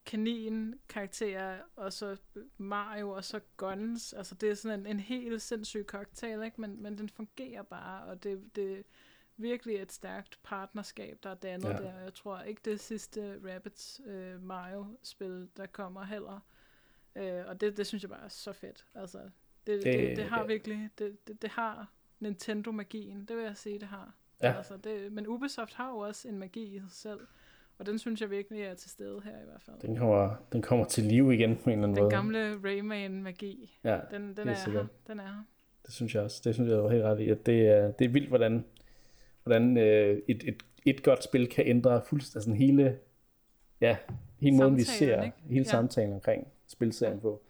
kanin-karakterer, 0.06 1.60
og 1.76 1.92
så 1.92 2.16
Mario, 2.56 3.10
og 3.10 3.24
så 3.24 3.40
Guns. 3.56 4.12
Altså, 4.12 4.34
det 4.34 4.50
er 4.50 4.54
sådan 4.54 4.80
en, 4.80 4.86
en 4.86 5.00
helt 5.00 5.42
sindssyg 5.42 5.84
cocktail, 5.86 6.42
ikke? 6.42 6.60
Men, 6.60 6.82
men 6.82 6.98
den 6.98 7.08
fungerer 7.08 7.62
bare, 7.62 8.04
og 8.04 8.22
det, 8.22 8.56
det 8.56 8.78
er 8.78 8.82
virkelig 9.36 9.76
et 9.76 9.92
stærkt 9.92 10.38
partnerskab, 10.42 11.18
der 11.22 11.30
er 11.30 11.34
dannet 11.34 11.68
ja. 11.68 11.76
der. 11.76 12.00
Jeg 12.00 12.14
tror 12.14 12.40
ikke, 12.40 12.60
det 12.64 12.80
sidste 12.80 13.40
Rabbids 13.44 14.00
øh, 14.06 14.42
Mario-spil, 14.42 15.48
der 15.56 15.66
kommer 15.66 16.04
heller. 16.04 16.40
Øh, 17.16 17.44
og 17.46 17.60
det, 17.60 17.76
det 17.76 17.86
synes 17.86 18.02
jeg 18.02 18.10
bare 18.10 18.24
er 18.24 18.28
så 18.28 18.52
fedt. 18.52 18.86
Altså, 18.94 19.18
det, 19.66 19.84
det, 19.84 19.84
det, 19.84 20.16
det 20.16 20.24
har 20.24 20.46
virkelig, 20.46 20.90
det, 20.98 21.28
det, 21.28 21.42
det 21.42 21.50
har 21.50 21.92
Nintendo-magien, 22.20 23.24
det 23.24 23.36
vil 23.36 23.44
jeg 23.44 23.56
sige, 23.56 23.78
det 23.78 23.88
har. 23.88 24.14
Ja. 24.42 24.56
Altså, 24.56 24.74
det, 24.84 25.12
men 25.12 25.26
Ubisoft 25.26 25.74
har 25.74 25.90
jo 25.90 25.98
også 25.98 26.28
en 26.28 26.38
magi 26.38 26.76
i 26.76 26.78
sig 26.78 26.90
selv. 26.90 27.20
Og 27.78 27.86
den 27.86 27.98
synes 27.98 28.20
jeg 28.20 28.30
virkelig 28.30 28.62
er 28.62 28.74
til 28.74 28.90
stede 28.90 29.20
her 29.24 29.30
i 29.30 29.44
hvert 29.44 29.62
fald. 29.62 29.76
Den 29.80 29.96
kommer, 29.96 30.34
den 30.52 30.62
kommer 30.62 30.84
til 30.84 31.04
live 31.04 31.34
igen 31.34 31.56
på 31.56 31.70
en 31.70 31.72
eller 31.72 31.88
anden 31.88 31.96
den 31.96 32.02
måde. 32.02 32.10
Den 32.10 32.16
gamle 32.16 32.68
Rayman-magi. 32.68 33.78
Ja, 33.84 33.98
den, 34.10 34.36
den 34.36 34.48
er 34.48 34.54
sikkert. 34.54 34.82
her. 34.82 34.88
Den 35.06 35.20
er 35.20 35.24
her. 35.24 35.44
Det 35.86 35.94
synes 35.94 36.14
jeg 36.14 36.22
også. 36.22 36.40
Det 36.44 36.54
synes 36.54 36.70
jeg 36.70 36.82
var 36.82 36.90
helt 36.90 37.04
ret 37.04 37.20
i. 37.20 37.28
At 37.28 37.46
det, 37.46 37.68
er, 37.68 37.92
det 37.92 38.04
er 38.04 38.08
vildt, 38.08 38.28
hvordan, 38.28 38.64
hvordan 39.42 39.76
øh, 39.76 40.22
et, 40.28 40.44
et, 40.48 40.62
et 40.86 41.02
godt 41.02 41.24
spil 41.24 41.48
kan 41.48 41.66
ændre 41.66 42.02
fuldstændig 42.06 42.42
sådan 42.42 42.58
hele, 42.58 42.98
ja, 43.80 43.96
hele 44.40 44.56
måden, 44.56 44.76
vi 44.76 44.82
ser 44.82 45.22
ikke? 45.22 45.36
hele 45.48 45.64
ja. 45.64 45.70
samtalen 45.70 46.12
omkring 46.12 46.48
spilserien 46.66 47.16
ja. 47.16 47.22
på. 47.22 47.42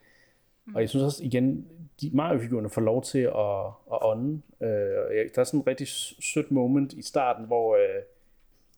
Mm. 0.68 0.74
Og 0.74 0.80
jeg 0.80 0.88
synes 0.88 1.04
også 1.04 1.24
igen, 1.24 1.68
de 2.00 2.10
Mario-figurerne 2.14 2.70
får 2.70 2.80
lov 2.80 3.02
til 3.02 3.18
at, 3.18 3.66
at 3.92 3.98
ånde. 4.02 4.42
Øh, 4.60 5.30
der 5.34 5.40
er 5.40 5.44
sådan 5.44 5.60
en 5.60 5.66
rigtig 5.66 5.88
sødt 6.20 6.50
moment 6.50 6.92
i 6.92 7.02
starten, 7.02 7.46
hvor 7.46 7.76
øh, 7.76 8.02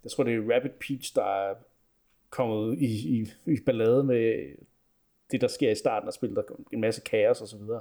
jeg 0.05 0.11
tror, 0.11 0.25
det 0.25 0.35
er 0.35 0.55
Rabbit 0.55 0.73
Peach, 0.73 1.15
der 1.15 1.25
er 1.25 1.55
kommet 2.31 2.79
i, 2.79 3.21
i, 3.21 3.33
i 3.47 3.61
ballade 3.67 4.05
med 4.05 4.45
det, 5.31 5.41
der 5.41 5.49
sker 5.49 5.71
i 5.71 5.75
starten 5.75 6.09
af 6.09 6.13
spillet. 6.13 6.37
Der 6.37 6.43
er 6.43 6.57
en 6.73 6.81
masse 6.81 7.01
kaos 7.01 7.41
og 7.41 7.49
så 7.49 7.57
videre. 7.57 7.81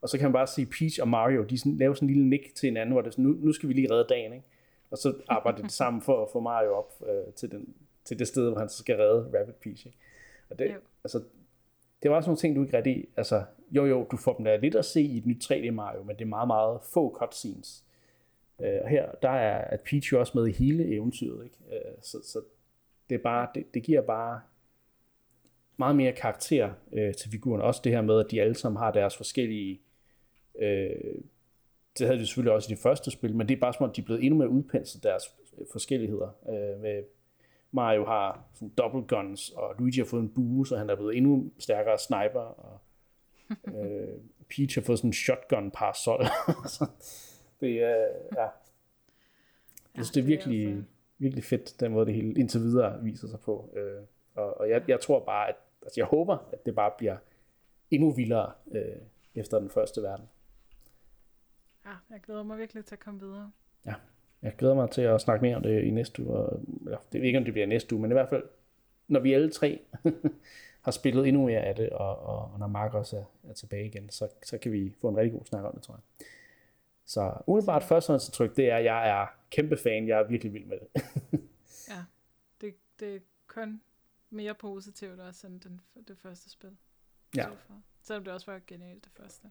Og 0.00 0.08
så 0.08 0.18
kan 0.18 0.24
man 0.24 0.32
bare 0.32 0.46
se 0.46 0.66
Peach 0.66 0.98
og 1.02 1.08
Mario, 1.08 1.44
de 1.44 1.58
sådan, 1.58 1.76
laver 1.76 1.94
sådan 1.94 2.08
en 2.08 2.14
lille 2.14 2.30
nick 2.30 2.54
til 2.54 2.66
hinanden, 2.66 2.92
hvor 2.92 3.00
det 3.00 3.08
er 3.08 3.12
sådan, 3.12 3.24
nu, 3.24 3.36
nu 3.40 3.52
skal 3.52 3.68
vi 3.68 3.74
lige 3.74 3.92
redde 3.92 4.06
dagen, 4.08 4.32
ikke? 4.32 4.46
Og 4.90 4.98
så 4.98 5.14
arbejder 5.28 5.62
de 5.62 5.70
sammen 5.82 6.02
for 6.02 6.22
at 6.22 6.28
få 6.32 6.40
Mario 6.40 6.72
op 6.72 7.02
øh, 7.08 7.32
til, 7.32 7.50
den, 7.50 7.74
til 8.04 8.18
det 8.18 8.28
sted, 8.28 8.50
hvor 8.50 8.58
han 8.58 8.68
så 8.68 8.78
skal 8.78 8.96
redde 8.96 9.40
Rabbit 9.40 9.54
Peach, 9.54 9.86
ikke? 9.86 9.98
Og 10.50 10.58
det, 10.58 10.74
altså, 11.04 11.22
det 12.02 12.10
var 12.10 12.20
sådan 12.20 12.28
nogle 12.28 12.38
ting, 12.38 12.56
du 12.56 12.62
ikke 12.62 12.76
rigtig, 12.76 13.06
altså, 13.16 13.44
jo 13.70 13.86
jo, 13.86 14.06
du 14.10 14.16
får 14.16 14.34
dem 14.34 14.44
der 14.44 14.56
lidt 14.56 14.74
at 14.74 14.84
se 14.84 15.02
i 15.02 15.18
et 15.18 15.26
nyt 15.26 15.50
3D 15.50 15.70
Mario, 15.70 16.02
men 16.02 16.16
det 16.16 16.22
er 16.22 16.28
meget, 16.28 16.46
meget 16.46 16.80
få 16.82 17.16
cutscenes. 17.18 17.84
Øh, 18.60 18.78
og 18.82 18.88
her, 18.88 19.10
der 19.22 19.30
er 19.30 19.58
at 19.58 19.80
Peach 19.80 20.12
jo 20.12 20.20
også 20.20 20.32
med 20.34 20.46
i 20.46 20.52
hele 20.52 20.94
eventyret, 20.94 21.44
ikke? 21.44 21.56
Øh, 21.72 21.92
så, 22.02 22.18
så 22.22 22.40
det, 23.10 23.14
er 23.14 23.22
bare, 23.22 23.48
det, 23.54 23.74
det 23.74 23.82
giver 23.82 24.02
bare 24.02 24.40
meget 25.76 25.96
mere 25.96 26.12
karakter 26.12 26.72
øh, 26.92 27.14
til 27.14 27.30
figuren. 27.30 27.62
Også 27.62 27.80
det 27.84 27.92
her 27.92 28.02
med, 28.02 28.20
at 28.20 28.30
de 28.30 28.42
alle 28.42 28.54
sammen 28.54 28.78
har 28.78 28.90
deres 28.90 29.16
forskellige... 29.16 29.80
Øh, 30.58 31.14
det 31.98 32.06
havde 32.06 32.18
de 32.18 32.26
selvfølgelig 32.26 32.52
også 32.52 32.72
i 32.72 32.74
det 32.74 32.82
første 32.82 33.10
spil, 33.10 33.36
men 33.36 33.48
det 33.48 33.56
er 33.56 33.60
bare 33.60 33.72
som 33.72 33.84
om, 33.84 33.92
de 33.92 34.00
er 34.00 34.04
blevet 34.04 34.24
endnu 34.24 34.38
mere 34.38 34.48
udpenslet 34.48 35.02
deres 35.02 35.22
forskelligheder. 35.72 36.28
Øh, 36.48 36.80
med 36.80 37.02
Mario 37.72 38.04
har 38.04 38.44
sådan 38.54 38.68
double 38.68 39.02
guns, 39.02 39.50
og 39.50 39.74
Luigi 39.78 39.98
har 39.98 40.04
fået 40.04 40.22
en 40.22 40.28
bue, 40.28 40.66
så 40.66 40.76
han 40.76 40.90
er 40.90 40.94
blevet 40.94 41.16
endnu 41.16 41.50
stærkere 41.58 41.98
sniper, 41.98 42.40
og 42.40 42.80
øh, 43.76 44.18
Peach 44.48 44.78
har 44.78 44.82
fået 44.82 44.98
sådan 44.98 45.08
en 45.08 45.14
shotgun 45.14 45.70
parasol. 45.70 46.20
det 47.60 47.82
er, 47.82 48.06
ja. 48.36 48.48
Jeg 49.94 50.04
synes, 50.04 50.10
det 50.10 50.20
er 50.20 50.24
virkelig, 50.24 50.84
virkelig 51.18 51.44
fedt, 51.44 51.80
den 51.80 51.92
måde 51.92 52.06
det 52.06 52.14
hele 52.14 52.34
indtil 52.34 52.60
videre 52.60 53.02
viser 53.02 53.28
sig 53.28 53.40
på. 53.40 53.70
Øh, 53.76 54.02
og, 54.34 54.60
og 54.60 54.70
jeg, 54.70 54.82
jeg 54.88 55.00
tror 55.00 55.24
bare, 55.24 55.48
at 55.48 55.56
altså 55.82 56.00
jeg 56.00 56.06
håber, 56.06 56.38
at 56.52 56.66
det 56.66 56.74
bare 56.74 56.92
bliver 56.98 57.16
endnu 57.90 58.10
vildere 58.10 58.52
øh, 58.72 58.96
efter 59.34 59.58
den 59.58 59.70
første 59.70 60.02
verden. 60.02 60.28
Ja, 61.86 61.92
jeg 62.10 62.20
glæder 62.20 62.42
mig 62.42 62.58
virkelig 62.58 62.84
til 62.84 62.94
at 62.94 63.00
komme 63.00 63.20
videre. 63.20 63.50
Ja, 63.86 63.94
jeg 64.42 64.56
glæder 64.58 64.74
mig 64.74 64.90
til 64.90 65.02
at 65.02 65.20
snakke 65.20 65.42
mere 65.42 65.56
om 65.56 65.62
det 65.62 65.82
i 65.82 65.90
næste 65.90 66.22
uge. 66.22 66.36
Og, 66.36 66.60
ja, 66.86 66.96
det 67.12 67.20
ved 67.20 67.26
ikke, 67.26 67.38
om 67.38 67.44
det 67.44 67.54
bliver 67.54 67.66
næste 67.66 67.94
uge, 67.94 68.02
men 68.02 68.10
i 68.10 68.14
hvert 68.14 68.28
fald, 68.28 68.42
når 69.08 69.20
vi 69.20 69.32
alle 69.32 69.50
tre 69.50 69.80
har 70.84 70.90
spillet 70.90 71.28
endnu 71.28 71.46
mere 71.46 71.60
af 71.60 71.74
det, 71.74 71.90
og, 71.90 72.18
og, 72.18 72.50
og 72.52 72.58
når 72.58 72.66
Mark 72.66 72.94
også 72.94 73.16
er, 73.16 73.24
er 73.48 73.52
tilbage 73.52 73.86
igen, 73.86 74.10
så, 74.10 74.28
så 74.42 74.58
kan 74.58 74.72
vi 74.72 74.92
få 75.00 75.08
en 75.08 75.16
rigtig 75.16 75.32
god 75.32 75.44
snak 75.44 75.64
om 75.64 75.72
det, 75.74 75.82
tror 75.82 75.94
jeg. 75.94 76.26
Så 77.06 77.32
umiddelbart 77.46 77.84
førstehåndsindtryk, 77.84 78.56
det 78.56 78.70
er, 78.70 78.76
at 78.76 78.84
jeg 78.84 79.20
er 79.20 79.26
kæmpe 79.50 79.76
fan. 79.76 80.08
Jeg 80.08 80.20
er 80.20 80.28
virkelig 80.28 80.52
vild 80.52 80.64
med 80.64 80.78
det. 80.80 81.02
ja, 81.92 82.04
det, 82.60 82.74
det 83.00 83.16
er 83.16 83.20
kun 83.46 83.80
mere 84.30 84.54
positivt 84.54 85.20
også 85.20 85.46
end 85.46 85.60
den, 85.60 85.80
det 86.08 86.18
første 86.18 86.50
spil. 86.50 86.76
Ja. 87.36 87.46
Selvom 88.02 88.24
det 88.24 88.32
også 88.32 88.50
var 88.50 88.60
genialt 88.66 89.04
det 89.04 89.12
første. 89.12 89.50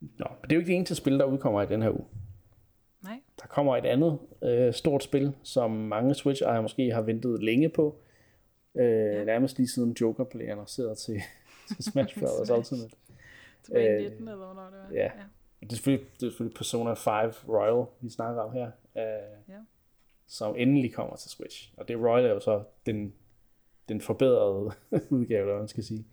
Nå, 0.00 0.26
men 0.40 0.42
det 0.44 0.52
er 0.52 0.56
jo 0.56 0.60
ikke 0.60 0.68
det 0.68 0.76
eneste 0.76 0.94
spil, 0.94 1.18
der 1.18 1.24
udkommer 1.24 1.62
i 1.62 1.66
den 1.66 1.82
her 1.82 1.90
uge. 1.90 2.04
Nej. 3.02 3.20
Der 3.40 3.46
kommer 3.46 3.76
et 3.76 3.84
andet 3.86 4.18
øh, 4.42 4.74
stort 4.74 5.02
spil, 5.02 5.36
som 5.42 5.70
mange 5.70 6.14
Switch-ejere 6.14 6.62
måske 6.62 6.90
har 6.92 7.02
ventet 7.02 7.42
længe 7.42 7.68
på. 7.68 8.00
Øh, 8.74 8.84
ja. 8.84 9.24
Nærmest 9.24 9.58
lige 9.58 9.68
siden 9.68 9.96
Joker 10.00 10.24
blev 10.24 10.48
annonceret 10.48 10.98
til, 10.98 11.20
til 11.74 11.84
Smash 11.84 12.18
Bros. 12.20 12.50
Ultimate. 12.50 12.96
Tilbage 13.62 14.00
i 14.00 14.08
19 14.08 14.28
øh, 14.28 14.32
eller 14.32 14.44
hvornår 14.44 14.64
det 14.64 14.78
var. 14.78 14.94
Ja. 14.94 15.02
ja. 15.02 15.10
Det, 15.60 15.72
er 15.72 15.76
selvfølgelig, 15.76 16.06
det 16.20 16.26
er 16.26 16.30
selvfølgelig 16.30 16.56
Persona 16.56 16.92
5 16.92 17.32
Royal, 17.48 17.86
vi 18.00 18.10
snakker 18.10 18.42
om 18.42 18.52
her. 18.52 18.70
Øh, 18.96 19.02
ja. 19.48 19.58
Som 20.26 20.56
endelig 20.56 20.94
kommer 20.94 21.16
til 21.16 21.30
Switch. 21.30 21.72
Og 21.76 21.88
det 21.88 21.96
Royal 21.96 22.24
er 22.24 22.30
jo 22.30 22.40
så 22.40 22.64
den, 22.86 23.14
den 23.88 24.00
forbedrede 24.00 24.72
udgave, 25.16 25.50
der 25.50 25.58
man 25.58 25.68
skal 25.68 25.84
sige. 25.84 26.06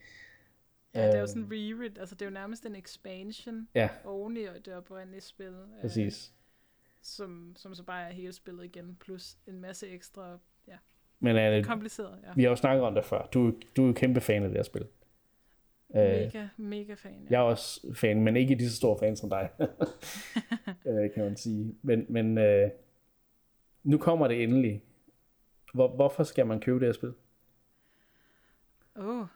Ja, 0.98 1.08
det 1.08 1.16
er 1.16 1.20
jo 1.20 1.28
sådan 1.28 1.44
en 1.44 1.52
re 1.52 2.00
altså 2.00 2.16
det 2.16 2.22
er 2.22 2.30
jo 2.30 2.34
nærmest 2.34 2.66
en 2.66 2.76
expansion 2.76 3.68
ja. 3.76 3.90
oven 4.06 4.38
i 4.38 4.46
det 4.66 4.74
oprindelige 4.74 5.22
spil. 5.22 5.48
Øh, 5.48 5.82
Præcis. 5.82 6.34
Øh, 6.34 6.38
som, 7.02 7.54
som 7.56 7.76
så 7.76 7.84
bare 7.84 8.10
er 8.10 8.14
hele 8.14 8.34
spillet 8.34 8.66
igen, 8.66 8.98
plus 9.00 9.38
en 9.48 9.62
masse 9.62 9.88
ekstra, 9.88 10.38
ja, 10.68 10.78
Men, 11.20 11.36
er 11.36 11.52
det, 11.52 11.66
kompliceret. 11.66 12.20
Ja. 12.24 12.32
Vi 12.36 12.44
har 12.44 12.50
jo 12.50 12.56
snakket 12.56 12.84
om 12.84 12.96
det 12.96 13.06
før. 13.06 13.26
Du, 13.26 13.54
du 13.76 13.84
er 13.84 13.88
jo 13.88 13.94
kæmpe 13.94 14.22
fan 14.22 14.44
af 14.44 14.50
det 14.50 14.58
her 14.58 14.64
spil. 14.64 14.88
Mega, 15.90 16.44
uh, 16.44 16.66
mega 16.66 16.94
fan. 16.94 17.12
Ja. 17.12 17.28
Jeg 17.30 17.38
er 17.38 17.44
også 17.44 17.94
fan, 17.96 18.24
men 18.24 18.36
ikke 18.36 18.56
lige 18.56 18.70
så 18.70 18.76
stor 18.76 18.98
fan 18.98 19.16
som 19.16 19.30
dig, 19.30 19.50
uh, 19.60 21.10
kan 21.14 21.24
man 21.24 21.38
sige. 21.38 21.76
Men, 21.82 22.06
men 22.10 22.38
uh, 22.38 22.70
nu 23.84 23.98
kommer 23.98 24.28
det 24.28 24.44
endelig. 24.44 24.84
Hvor, 25.74 25.96
hvorfor 25.96 26.24
skal 26.24 26.48
man 26.48 26.60
købe 26.60 26.80
det 26.80 26.88
her 26.88 26.94
spil? 26.94 27.14
Åh. 28.96 29.20
Oh. 29.20 29.28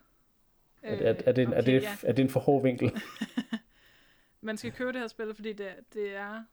Er, 0.81 0.95
er, 0.95 1.13
er, 1.25 1.31
det, 1.31 1.47
okay, 1.47 1.57
er, 1.57 1.61
det, 1.61 1.81
ja. 1.81 1.97
er 2.03 2.13
det 2.13 2.23
en 2.23 2.29
for 2.29 2.39
hård 2.39 2.63
vinkel? 2.63 3.01
man 4.41 4.57
skal 4.57 4.71
købe 4.71 4.91
det 4.91 5.01
her 5.01 5.07
spil, 5.07 5.35
fordi 5.35 5.53
det, 5.53 5.69
det 5.93 6.15
er 6.15 6.43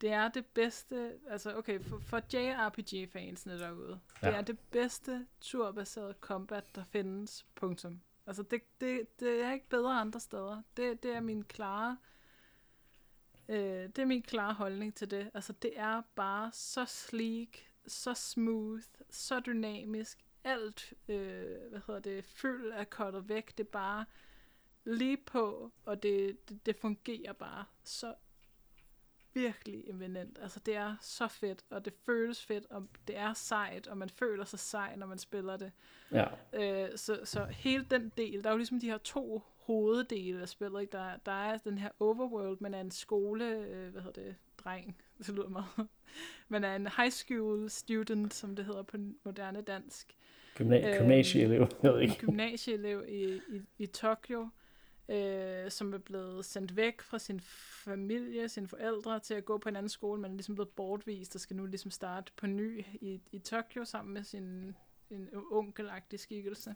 det 0.00 0.12
er 0.12 0.28
det 0.28 0.46
bedste, 0.46 1.12
altså 1.30 1.56
okay, 1.56 1.80
for, 1.80 1.98
for 1.98 2.20
JRPG-fansene 2.32 3.58
derude, 3.58 4.00
ja. 4.22 4.28
det 4.28 4.36
er 4.36 4.42
det 4.42 4.58
bedste 4.58 5.26
turbaserede 5.40 6.14
combat, 6.20 6.64
der 6.74 6.84
findes, 6.84 7.46
punktum. 7.54 8.00
Altså 8.26 8.42
det, 8.42 8.62
det, 8.80 9.20
det 9.20 9.44
er 9.44 9.52
ikke 9.52 9.68
bedre 9.68 10.00
andre 10.00 10.20
steder. 10.20 10.62
Det, 10.76 11.02
det 11.02 11.16
er 11.16 11.20
min 11.20 11.44
klare, 11.44 11.96
øh, 13.48 13.88
det 13.88 13.98
er 13.98 14.04
min 14.04 14.22
klare 14.22 14.54
holdning 14.54 14.94
til 14.94 15.10
det. 15.10 15.30
Altså 15.34 15.52
det 15.52 15.72
er 15.76 16.02
bare 16.16 16.50
så 16.52 16.84
sleek, 16.84 17.68
så 17.86 18.14
smooth, 18.14 18.84
så 19.10 19.40
dynamisk, 19.40 20.25
alt, 20.46 20.94
øh, 21.08 21.70
hvad 21.70 21.80
hedder 21.86 22.00
det, 22.00 22.24
fyld 22.24 22.70
er 22.74 22.84
kottet 22.84 23.28
væk, 23.28 23.58
det 23.58 23.64
er 23.66 23.70
bare 23.70 24.04
lige 24.84 25.16
på, 25.16 25.72
og 25.84 26.02
det, 26.02 26.48
det, 26.48 26.66
det 26.66 26.76
fungerer 26.76 27.32
bare 27.32 27.64
så 27.84 28.14
virkelig 29.34 29.88
eminent. 29.88 30.38
Altså 30.42 30.60
det 30.60 30.76
er 30.76 30.96
så 31.00 31.28
fedt, 31.28 31.64
og 31.70 31.84
det 31.84 31.92
føles 32.06 32.44
fedt, 32.44 32.66
og 32.70 32.88
det 33.08 33.16
er 33.16 33.32
sejt, 33.32 33.86
og 33.86 33.98
man 33.98 34.10
føler 34.10 34.44
sig 34.44 34.58
sej, 34.58 34.96
når 34.96 35.06
man 35.06 35.18
spiller 35.18 35.56
det. 35.56 35.72
Ja. 36.12 36.26
Øh, 36.52 36.98
så, 36.98 37.20
så 37.24 37.44
hele 37.44 37.86
den 37.90 38.12
del, 38.16 38.44
der 38.44 38.50
er 38.50 38.52
jo 38.52 38.56
ligesom 38.56 38.80
de 38.80 38.90
her 38.90 38.98
to 38.98 39.42
hoveddele 39.66 40.42
af 40.42 40.48
spillet. 40.48 40.80
Ikke? 40.80 40.92
Der, 40.92 41.16
der 41.16 41.32
er 41.32 41.58
den 41.58 41.78
her 41.78 41.90
overworld, 42.00 42.60
man 42.60 42.74
er 42.74 42.80
en 42.80 42.90
skole, 42.90 43.44
øh, 43.44 43.92
hvad 43.92 44.02
hedder 44.02 44.22
det, 44.22 44.36
dreng, 44.58 44.96
det 45.18 45.28
lyder 45.28 45.48
meget. 45.48 45.88
man 46.48 46.64
er 46.64 46.76
en 46.76 46.88
high 46.96 47.10
school 47.10 47.70
student, 47.70 48.34
som 48.34 48.56
det 48.56 48.64
hedder 48.64 48.82
på 48.82 48.96
moderne 49.24 49.60
dansk. 49.60 50.16
Gymna- 50.60 50.88
øh, 50.88 50.98
gymnasieelev, 50.98 51.68
jeg 51.82 51.92
ved 51.92 52.00
ikke. 52.00 52.16
Gymnasieelev 52.18 53.04
i, 53.08 53.34
i, 53.34 53.60
i 53.78 53.86
Tokyo 53.86 54.48
øh, 55.08 55.70
som 55.70 55.94
er 55.94 55.98
blevet 55.98 56.44
sendt 56.44 56.76
væk 56.76 57.00
fra 57.00 57.18
sin 57.18 57.40
familie, 57.84 58.48
sine 58.48 58.68
forældre, 58.68 59.20
til 59.20 59.34
at 59.34 59.44
gå 59.44 59.58
på 59.58 59.68
en 59.68 59.76
anden 59.76 59.88
skole, 59.88 60.20
men 60.20 60.30
er 60.30 60.34
ligesom 60.34 60.54
blevet 60.54 60.68
bortvist 60.68 61.34
og 61.34 61.40
skal 61.40 61.56
nu 61.56 61.66
ligesom 61.66 61.90
starte 61.90 62.32
på 62.36 62.46
ny 62.46 62.84
i, 63.00 63.20
i 63.32 63.38
Tokyo 63.38 63.84
sammen 63.84 64.14
med 64.14 64.22
sin 64.22 64.74
en 65.10 65.28
onkelagtig 65.50 66.20
skikkelse. 66.20 66.74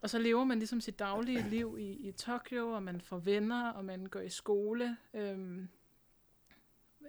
Og 0.00 0.10
så 0.10 0.18
lever 0.18 0.44
man 0.44 0.58
ligesom 0.58 0.80
sit 0.80 0.98
daglige 0.98 1.48
liv 1.50 1.76
i, 1.80 2.08
i 2.08 2.12
Tokyo, 2.12 2.68
og 2.68 2.82
man 2.82 3.00
får 3.00 3.18
venner, 3.18 3.70
og 3.70 3.84
man 3.84 4.06
går 4.06 4.20
i 4.20 4.28
skole, 4.28 4.96
øhm, 5.14 5.68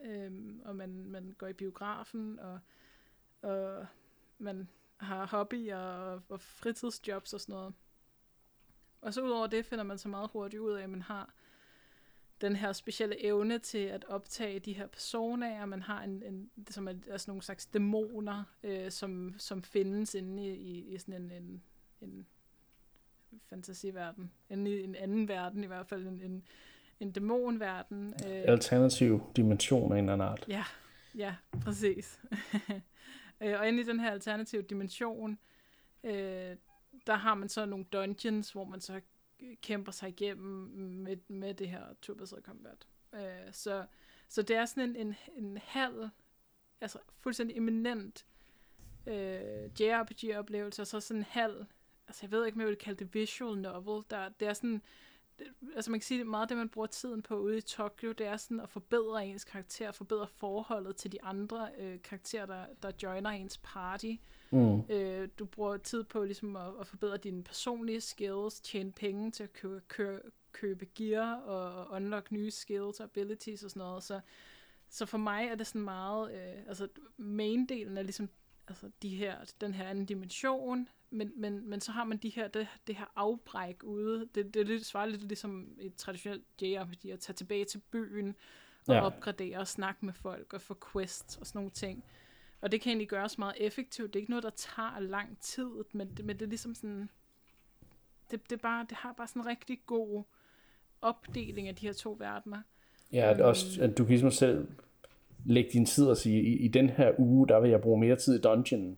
øhm, 0.06 0.62
og 0.66 0.76
man, 0.76 1.06
man 1.06 1.36
går 1.38 1.48
i 1.48 1.54
biografen, 1.54 2.40
og 2.40 2.60
og 3.42 3.86
man 4.38 4.68
har 4.98 5.26
hobby 5.26 5.72
og, 5.72 6.22
og 6.30 6.42
fritidsjobs 6.42 7.34
og 7.34 7.42
sådan 7.42 7.54
noget. 7.54 7.74
Og 9.02 9.14
så 9.14 9.22
udover 9.22 9.48
det 9.48 9.66
finder 9.66 9.84
man 9.84 9.98
så 9.98 10.10
meget 10.10 10.30
hurtigt 10.34 10.62
ud 10.62 10.72
af, 10.72 10.84
at 10.84 10.90
man 10.90 11.02
har 11.02 11.34
den 12.42 12.56
her 12.56 12.74
specielle 12.74 13.24
evne 13.26 13.60
til 13.60 13.78
at 13.78 14.06
optage 14.08 14.60
de 14.60 14.74
her 14.74 14.88
personer, 14.88 15.66
man 15.66 15.82
har 15.82 16.04
en, 16.04 16.24
en 16.24 16.50
som 16.70 16.88
er 16.88 16.94
altså 17.12 17.32
nogle 17.32 17.44
slags 17.44 17.66
dæmoner, 17.66 18.44
øh, 18.64 18.92
som, 18.92 19.34
som 19.38 19.64
findes 19.64 20.16
inde 20.16 20.44
i, 20.44 20.50
i, 20.50 20.94
i 20.94 20.98
sådan 20.98 21.22
en, 21.22 21.32
en, 21.32 21.62
en 22.02 22.28
fantasiverden. 23.50 24.32
Inde 24.50 24.72
i 24.72 24.84
en 24.84 24.96
anden 24.96 25.28
verden 25.28 25.64
i 25.64 25.68
hvert 25.68 25.88
fald, 25.88 26.08
en, 26.08 26.22
en, 26.22 26.44
en 27.00 27.12
dæmonverden. 27.12 28.14
Øh. 28.28 28.44
Alternativ 28.46 29.22
dimension 29.36 29.92
af 29.92 29.98
en 29.98 30.04
eller 30.04 30.14
anden 30.14 30.28
art. 30.28 30.46
Ja, 30.48 30.64
ja, 31.16 31.36
præcis. 31.62 32.20
øh, 33.42 33.60
og 33.60 33.68
inde 33.68 33.82
i 33.82 33.86
den 33.86 34.00
her 34.00 34.12
alternative 34.12 34.62
dimension, 34.62 35.40
øh, 36.04 36.56
der 37.08 37.16
har 37.16 37.36
man 37.36 37.50
så 37.50 37.66
nogle 37.66 37.86
dungeons, 37.86 38.52
hvor 38.52 38.64
man 38.64 38.82
så 38.82 39.02
øh, 39.40 39.56
kæmper 39.62 39.92
sig 39.92 40.10
igennem 40.10 40.70
med, 41.04 41.18
med 41.28 41.54
det 41.54 41.70
her 41.70 41.84
turbaseret 42.02 42.44
combat. 42.44 42.88
Øh, 43.14 43.52
så, 43.52 43.86
så 44.28 44.42
det 44.42 44.56
er 44.56 44.66
sådan 44.66 44.90
en, 44.90 45.08
en, 45.08 45.16
en 45.36 45.58
halv, 45.64 46.10
altså 46.82 47.00
fuldstændig 47.20 47.58
eminent 47.58 48.26
øh, 49.08 49.70
JRPG-oplevelse, 49.80 50.82
og 50.82 50.88
så 50.88 51.00
sådan 51.00 51.20
en 51.22 51.26
halv, 51.30 51.66
altså 52.08 52.20
jeg 52.24 52.32
ved 52.32 52.46
ikke, 52.46 52.56
om 52.56 52.62
jeg 52.62 52.68
vil 52.68 52.78
kalde 52.78 53.00
det 53.00 53.14
visual 53.14 53.58
novel, 53.58 54.04
der, 54.10 54.30
det 54.30 54.48
er 54.48 54.54
sådan, 54.54 54.82
altså 55.76 55.92
man 55.92 56.00
kan 56.00 56.06
sige, 56.06 56.22
at 56.22 56.28
meget 56.28 56.42
af 56.42 56.48
det, 56.48 56.58
man 56.58 56.70
bruger 56.70 56.88
tiden 56.88 57.22
på 57.22 57.40
ude 57.40 57.58
i 57.58 57.62
Tokyo, 57.62 58.12
det 58.12 58.28
er 58.28 58.38
sådan 58.38 58.60
at 58.60 58.70
forbedre 58.70 59.26
ens 59.26 59.44
karakter, 59.44 59.92
forbedre 59.92 60.28
forholdet 60.28 60.96
til 60.96 61.12
de 61.12 61.24
andre 61.24 61.70
øh, 61.78 62.02
karakterer, 62.02 62.46
der, 62.46 62.66
der 62.84 62.92
joiner 63.04 63.30
ens 63.30 63.58
party. 63.64 64.16
Mm. 64.52 64.82
Øh, 64.90 65.30
du 65.40 65.46
bruger 65.46 65.78
tid 65.78 66.04
på 66.04 66.24
ligesom 66.24 66.56
at, 66.56 66.74
at 66.80 66.88
forbedre 66.88 67.18
dine 67.18 67.44
personlige 67.44 68.02
skills, 68.02 68.60
tjene 68.62 68.92
penge 68.92 69.32
til 69.32 69.44
at 69.44 69.54
købe, 69.54 69.82
købe, 69.88 70.22
købe 70.52 70.86
gear 70.96 71.36
og 71.36 71.92
unlock 71.92 72.32
nye 72.32 72.52
skills 72.52 73.00
og 73.00 73.04
abilities 73.04 73.64
og 73.64 73.70
sådan 73.70 73.80
noget. 73.80 74.04
Så, 74.04 74.20
så 74.90 75.06
for 75.06 75.18
mig 75.18 75.48
er 75.48 75.56
det 75.56 75.68
sådan 75.68 75.82
meget, 75.82 76.34
øh, 76.34 76.64
altså 76.68 76.88
main-delen 77.18 77.98
er 77.98 78.02
ligesom 78.02 78.30
altså 78.68 78.92
de 79.02 79.10
her, 79.10 79.36
den 79.62 79.74
her 79.74 79.88
anden 79.88 80.06
dimension, 80.06 80.90
men, 81.10 81.32
men, 81.36 81.70
men 81.70 81.82
så 81.82 81.92
har 81.92 82.04
man 82.04 82.18
de 82.18 82.30
her, 82.30 82.48
det, 82.48 82.68
det 82.88 82.96
her 82.96 83.12
afbræk 83.16 83.84
ude. 83.84 84.28
Det, 84.36 84.54
det 84.54 84.60
er 84.60 84.64
lidt, 84.66 84.86
svarer 84.86 85.06
lidt 85.06 85.22
ligesom 85.22 85.78
et 85.80 85.96
traditionelt 85.96 86.44
JRPG 86.62 87.06
at 87.06 87.20
tage 87.20 87.34
tilbage 87.34 87.66
til 87.66 87.82
byen 87.92 88.36
og 88.88 88.96
ja. 88.96 89.06
opgradere 89.06 89.58
og 89.58 89.68
snakke 89.68 90.06
med 90.06 90.14
folk 90.14 90.54
og 90.54 90.62
få 90.62 90.78
quests 90.92 91.38
og 91.38 91.48
sådan 91.48 91.60
nogle 91.60 91.72
ting. 91.72 92.04
Og 92.62 92.72
det 92.72 92.82
kan 92.82 92.90
egentlig 92.90 93.10
gøres 93.10 93.38
meget 93.38 93.56
effektivt. 93.58 94.14
Det 94.14 94.20
er 94.20 94.22
ikke 94.22 94.32
noget, 94.32 94.44
der 94.44 94.50
tager 94.50 95.00
lang 95.00 95.40
tid, 95.40 95.70
men, 95.94 96.10
det, 96.18 96.26
men 96.26 96.36
det 96.36 96.46
er 96.46 96.50
ligesom 96.50 96.76
sådan... 96.76 97.10
Det, 98.32 98.50
det, 98.50 98.62
bare, 98.62 98.86
det 98.90 98.98
har 98.98 99.14
bare 99.14 99.28
sådan 99.28 99.42
en 99.42 99.48
rigtig 99.48 99.80
god 99.86 100.24
opdeling 101.02 101.68
af 101.68 101.76
de 101.76 101.86
her 101.86 101.94
to 101.94 102.16
verdener. 102.20 102.62
Ja, 103.12 103.34
um, 103.34 103.42
også, 103.42 103.82
at 103.82 103.98
du 103.98 104.04
kan 104.04 104.10
ligesom 104.10 104.32
selv 104.32 104.68
lægge 105.46 105.70
din 105.74 105.86
tid 105.86 106.06
og 106.06 106.18
sige, 106.18 106.42
i, 106.42 106.58
i 106.58 106.68
den 106.68 106.90
her 106.90 107.20
uge, 107.20 107.48
der 107.48 107.60
vil 107.60 107.70
jeg 107.70 107.82
bruge 107.82 108.00
mere 108.00 108.16
tid 108.16 108.40
i 108.40 108.42
dungeonen, 108.42 108.98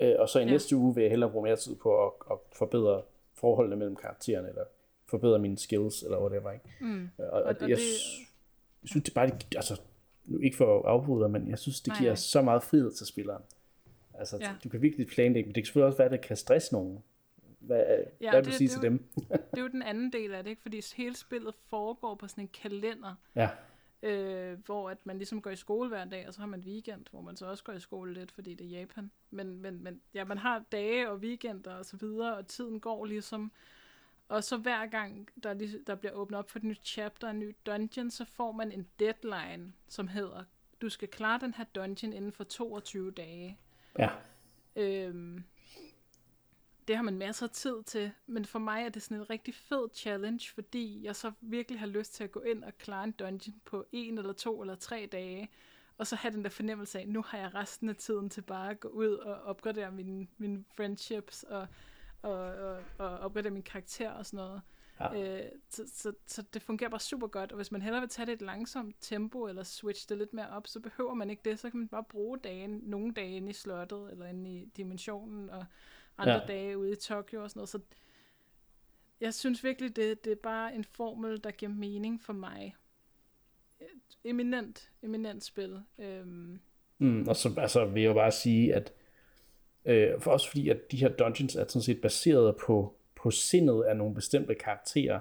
øh, 0.00 0.14
og 0.18 0.28
så 0.28 0.38
i 0.38 0.42
ja. 0.42 0.50
næste 0.50 0.76
uge 0.76 0.94
vil 0.94 1.02
jeg 1.02 1.10
hellere 1.10 1.30
bruge 1.30 1.44
mere 1.44 1.56
tid 1.56 1.76
på 1.76 2.06
at, 2.06 2.12
at 2.30 2.38
forbedre 2.52 3.02
forholdene 3.34 3.76
mellem 3.76 3.96
karaktererne, 3.96 4.48
eller 4.48 4.64
forbedre 5.06 5.38
mine 5.38 5.58
skills, 5.58 6.02
eller 6.02 6.20
whatever, 6.20 6.50
ikke? 6.50 6.64
Mm. 6.80 7.10
Og, 7.18 7.30
og, 7.30 7.42
og, 7.42 7.56
jeg, 7.60 7.60
det... 7.60 7.68
jeg 8.82 8.88
synes, 8.88 9.04
det 9.04 9.14
bare, 9.14 9.30
altså, 9.56 9.80
nu 10.24 10.38
ikke 10.38 10.56
for 10.56 10.78
at 10.78 10.84
afbryde 10.84 11.28
men 11.28 11.48
jeg 11.48 11.58
synes, 11.58 11.80
det 11.80 11.88
nej, 11.88 11.98
giver 11.98 12.10
nej. 12.10 12.16
så 12.16 12.42
meget 12.42 12.62
frihed 12.62 12.92
til 12.92 13.06
spilleren. 13.06 13.42
Altså, 14.14 14.38
ja. 14.40 14.54
du 14.64 14.68
kan 14.68 14.82
virkelig 14.82 15.06
planlægge, 15.06 15.46
men 15.46 15.54
det 15.54 15.62
kan 15.62 15.66
selvfølgelig 15.66 15.86
også 15.86 15.98
være, 15.98 16.06
at 16.06 16.12
det 16.12 16.20
kan 16.20 16.36
stresse 16.36 16.72
nogen. 16.72 16.98
Hvad, 17.58 17.84
ja, 18.20 18.30
hvad 18.30 18.42
vil 18.42 18.52
du 18.52 18.56
sige 18.56 18.68
det, 18.68 18.74
til 18.74 18.82
dem? 18.82 19.04
det 19.28 19.58
er 19.58 19.60
jo 19.60 19.68
den 19.68 19.82
anden 19.82 20.12
del 20.12 20.34
af 20.34 20.44
det, 20.44 20.50
ikke? 20.50 20.62
fordi 20.62 20.82
hele 20.96 21.16
spillet 21.16 21.54
foregår 21.70 22.14
på 22.14 22.28
sådan 22.28 22.44
en 22.44 22.50
kalender. 22.62 23.14
Ja 23.34 23.48
øh, 24.02 24.58
hvor 24.64 24.90
at 24.90 25.06
man 25.06 25.16
ligesom 25.16 25.42
går 25.42 25.50
i 25.50 25.56
skole 25.56 25.88
hver 25.88 26.04
dag, 26.04 26.28
og 26.28 26.34
så 26.34 26.40
har 26.40 26.46
man 26.46 26.60
weekend, 26.60 27.04
hvor 27.10 27.20
man 27.20 27.36
så 27.36 27.46
også 27.46 27.64
går 27.64 27.72
i 27.72 27.80
skole 27.80 28.14
lidt, 28.14 28.32
fordi 28.32 28.54
det 28.54 28.64
er 28.64 28.78
Japan. 28.78 29.10
Men, 29.30 29.62
men, 29.62 29.82
men 29.82 30.00
ja, 30.14 30.24
man 30.24 30.38
har 30.38 30.64
dage 30.72 31.10
og 31.10 31.16
weekender 31.16 31.74
og 31.74 31.84
så 31.84 31.96
videre, 31.96 32.36
og 32.36 32.46
tiden 32.46 32.80
går 32.80 33.04
ligesom. 33.04 33.52
Og 34.28 34.44
så 34.44 34.56
hver 34.56 34.86
gang, 34.86 35.28
der, 35.42 35.54
lige, 35.54 35.78
der 35.86 35.94
bliver 35.94 36.12
åbnet 36.12 36.38
op 36.38 36.50
for 36.50 36.58
et 36.58 36.64
nyt 36.64 36.80
chapter, 36.84 37.28
en 37.28 37.38
ny 37.38 37.56
dungeon, 37.66 38.10
så 38.10 38.24
får 38.24 38.52
man 38.52 38.72
en 38.72 38.88
deadline, 38.98 39.72
som 39.88 40.08
hedder, 40.08 40.44
du 40.80 40.88
skal 40.88 41.08
klare 41.08 41.40
den 41.40 41.54
her 41.54 41.64
dungeon 41.64 42.12
inden 42.12 42.32
for 42.32 42.44
22 42.44 43.10
dage. 43.10 43.58
Ja. 43.98 44.08
Øhm, 44.76 45.44
det 46.88 46.96
har 46.96 47.02
man 47.02 47.18
masser 47.18 47.46
af 47.46 47.50
tid 47.50 47.82
til, 47.86 48.12
men 48.26 48.44
for 48.44 48.58
mig 48.58 48.84
er 48.84 48.88
det 48.88 49.02
sådan 49.02 49.16
en 49.16 49.30
rigtig 49.30 49.54
fed 49.54 49.88
challenge, 49.94 50.50
fordi 50.54 51.04
jeg 51.04 51.16
så 51.16 51.32
virkelig 51.40 51.80
har 51.80 51.86
lyst 51.86 52.14
til 52.14 52.24
at 52.24 52.32
gå 52.32 52.40
ind 52.40 52.64
og 52.64 52.78
klare 52.78 53.04
en 53.04 53.12
dungeon 53.12 53.60
på 53.64 53.86
en 53.92 54.18
eller 54.18 54.32
to 54.32 54.60
eller 54.60 54.74
tre 54.74 55.08
dage, 55.12 55.50
og 55.98 56.06
så 56.06 56.16
have 56.16 56.34
den 56.34 56.44
der 56.44 56.50
fornemmelse 56.50 56.98
af, 56.98 57.08
nu 57.08 57.22
har 57.22 57.38
jeg 57.38 57.54
resten 57.54 57.88
af 57.88 57.96
tiden 57.96 58.30
til 58.30 58.42
bare 58.42 58.70
at 58.70 58.80
gå 58.80 58.88
ud 58.88 59.12
og 59.12 59.42
opgradere 59.42 59.92
mine, 59.92 60.26
mine 60.38 60.64
friendships 60.76 61.42
og, 61.42 61.66
og, 62.22 62.32
og, 62.32 62.82
og 62.98 63.18
opgradere 63.18 63.52
min 63.52 63.62
karakter 63.62 64.10
og 64.10 64.26
sådan 64.26 64.36
noget. 64.36 64.62
Ja. 65.00 65.42
Øh, 65.44 65.50
så, 65.68 65.82
så, 65.94 66.12
så 66.26 66.42
det 66.42 66.62
fungerer 66.62 66.90
bare 66.90 67.00
super 67.00 67.26
godt, 67.26 67.52
og 67.52 67.56
hvis 67.56 67.72
man 67.72 67.82
hellere 67.82 68.00
vil 68.00 68.08
tage 68.08 68.26
det 68.26 68.32
et 68.32 68.42
langsomt 68.42 68.96
tempo, 69.00 69.46
eller 69.46 69.62
switch 69.62 70.08
det 70.08 70.18
lidt 70.18 70.32
mere 70.32 70.48
op, 70.48 70.66
så 70.66 70.80
behøver 70.80 71.14
man 71.14 71.30
ikke 71.30 71.42
det, 71.44 71.58
så 71.58 71.70
kan 71.70 71.80
man 71.80 71.88
bare 71.88 72.04
bruge 72.04 72.38
dagen, 72.38 72.80
nogle 72.84 73.12
dage 73.12 73.36
inde 73.36 73.50
i 73.50 73.52
slottet, 73.52 74.10
eller 74.10 74.26
inde 74.26 74.50
i 74.50 74.64
dimensionen, 74.76 75.50
og 75.50 75.66
andre 76.18 76.32
ja. 76.32 76.46
dage 76.46 76.78
ude 76.78 76.92
i 76.92 76.96
Tokyo 76.96 77.42
og 77.42 77.50
sådan 77.50 77.58
noget. 77.58 77.68
Så 77.68 77.80
jeg 79.20 79.34
synes 79.34 79.64
virkelig, 79.64 79.96
det, 79.96 80.24
det 80.24 80.32
er 80.32 80.36
bare 80.42 80.74
en 80.74 80.84
formel, 80.84 81.44
der 81.44 81.50
giver 81.50 81.72
mening 81.72 82.22
for 82.22 82.32
mig. 82.32 82.76
Eminent, 84.24 84.90
eminent 85.02 85.44
spil. 85.44 85.82
Øhm. 85.98 86.60
Mm, 86.98 87.28
og 87.28 87.36
så 87.36 87.54
altså, 87.58 87.84
vil 87.84 88.02
jeg 88.02 88.14
bare 88.14 88.32
sige, 88.32 88.74
at 88.74 88.92
øh, 89.84 90.20
for 90.20 90.30
også 90.30 90.48
fordi, 90.48 90.68
at 90.68 90.92
de 90.92 90.96
her 90.96 91.08
dungeons 91.08 91.56
er 91.56 91.64
sådan 91.68 91.82
set 91.82 92.00
baseret 92.00 92.56
på, 92.56 92.96
på 93.22 93.30
sindet 93.30 93.82
af 93.82 93.96
nogle 93.96 94.14
bestemte 94.14 94.54
karakterer, 94.54 95.20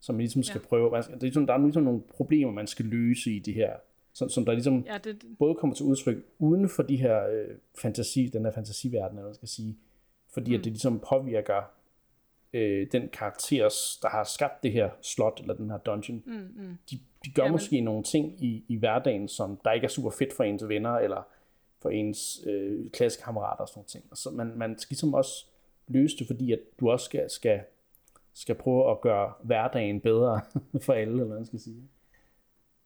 som 0.00 0.14
man 0.14 0.20
ligesom 0.20 0.42
skal 0.42 0.60
ja. 0.64 0.68
prøve. 0.68 0.90
Man 0.90 1.02
skal, 1.02 1.14
det 1.14 1.20
er 1.20 1.26
ligesom, 1.26 1.46
der 1.46 1.54
er 1.54 1.58
ligesom 1.58 1.82
nogle 1.82 2.00
problemer, 2.00 2.52
man 2.52 2.66
skal 2.66 2.84
løse 2.84 3.32
i 3.32 3.38
de 3.38 3.52
her 3.52 3.76
som, 4.12 4.28
som 4.28 4.44
der 4.44 4.52
ligesom 4.52 4.84
ja, 4.86 4.98
det, 4.98 5.22
både 5.38 5.54
kommer 5.54 5.76
til 5.76 5.86
udtryk 5.86 6.16
uden 6.38 6.68
for 6.68 6.82
de 6.82 6.96
her 6.96 7.26
øh, 7.26 7.48
fantasi, 7.78 8.26
den 8.26 8.44
her 8.44 8.52
fantasiverden, 8.52 9.18
eller 9.18 9.28
man 9.28 9.34
skal 9.34 9.48
sige, 9.48 9.78
fordi 10.32 10.50
mm. 10.50 10.58
at 10.58 10.64
det 10.64 10.72
ligesom 10.72 11.00
påvirker 11.00 11.62
øh, 12.52 12.86
den 12.92 13.08
karakter, 13.08 13.68
der 14.02 14.08
har 14.08 14.24
skabt 14.24 14.62
det 14.62 14.72
her 14.72 14.90
slot, 15.02 15.40
eller 15.40 15.54
den 15.54 15.70
her 15.70 15.78
dungeon. 15.78 16.22
Mm, 16.26 16.32
mm. 16.32 16.78
De, 16.90 16.98
de 17.24 17.30
gør 17.30 17.42
Jamen. 17.42 17.52
måske 17.52 17.80
nogle 17.80 18.04
ting 18.04 18.44
i, 18.44 18.64
i 18.68 18.76
hverdagen, 18.76 19.28
som 19.28 19.60
der 19.64 19.72
ikke 19.72 19.84
er 19.84 19.88
super 19.88 20.10
fedt 20.10 20.32
for 20.32 20.44
ens 20.44 20.68
venner, 20.68 20.90
eller 20.90 21.22
for 21.82 21.90
ens 21.90 22.40
øh, 22.46 22.90
klassekammerater 22.90 23.62
og 23.62 23.68
sådan 23.68 23.78
nogle 23.78 23.88
ting. 23.88 24.04
Og 24.10 24.16
så 24.16 24.30
man, 24.30 24.52
man 24.56 24.78
skal 24.78 24.94
ligesom 24.94 25.14
også 25.14 25.46
løse 25.88 26.18
det, 26.18 26.26
fordi 26.26 26.52
at 26.52 26.60
du 26.80 26.90
også 26.90 27.04
skal, 27.04 27.30
skal, 27.30 27.60
skal 28.32 28.54
prøve 28.54 28.90
at 28.90 29.00
gøre 29.00 29.32
hverdagen 29.42 30.00
bedre 30.00 30.40
for 30.84 30.92
alle, 30.92 31.12
eller 31.12 31.24
hvad 31.24 31.36
man 31.36 31.46
skal 31.46 31.60
sige. 31.60 31.88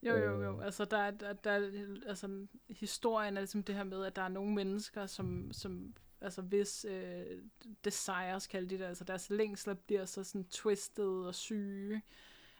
Jo, 0.03 0.17
jo, 0.17 0.43
jo. 0.43 0.61
Altså, 0.61 0.85
der, 0.85 1.11
der, 1.11 1.33
der, 1.33 1.71
altså, 2.07 2.47
historien 2.69 3.37
er 3.37 3.41
ligesom 3.41 3.63
det 3.63 3.75
her 3.75 3.85
med, 3.85 4.05
at 4.05 4.17
der 4.17 4.23
er 4.23 4.29
nogle 4.29 4.55
mennesker, 4.55 5.07
som, 5.07 5.49
som 5.53 5.95
altså 6.21 6.43
hvis 6.43 6.85
øh, 6.89 7.43
desires, 7.85 8.47
kalder 8.47 8.69
de 8.69 8.79
det, 8.79 8.85
altså 8.85 9.05
deres 9.05 9.31
længsler 9.31 9.75
bliver 9.75 10.05
så 10.05 10.25
sådan 10.25 10.45
twisted 10.45 11.25
og 11.27 11.35
syge, 11.35 12.03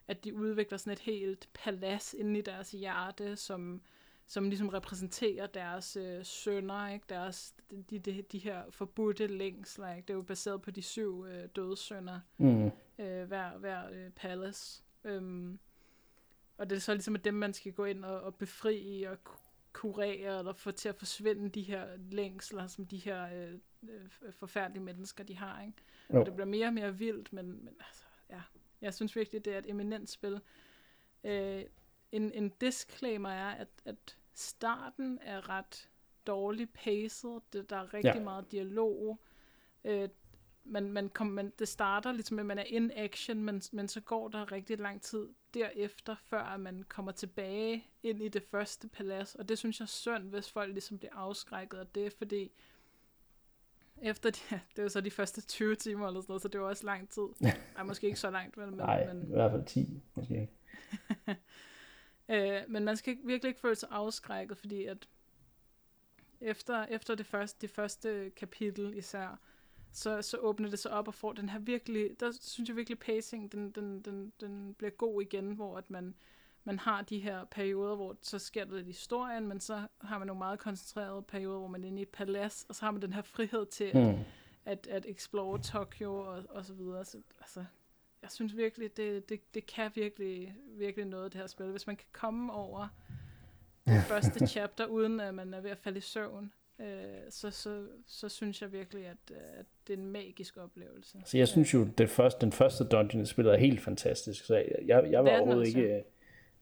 at 0.09 0.25
de 0.25 0.35
udvikler 0.35 0.79
sådan 0.79 0.93
et 0.93 0.99
helt 0.99 1.49
palads 1.55 2.15
inde 2.15 2.39
i 2.39 2.43
deres 2.43 2.71
hjerte, 2.71 3.37
som, 3.37 3.83
som 4.27 4.49
ligesom 4.49 4.69
repræsenterer 4.69 5.47
deres 5.47 5.97
øh, 5.97 6.25
sønner, 6.25 6.89
ikke? 6.89 7.07
Deres, 7.09 7.55
de, 7.91 7.99
de, 7.99 8.23
de 8.33 8.39
her 8.39 8.71
forbudte 8.71 9.27
længsler. 9.27 9.95
Ikke? 9.95 10.07
Det 10.07 10.13
er 10.13 10.17
jo 10.19 10.23
baseret 10.23 10.63
på 10.63 10.71
de 10.71 10.83
syv 10.83 11.27
øh, 11.27 11.49
dødsønner, 11.57 12.21
mm. 12.39 12.71
øh, 12.99 13.25
hver, 13.25 13.59
hver 13.59 13.91
øh, 13.93 14.11
palace. 14.11 14.83
Øhm, 15.05 15.59
og 16.59 16.71
det 16.71 16.77
er 16.77 16.81
så 16.81 16.93
ligesom 16.93 17.17
dem, 17.17 17.35
man 17.35 17.55
skal 17.55 17.73
gå 17.73 17.85
ind 17.85 18.05
og, 18.05 18.21
og 18.21 18.35
befri 18.35 19.03
og 19.03 19.19
kurere 19.77 20.39
eller 20.39 20.53
få 20.53 20.71
til 20.71 20.89
at 20.89 20.97
forsvinde 20.97 21.49
de 21.49 21.63
her 21.63 21.87
længsler, 22.11 22.67
som 22.67 22.87
de 22.87 22.97
her 22.97 23.29
øh, 23.35 23.53
øh, 23.83 24.33
forfærdelige 24.33 24.83
mennesker, 24.83 25.25
de 25.25 25.37
har. 25.37 25.63
Ikke? 25.63 25.79
Jo. 26.13 26.21
Og 26.21 26.27
det 26.27 26.35
bliver 26.35 26.47
mere 26.47 26.67
og 26.67 26.75
mere 26.75 26.99
vildt, 26.99 27.33
men, 27.33 27.65
men 27.65 27.75
altså, 27.81 28.05
ja, 28.31 28.41
jeg 28.81 28.95
synes 28.95 29.17
virkelig, 29.17 29.45
det 29.45 29.55
er 29.55 29.59
et 29.59 29.71
eminent 29.71 30.11
spil. 30.11 30.41
Øh, 31.25 31.65
en, 32.13 32.33
en 32.33 32.49
disclaimer 32.49 33.31
er, 33.31 33.51
at, 33.51 33.69
at 33.85 34.19
starten 34.35 35.19
er 35.23 35.49
ret 35.49 35.89
dårligt 36.27 36.73
paced. 36.73 37.41
Det, 37.53 37.71
der 37.71 37.77
er 37.77 37.95
rigtig 37.95 38.15
ja. 38.15 38.25
meget 38.25 38.53
dialog. 38.53 39.21
Øh, 39.85 40.09
man, 40.65 40.93
man 40.93 41.09
kom, 41.09 41.27
man, 41.27 41.53
det 41.59 41.69
starter 41.69 42.13
ligesom, 42.13 42.39
at 42.39 42.47
man 42.47 42.59
er 42.59 42.65
in 42.65 42.91
action, 42.95 43.45
men, 43.45 43.63
men 43.73 43.89
så 43.89 44.01
går 44.01 44.29
der 44.29 44.53
rigtig 44.53 44.79
lang 44.79 45.03
tid 45.03 45.29
derefter, 45.57 46.17
før 46.25 46.57
man 46.57 46.85
kommer 46.89 47.13
tilbage 47.13 47.87
ind 48.03 48.23
i 48.23 48.29
det 48.29 48.43
første 48.43 48.89
palads. 48.89 49.35
Og 49.35 49.49
det 49.49 49.59
synes 49.59 49.81
jeg 49.81 49.85
er 49.85 49.89
synd, 49.89 50.31
hvis 50.31 50.51
folk 50.51 50.73
ligesom 50.73 50.99
bliver 50.99 51.15
afskrækket 51.15 51.79
af 51.79 51.87
det, 51.87 52.13
fordi 52.13 52.53
efter 54.03 54.31
de, 54.31 54.39
det 54.77 54.83
var 54.83 54.89
så 54.89 55.01
de 55.01 55.11
første 55.11 55.41
20 55.41 55.75
timer 55.75 56.07
eller 56.07 56.21
sådan 56.21 56.31
noget, 56.31 56.43
så 56.43 56.49
det 56.49 56.61
var 56.61 56.67
også 56.67 56.87
lang 56.87 57.09
tid. 57.09 57.23
Nej, 57.75 57.83
måske 57.85 58.07
ikke 58.07 58.21
så 58.21 58.31
langt, 58.31 58.57
men... 58.57 58.69
Nej, 58.69 59.15
men, 59.15 59.23
i 59.29 59.33
hvert 59.33 59.51
fald 59.51 59.65
10, 59.67 60.03
måske 60.15 60.41
ikke. 60.41 60.53
øh, 62.63 62.63
men 62.69 62.85
man 62.85 62.97
skal 62.97 63.19
virkelig 63.25 63.49
ikke 63.49 63.61
føle 63.61 63.75
sig 63.75 63.89
afskrækket, 63.93 64.59
fordi 64.59 64.85
at 64.85 65.09
efter, 66.41 66.85
efter 66.85 67.15
det 67.15 67.27
første, 67.27 67.59
det 67.61 67.71
første 67.71 68.31
kapitel 68.31 68.97
især, 68.97 69.41
så, 69.97 70.23
så 70.23 70.37
åbner 70.37 70.69
det 70.71 70.79
sig 70.79 70.91
op 70.91 71.09
og 71.09 71.15
får 71.15 71.33
den 71.33 71.49
her 71.49 71.59
virkelig, 71.59 72.21
der 72.21 72.33
synes 72.41 72.69
jeg 72.69 72.77
virkelig 72.77 72.99
pacing, 72.99 73.53
den, 73.53 73.71
den, 73.71 74.01
den, 74.01 74.33
den 74.41 74.75
bliver 74.75 74.91
god 74.91 75.23
igen, 75.23 75.53
hvor 75.53 75.79
at 75.79 75.91
man, 75.91 76.15
man 76.65 76.79
har 76.79 77.03
de 77.03 77.19
her 77.19 77.45
perioder, 77.45 77.97
hvor 77.97 78.17
så 78.23 78.39
sker 78.39 78.65
der 78.65 78.75
lidt 78.77 78.87
i 78.87 78.91
historien, 78.91 79.47
men 79.49 79.61
så 79.61 79.87
har 80.01 80.19
man 80.19 80.27
nogle 80.27 80.39
meget 80.39 80.59
koncentrerede 80.59 81.23
perioder, 81.23 81.59
hvor 81.59 81.69
man 81.69 81.85
er 81.85 81.89
inde 81.89 81.99
i 81.99 82.03
et 82.03 82.09
palads, 82.09 82.67
og 82.69 82.75
så 82.75 82.85
har 82.85 82.91
man 82.91 83.03
den 83.03 83.13
her 83.13 83.23
frihed 83.23 83.67
til 83.67 83.85
at, 83.85 84.17
mm. 84.17 84.25
at, 84.65 84.87
at 84.87 85.07
explore 85.09 85.59
Tokyo 85.59 86.17
og, 86.17 86.45
og 86.49 86.65
så 86.65 86.75
videre. 86.75 87.05
Så, 87.05 87.19
altså, 87.41 87.65
jeg 88.23 88.31
synes 88.31 88.57
virkelig, 88.57 88.97
det, 88.97 89.29
det, 89.29 89.55
det 89.55 89.67
kan 89.67 89.91
virkelig, 89.95 90.57
virkelig 90.67 91.07
noget, 91.07 91.33
det 91.33 91.41
her 91.41 91.47
spil. 91.47 91.71
Hvis 91.71 91.87
man 91.87 91.97
kan 91.97 92.09
komme 92.13 92.53
over 92.53 92.89
det 93.87 94.03
første 94.03 94.47
chapter, 94.47 94.87
uden 94.87 95.21
at 95.21 95.35
man 95.35 95.55
er 95.55 95.61
ved 95.61 95.71
at 95.71 95.79
falde 95.79 95.99
i 95.99 96.01
søvn, 96.01 96.53
øh, 96.81 96.87
så, 97.31 97.51
så, 97.51 97.87
så 98.07 98.29
synes 98.29 98.63
jeg 98.63 98.73
virkelig, 98.73 99.07
at, 99.07 99.37
at 99.59 99.67
det 99.87 99.93
er 99.93 99.99
en 99.99 100.07
magisk 100.07 100.57
oplevelse. 100.57 101.19
Så 101.25 101.39
jeg 101.39 101.49
synes 101.49 101.75
jo, 101.75 101.85
det 101.99 102.11
første, 102.11 102.41
den 102.41 102.53
første 102.53 102.85
dungeon 102.85 103.23
i 103.23 103.27
spillet 103.27 103.55
er 103.55 103.59
helt 103.59 103.81
fantastisk, 103.81 104.45
så 104.45 104.57
jeg, 104.57 104.67
jeg, 104.87 105.11
jeg 105.11 105.25
var 105.25 105.31
overhovedet 105.31 105.67
ikke 105.67 105.97
øh, 105.97 106.03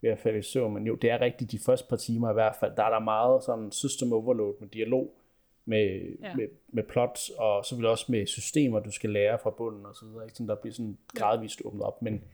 ved 0.01 0.11
at 0.11 0.19
falde 0.19 0.39
i 0.39 0.43
søvn, 0.43 0.75
men 0.75 0.87
jo, 0.87 0.95
det 0.95 1.11
er 1.11 1.21
rigtigt 1.21 1.53
de 1.53 1.59
første 1.59 1.87
par 1.89 1.97
timer 1.97 2.31
i 2.31 2.33
hvert 2.33 2.57
fald, 2.61 2.77
der 2.77 2.83
er 2.83 2.91
der 2.91 2.99
meget 2.99 3.45
sådan 3.45 3.73
system 3.73 4.13
overload 4.13 4.55
med 4.61 4.69
dialog, 4.69 5.15
med, 5.65 6.17
ja. 6.23 6.37
med, 6.37 6.49
med 6.69 6.83
plot, 6.83 7.19
og 7.39 7.65
så 7.65 7.77
vil 7.77 7.87
også 7.87 8.07
med 8.09 8.27
systemer, 8.27 8.81
du 8.81 8.91
skal 8.91 9.11
lære 9.11 9.39
fra 9.39 9.51
bunden 9.51 9.87
og 9.87 9.95
så 9.95 10.07
videre, 10.07 10.25
ikke? 10.25 10.35
Sådan, 10.35 10.49
der 10.49 10.55
bliver 10.55 10.75
sådan 10.75 10.99
gradvist 11.15 11.63
åbnet 11.65 11.83
op, 11.83 12.03
men 12.03 12.25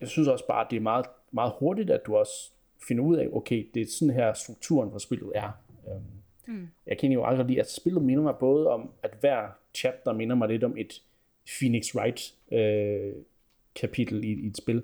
jeg 0.00 0.08
synes 0.08 0.28
også 0.28 0.46
bare, 0.46 0.64
at 0.64 0.70
det 0.70 0.76
er 0.76 0.80
meget, 0.80 1.06
meget 1.30 1.52
hurtigt, 1.58 1.90
at 1.90 2.06
du 2.06 2.16
også 2.16 2.50
finder 2.88 3.04
ud 3.04 3.16
af, 3.16 3.28
okay, 3.32 3.70
det 3.74 3.82
er 3.82 3.86
sådan 3.86 4.14
her 4.14 4.32
strukturen 4.32 4.90
for 4.90 4.98
spillet 4.98 5.32
er. 5.34 5.50
Um, 5.86 6.02
mm. 6.46 6.68
Jeg 6.86 6.98
kan 6.98 7.12
jo 7.12 7.24
aldrig 7.24 7.46
lide, 7.46 7.60
at 7.60 7.70
spillet 7.70 8.02
minder 8.02 8.22
mig 8.22 8.34
både 8.40 8.68
om, 8.68 8.90
at 9.02 9.16
hver 9.20 9.48
chapter 9.74 10.12
minder 10.12 10.36
mig 10.36 10.48
lidt 10.48 10.64
om 10.64 10.76
et 10.76 11.02
Phoenix 11.58 11.94
Wright 11.94 12.34
øh, 12.52 13.12
kapitel 13.74 14.24
i, 14.24 14.32
i 14.32 14.46
et 14.46 14.56
spil, 14.56 14.82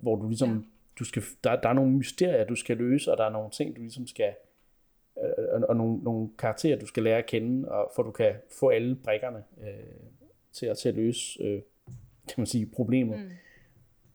hvor 0.00 0.16
du 0.16 0.28
ligesom, 0.28 0.50
ja. 0.50 0.62
du 0.98 1.04
skal, 1.04 1.22
der, 1.44 1.60
der 1.60 1.68
er 1.68 1.72
nogle 1.72 1.92
mysterier, 1.92 2.44
du 2.44 2.54
skal 2.54 2.76
løse, 2.76 3.12
og 3.12 3.18
der 3.18 3.24
er 3.24 3.30
nogle 3.30 3.50
ting, 3.50 3.76
du 3.76 3.80
ligesom 3.80 4.06
skal, 4.06 4.34
øh, 5.18 5.44
og, 5.52 5.68
og 5.68 5.76
nogle, 5.76 5.98
nogle 6.02 6.28
karakterer, 6.38 6.78
du 6.78 6.86
skal 6.86 7.02
lære 7.02 7.18
at 7.18 7.26
kende, 7.26 7.68
og 7.68 7.92
for 7.96 8.02
du 8.02 8.10
kan 8.10 8.34
få 8.60 8.68
alle 8.68 8.96
brækkerne 8.96 9.44
øh, 9.62 9.68
til, 10.52 10.66
at, 10.66 10.78
til 10.78 10.88
at 10.88 10.94
løse, 10.94 11.42
øh, 11.42 11.62
kan 12.28 12.34
man 12.36 12.46
sige, 12.46 12.66
problemet. 12.66 13.20
Mm. 13.20 13.30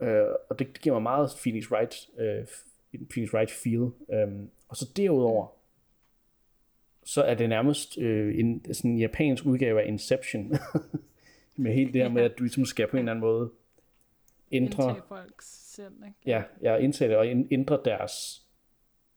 Øh, 0.05 0.35
og 0.49 0.59
det, 0.59 0.67
det 0.67 0.81
giver 0.81 0.95
mig 0.95 1.03
meget 1.03 1.29
Phoenix 1.43 1.71
Wright 1.71 2.09
øh, 2.17 2.45
Phoenix 3.09 3.33
Wright 3.33 3.51
feel. 3.51 3.91
Um, 4.23 4.49
og 4.67 4.77
så 4.77 4.91
derudover, 4.95 5.47
så 7.07 7.21
er 7.21 7.35
det 7.35 7.49
nærmest 7.49 7.97
øh, 7.97 8.39
en 8.39 8.73
sådan 8.73 8.91
en 8.91 8.97
japansk 8.97 9.45
udgave 9.45 9.81
af 9.81 9.87
Inception. 9.87 10.53
med 11.55 11.73
helt 11.73 11.93
det 11.93 12.01
her 12.01 12.09
med, 12.09 12.21
at 12.21 12.37
du 12.37 12.43
ligesom 12.43 12.65
skal 12.65 12.87
på 12.87 12.97
en 12.97 12.99
eller 12.99 13.11
anden 13.11 13.21
måde 13.21 13.51
ændre... 14.51 14.83
Indtage 14.83 15.07
folks 15.07 15.75
sind, 15.75 16.05
ikke? 16.05 16.17
Ja, 16.25 16.43
ja 16.61 16.75
indtage 16.75 17.09
det 17.09 17.17
og 17.17 17.27
ændre 17.51 17.81
deres 17.85 18.43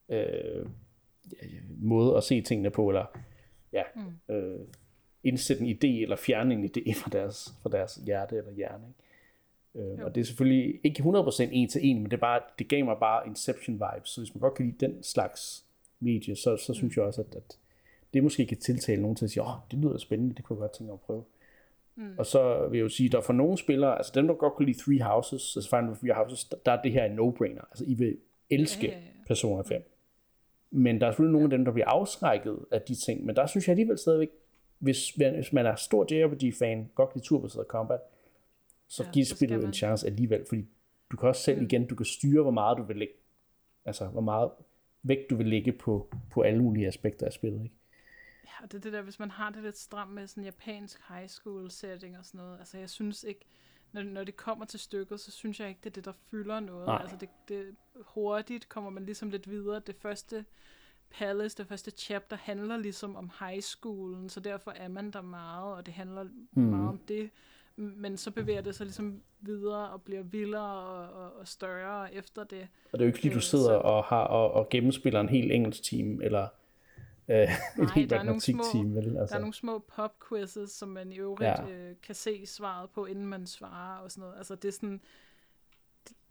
øh, 0.08 0.66
måde 1.68 2.16
at 2.16 2.24
se 2.24 2.40
tingene 2.40 2.70
på, 2.70 2.88
eller 2.88 3.06
ja, 3.72 3.82
mm. 3.96 4.34
øh, 4.34 4.60
indsætte 5.24 5.64
en 5.64 5.70
idé, 5.70 6.02
eller 6.02 6.16
fjerne 6.16 6.54
en 6.54 6.64
idé 6.64 6.92
fra 7.02 7.10
deres, 7.10 7.54
fra 7.62 7.70
deres 7.70 7.94
hjerte 7.94 8.36
eller 8.36 8.52
hjerne. 8.52 8.84
Ikke? 8.88 9.92
Øh, 9.92 10.04
og 10.04 10.14
det 10.14 10.20
er 10.20 10.24
selvfølgelig 10.24 10.80
ikke 10.84 11.02
100% 11.02 11.48
en 11.52 11.68
til 11.68 11.80
en, 11.84 11.96
men 11.96 12.04
det, 12.04 12.12
er 12.12 12.20
bare, 12.20 12.40
det 12.58 12.68
gav 12.68 12.84
mig 12.84 12.96
bare 13.00 13.26
Inception 13.26 13.74
vibes, 13.74 14.10
så 14.10 14.20
hvis 14.20 14.34
man 14.34 14.40
godt 14.40 14.54
kan 14.54 14.66
lide 14.66 14.86
den 14.86 15.02
slags 15.02 15.64
medie, 16.00 16.36
så, 16.36 16.56
så 16.56 16.74
synes 16.74 16.96
mm. 16.96 17.00
jeg 17.00 17.06
også, 17.06 17.20
at, 17.20 17.34
at 17.34 17.58
det 18.14 18.22
måske 18.22 18.46
kan 18.46 18.56
tiltale 18.56 19.02
nogen 19.02 19.16
til 19.16 19.24
at 19.24 19.30
sige, 19.30 19.42
åh, 19.42 19.48
oh, 19.48 19.54
det 19.70 19.78
lyder 19.78 19.98
spændende, 19.98 20.34
det 20.34 20.44
kunne 20.44 20.56
jeg 20.56 20.60
godt 20.60 20.72
tænke 20.72 20.88
mig 20.88 20.94
at 20.94 21.00
prøve. 21.00 21.24
Mm. 21.96 22.18
Og 22.18 22.26
så 22.26 22.68
vil 22.70 22.78
jeg 22.78 22.84
jo 22.84 22.88
sige, 22.88 23.08
der 23.08 23.20
for 23.20 23.32
nogle 23.32 23.58
spillere, 23.58 23.96
altså 23.96 24.12
dem, 24.14 24.26
der 24.26 24.34
godt 24.34 24.56
kan 24.56 24.66
lide 24.66 24.78
Three 24.78 25.02
Houses, 25.02 25.56
altså 25.56 25.70
Final 25.70 25.96
Three 25.96 26.14
Houses, 26.14 26.44
der 26.44 26.72
er 26.72 26.82
det 26.82 26.92
her 26.92 27.04
en 27.04 27.18
no-brainer. 27.18 27.64
Altså, 27.70 27.84
I 27.86 27.94
vil 27.94 28.16
elske 28.50 28.86
ja, 28.86 28.92
ja, 28.92 28.98
ja. 28.98 29.24
Persona 29.26 29.62
5. 29.62 29.82
Men 30.70 31.00
der 31.00 31.06
er 31.06 31.10
selvfølgelig 31.10 31.32
nogle 31.32 31.44
af 31.44 31.50
dem, 31.50 31.64
der 31.64 31.72
bliver 31.72 31.86
afskrækket 31.86 32.58
af 32.70 32.82
de 32.82 32.94
ting, 32.94 33.26
men 33.26 33.36
der 33.36 33.46
synes 33.46 33.68
jeg 33.68 33.72
alligevel 33.72 33.98
stadigvæk, 33.98 34.28
hvis 34.78 35.18
man, 35.18 35.34
hvis 35.34 35.52
man 35.52 35.66
er 35.66 35.74
stor 35.74 36.06
JRPG-fan, 36.14 36.90
godt 36.94 37.14
lide 37.14 37.24
turbaseret 37.24 37.66
combat, 37.66 38.00
så 38.88 39.04
ja, 39.04 39.10
giv 39.10 39.24
spillet 39.24 39.64
en 39.64 39.72
chance 39.72 40.06
alligevel, 40.06 40.44
fordi 40.48 40.64
du 41.10 41.16
kan 41.16 41.28
også 41.28 41.42
selv 41.42 41.58
mm. 41.58 41.64
igen, 41.64 41.86
du 41.86 41.94
kan 41.94 42.06
styre, 42.06 42.42
hvor 42.42 42.50
meget 42.50 42.78
du 42.78 42.82
vil 42.82 42.96
lægge, 42.96 43.14
altså 43.84 44.06
hvor 44.06 44.20
meget 44.20 44.50
vægt 45.02 45.30
du 45.30 45.36
vil 45.36 45.46
lægge 45.46 45.72
på, 45.72 46.08
på 46.30 46.40
alle 46.40 46.62
mulige 46.62 46.86
aspekter 46.86 47.26
af 47.26 47.32
spillet, 47.32 47.62
ikke? 47.62 47.74
Ja, 48.50 48.64
og 48.64 48.72
det 48.72 48.78
er 48.78 48.82
det 48.82 48.92
der, 48.92 49.02
hvis 49.02 49.18
man 49.18 49.30
har 49.30 49.50
det 49.50 49.62
lidt 49.62 49.78
stramt 49.78 50.12
med 50.12 50.26
sådan 50.26 50.44
japansk 50.44 51.00
high 51.08 51.28
school 51.28 51.70
setting 51.70 52.18
og 52.18 52.24
sådan 52.24 52.38
noget, 52.38 52.58
altså 52.58 52.78
jeg 52.78 52.90
synes 52.90 53.24
ikke, 53.24 53.46
når, 53.92 54.02
når 54.02 54.24
det 54.24 54.36
kommer 54.36 54.64
til 54.64 54.80
stykket, 54.80 55.20
så 55.20 55.30
synes 55.30 55.60
jeg 55.60 55.68
ikke, 55.68 55.80
det 55.84 55.90
er 55.90 55.94
det, 55.94 56.04
der 56.04 56.12
fylder 56.30 56.60
noget. 56.60 56.86
Nej. 56.86 56.98
Altså 57.00 57.16
det, 57.16 57.28
det, 57.48 57.76
hurtigt 58.00 58.68
kommer 58.68 58.90
man 58.90 59.04
ligesom 59.04 59.30
lidt 59.30 59.50
videre. 59.50 59.80
Det 59.86 59.96
første 59.96 60.44
Palace, 61.10 61.56
det 61.56 61.66
første 61.66 61.90
chapter, 61.90 62.36
handler 62.36 62.76
ligesom 62.76 63.16
om 63.16 63.30
high 63.40 63.60
schoolen, 63.60 64.28
så 64.28 64.40
derfor 64.40 64.70
er 64.70 64.88
man 64.88 65.10
der 65.10 65.22
meget, 65.22 65.74
og 65.74 65.86
det 65.86 65.94
handler 65.94 66.24
mm. 66.52 66.62
meget 66.62 66.88
om 66.88 66.98
det 66.98 67.30
men 67.76 68.16
så 68.16 68.30
bevæger 68.30 68.60
det 68.60 68.74
sig 68.74 68.86
ligesom 68.86 69.22
videre 69.40 69.90
og 69.90 70.02
bliver 70.02 70.22
vildere 70.22 70.78
og, 70.78 71.24
og, 71.24 71.36
og 71.36 71.48
større 71.48 72.14
efter 72.14 72.44
det. 72.44 72.68
Og 72.92 72.98
det 72.98 73.00
er 73.00 73.04
jo 73.04 73.06
ikke 73.06 73.18
fordi, 73.18 73.28
du 73.28 73.34
øh, 73.34 73.42
sidder 73.42 73.64
så... 73.64 73.78
og, 73.78 74.04
har, 74.04 74.24
og, 74.24 74.52
og 74.52 74.68
gennemspiller 74.68 75.20
en 75.20 75.28
helt 75.28 75.52
engelsk 75.52 75.82
team, 75.82 76.20
eller 76.22 76.48
øh, 77.30 77.36
Nej, 77.76 77.84
et 77.84 77.90
helt 77.90 78.10
matematik-team. 78.10 78.94
Vel? 78.94 79.16
Altså. 79.16 79.32
Der 79.32 79.34
er 79.34 79.40
nogle 79.40 79.54
små 79.54 79.78
pop-quizzes, 79.78 80.70
som 80.70 80.88
man 80.88 81.12
i 81.12 81.18
øvrigt 81.18 81.42
ja. 81.42 81.68
øh, 81.68 81.94
kan 82.02 82.14
se 82.14 82.46
svaret 82.46 82.90
på, 82.90 83.06
inden 83.06 83.26
man 83.26 83.46
svarer 83.46 83.98
og 83.98 84.10
sådan 84.10 84.22
noget. 84.22 84.36
Altså 84.36 84.54
det 84.54 84.68
er 84.68 84.72
sådan, 84.72 85.00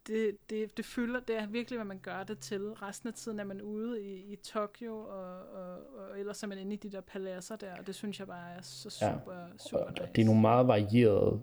det, 0.07 0.37
det, 0.49 0.77
det 0.77 0.85
fylder, 0.85 1.19
det 1.19 1.37
er 1.37 1.47
virkelig, 1.47 1.77
hvad 1.77 1.85
man 1.85 1.99
gør 1.99 2.23
det 2.23 2.39
til. 2.39 2.61
Resten 2.61 3.07
af 3.07 3.13
tiden 3.13 3.39
er 3.39 3.43
man 3.43 3.61
ude 3.61 4.03
i, 4.03 4.33
i 4.33 4.35
Tokyo, 4.35 4.97
og, 4.97 5.39
og, 5.53 5.77
og 5.97 6.19
ellers 6.19 6.43
er 6.43 6.47
man 6.47 6.57
inde 6.57 6.73
i 6.73 6.77
de 6.77 6.91
der 6.91 7.01
paladser 7.01 7.55
der, 7.55 7.75
og 7.79 7.87
det 7.87 7.95
synes 7.95 8.19
jeg 8.19 8.27
bare 8.27 8.51
er 8.51 8.61
så 8.61 8.89
super, 8.89 9.33
ja, 9.33 9.47
super 9.69 9.89
nice. 9.89 10.03
Det 10.15 10.21
er 10.21 10.25
nogle 10.25 10.41
meget 10.41 10.67
varierede 10.67 11.41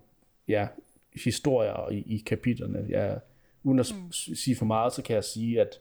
ja, 0.49 0.69
historier 1.15 1.91
i, 1.91 1.99
i 1.99 2.19
kapitlerne. 2.27 2.87
Ja, 2.89 3.15
uden 3.63 3.79
at 3.79 3.93
mm. 3.95 4.13
sige 4.13 4.57
for 4.57 4.65
meget, 4.65 4.93
så 4.93 5.03
kan 5.03 5.15
jeg 5.15 5.25
sige, 5.25 5.61
at 5.61 5.81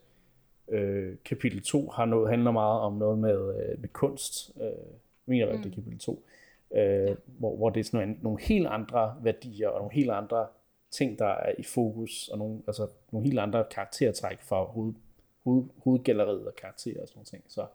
øh, 0.70 1.16
kapitel 1.26 1.64
2 1.64 1.90
har 1.90 2.06
noget, 2.06 2.30
handler 2.30 2.52
meget 2.52 2.82
om 2.82 2.94
noget 2.94 3.20
med, 3.20 3.56
øh, 3.56 3.82
med 3.82 3.90
kunst. 3.90 4.52
Øh, 4.62 4.70
mener, 5.26 5.54
mm. 5.54 5.62
det 5.62 5.72
er 5.72 5.76
kapitel 5.76 6.00
2. 6.00 6.26
Øh, 6.76 6.82
ja. 6.82 7.16
hvor, 7.26 7.56
hvor 7.56 7.70
det 7.70 7.80
er 7.80 7.84
sådan 7.84 8.08
nogle, 8.08 8.22
nogle 8.22 8.42
helt 8.42 8.68
andre 8.68 9.16
værdier 9.22 9.70
og 9.70 9.80
nogle 9.80 9.94
helt 9.94 10.12
andre 10.12 10.48
ting, 10.92 11.20
der 11.20 11.28
er 11.28 11.54
i 11.58 11.64
fokus, 11.64 12.28
og 12.28 12.38
nogle, 12.38 12.62
altså, 12.68 12.88
nogle 13.12 13.28
helt 13.28 13.40
andre 13.40 13.66
karaktertræk 13.72 14.42
fra 14.42 14.64
hoved, 14.64 14.94
hoved, 15.44 15.66
hovedgalleriet 15.84 16.48
og 16.48 16.56
karakterer 16.56 17.02
og 17.02 17.08
sådan 17.08 17.18
nogle 17.18 17.26
ting. 17.26 17.44
Så, 17.48 17.68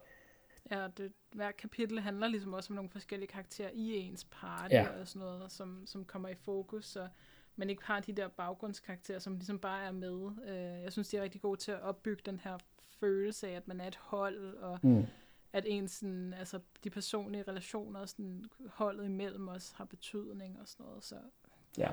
Ja, 0.71 0.89
det, 0.97 1.13
hver 1.33 1.51
kapitel 1.51 2.01
handler 2.01 2.29
ligesom 2.29 2.55
også 2.55 2.73
om 2.73 2.75
nogle 2.75 2.91
forskellige 2.91 3.29
karakterer 3.29 3.71
i 3.73 3.97
ens 3.97 4.27
party 4.31 4.75
ja. 4.75 5.01
og 5.01 5.09
sådan 5.09 5.29
noget, 5.29 5.53
som, 5.53 5.83
som 5.87 6.05
kommer 6.05 6.29
i 6.29 6.35
fokus, 6.35 6.87
så 6.87 7.09
man 7.57 7.71
ikke 7.71 7.85
har 7.85 8.01
de 8.01 8.13
der 8.13 8.29
baggrundskarakterer, 8.29 9.19
som 9.19 9.35
ligesom 9.35 9.59
bare 9.59 9.85
er 9.85 9.93
med. 9.93 10.31
Øh, 10.47 10.83
jeg 10.83 10.93
synes, 10.93 11.09
de 11.09 11.17
er 11.17 11.23
rigtig 11.23 11.41
gode 11.41 11.61
til 11.61 11.73
at 11.73 11.81
opbygge 11.81 12.23
den 12.27 12.41
her 12.45 12.59
følelse 13.01 13.49
af, 13.49 13.53
at 13.53 13.69
man 13.69 13.81
er 13.81 13.87
et 13.87 13.97
hold, 13.97 14.57
og 14.57 14.79
mm. 14.83 15.07
at 15.53 15.65
ens, 15.67 15.93
sådan, 15.93 16.35
altså, 16.35 16.61
de 16.85 16.91
personlige 16.91 17.45
relationer, 17.49 18.07
sådan, 18.07 18.45
holdet 18.67 19.05
imellem 19.05 19.49
os, 19.49 19.71
har 19.71 19.85
betydning 19.85 20.61
og 20.61 20.69
sådan 20.69 20.87
noget. 20.87 21.05
Så 21.05 21.17
ja. 21.79 21.91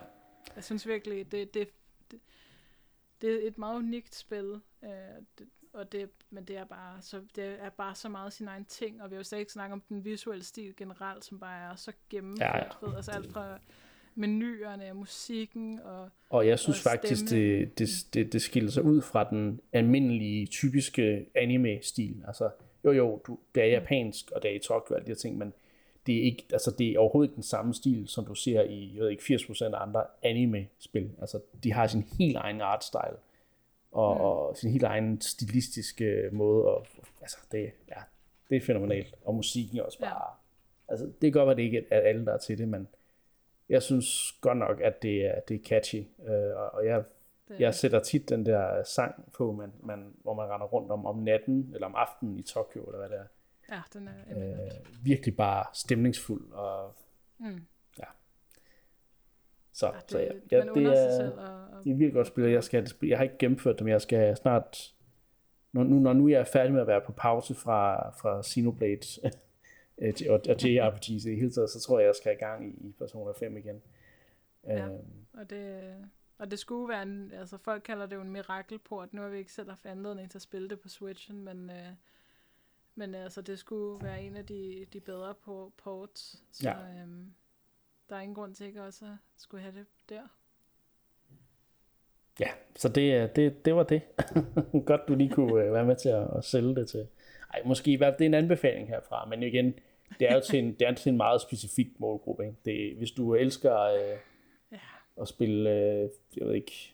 Jeg 0.56 0.64
synes 0.64 0.88
virkelig, 0.88 1.32
det, 1.32 1.54
det, 1.54 1.70
det, 2.12 2.20
det 3.22 3.44
er 3.44 3.48
et 3.48 3.58
meget 3.58 3.76
unikt 3.76 4.16
spil, 4.16 4.62
øh, 4.84 4.90
det, 5.38 5.50
og 5.74 5.92
det, 5.92 6.10
men 6.30 6.46
det 6.46 6.58
er, 6.58 6.64
bare 6.64 7.02
så, 7.02 7.22
det 7.36 7.46
er 7.46 7.70
bare 7.70 7.96
så 7.96 8.10
meget 8.10 8.34
sin 8.34 8.48
egen 8.48 8.66
ting, 8.66 9.02
og 9.02 9.10
vi 9.10 9.16
har 9.16 9.20
jo 9.20 9.24
slet 9.24 9.40
ikke 9.40 9.52
snakket 9.52 9.74
om 9.74 9.82
den 9.82 10.06
visuelle 10.06 10.44
stil 10.44 10.76
generelt, 10.76 11.26
som 11.26 11.40
bare 11.40 11.72
er 11.72 11.76
så 11.76 11.92
gennemført, 12.10 12.50
ja, 12.50 12.58
ja. 12.58 12.88
Ved, 12.88 12.96
altså 12.96 13.12
alt 13.12 13.32
fra 13.32 13.60
menuerne, 14.18 14.94
musikken 14.94 15.80
og 15.80 16.10
Og 16.30 16.48
jeg 16.48 16.60
synes 16.60 16.86
og 16.86 16.92
faktisk, 16.92 17.30
det, 17.30 17.80
det, 17.80 17.90
det, 18.14 18.34
det 18.34 18.42
skiller 18.42 18.72
sig 18.72 18.84
ud 18.84 19.02
fra 19.02 19.30
den 19.30 19.62
almindelige, 19.74 20.46
typiske 20.46 21.26
anime-stil. 21.36 22.24
Altså, 22.28 22.50
jo 22.86 22.92
jo, 22.92 23.22
du, 23.28 23.40
det 23.56 23.64
er 23.64 23.68
japansk, 23.68 24.32
og 24.32 24.44
det 24.44 24.52
er 24.52 24.56
i 24.56 24.60
Tokyo 24.60 24.96
og 24.96 24.96
alle 24.96 25.06
de 25.06 25.12
her 25.12 25.16
ting, 25.16 25.38
men 25.38 25.54
det 26.08 26.18
er, 26.18 26.24
ikke, 26.24 26.44
altså 26.52 26.72
det 26.78 26.92
er 26.92 27.00
overhovedet 27.00 27.30
ikke 27.30 27.36
den 27.36 27.44
samme 27.44 27.74
stil, 27.74 28.08
som 28.08 28.26
du 28.26 28.36
ser 28.36 28.62
i 28.62 28.92
jeg 28.96 29.04
ved 29.04 29.10
ikke, 29.10 29.24
80% 29.24 29.64
af 29.64 29.82
andre 29.82 30.04
anime-spil. 30.24 31.12
Altså, 31.22 31.40
de 31.64 31.74
har 31.74 31.88
sin 31.88 32.04
helt 32.20 32.38
egen 32.38 32.62
artstyle. 32.62 33.18
og, 33.92 34.16
mm. 34.16 34.22
og 34.22 34.58
sin 34.58 34.72
helt 34.72 34.84
egen 34.84 35.22
stilistiske 35.22 36.30
måde. 36.32 36.66
Og, 36.66 36.86
altså, 37.22 37.38
det, 37.52 37.72
ja, 37.88 38.02
det 38.50 38.58
er 38.58 38.62
fænomenalt. 38.62 39.16
Og 39.26 39.36
musikken 39.36 39.78
er 39.78 39.84
også 39.84 40.00
bare... 40.00 40.10
Ja. 40.10 40.34
Altså, 40.90 41.06
det 41.06 41.22
kan 41.22 41.32
godt 41.32 41.48
være, 41.48 41.56
det 41.56 41.64
ikke 41.64 41.86
er 41.90 42.00
alle, 42.00 42.26
der 42.26 42.34
er 42.34 42.38
til 42.38 42.58
det, 42.58 42.68
men 42.68 42.88
jeg 43.70 43.84
synes 43.84 44.32
godt 44.42 44.58
nok, 44.58 44.82
at 44.82 45.02
det 45.02 45.26
er, 45.26 45.40
det 45.40 45.56
er 45.56 45.66
catchy. 45.66 46.04
Øh, 46.28 46.74
og 46.74 46.86
jeg, 46.86 47.04
jeg 47.60 47.76
sætter 47.76 48.00
tit 48.00 48.30
den 48.30 48.46
der 48.46 48.84
sang 48.84 49.32
på, 49.34 49.52
man, 49.52 49.74
man, 49.84 50.14
hvor 50.24 50.34
man 50.34 50.50
render 50.50 50.68
rundt 50.68 50.92
om, 50.92 51.06
om 51.06 51.18
natten, 51.18 51.72
eller 51.74 51.88
om 51.88 51.96
aftenen 51.96 52.40
i 52.40 52.44
Tokyo, 52.44 52.84
eller 52.84 52.98
hvad 52.98 53.10
det 53.10 53.18
er. 53.18 53.28
Ja, 53.76 53.82
den 53.94 54.08
er 54.08 54.12
øh, 54.38 55.06
virkelig 55.06 55.36
bare 55.36 55.66
stemningsfuld. 55.74 56.52
Og, 56.52 56.96
mm. 57.38 57.66
Ja. 58.00 58.04
Så, 59.74 59.88
ja, 59.88 59.94
det, 59.94 60.12
så 60.12 60.20
ja, 60.20 60.32
ja 60.52 60.62
det, 60.62 60.84
er, 60.86 61.32
og, 61.32 61.78
og, 61.78 61.84
det 61.84 61.92
er 61.92 61.96
virkelig 61.96 62.14
godt 62.14 62.28
spil. 62.28 62.44
Jeg, 62.44 62.64
skal, 62.64 62.88
jeg 63.04 63.18
har 63.18 63.24
ikke 63.24 63.38
gennemført 63.38 63.76
det, 63.76 63.84
men 63.84 63.92
jeg 63.92 64.02
skal 64.02 64.38
snart... 64.38 64.94
Når 65.74 65.84
nu, 65.84 66.00
når 66.00 66.14
nu 66.14 66.28
jeg 66.30 66.40
er 66.40 66.44
færdig 66.44 66.74
med 66.74 66.82
at 66.82 66.88
være 66.88 67.02
på 67.02 67.12
pause 67.12 67.56
fra, 67.56 68.10
fra 68.10 68.44
Xenoblade 68.44 69.00
øh, 69.98 70.14
og, 70.30 70.42
og 70.50 70.56
JRPG's 70.62 71.30
i 71.30 71.36
hele 71.36 71.52
taget, 71.52 71.70
så 71.70 71.80
tror 71.80 72.00
jeg, 72.00 72.08
jeg 72.08 72.16
skal 72.16 72.34
i 72.34 72.36
gang 72.36 72.66
i, 72.66 72.88
i 72.88 72.92
Persona 72.92 73.32
5 73.32 73.58
igen. 73.58 73.82
Ja, 74.64 74.86
øhm. 74.86 75.26
og 75.34 75.50
det, 75.50 75.96
og 76.38 76.52
det 76.52 76.60
skulle 76.60 76.90
være 76.90 77.02
en, 77.02 77.32
altså 77.34 77.58
folk 77.58 77.84
kalder 77.84 78.06
det 78.06 78.16
jo 78.16 78.22
en 78.22 78.32
mirakelport, 78.32 79.14
nu 79.14 79.22
har 79.22 79.30
vi 79.30 79.38
ikke 79.38 79.54
selv 79.54 79.70
haft 79.70 79.86
anledning 79.86 80.32
til 80.32 80.38
at 80.38 80.42
spille 80.42 80.70
det 80.70 80.80
på 80.80 80.90
Switchen, 80.90 81.44
men, 81.44 81.70
øh, 81.70 81.90
men 82.96 83.16
altså 83.16 83.42
det 83.42 83.60
skulle 83.60 84.04
være 84.04 84.24
en 84.24 84.38
af 84.38 84.46
de, 84.46 84.86
de 84.94 85.00
bedre 85.00 85.36
på 85.36 85.74
ports, 85.78 86.44
så 86.52 86.70
ja. 86.70 87.02
øhm, 87.02 87.34
der 88.10 88.16
er 88.16 88.22
ingen 88.22 88.36
grund 88.36 88.56
til 88.56 88.68
ikke 88.68 88.84
også 88.84 89.06
at 89.06 89.18
skulle 89.38 89.62
have 89.64 89.76
det 89.76 89.86
der. 90.10 90.28
Ja, 92.40 92.50
så 92.76 92.90
det, 92.90 93.36
det, 93.36 93.66
det 93.66 93.76
var 93.76 93.84
det. 93.84 94.02
Godt, 94.86 95.08
du 95.08 95.16
lige 95.16 95.30
kunne 95.30 95.64
øh, 95.64 95.74
være 95.74 95.86
med 95.86 95.96
til 95.96 96.10
at, 96.10 96.38
at 96.38 96.44
sælge 96.44 96.76
det 96.76 96.90
til. 96.90 97.08
Ej, 97.54 97.62
måske 97.66 98.00
var 98.00 98.12
det 98.12 98.26
en 98.26 98.34
anbefaling 98.34 98.88
herfra, 98.88 99.26
men 99.26 99.44
igen, 99.44 99.74
det 100.20 100.32
er 100.32 100.36
jo 100.36 100.42
til 100.42 100.60
en, 100.60 100.74
det 100.74 100.88
er 100.88 100.94
til 100.94 101.10
en 101.10 101.18
meget 101.18 101.42
specifik 101.42 101.88
målgruppe. 102.00 102.46
Ikke? 102.46 102.58
Det, 102.66 102.98
hvis 102.98 103.12
du 103.12 103.36
elsker 103.36 103.82
øh, 103.82 104.18
ja. 104.72 104.78
at 105.22 105.28
spille, 105.28 105.70
øh, 105.70 106.10
jeg 106.38 106.48
ved 106.48 106.56
ikke, 106.56 106.94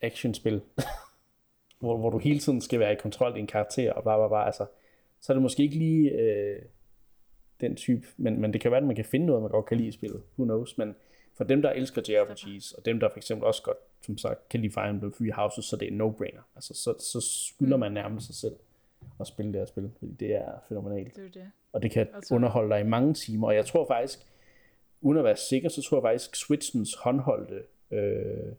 actionspil, 0.00 0.60
hvor, 1.80 1.96
hvor 1.96 2.10
du 2.10 2.18
hele 2.18 2.38
tiden 2.38 2.60
skal 2.60 2.80
være 2.80 2.92
i 2.92 2.96
kontrol 2.96 3.28
af 3.28 3.34
din 3.34 3.46
karakter, 3.46 3.92
og 3.92 4.02
bla, 4.02 4.16
bla, 4.16 4.28
bla, 4.28 4.46
altså, 4.46 4.66
så 5.20 5.32
er 5.32 5.34
det 5.34 5.42
måske 5.42 5.62
ikke 5.62 5.78
lige 5.78 6.10
øh, 6.10 6.62
den 7.60 7.76
type, 7.76 8.06
men, 8.16 8.40
men 8.40 8.52
det 8.52 8.60
kan 8.60 8.70
være, 8.70 8.80
at 8.80 8.86
man 8.86 8.96
kan 8.96 9.04
finde 9.04 9.26
noget, 9.26 9.42
man 9.42 9.50
godt 9.50 9.66
kan 9.66 9.76
lide 9.76 9.88
i 9.88 9.92
spillet. 9.92 10.22
Who 10.38 10.44
knows? 10.44 10.78
Men 10.78 10.94
for 11.34 11.44
dem, 11.44 11.62
der 11.62 11.70
elsker 11.70 12.02
JRPGs, 12.08 12.72
og 12.72 12.84
dem, 12.84 13.00
der 13.00 13.08
for 13.08 13.16
eksempel 13.16 13.46
også 13.46 13.62
godt, 13.62 13.76
som 14.02 14.18
sagt, 14.18 14.48
kan 14.48 14.60
lide 14.60 14.72
Fire 14.72 14.90
Emblem 14.90 15.12
Three 15.12 15.32
Houses, 15.32 15.64
så 15.64 15.76
det 15.76 15.88
er 15.88 15.92
en 15.92 16.00
no-brainer. 16.00 16.42
Altså, 16.56 16.74
så, 16.74 16.94
så 16.98 17.20
skylder 17.20 17.76
mm. 17.76 17.80
man 17.80 17.92
nærmest 17.92 18.26
sig 18.26 18.34
selv 18.34 18.56
at 19.20 19.26
spille 19.26 19.52
det 19.52 19.60
her 19.60 19.66
spil, 19.66 19.90
fordi 19.98 20.12
det 20.12 20.34
er 20.34 20.52
fænomenalt. 20.68 21.16
Det 21.16 21.24
er 21.24 21.30
det. 21.30 21.50
Og 21.74 21.82
det 21.82 21.90
kan 21.90 22.06
altså. 22.14 22.34
underholde 22.34 22.74
dig 22.74 22.80
i 22.80 22.88
mange 22.88 23.14
timer, 23.14 23.46
og 23.46 23.54
jeg 23.54 23.66
tror 23.66 23.86
faktisk, 23.86 24.18
uden 25.00 25.18
at 25.18 25.24
være 25.24 25.36
sikker, 25.36 25.68
så 25.68 25.82
tror 25.82 25.96
jeg 25.96 26.02
faktisk, 26.02 26.36
Switchens 26.36 26.94
håndholdte, 26.94 27.62
øh, 27.90 28.52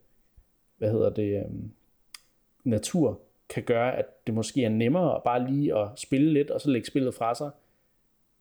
hvad 0.78 0.92
hedder 0.92 1.10
det, 1.10 1.38
øh, 1.38 1.52
natur, 2.64 3.20
kan 3.50 3.64
gøre, 3.64 3.98
at 3.98 4.06
det 4.28 4.34
måske 4.34 4.64
er 4.64 4.70
nemmere 4.70 5.22
bare 5.26 5.52
lige 5.52 5.78
at 5.78 5.88
spille 5.96 6.34
lidt, 6.34 6.52
og 6.52 6.62
så 6.62 6.70
lægge 6.70 6.88
spillet 6.88 7.14
fra 7.14 7.36
sig, 7.36 7.52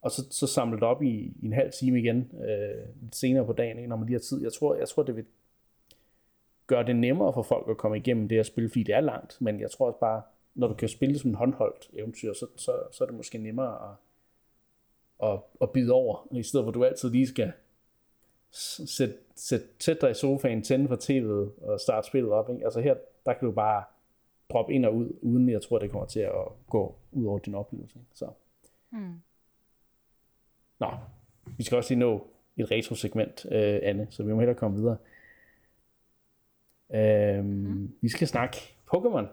og 0.03 0.11
så, 0.11 0.27
så 0.31 0.47
samle 0.47 0.77
det 0.77 0.83
op 0.83 1.03
i, 1.03 1.33
i 1.43 1.47
en 1.47 1.53
halv 1.53 1.73
time 1.73 1.99
igen, 1.99 2.31
øh, 2.41 3.03
lidt 3.03 3.17
senere 3.17 3.47
på 3.47 3.53
dagen, 3.53 3.77
ikke, 3.77 3.89
når 3.89 3.97
man 3.97 4.07
lige 4.07 4.15
har 4.15 4.21
tid. 4.21 4.43
Jeg 4.43 4.53
tror, 4.53 4.75
jeg 4.75 4.89
tror, 4.89 5.03
det 5.03 5.17
vil 5.17 5.25
gøre 6.67 6.87
det 6.87 6.97
nemmere 6.97 7.33
for 7.33 7.43
folk 7.43 7.69
at 7.71 7.77
komme 7.77 7.97
igennem 7.97 8.29
det 8.29 8.39
her 8.39 8.43
spil, 8.43 8.69
fordi 8.69 8.83
det 8.83 8.95
er 8.95 9.01
langt, 9.01 9.41
men 9.41 9.61
jeg 9.61 9.71
tror 9.71 9.87
også 9.87 9.99
bare, 9.99 10.23
når 10.55 10.69
du 10.69 10.75
kan 10.75 10.89
spille 10.89 11.19
som 11.19 11.31
en 11.31 11.35
håndholdt 11.35 11.91
eventyr, 11.93 12.33
så, 12.33 12.47
så, 12.57 12.73
så 12.93 13.05
er 13.05 13.09
det 13.09 13.17
måske 13.17 13.39
nemmere 13.39 13.91
at, 13.91 13.97
at, 15.33 15.41
at 15.61 15.71
bide 15.71 15.93
over, 15.93 16.29
i 16.33 16.43
stedet 16.43 16.65
for 16.65 16.71
du 16.71 16.85
altid 16.85 17.11
lige 17.11 17.27
skal 17.27 17.53
sætte, 18.53 19.15
sætte, 19.37 19.67
sætte 19.81 20.01
dig 20.01 20.11
i 20.11 20.15
sofaen, 20.15 20.63
tænde 20.63 20.89
for 20.89 20.97
tv'et 20.97 21.65
og 21.67 21.81
starte 21.81 22.07
spillet 22.07 22.33
op. 22.33 22.51
Ikke? 22.51 22.65
Altså 22.65 22.81
her, 22.81 22.95
der 23.27 23.33
kan 23.33 23.49
du 23.49 23.53
bare 23.53 23.85
droppe 24.51 24.73
ind 24.73 24.87
og 24.87 24.95
ud, 24.95 25.11
uden 25.23 25.49
jeg 25.49 25.63
tror, 25.63 25.79
det 25.79 25.91
kommer 25.91 26.07
til 26.07 26.21
at 26.21 26.35
gå 26.71 26.95
ud 27.13 27.27
over 27.27 27.39
din 27.39 27.55
oplevelse. 27.55 27.99
Ikke? 27.99 28.11
Så. 28.15 28.29
Mm. 28.91 29.15
Nå, 30.79 30.91
vi 31.57 31.65
skal 31.65 31.77
også 31.77 31.91
lige 31.91 32.01
nå 32.01 32.27
et 32.57 32.71
retro-segment, 32.71 33.47
øh, 33.51 33.81
Anne, 33.83 34.07
så 34.11 34.23
vi 34.23 34.33
må 34.33 34.39
hellere 34.39 34.57
komme 34.57 34.77
videre. 34.77 34.97
Øhm, 36.95 37.47
mm. 37.47 37.95
Vi 38.01 38.09
skal 38.09 38.29
snakke 38.29 38.57
Pokémon 38.95 39.27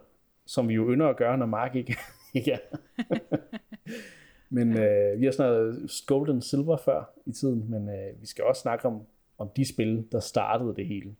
som 0.45 0.69
vi 0.69 0.73
jo 0.73 0.91
ynder 0.91 1.07
at 1.07 1.17
gøre, 1.17 1.37
når 1.37 1.45
Mark 1.45 1.75
ikke, 1.75 1.97
ikke 2.33 2.51
er. 2.51 2.57
men 4.53 4.77
øh, 4.77 5.19
vi 5.19 5.25
har 5.25 5.31
snakket 5.31 5.89
Gold 6.07 6.29
and 6.29 6.41
Silver 6.41 6.77
før 6.77 7.13
i 7.25 7.31
tiden, 7.31 7.65
men 7.69 7.89
øh, 7.89 8.21
vi 8.21 8.25
skal 8.25 8.43
også 8.43 8.61
snakke 8.61 8.85
om, 8.85 9.01
om 9.37 9.49
de 9.55 9.65
spil, 9.65 10.07
der 10.11 10.19
startede 10.19 10.75
det 10.75 10.87
hele. 10.87 11.15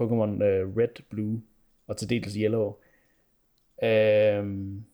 Pokémon 0.00 0.42
øh, 0.42 0.76
Red, 0.76 1.02
Blue 1.10 1.42
og 1.86 1.96
til 1.96 2.10
dels 2.10 2.34
Yellow. 2.34 2.74
Øhm, 3.82 4.84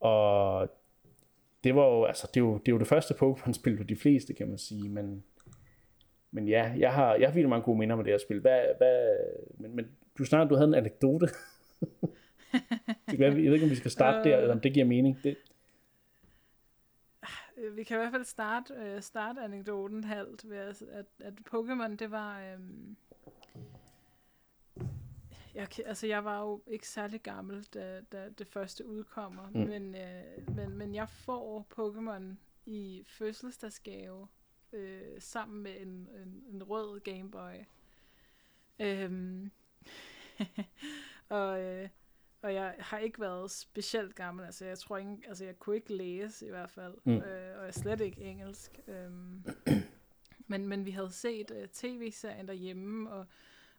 og 0.00 0.68
det 1.64 1.74
var 1.74 1.86
jo, 1.86 2.04
altså, 2.04 2.30
det 2.34 2.40
jo, 2.40 2.58
det 2.58 2.72
jo 2.72 2.78
det 2.78 2.86
første 2.86 3.14
Pokémon-spil 3.14 3.76
for 3.76 3.84
de 3.84 3.96
fleste, 3.96 4.34
kan 4.34 4.48
man 4.48 4.58
sige, 4.58 4.88
men, 4.88 5.24
men 6.30 6.48
ja, 6.48 6.72
jeg 6.78 6.92
har, 6.92 7.14
jeg 7.14 7.28
har 7.28 7.34
virkelig 7.34 7.50
mange 7.50 7.64
gode 7.64 7.78
minder 7.78 7.96
med 7.96 8.04
det 8.04 8.12
her 8.12 8.18
spil. 8.18 8.40
Hvad, 8.40 8.60
hvad, 8.78 9.16
men, 9.58 9.76
men 9.76 9.86
du 10.18 10.24
snakkede, 10.24 10.50
du 10.50 10.54
havde 10.54 10.68
en 10.68 10.74
anekdote. 10.74 11.28
jeg 13.18 13.36
ved 13.36 13.52
ikke, 13.52 13.64
om 13.64 13.70
vi 13.70 13.74
skal 13.74 13.90
starte 13.90 14.28
der, 14.28 14.36
eller 14.36 14.54
om 14.54 14.60
det 14.60 14.72
giver 14.72 14.86
mening. 14.86 15.18
Det... 15.24 15.36
Øh, 17.58 17.76
vi 17.76 17.84
kan 17.84 17.96
i 17.96 18.00
hvert 18.00 18.12
fald 18.12 18.24
starte, 18.24 18.74
øh, 18.74 19.02
starte 19.02 19.40
anekdoten 19.40 20.04
halvt 20.04 20.50
ved, 20.50 20.56
at, 20.56 20.82
at, 20.82 21.06
at 21.18 21.34
Pokémon, 21.54 21.96
det 21.96 22.10
var... 22.10 22.40
Øhm, 22.40 22.96
jeg, 25.54 25.68
altså, 25.86 26.06
jeg 26.06 26.24
var 26.24 26.40
jo 26.40 26.62
ikke 26.66 26.88
særlig 26.88 27.22
gammel, 27.22 27.64
da, 27.74 28.00
da 28.12 28.28
det 28.28 28.46
første 28.46 28.86
udkommer, 28.86 29.50
mm. 29.50 29.60
men, 29.60 29.94
øh, 29.94 30.56
men, 30.56 30.78
men 30.78 30.94
jeg 30.94 31.08
får 31.08 31.66
Pokémon 31.78 32.36
i 32.66 33.02
fødselsdagsgave 33.06 34.28
øh, 34.72 35.20
sammen 35.20 35.62
med 35.62 35.80
en, 35.80 35.88
en, 35.88 36.44
en 36.52 36.62
rød 36.62 37.00
Gameboy. 37.00 37.64
Øhm, 38.80 39.50
og, 41.28 41.62
øh, 41.62 41.88
og 42.42 42.54
jeg 42.54 42.74
har 42.78 42.98
ikke 42.98 43.20
været 43.20 43.50
specielt 43.50 44.14
gammel, 44.14 44.44
altså 44.44 44.64
jeg 44.64 44.78
tror 44.78 44.96
ikke, 44.96 45.18
altså 45.28 45.44
jeg 45.44 45.58
kunne 45.58 45.76
ikke 45.76 45.94
læse 45.94 46.46
i 46.46 46.50
hvert 46.50 46.70
fald, 46.70 46.94
mm. 47.04 47.12
øh, 47.12 47.58
og 47.58 47.64
jeg 47.64 47.74
slet 47.74 48.00
ikke 48.00 48.20
engelsk. 48.20 48.80
Øhm, 48.88 49.44
men, 50.50 50.68
men 50.68 50.84
vi 50.84 50.90
havde 50.90 51.12
set 51.12 51.50
uh, 51.50 51.64
tv-serien 51.72 52.48
derhjemme, 52.48 53.10
og, 53.10 53.26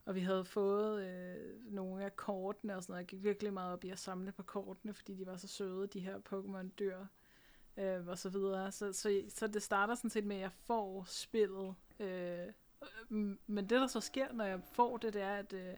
og 0.06 0.16
vi 0.16 0.20
havde 0.20 0.46
fået 0.46 1.04
øh, 1.04 1.74
nogle 1.74 2.06
af 2.06 2.16
kortene 2.16 2.76
og 2.76 2.84
sådan 2.84 2.94
noget. 2.94 3.02
Jeg 3.02 3.08
gik 3.08 3.24
virkelig 3.24 3.54
meget 3.54 3.74
op 3.74 3.84
i 3.84 3.90
at 3.90 4.00
samle 4.00 4.32
på 4.32 4.44
kortene, 4.44 4.94
fordi 4.94 5.16
de 5.16 5.26
var 5.26 5.38
så 5.38 5.48
søde, 5.48 5.88
de 5.88 6.00
her 6.00 6.18
Pokémon-dyr 6.18 7.06
øh, 7.78 8.08
og 8.08 8.18
så 8.18 8.30
videre. 8.30 8.72
Så, 8.72 8.94
så, 8.94 9.22
så 9.30 9.48
det 9.48 9.64
starter 9.64 9.96
sådan 9.96 10.10
set 10.10 10.26
med, 10.26 10.36
at 10.36 10.42
jeg 10.42 10.52
får 10.52 11.04
spillet. 11.08 11.76
Øh, 12.00 12.48
men 13.48 13.58
det, 13.58 13.70
der 13.70 13.88
så 13.88 14.02
sker, 14.02 14.34
når 14.34 14.46
jeg 14.46 14.62
får 14.72 14.98
det, 14.98 15.14
det 15.14 15.22
er, 15.22 15.36
at... 15.36 15.54
Øh, 15.54 15.74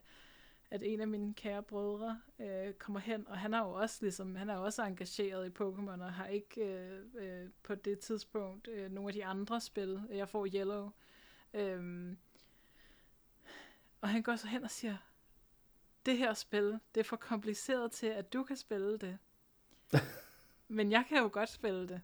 at 0.71 0.83
en 0.83 1.01
af 1.01 1.07
mine 1.07 1.33
kære 1.33 1.63
brødre 1.63 2.21
øh, 2.39 2.73
kommer 2.73 2.99
hen, 2.99 3.27
og 3.27 3.37
han 3.37 3.53
er 3.53 3.59
jo 3.59 3.71
også 3.71 3.97
ligesom, 4.01 4.35
han 4.35 4.49
er 4.49 4.55
jo 4.55 4.63
også 4.63 4.83
engageret 4.83 5.47
i 5.47 5.63
Pokémon, 5.63 6.03
og 6.03 6.13
har 6.13 6.27
ikke 6.27 6.61
øh, 6.65 7.01
øh, 7.15 7.49
på 7.63 7.75
det 7.75 7.99
tidspunkt 7.99 8.67
øh, 8.67 8.91
nogle 8.91 9.09
af 9.09 9.13
de 9.13 9.25
andre 9.25 9.61
spil. 9.61 10.01
Jeg 10.09 10.29
får 10.29 10.47
Yellow. 10.55 10.91
Øh, 11.53 12.15
og 14.01 14.09
han 14.09 14.23
går 14.23 14.35
så 14.35 14.47
hen 14.47 14.63
og 14.63 14.71
siger, 14.71 14.97
det 16.05 16.17
her 16.17 16.33
spil, 16.33 16.79
det 16.95 16.99
er 16.99 17.03
for 17.03 17.15
kompliceret 17.15 17.91
til, 17.91 18.07
at 18.07 18.33
du 18.33 18.43
kan 18.43 18.55
spille 18.55 18.97
det. 18.97 19.17
Men 20.67 20.91
jeg 20.91 21.05
kan 21.09 21.17
jo 21.17 21.29
godt 21.33 21.49
spille 21.49 21.87
det. 21.87 22.01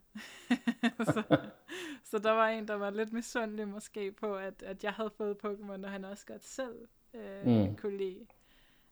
så, 1.14 1.24
så 2.04 2.20
der 2.20 2.32
var 2.32 2.48
en, 2.48 2.68
der 2.68 2.74
var 2.74 2.90
lidt 2.90 3.14
misundelig 3.14 3.68
måske 3.68 4.12
på, 4.12 4.36
at, 4.36 4.64
at 4.64 4.84
jeg 4.84 4.94
havde 4.94 5.10
fået 5.10 5.38
Pokémon, 5.46 5.86
og 5.86 5.92
han 5.92 6.06
også 6.06 6.26
godt 6.26 6.46
selv 6.46 6.88
øh, 7.14 7.46
mm. 7.46 7.76
kunne 7.76 7.98
lide 7.98 8.28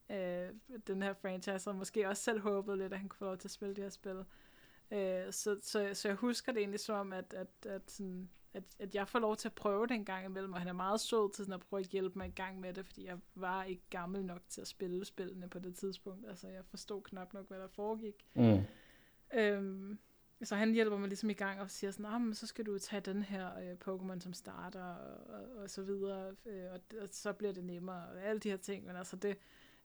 øh, 0.09 0.49
den 0.87 1.01
her 1.01 1.13
franchise, 1.13 1.69
og 1.69 1.75
måske 1.75 2.07
også 2.09 2.23
selv 2.23 2.39
håbede 2.39 2.77
lidt, 2.77 2.93
at 2.93 2.99
han 2.99 3.09
kunne 3.09 3.17
få 3.17 3.25
lov 3.25 3.37
til 3.37 3.47
at 3.47 3.51
spille 3.51 3.75
det 3.75 3.83
her 3.83 3.89
spil. 3.89 4.25
Øh, 4.91 5.33
så, 5.33 5.59
så, 5.61 5.89
så 5.93 6.07
jeg 6.07 6.15
husker 6.15 6.51
det 6.51 6.59
egentlig 6.59 6.79
som, 6.79 7.13
at, 7.13 7.33
at, 7.33 7.65
at, 7.65 7.91
sådan, 7.91 8.29
at, 8.53 8.63
at 8.79 8.95
jeg 8.95 9.07
får 9.07 9.19
lov 9.19 9.35
til 9.35 9.47
at 9.47 9.53
prøve 9.53 9.87
det 9.87 9.93
en 9.95 10.05
gang 10.05 10.25
imellem, 10.25 10.53
og 10.53 10.59
han 10.59 10.67
er 10.67 10.73
meget 10.73 11.01
sød 11.01 11.33
til 11.33 11.45
sådan 11.45 11.53
at 11.53 11.67
prøve 11.69 11.79
at 11.79 11.85
hjælpe 11.85 12.19
mig 12.19 12.27
i 12.27 12.31
gang 12.31 12.59
med 12.59 12.73
det, 12.73 12.85
fordi 12.85 13.05
jeg 13.05 13.17
var 13.35 13.63
ikke 13.63 13.83
gammel 13.89 14.25
nok 14.25 14.41
til 14.49 14.61
at 14.61 14.67
spille 14.67 15.05
spillene 15.05 15.49
på 15.49 15.59
det 15.59 15.75
tidspunkt. 15.75 16.27
Altså, 16.27 16.47
jeg 16.47 16.65
forstod 16.65 17.01
knap 17.01 17.33
nok, 17.33 17.47
hvad 17.47 17.59
der 17.59 17.67
foregik. 17.67 18.25
Mm. 18.33 18.59
Øhm, 19.33 19.99
så 20.43 20.55
han 20.55 20.73
hjælper 20.73 20.97
mig 20.97 21.07
ligesom 21.07 21.29
i 21.29 21.33
gang 21.33 21.61
og 21.61 21.69
siger 21.69 21.91
sådan, 21.91 22.21
men 22.21 22.33
så 22.33 22.47
skal 22.47 22.65
du 22.65 22.79
tage 22.79 23.01
den 23.01 23.23
her 23.23 23.59
øh, 23.59 23.77
Pokémon 23.87 24.19
som 24.19 24.33
starter, 24.33 24.83
og, 24.83 25.35
og, 25.35 25.61
og 25.63 25.69
så 25.69 25.83
videre, 25.83 26.35
øh, 26.45 26.71
og, 26.73 26.79
og 27.01 27.07
så 27.11 27.33
bliver 27.33 27.53
det 27.53 27.63
nemmere, 27.63 28.07
og 28.09 28.21
alle 28.21 28.39
de 28.39 28.49
her 28.49 28.57
ting, 28.57 28.85
men 28.85 28.95
altså 28.95 29.15
det, 29.15 29.37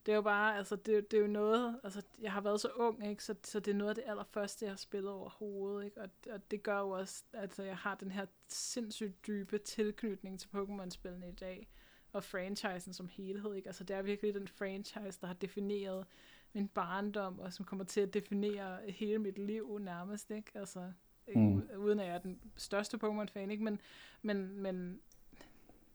det 0.06 0.12
er 0.12 0.16
jo 0.16 0.22
bare, 0.22 0.56
altså, 0.56 0.76
det, 0.76 1.10
det 1.10 1.16
er 1.16 1.20
jo 1.20 1.26
noget, 1.26 1.80
altså, 1.84 2.02
jeg 2.20 2.32
har 2.32 2.40
været 2.40 2.60
så 2.60 2.68
ung, 2.76 3.06
ikke, 3.10 3.24
så, 3.24 3.34
så 3.44 3.60
det 3.60 3.70
er 3.70 3.76
noget 3.76 3.88
af 3.88 3.94
det 3.94 4.04
allerførste, 4.06 4.64
jeg 4.64 4.72
har 4.72 4.76
spillet 4.76 5.12
overhovedet, 5.12 5.84
ikke, 5.84 6.00
og, 6.00 6.08
og 6.30 6.50
det 6.50 6.62
gør 6.62 6.78
jo 6.78 6.90
også, 6.90 7.22
altså, 7.32 7.62
jeg 7.62 7.76
har 7.76 7.94
den 7.94 8.10
her 8.10 8.26
sindssygt 8.48 9.26
dybe 9.26 9.58
tilknytning 9.58 10.40
til 10.40 10.48
Pokémon-spillene 10.48 11.28
i 11.28 11.34
dag, 11.34 11.68
og 12.12 12.24
franchisen 12.24 12.92
som 12.92 13.08
helhed, 13.08 13.54
ikke, 13.54 13.68
altså, 13.68 13.84
det 13.84 13.96
er 13.96 14.02
virkelig 14.02 14.34
den 14.34 14.48
franchise, 14.48 15.18
der 15.20 15.26
har 15.26 15.34
defineret 15.34 16.06
min 16.52 16.68
barndom, 16.68 17.38
og 17.38 17.52
som 17.52 17.64
kommer 17.64 17.84
til 17.84 18.00
at 18.00 18.14
definere 18.14 18.90
hele 18.90 19.18
mit 19.18 19.38
liv 19.38 19.78
nærmest, 19.78 20.30
ikke, 20.30 20.50
altså, 20.54 20.92
mm. 21.34 21.62
uden 21.76 22.00
at 22.00 22.06
jeg 22.06 22.14
er 22.14 22.18
den 22.18 22.40
største 22.56 22.96
Pokémon-fan, 23.04 23.50
ikke, 23.50 23.64
men, 23.64 23.80
men, 24.22 24.60
men 24.60 25.00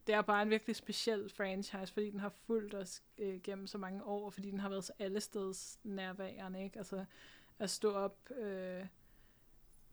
det 0.07 0.15
er 0.15 0.21
bare 0.21 0.41
en 0.41 0.49
virkelig 0.49 0.75
speciel 0.75 1.29
franchise, 1.29 1.93
fordi 1.93 2.11
den 2.11 2.19
har 2.19 2.29
fulgt 2.29 2.73
os 2.73 3.03
øh, 3.17 3.41
gennem 3.41 3.67
så 3.67 3.77
mange 3.77 4.03
år, 4.03 4.29
fordi 4.29 4.51
den 4.51 4.59
har 4.59 4.69
været 4.69 4.83
så 4.83 4.93
allesteds 4.99 5.79
nærværende, 5.83 6.63
ikke? 6.63 6.77
Altså 6.77 7.05
at 7.59 7.69
stå 7.69 7.93
op 7.93 8.31
øh, 8.37 8.85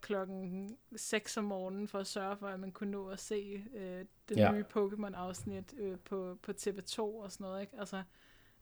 klokken 0.01 0.77
6 0.97 1.37
om 1.37 1.45
morgenen 1.45 1.89
for 1.89 1.99
at 1.99 2.07
sørge 2.07 2.37
for, 2.37 2.49
at 2.49 2.61
man 2.61 2.73
kunne 2.73 2.91
nå 2.91 3.09
at 3.09 3.19
se 3.19 3.65
øh, 3.75 4.05
det 4.29 4.37
ja. 4.37 4.53
nye 4.53 4.65
Pokémon-afsnit 4.77 5.75
øh, 5.79 5.99
på, 5.99 6.39
på 6.43 6.53
TV2 6.53 6.99
og 6.99 7.33
sådan 7.33 7.45
noget, 7.45 7.61
ikke? 7.61 7.79
Altså, 7.79 8.03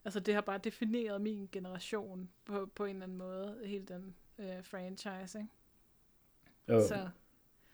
altså 0.05 0.21
det 0.21 0.35
har 0.35 0.41
bare 0.41 0.59
defineret 0.59 1.21
min 1.21 1.49
generation 1.53 2.31
på, 2.45 2.67
på 2.75 2.85
en 2.85 2.91
eller 2.91 3.05
anden 3.05 3.19
måde, 3.19 3.61
hele 3.65 3.85
den 3.85 4.15
øh, 4.39 4.65
franchise, 4.65 5.39
ikke? 5.39 5.51
Jo. 6.69 6.89
Så, 6.89 7.09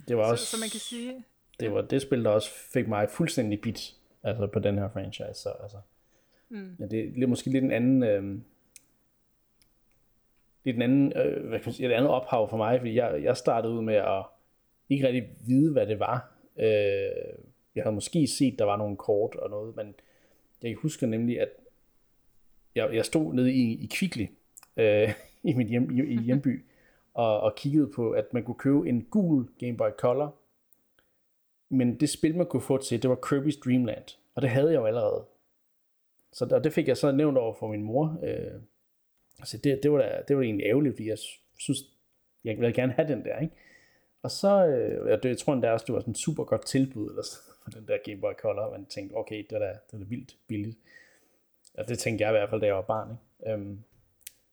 det 0.08 0.16
var 0.16 0.30
også... 0.30 0.44
Så, 0.44 0.50
så 0.50 0.60
man 0.60 0.68
kan 0.70 0.80
sige, 0.80 1.24
det 1.60 1.72
var 1.72 1.80
det 1.80 2.02
spil, 2.02 2.24
der 2.24 2.30
også 2.30 2.50
fik 2.72 2.88
mig 2.88 3.10
fuldstændig 3.10 3.60
bit 3.60 3.94
altså 4.22 4.46
på 4.46 4.58
den 4.58 4.78
her 4.78 4.88
franchise. 4.88 5.34
Så, 5.34 5.48
altså, 5.62 5.76
mm. 6.48 6.76
ja, 6.80 6.86
det 6.86 7.22
er 7.22 7.26
måske 7.26 7.50
lidt 7.50 7.64
en 7.64 7.72
anden... 7.72 8.02
Øh, 8.02 8.38
lidt 10.64 10.76
en 10.76 10.82
anden, 10.82 11.12
øh, 11.16 11.48
hvad 11.48 11.58
kan 11.58 11.66
man 11.66 11.72
sige, 11.72 11.88
et 11.88 11.92
andet 11.92 12.10
ophav 12.10 12.50
for 12.50 12.56
mig, 12.56 12.78
fordi 12.78 12.94
jeg, 12.94 13.22
jeg 13.22 13.36
startede 13.36 13.74
ud 13.74 13.82
med 13.82 13.94
at 13.94 14.24
ikke 14.88 15.06
rigtig 15.06 15.28
vide, 15.46 15.72
hvad 15.72 15.86
det 15.86 16.00
var. 16.00 16.32
Øh, 16.58 16.66
jeg 17.74 17.84
havde 17.84 17.94
måske 17.94 18.26
set, 18.26 18.58
der 18.58 18.64
var 18.64 18.76
nogle 18.76 18.96
kort 18.96 19.34
og 19.34 19.50
noget, 19.50 19.76
men 19.76 19.94
jeg 20.62 20.74
husker 20.74 21.06
nemlig, 21.06 21.40
at 21.40 21.48
jeg, 22.74 22.94
jeg 22.94 23.04
stod 23.04 23.34
nede 23.34 23.52
i, 23.52 23.84
i 23.84 23.86
Kvickly 23.86 24.26
øh, 24.76 25.12
i 25.50 25.54
mit 25.54 25.68
hjem, 25.68 25.90
i, 25.90 26.02
i 26.02 26.18
hjemby, 26.26 26.64
og, 27.14 27.40
og 27.40 27.54
kiggede 27.54 27.90
på, 27.96 28.10
at 28.10 28.32
man 28.32 28.44
kunne 28.44 28.58
købe 28.58 28.88
en 28.88 29.04
gul 29.04 29.48
Game 29.58 29.76
Boy 29.76 29.90
Color, 29.98 30.34
men 31.68 32.00
det 32.00 32.10
spil, 32.10 32.36
man 32.36 32.46
kunne 32.46 32.62
få 32.62 32.78
til, 32.78 33.02
det 33.02 33.10
var 33.10 33.16
Kirby's 33.16 33.60
Dream 33.64 33.84
Land. 33.84 34.18
Og 34.34 34.42
det 34.42 34.50
havde 34.50 34.72
jeg 34.72 34.76
jo 34.76 34.86
allerede. 34.86 35.24
Så 36.32 36.48
og 36.52 36.64
det 36.64 36.72
fik 36.72 36.88
jeg 36.88 36.96
så 36.96 37.12
nævnt 37.12 37.38
over 37.38 37.54
for 37.54 37.68
min 37.68 37.82
mor. 37.82 38.18
Øh, 38.22 38.60
altså 39.38 39.58
det, 39.58 39.80
det, 39.82 39.92
var 39.92 39.98
da, 39.98 40.22
det 40.28 40.36
var 40.36 40.42
egentlig 40.42 40.66
ærgerligt, 40.66 40.94
fordi 40.94 41.08
jeg 41.08 41.18
synes, 41.58 41.78
jeg 42.44 42.56
ville 42.56 42.72
gerne 42.72 42.92
have 42.92 43.08
den 43.08 43.24
der, 43.24 43.38
ikke? 43.38 43.54
Og 44.22 44.30
så, 44.30 44.66
øh, 44.66 45.10
jeg, 45.10 45.24
jeg 45.24 45.38
tror 45.38 45.52
endda 45.52 45.72
også, 45.72 45.86
det 45.86 45.94
var 45.94 46.00
sådan 46.00 46.10
et 46.10 46.18
super 46.18 46.44
godt 46.44 46.66
tilbud 46.66 47.08
eller 47.10 47.22
sådan, 47.22 47.54
for 47.62 47.70
den 47.70 47.88
der 47.88 47.98
Game 48.04 48.20
Boy 48.20 48.32
Color, 48.32 48.70
man 48.70 48.86
tænkte, 48.86 49.14
okay, 49.14 49.46
det 49.50 49.52
var 49.52 49.58
da, 49.58 49.66
det 49.66 49.92
var 49.92 49.98
da 49.98 50.04
vildt 50.04 50.36
billigt. 50.46 50.78
Og 51.74 51.88
det 51.88 51.98
tænkte 51.98 52.22
jeg 52.22 52.30
i 52.30 52.36
hvert 52.38 52.50
fald, 52.50 52.60
da 52.60 52.66
jeg 52.66 52.74
var 52.74 52.82
barn, 52.82 53.10
ikke? 53.10 53.52
Øhm, 53.52 53.84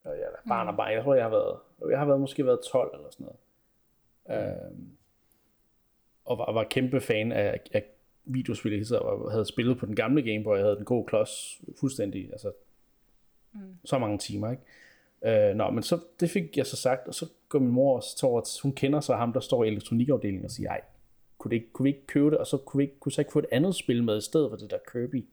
og 0.03 0.18
jeg 0.18 0.27
var 0.31 0.56
barn 0.56 0.68
og 0.68 0.77
barn, 0.77 0.94
jeg 0.94 1.03
tror, 1.03 1.14
jeg 1.14 1.23
har 1.23 1.30
været, 1.30 1.60
jeg 1.90 1.99
har 1.99 2.06
været, 2.06 2.19
måske 2.19 2.45
været 2.45 2.60
12 2.72 2.95
eller 2.95 3.10
sådan 3.10 3.27
noget. 3.27 3.40
Øhm, 4.30 4.98
og 6.25 6.37
var, 6.37 6.51
var 6.51 6.63
kæmpe 6.63 7.01
fan 7.01 7.31
af, 7.31 7.59
af 7.73 7.83
videospil, 8.25 8.95
og 8.95 9.31
havde 9.31 9.45
spillet 9.45 9.77
på 9.77 9.85
den 9.85 9.95
gamle 9.95 10.21
Game 10.21 10.43
Boy, 10.43 10.55
jeg 10.55 10.63
havde 10.63 10.75
den 10.75 10.85
gode 10.85 11.05
klods 11.05 11.61
fuldstændig, 11.79 12.29
altså 12.31 12.51
mm. 13.53 13.59
så 13.85 13.97
mange 13.97 14.17
timer, 14.17 14.51
ikke? 14.51 15.49
Øh, 15.49 15.55
nå, 15.55 15.69
men 15.69 15.83
så, 15.83 15.99
det 16.19 16.29
fik 16.29 16.57
jeg 16.57 16.65
så 16.65 16.75
sagt, 16.75 17.07
og 17.07 17.13
så 17.13 17.25
går 17.49 17.59
min 17.59 17.71
mor 17.71 17.95
også 17.95 18.17
til 18.17 18.25
over, 18.25 18.61
hun 18.63 18.71
kender 18.71 18.99
så 18.99 19.15
ham, 19.15 19.33
der 19.33 19.39
står 19.39 19.63
i 19.63 19.67
elektronikafdelingen 19.67 20.45
og 20.45 20.51
siger, 20.51 20.69
ej, 20.69 20.81
kunne, 21.37 21.49
det 21.49 21.55
ikke, 21.55 21.71
kunne 21.73 21.83
vi 21.83 21.89
ikke 21.89 22.07
købe 22.07 22.29
det, 22.29 22.37
og 22.37 22.47
så 22.47 22.57
kunne 22.57 22.77
vi 22.77 22.83
ikke, 22.83 22.99
kunne 22.99 23.11
så 23.11 23.21
ikke 23.21 23.31
få 23.31 23.39
et 23.39 23.45
andet 23.51 23.75
spil 23.75 24.03
med 24.03 24.17
i 24.17 24.21
stedet 24.21 24.49
for 24.49 24.57
det 24.57 24.71
der 24.71 24.77
Kirby. 24.91 25.25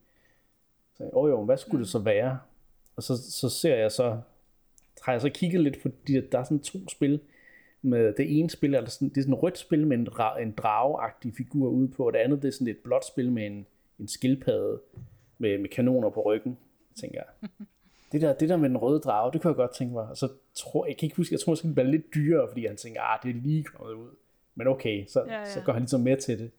Så 0.97 1.05
jeg, 1.05 1.15
oh 1.15 1.31
jo, 1.31 1.45
hvad 1.45 1.57
skulle 1.57 1.79
mm. 1.79 1.83
det 1.83 1.89
så 1.89 1.99
være? 1.99 2.39
Og 2.97 3.03
så, 3.03 3.31
så 3.31 3.49
ser 3.49 3.77
jeg 3.77 3.93
så, 3.93 4.21
har 5.03 5.13
jeg 5.13 5.21
så 5.21 5.31
kigget 5.31 5.61
lidt 5.61 5.83
på, 5.83 5.89
de, 6.07 6.21
der 6.33 6.39
er 6.39 6.45
sådan 6.45 6.61
to 6.61 6.79
spil, 6.89 7.21
med 7.83 8.13
det 8.13 8.39
ene 8.39 8.51
spil, 8.51 8.75
altså 8.75 8.95
sådan, 8.95 9.09
det 9.09 9.17
er 9.17 9.23
sådan 9.23 9.35
et 9.35 9.43
rødt 9.43 9.59
spil 9.59 9.87
med 9.87 9.97
en, 9.97 10.09
en 10.41 10.53
drageagtig 10.53 11.35
figur 11.37 11.69
ude 11.69 11.89
på, 11.89 12.07
og 12.07 12.13
det 12.13 12.19
andet 12.19 12.43
det 12.43 12.49
er 12.49 12.53
sådan 12.53 12.69
et 12.69 12.79
blåt 12.85 13.07
spil 13.07 13.33
med 13.33 13.47
en, 13.47 13.67
en 13.99 14.09
skildpadde 14.09 14.81
med, 15.39 15.59
med 15.59 15.69
kanoner 15.69 16.11
på 16.11 16.23
ryggen, 16.23 16.59
tænker 17.01 17.21
jeg. 17.21 17.49
Det 18.13 18.21
der, 18.21 18.33
det 18.33 18.49
der 18.49 18.57
med 18.57 18.69
den 18.69 18.79
røde 18.79 19.01
drage, 19.01 19.33
det 19.33 19.43
kunne 19.43 19.49
jeg 19.49 19.57
godt 19.57 19.75
tænke 19.75 19.95
mig. 19.95 20.09
Og 20.09 20.17
så 20.17 20.29
tror 20.55 20.87
jeg 20.87 20.97
kan 20.97 21.07
ikke 21.07 21.17
huske, 21.17 21.33
jeg 21.33 21.41
tror 21.41 21.55
det 21.55 21.75
bliver 21.75 21.89
lidt 21.89 22.15
dyrere, 22.15 22.49
fordi 22.49 22.67
han 22.67 22.77
tænker, 22.77 23.01
ah, 23.01 23.19
det 23.23 23.31
er 23.31 23.43
lige 23.43 23.65
kommet 23.65 23.95
ud. 23.95 24.09
Men 24.55 24.67
okay, 24.67 25.07
så, 25.07 25.25
ja, 25.27 25.39
ja. 25.39 25.45
så 25.45 25.61
går 25.65 25.73
han 25.73 25.83
ligesom 25.83 26.01
med 26.01 26.17
til 26.17 26.39
det. 26.39 26.51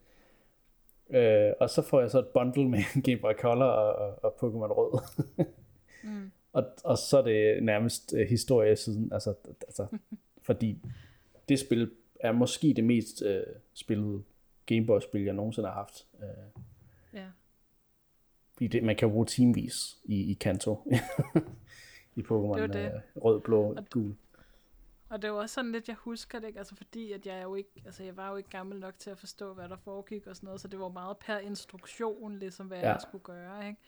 Øh, 1.18 1.53
og 1.60 1.69
så 1.69 1.81
får 1.81 2.02
jeg 2.02 2.11
så 2.11 2.19
et 2.19 2.27
bundle 2.27 2.69
med 2.69 2.80
Game 3.06 3.18
Boy 3.18 3.34
Color 3.34 3.65
og, 3.65 3.95
og, 3.95 4.23
og 4.23 4.34
Pokémon 4.34 4.73
Rød. 4.73 5.02
mm. 6.03 6.31
og, 6.53 6.64
og 6.84 6.98
så 6.98 7.18
er 7.18 7.22
det 7.22 7.64
nærmest 7.64 8.14
uh, 8.14 8.19
historie 8.19 8.76
siden, 8.76 9.14
altså, 9.14 9.34
altså 9.61 9.88
fordi 10.41 10.77
det 11.49 11.59
spil 11.59 11.91
er 12.19 12.31
måske 12.31 12.73
det 12.76 12.84
mest 12.84 13.22
øh, 13.22 13.43
spillede 13.73 14.23
Gameboy-spil, 14.65 15.23
jeg 15.23 15.34
nogensinde 15.34 15.68
har 15.68 15.76
haft. 15.76 16.07
Øh, 16.22 16.61
ja. 17.13 17.26
Fordi 18.53 18.68
det, 18.68 18.84
man 18.84 18.95
kan 18.95 19.09
bruge 19.09 19.26
teamvis 19.26 19.97
i, 20.03 20.31
i 20.31 20.34
Kanto. 20.34 20.91
I 22.15 22.22
Pokémon 22.22 22.59
det 22.59 22.73
det. 22.73 22.85
Øh, 22.85 23.23
rød, 23.23 23.41
blå, 23.41 23.73
og, 23.73 23.85
gul. 23.89 24.15
Og 25.09 25.22
det 25.22 25.31
var 25.31 25.38
også 25.38 25.53
sådan 25.53 25.72
lidt, 25.72 25.88
jeg 25.88 25.95
husker 25.95 26.39
det 26.39 26.47
ikke, 26.47 26.59
altså 26.59 26.76
fordi 26.76 27.11
at 27.11 27.26
jeg 27.26 27.43
jo 27.43 27.55
ikke, 27.55 27.81
altså 27.85 28.03
jeg 28.03 28.18
var 28.18 28.30
jo 28.30 28.35
ikke 28.35 28.49
gammel 28.49 28.80
nok 28.80 28.99
til 28.99 29.09
at 29.09 29.18
forstå, 29.18 29.53
hvad 29.53 29.69
der 29.69 29.77
foregik 29.77 30.27
og 30.27 30.35
sådan 30.35 30.47
noget, 30.47 30.61
så 30.61 30.68
det 30.68 30.80
var 30.80 30.89
meget 30.89 31.18
per 31.18 31.38
instruktion, 31.38 32.39
ligesom 32.39 32.68
hvad 32.68 32.80
ja. 32.80 32.91
jeg 32.91 33.01
skulle 33.01 33.23
gøre, 33.23 33.68
ikke? 33.68 33.80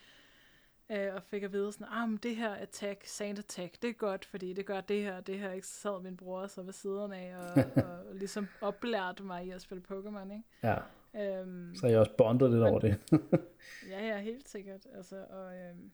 Øh, 0.89 1.15
og 1.15 1.23
fik 1.23 1.43
at 1.43 1.53
vide 1.53 1.71
sådan, 1.71 1.87
ah, 1.89 2.09
men 2.09 2.17
det 2.17 2.35
her 2.35 2.55
attack, 2.55 3.05
sand 3.05 3.39
attack, 3.39 3.81
det 3.81 3.89
er 3.89 3.93
godt, 3.93 4.25
fordi 4.25 4.53
det 4.53 4.65
gør 4.65 4.81
det 4.81 5.01
her, 5.03 5.21
det 5.21 5.39
her, 5.39 5.51
ikke? 5.51 5.67
Så 5.67 5.73
sad 5.73 6.01
min 6.01 6.17
bror 6.17 6.47
så 6.47 6.61
ved 6.61 6.73
siden 6.73 7.11
af, 7.11 7.35
og, 7.37 7.63
og 7.89 8.15
ligesom 8.15 8.47
oplærte 8.61 9.23
mig 9.23 9.45
i 9.45 9.51
at 9.51 9.61
spille 9.61 9.83
Pokémon, 9.91 10.33
ikke? 10.33 10.43
Ja. 10.63 10.75
Øhm, 11.15 11.75
så 11.75 11.87
jeg 11.87 11.99
også 11.99 12.15
bondet 12.17 12.49
lidt 12.49 12.61
men, 12.61 12.69
over 12.69 12.79
det. 12.79 12.99
ja, 13.91 14.07
ja, 14.07 14.19
helt 14.19 14.49
sikkert. 14.49 14.87
Altså, 14.95 15.25
og, 15.29 15.55
øhm, 15.55 15.91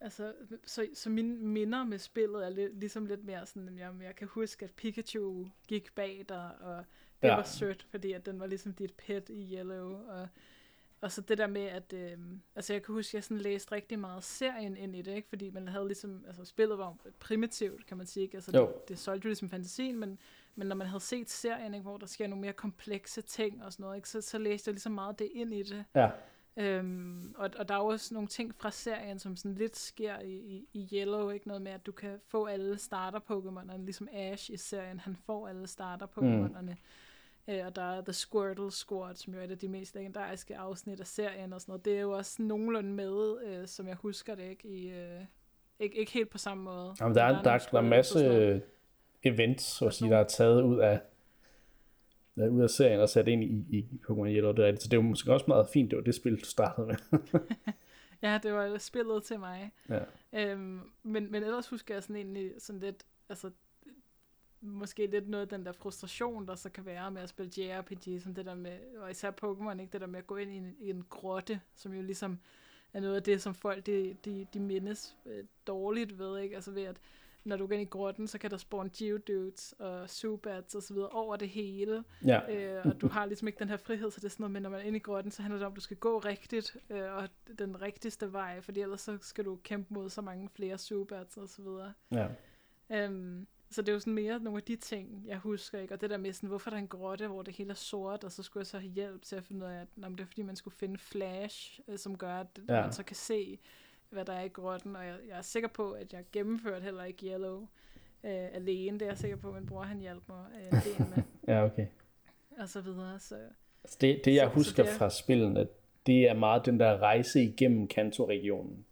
altså, 0.00 0.32
så, 0.66 0.86
så 0.94 1.10
mine 1.10 1.36
minder 1.36 1.84
med 1.84 1.98
spillet 1.98 2.44
er 2.46 2.50
lidt, 2.50 2.80
ligesom 2.80 3.06
lidt 3.06 3.24
mere 3.24 3.46
sådan, 3.46 3.78
jamen, 3.78 4.02
jeg 4.02 4.16
kan 4.16 4.28
huske, 4.28 4.64
at 4.64 4.70
Pikachu 4.70 5.46
gik 5.68 5.94
bag 5.94 6.24
dig, 6.28 6.50
og 6.60 6.84
det 7.22 7.28
ja. 7.28 7.36
var 7.36 7.42
sødt, 7.42 7.82
fordi 7.82 8.12
at 8.12 8.26
den 8.26 8.40
var 8.40 8.46
ligesom 8.46 8.72
dit 8.72 8.94
pet 8.94 9.28
i 9.28 9.56
Yellow, 9.56 10.06
og 10.08 10.28
og 11.02 11.12
så 11.12 11.20
det 11.20 11.38
der 11.38 11.46
med, 11.46 11.62
at 11.62 11.92
øh, 11.92 12.18
altså 12.56 12.72
jeg 12.72 12.82
kan 12.82 12.94
huske, 12.94 13.10
at 13.10 13.14
jeg 13.14 13.24
sådan 13.24 13.38
læste 13.38 13.72
rigtig 13.72 13.98
meget 13.98 14.24
serien 14.24 14.76
ind 14.76 14.96
i 14.96 15.02
det, 15.02 15.14
ikke? 15.14 15.28
fordi 15.28 15.50
man 15.50 15.68
havde 15.68 15.86
ligesom, 15.86 16.24
altså 16.26 16.44
spillet 16.44 16.78
var 16.78 16.96
primitivt, 17.20 17.86
kan 17.86 17.96
man 17.96 18.06
sige, 18.06 18.24
ikke? 18.24 18.34
altså 18.36 18.52
det, 18.52 18.88
det 18.88 18.98
solgte 18.98 19.26
jo 19.26 19.28
ligesom 19.28 19.48
fantasien, 19.48 19.98
men, 19.98 20.18
men 20.54 20.66
når 20.66 20.76
man 20.76 20.86
havde 20.86 21.00
set 21.00 21.30
serien, 21.30 21.74
ikke? 21.74 21.82
hvor 21.82 21.96
der 21.96 22.06
sker 22.06 22.26
nogle 22.26 22.40
mere 22.40 22.52
komplekse 22.52 23.22
ting 23.22 23.64
og 23.64 23.72
sådan 23.72 23.84
noget, 23.84 23.96
ikke? 23.96 24.08
Så, 24.08 24.20
så 24.20 24.38
læste 24.38 24.68
jeg 24.68 24.72
ligesom 24.72 24.92
meget 24.92 25.18
det 25.18 25.30
ind 25.34 25.54
i 25.54 25.62
det. 25.62 25.84
Ja. 25.94 26.10
Øhm, 26.56 27.34
og, 27.38 27.50
og 27.58 27.68
der 27.68 27.74
er 27.74 27.78
også 27.78 28.14
nogle 28.14 28.28
ting 28.28 28.54
fra 28.54 28.70
serien, 28.70 29.18
som 29.18 29.36
sådan 29.36 29.54
lidt 29.54 29.76
sker 29.76 30.18
i, 30.20 30.32
i, 30.32 30.68
i 30.72 30.88
Yellow, 30.92 31.30
ikke 31.30 31.48
noget 31.48 31.62
med, 31.62 31.72
at 31.72 31.86
du 31.86 31.92
kan 31.92 32.20
få 32.26 32.46
alle 32.46 32.74
starter-Pokémon'erne, 32.74 33.76
ligesom 33.76 34.08
Ash 34.12 34.50
i 34.50 34.56
serien, 34.56 35.00
han 35.00 35.16
får 35.26 35.48
alle 35.48 35.64
starter-Pokémon'erne. 35.64 36.70
Mm. 36.70 36.76
Øh, 37.48 37.66
og 37.66 37.76
der 37.76 37.82
er 37.82 38.00
The 38.00 38.12
Squirtle 38.12 38.70
Squad, 38.70 39.14
som 39.14 39.34
jo 39.34 39.40
er 39.40 39.44
et 39.44 39.50
af 39.50 39.58
de 39.58 39.68
mest 39.68 39.94
legendariske 39.94 40.56
afsnit 40.56 41.00
af 41.00 41.06
serien 41.06 41.52
og 41.52 41.60
sådan 41.60 41.72
noget. 41.72 41.84
Det 41.84 41.96
er 41.96 42.00
jo 42.00 42.10
også 42.10 42.42
nogenlunde 42.42 42.90
med, 42.90 43.36
øh, 43.44 43.66
som 43.68 43.88
jeg 43.88 43.96
husker 43.96 44.34
det, 44.34 44.50
ikke? 44.50 44.68
I, 44.68 44.90
øh, 44.90 45.20
ikke, 45.78 45.96
ikke 45.96 46.12
helt 46.12 46.30
på 46.30 46.38
samme 46.38 46.64
måde. 46.64 46.94
Jamen, 47.00 47.14
der, 47.14 47.22
er, 47.22 47.32
der, 47.32 47.42
der, 47.42 47.58
der 47.58 47.78
er 47.78 47.82
masse 47.82 48.62
events, 49.24 49.64
så 49.64 49.86
at 49.86 49.94
sige, 49.94 50.10
der 50.10 50.18
er 50.18 50.24
taget 50.24 50.62
ud 50.62 50.78
af, 50.78 51.00
der 52.36 52.48
ud 52.48 52.62
af 52.62 52.70
serien 52.70 53.00
og 53.00 53.08
sat 53.08 53.28
ind 53.28 53.44
i, 53.44 53.78
i 53.78 54.00
Pokémon 54.08 54.26
Yellow. 54.26 54.52
Det 54.52 54.68
er, 54.68 54.76
så 54.76 54.88
det 54.88 54.92
er 54.92 54.96
jo 54.96 55.02
måske 55.02 55.32
også 55.32 55.44
meget 55.48 55.68
fint, 55.68 55.90
det 55.90 55.96
var 55.96 56.02
det 56.02 56.14
spil, 56.14 56.40
du 56.40 56.44
startede 56.44 56.86
med. 56.86 56.96
ja, 58.22 58.40
det 58.42 58.52
var 58.52 58.78
spillet 58.78 59.22
til 59.22 59.38
mig. 59.38 59.72
Ja. 59.88 60.00
Øhm, 60.32 60.80
men, 61.02 61.32
men 61.32 61.42
ellers 61.42 61.68
husker 61.68 61.94
jeg 61.94 62.02
sådan 62.02 62.16
egentlig 62.16 62.52
sådan 62.58 62.80
lidt, 62.80 63.04
altså 63.28 63.50
måske 64.62 65.06
lidt 65.06 65.28
noget 65.28 65.42
af 65.42 65.48
den 65.48 65.66
der 65.66 65.72
frustration, 65.72 66.46
der 66.46 66.54
så 66.54 66.70
kan 66.70 66.86
være 66.86 67.10
med 67.10 67.22
at 67.22 67.28
spille 67.28 67.52
JRPG, 67.56 68.22
som 68.22 68.34
det 68.34 68.46
der 68.46 68.54
med, 68.54 68.78
og 69.00 69.10
især 69.10 69.30
Pokémon, 69.30 69.80
ikke 69.80 69.92
det 69.92 70.00
der 70.00 70.06
med 70.06 70.18
at 70.18 70.26
gå 70.26 70.36
ind 70.36 70.50
i 70.50 70.56
en, 70.56 70.76
i 70.80 70.90
en 70.90 71.04
grotte, 71.10 71.60
som 71.74 71.94
jo 71.94 72.02
ligesom 72.02 72.38
er 72.92 73.00
noget 73.00 73.16
af 73.16 73.22
det, 73.22 73.42
som 73.42 73.54
folk 73.54 73.86
de, 73.86 74.16
de, 74.24 74.46
de 74.54 74.60
mindes 74.60 75.16
øh, 75.26 75.44
dårligt 75.66 76.18
ved, 76.18 76.38
ikke? 76.38 76.54
Altså 76.54 76.70
ved 76.70 76.82
at, 76.82 76.96
når 77.44 77.56
du 77.56 77.66
går 77.66 77.72
ind 77.72 77.82
i 77.82 77.90
grotten, 77.90 78.26
så 78.26 78.38
kan 78.38 78.50
der 78.50 78.56
spawn 78.56 78.90
geodudes 78.98 79.74
og 79.78 80.10
subats 80.10 80.74
og 80.74 80.82
så 80.82 80.94
videre 80.94 81.08
over 81.08 81.36
det 81.36 81.48
hele. 81.48 82.04
Ja. 82.26 82.56
Øh, 82.56 82.86
og 82.86 83.00
du 83.00 83.08
har 83.08 83.26
ligesom 83.26 83.48
ikke 83.48 83.58
den 83.58 83.68
her 83.68 83.76
frihed, 83.76 84.10
så 84.10 84.20
det 84.20 84.24
er 84.24 84.30
sådan 84.30 84.42
noget 84.42 84.52
med, 84.52 84.60
når 84.60 84.70
man 84.70 84.80
er 84.80 84.84
inde 84.84 84.96
i 84.96 85.00
grotten, 85.00 85.32
så 85.32 85.42
handler 85.42 85.58
det 85.58 85.66
om, 85.66 85.72
at 85.72 85.76
du 85.76 85.80
skal 85.80 85.96
gå 85.96 86.18
rigtigt, 86.18 86.76
øh, 86.90 87.12
og 87.16 87.28
den 87.58 87.82
rigtigste 87.82 88.32
vej, 88.32 88.60
fordi 88.60 88.80
ellers 88.80 89.00
så 89.00 89.18
skal 89.20 89.44
du 89.44 89.58
kæmpe 89.64 89.94
mod 89.94 90.10
så 90.10 90.20
mange 90.20 90.48
flere 90.48 90.78
subats 90.78 91.36
og 91.36 91.48
så 91.48 91.62
videre. 91.62 91.92
ja. 92.10 92.26
Øhm, 92.90 93.46
så 93.72 93.82
det 93.82 93.88
er 93.88 93.92
jo 93.92 93.98
sådan 94.00 94.12
mere 94.14 94.38
nogle 94.40 94.56
af 94.56 94.62
de 94.62 94.76
ting, 94.76 95.22
jeg 95.26 95.38
husker, 95.38 95.78
ikke? 95.78 95.94
Og 95.94 96.00
det 96.00 96.10
der 96.10 96.16
med 96.16 96.32
sådan, 96.32 96.48
hvorfor 96.48 96.70
er 96.70 96.74
der 96.74 96.78
en 96.78 96.88
grotte, 96.88 97.26
hvor 97.28 97.42
det 97.42 97.54
hele 97.54 97.70
er 97.70 97.74
sort, 97.74 98.24
og 98.24 98.32
så 98.32 98.42
skulle 98.42 98.60
jeg 98.60 98.66
så 98.66 98.78
have 98.78 98.92
hjælp 98.92 99.22
til 99.22 99.36
at 99.36 99.44
finde 99.44 99.66
ud 99.66 99.70
af, 99.70 99.80
at 99.80 99.88
nå, 99.96 100.08
det 100.08 100.20
er 100.20 100.24
fordi, 100.26 100.42
man 100.42 100.56
skulle 100.56 100.76
finde 100.76 100.98
flash, 100.98 101.80
øh, 101.88 101.98
som 101.98 102.18
gør, 102.18 102.34
at 102.40 102.46
Ja. 102.68 102.80
man 102.82 102.92
så 102.92 103.02
kan 103.02 103.16
se, 103.16 103.58
hvad 104.10 104.24
der 104.24 104.32
er 104.32 104.42
i 104.44 104.48
grotten. 104.48 104.96
Og 104.96 105.06
jeg, 105.06 105.16
jeg 105.28 105.38
er 105.38 105.42
sikker 105.42 105.68
på, 105.68 105.90
at 105.90 106.12
jeg 106.12 106.24
gennemførte 106.32 106.84
heller 106.84 107.04
ikke 107.04 107.26
Yellow 107.26 107.60
øh, 108.24 108.54
alene. 108.54 108.98
Det 108.98 109.02
er 109.06 109.10
jeg 109.10 109.18
sikker 109.18 109.36
på, 109.36 109.48
at 109.48 109.54
min 109.54 109.66
bror 109.66 109.82
han 109.82 109.98
hjalp 109.98 110.22
mig 110.28 110.44
øh, 110.56 110.84
del 110.84 111.06
med, 111.16 111.22
Ja, 111.54 111.64
okay. 111.64 111.86
og 112.58 112.68
så 112.68 112.80
videre. 112.80 113.18
Så 113.18 113.36
Altså 113.84 113.98
det, 114.00 114.20
det 114.24 114.34
jeg 114.34 114.46
Så- 114.46 114.50
så 114.50 114.54
husker 114.54 114.82
det 114.82 114.92
er- 114.92 114.96
fra 114.98 115.10
spillene, 115.10 115.68
det 116.06 116.28
er 116.28 116.34
meget 116.34 116.66
den 116.66 116.80
der 116.80 116.98
rejse 116.98 117.42
igennem 117.42 117.88
Kanto-regionen. 117.88 118.84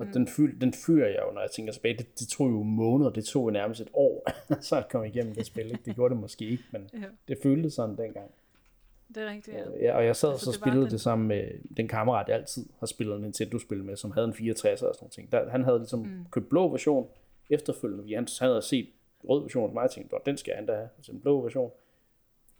Og 0.00 0.06
mm. 0.06 0.12
den, 0.12 0.28
fyl, 0.28 0.60
den 0.60 0.72
fyrer 0.72 1.08
jeg 1.08 1.20
jo, 1.28 1.32
når 1.34 1.40
jeg 1.40 1.50
tænker 1.50 1.72
tilbage. 1.72 1.96
Det, 1.98 2.18
det 2.20 2.28
tog 2.28 2.50
jo 2.50 2.62
måneder, 2.62 3.10
det 3.10 3.24
tog 3.24 3.52
nærmest 3.52 3.80
et 3.80 3.88
år, 3.92 4.30
så 4.68 4.76
at 4.76 4.88
komme 4.88 5.08
igennem 5.08 5.34
det 5.34 5.46
spil. 5.46 5.66
Ikke? 5.66 5.80
Det 5.84 5.94
gjorde 5.94 6.14
det 6.14 6.20
måske 6.20 6.44
ikke, 6.44 6.64
men 6.72 6.90
ja, 6.92 6.98
det 7.28 7.38
føltes 7.42 7.72
sådan 7.74 7.96
dengang. 7.96 8.30
det 9.08 9.16
er 9.22 9.30
rigtigt. 9.30 9.56
Ja. 9.56 9.62
Ja, 9.86 9.96
og 9.96 10.04
jeg 10.06 10.16
sad 10.16 10.30
Altså, 10.30 10.44
så 10.44 10.50
det 10.50 10.60
spillede 10.60 10.82
den- 10.84 10.90
det 10.90 11.00
sammen 11.00 11.28
med 11.28 11.44
den 11.76 11.88
kammerat, 11.88 12.28
jeg 12.28 12.36
altid 12.36 12.66
har 12.78 12.86
spillet 12.86 13.20
Nintendo-spil 13.20 13.84
med, 13.84 13.96
som 13.96 14.10
havde 14.10 14.26
en 14.26 14.34
64 14.34 14.82
og 14.82 14.94
sådan 14.94 15.04
noget 15.04 15.12
ting. 15.12 15.32
Der, 15.32 15.50
han 15.50 15.64
havde 15.64 15.78
ligesom 15.78 16.00
mm. 16.00 16.24
købt 16.30 16.48
blå 16.48 16.68
version 16.68 17.08
efterfølgende, 17.50 18.02
fordi 18.02 18.14
han, 18.14 18.28
han 18.40 18.48
havde 18.48 18.62
set 18.62 18.88
rød 19.28 19.42
version 19.42 19.68
af 19.68 19.74
mig, 19.74 19.82
og 19.82 19.90
tænkte, 19.90 20.14
"Nå, 20.14 20.20
den 20.26 20.36
skal 20.36 20.54
han 20.54 20.66
da 20.66 20.72
have, 20.72 20.88
altså 20.96 21.12
en 21.12 21.20
blå 21.20 21.40
version. 21.42 21.70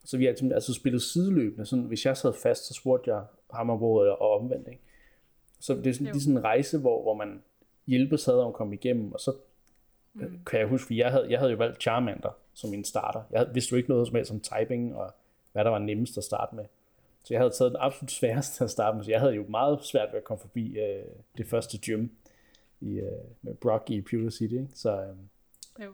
Så 0.04 0.16
vi 0.18 0.24
har 0.24 0.34
altså, 0.54 0.74
spillet 0.74 1.02
sideløbende, 1.02 1.66
sådan, 1.66 1.84
hvis 1.84 2.06
jeg 2.06 2.16
sad 2.16 2.32
fast, 2.32 2.66
så 2.66 2.74
spurgte 2.74 3.10
jeg 3.14 3.22
ham 3.54 3.70
og 3.70 3.78
bror 3.78 4.04
og 4.10 4.40
omvendt. 4.40 4.68
Ikke? 4.68 4.80
Så 5.60 5.74
det 5.74 5.86
er 5.86 5.92
sådan, 5.92 6.20
sådan 6.20 6.36
en 6.36 6.44
rejse, 6.44 6.78
hvor, 6.78 7.02
hvor 7.02 7.14
man 7.14 7.42
hjælpes 7.86 8.28
ad 8.28 8.34
om 8.34 8.46
at 8.48 8.54
komme 8.54 8.74
igennem, 8.74 9.12
og 9.12 9.20
så 9.20 9.32
mm. 10.14 10.38
kan 10.46 10.60
jeg 10.60 10.68
huske, 10.68 10.86
for 10.86 10.94
jeg 10.94 11.10
havde, 11.10 11.26
jeg 11.30 11.38
havde 11.38 11.50
jo 11.52 11.56
valgt 11.58 11.80
Charmander 11.82 12.36
som 12.54 12.70
min 12.70 12.84
starter. 12.84 13.22
Jeg 13.30 13.40
havde- 13.40 13.54
vidste 13.54 13.72
jo 13.72 13.76
ikke 13.76 13.88
noget 13.90 14.06
som 14.06 14.16
helst 14.16 14.30
om 14.30 14.40
typing, 14.40 14.96
og 14.96 15.12
hvad 15.52 15.64
der 15.64 15.70
var 15.70 15.78
nemmest 15.78 16.18
at 16.18 16.24
starte 16.24 16.56
med. 16.56 16.64
Så 17.24 17.34
jeg 17.34 17.40
havde 17.40 17.50
taget 17.50 17.72
den 17.72 17.80
absolut 17.80 18.10
sværeste 18.10 18.64
at 18.64 18.70
starte 18.70 18.96
med, 18.96 19.04
så 19.04 19.10
jeg 19.10 19.20
havde 19.20 19.34
jo 19.34 19.44
meget 19.48 19.84
svært 19.84 20.08
ved 20.12 20.18
at 20.18 20.24
komme 20.24 20.40
forbi 20.40 20.78
øh, 20.78 21.04
det 21.38 21.46
første 21.46 21.78
gym 21.78 22.08
i, 22.80 22.94
øh, 22.98 23.12
med 23.42 23.54
Brock 23.54 23.90
i 23.90 24.00
Pewter 24.00 24.30
City. 24.30 24.52
Ikke? 24.54 24.68
Så, 24.74 25.00
øh, 25.02 25.84
Jo. 25.84 25.92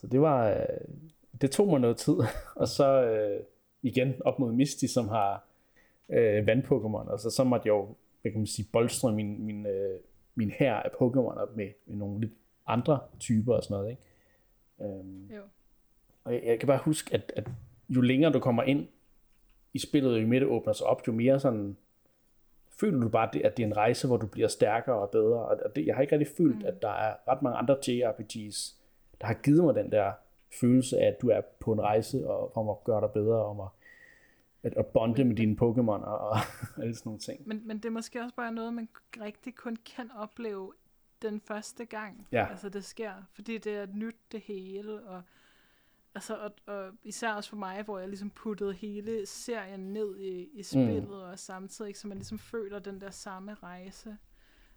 så 0.00 0.06
det 0.06 0.20
var, 0.20 0.48
øh, 0.50 0.56
det 1.40 1.50
tog 1.50 1.68
mig 1.68 1.80
noget 1.80 1.96
tid, 1.96 2.14
og 2.56 2.68
så 2.68 3.02
øh, 3.04 3.40
igen 3.82 4.14
op 4.24 4.38
mod 4.38 4.52
Misty, 4.52 4.84
som 4.86 5.08
har 5.08 5.44
øh, 6.08 6.46
vand-Pokémon, 6.46 7.10
og 7.10 7.20
så, 7.20 7.30
så 7.30 7.44
måtte 7.44 7.66
jeg 7.66 7.72
jo, 7.72 7.94
hvad 8.24 8.32
kan 8.32 8.40
man 8.40 8.46
sige, 8.46 8.68
bolstre 8.72 9.12
min, 9.12 9.46
min, 9.46 9.66
øh, 9.66 10.00
min 10.34 10.50
her 10.50 10.74
af 10.74 10.88
Pokémon 10.88 11.40
op 11.40 11.56
med, 11.56 11.68
med 11.86 11.96
nogle 11.96 12.20
lidt 12.20 12.32
andre 12.66 12.98
typer 13.20 13.54
og 13.54 13.64
sådan 13.64 13.74
noget, 13.74 13.90
ikke? 13.90 14.02
Øhm, 14.80 15.26
Jo. 15.26 15.42
og 16.24 16.34
jeg, 16.34 16.42
jeg 16.44 16.58
kan 16.58 16.66
bare 16.66 16.80
huske, 16.84 17.14
at, 17.14 17.32
at 17.36 17.50
jo 17.88 18.00
længere 18.00 18.32
du 18.32 18.40
kommer 18.40 18.62
ind 18.62 18.88
i 19.72 19.78
spillet, 19.78 20.22
jo 20.22 20.26
mere 20.26 20.40
det 20.40 20.48
åbner 20.48 20.72
sig 20.72 20.86
op, 20.86 21.06
jo 21.06 21.12
mere 21.12 21.40
sådan, 21.40 21.76
føler 22.80 23.00
du 23.00 23.08
bare, 23.08 23.44
at 23.44 23.56
det 23.56 23.62
er 23.62 23.66
en 23.66 23.76
rejse, 23.76 24.06
hvor 24.06 24.16
du 24.16 24.26
bliver 24.26 24.48
stærkere 24.48 24.96
og 24.96 25.10
bedre. 25.10 25.38
Og 25.38 25.60
og 25.64 25.76
det, 25.76 25.86
jeg 25.86 25.94
har 25.94 26.02
ikke 26.02 26.12
rigtig 26.18 26.34
følt, 26.36 26.58
mm. 26.58 26.66
at 26.66 26.82
der 26.82 26.90
er 26.90 27.14
ret 27.28 27.42
mange 27.42 27.58
andre 27.58 27.76
JRPGs, 27.88 28.80
der 29.20 29.26
har 29.26 29.34
givet 29.34 29.64
mig 29.64 29.74
den 29.74 29.92
der 29.92 30.12
følelse 30.60 30.98
af, 30.98 31.06
at 31.06 31.22
du 31.22 31.28
er 31.28 31.40
på 31.60 31.72
en 31.72 31.80
rejse, 31.80 32.28
og 32.28 32.56
om 32.56 32.68
at 32.68 32.84
gøre 32.84 33.00
dig 33.00 33.10
bedre, 33.10 33.44
om 33.44 33.60
at, 33.60 33.68
at, 34.64 34.74
at 34.76 34.86
bonde 34.86 35.24
med 35.24 35.36
dine 35.36 35.56
Pokémon 35.62 36.04
og, 36.04 36.18
og 36.18 36.36
alle 36.82 36.94
sådan 36.94 37.08
nogle 37.08 37.20
ting. 37.20 37.48
Men, 37.48 37.66
men 37.66 37.76
det 37.76 37.84
er 37.84 37.90
måske 37.90 38.20
også 38.22 38.34
bare 38.34 38.52
noget, 38.52 38.74
man 38.74 38.88
rigtig 39.20 39.54
kun 39.54 39.76
kan 39.96 40.10
opleve 40.16 40.72
den 41.22 41.40
første 41.40 41.84
gang. 41.84 42.28
Ja. 42.32 42.50
Altså 42.50 42.68
det 42.68 42.84
sker, 42.84 43.12
fordi 43.32 43.58
det 43.58 43.74
er 43.74 43.86
nyt 43.94 44.16
det 44.32 44.40
hele, 44.40 45.02
og, 45.02 45.22
altså, 46.14 46.36
og, 46.36 46.52
og 46.66 46.90
især 47.04 47.32
også 47.32 47.50
for 47.50 47.56
mig, 47.56 47.82
hvor 47.82 47.98
jeg 47.98 48.08
ligesom 48.08 48.30
puttede 48.30 48.72
hele 48.72 49.26
serien 49.26 49.92
ned 49.92 50.18
i, 50.18 50.48
i 50.54 50.62
spillet, 50.62 51.04
mm. 51.04 51.10
og 51.10 51.38
samtidig, 51.38 51.96
så 51.96 52.08
man 52.08 52.16
ligesom 52.16 52.38
føler 52.38 52.78
den 52.78 53.00
der 53.00 53.10
samme 53.10 53.54
rejse. 53.54 54.16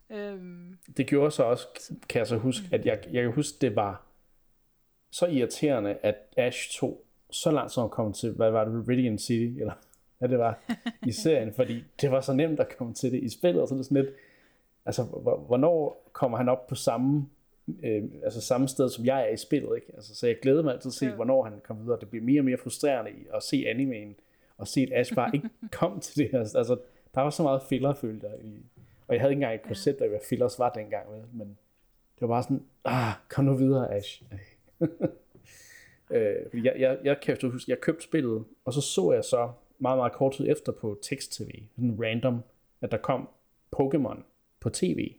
Øhm, 0.09 0.77
Det 0.97 1.07
gjorde 1.07 1.31
så 1.31 1.43
også, 1.43 1.67
kan 2.09 2.19
jeg 2.19 2.27
så 2.27 2.37
huske, 2.37 2.67
at 2.71 2.85
jeg, 2.85 3.03
jeg 3.11 3.23
kan 3.23 3.33
huske, 3.33 3.57
det 3.61 3.75
var 3.75 4.03
så 5.11 5.25
irriterende, 5.25 5.93
at 5.93 6.15
Ash 6.37 6.79
tog 6.79 7.06
så 7.29 7.51
langt 7.51 7.71
som 7.71 7.83
at 7.83 7.91
komme 7.91 8.13
til, 8.13 8.31
hvad 8.31 8.51
var 8.51 8.65
det, 8.65 8.87
Radiant 8.89 9.21
City, 9.21 9.59
eller 9.59 9.73
hvad 10.19 10.29
det 10.29 10.39
var 10.39 10.59
i 11.07 11.11
serien, 11.11 11.53
fordi 11.53 11.83
det 12.01 12.11
var 12.11 12.21
så 12.21 12.33
nemt 12.33 12.59
at 12.59 12.77
komme 12.77 12.93
til 12.93 13.11
det 13.11 13.23
i 13.23 13.29
spillet, 13.29 13.61
og 13.61 13.67
så 13.67 13.73
er 13.73 13.77
det 13.77 13.85
sådan 13.85 14.03
lidt, 14.03 14.15
altså, 14.85 15.03
hvor- 15.03 15.37
hvornår 15.37 16.09
kommer 16.13 16.37
han 16.37 16.49
op 16.49 16.67
på 16.67 16.75
samme, 16.75 17.27
øh, 17.83 18.03
altså 18.23 18.41
samme 18.41 18.67
sted, 18.67 18.89
som 18.89 19.05
jeg 19.05 19.21
er 19.29 19.33
i 19.33 19.37
spillet, 19.37 19.69
ikke? 19.75 19.87
Altså, 19.95 20.15
så 20.15 20.27
jeg 20.27 20.35
glæder 20.41 20.63
mig 20.63 20.73
altid 20.73 20.89
at 20.89 20.93
se, 20.93 21.05
Ja. 21.05 21.15
hvornår 21.15 21.43
han 21.43 21.53
kommer 21.63 21.83
videre. 21.83 21.99
Det 21.99 22.09
bliver 22.09 22.25
mere 22.25 22.41
og 22.41 22.45
mere 22.45 22.57
frustrerende 22.57 23.11
at 23.33 23.43
se 23.43 23.65
animeen, 23.67 24.15
og 24.57 24.67
se, 24.67 24.81
at 24.81 24.99
Ash 24.99 25.15
bare 25.15 25.31
ikke 25.33 25.49
kom 25.79 25.99
til 25.99 26.15
det 26.23 26.29
her. 26.31 26.39
Altså, 26.39 26.77
der 27.15 27.21
var 27.21 27.29
så 27.29 27.43
meget 27.43 27.61
filler, 27.69 27.93
følte 27.93 28.27
jeg. 28.27 28.45
I, 28.45 28.55
og 29.07 29.13
jeg 29.13 29.21
havde 29.21 29.31
ikke 29.33 29.37
engang 29.43 29.55
et 29.55 29.67
koncept 29.67 30.01
af, 30.01 30.09
hvad 30.09 30.19
fillers 30.29 30.59
var 30.59 30.69
dengang, 30.69 31.11
vel? 31.11 31.21
men 31.33 31.47
det 32.15 32.21
var 32.21 32.27
bare 32.27 32.43
sådan, 32.43 32.63
ah, 32.85 33.13
kom 33.29 33.45
nu 33.45 33.53
videre, 33.53 33.93
Ash. 33.95 34.23
øh, 36.11 36.65
jeg, 36.65 36.75
jeg, 36.79 36.97
jeg, 37.03 37.19
kan 37.21 37.37
jo 37.43 37.51
huske, 37.51 37.71
jeg 37.71 37.79
købte 37.79 38.03
spillet, 38.03 38.43
og 38.65 38.73
så 38.73 38.81
så 38.81 39.11
jeg 39.11 39.23
så 39.23 39.49
meget, 39.79 39.97
meget 39.97 40.13
kort 40.13 40.33
tid 40.33 40.49
efter 40.49 40.71
på 40.71 40.99
tekst-tv, 41.01 41.49
sådan 41.75 41.97
random, 42.03 42.43
at 42.81 42.91
der 42.91 42.97
kom 42.97 43.29
Pokémon 43.75 44.23
på 44.59 44.69
tv. 44.69 45.15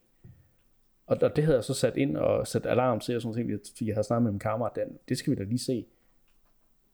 Og, 1.07 1.17
og 1.23 1.37
det 1.37 1.45
havde 1.45 1.57
jeg 1.57 1.65
så 1.65 1.75
sat 1.75 1.97
ind 1.97 2.17
og 2.17 2.47
sat 2.47 2.67
alarm 2.67 3.01
til, 3.01 3.17
og 3.17 3.23
sådan 3.23 3.47
noget, 3.47 3.61
fordi 3.69 3.87
jeg 3.87 3.95
havde 3.95 4.07
snakket 4.07 4.23
med 4.23 4.33
min 4.33 4.39
kammerat, 4.39 4.77
den, 4.77 4.99
det 5.09 5.19
skal 5.19 5.31
vi 5.31 5.37
da 5.37 5.43
lige 5.43 5.59
se. 5.59 5.87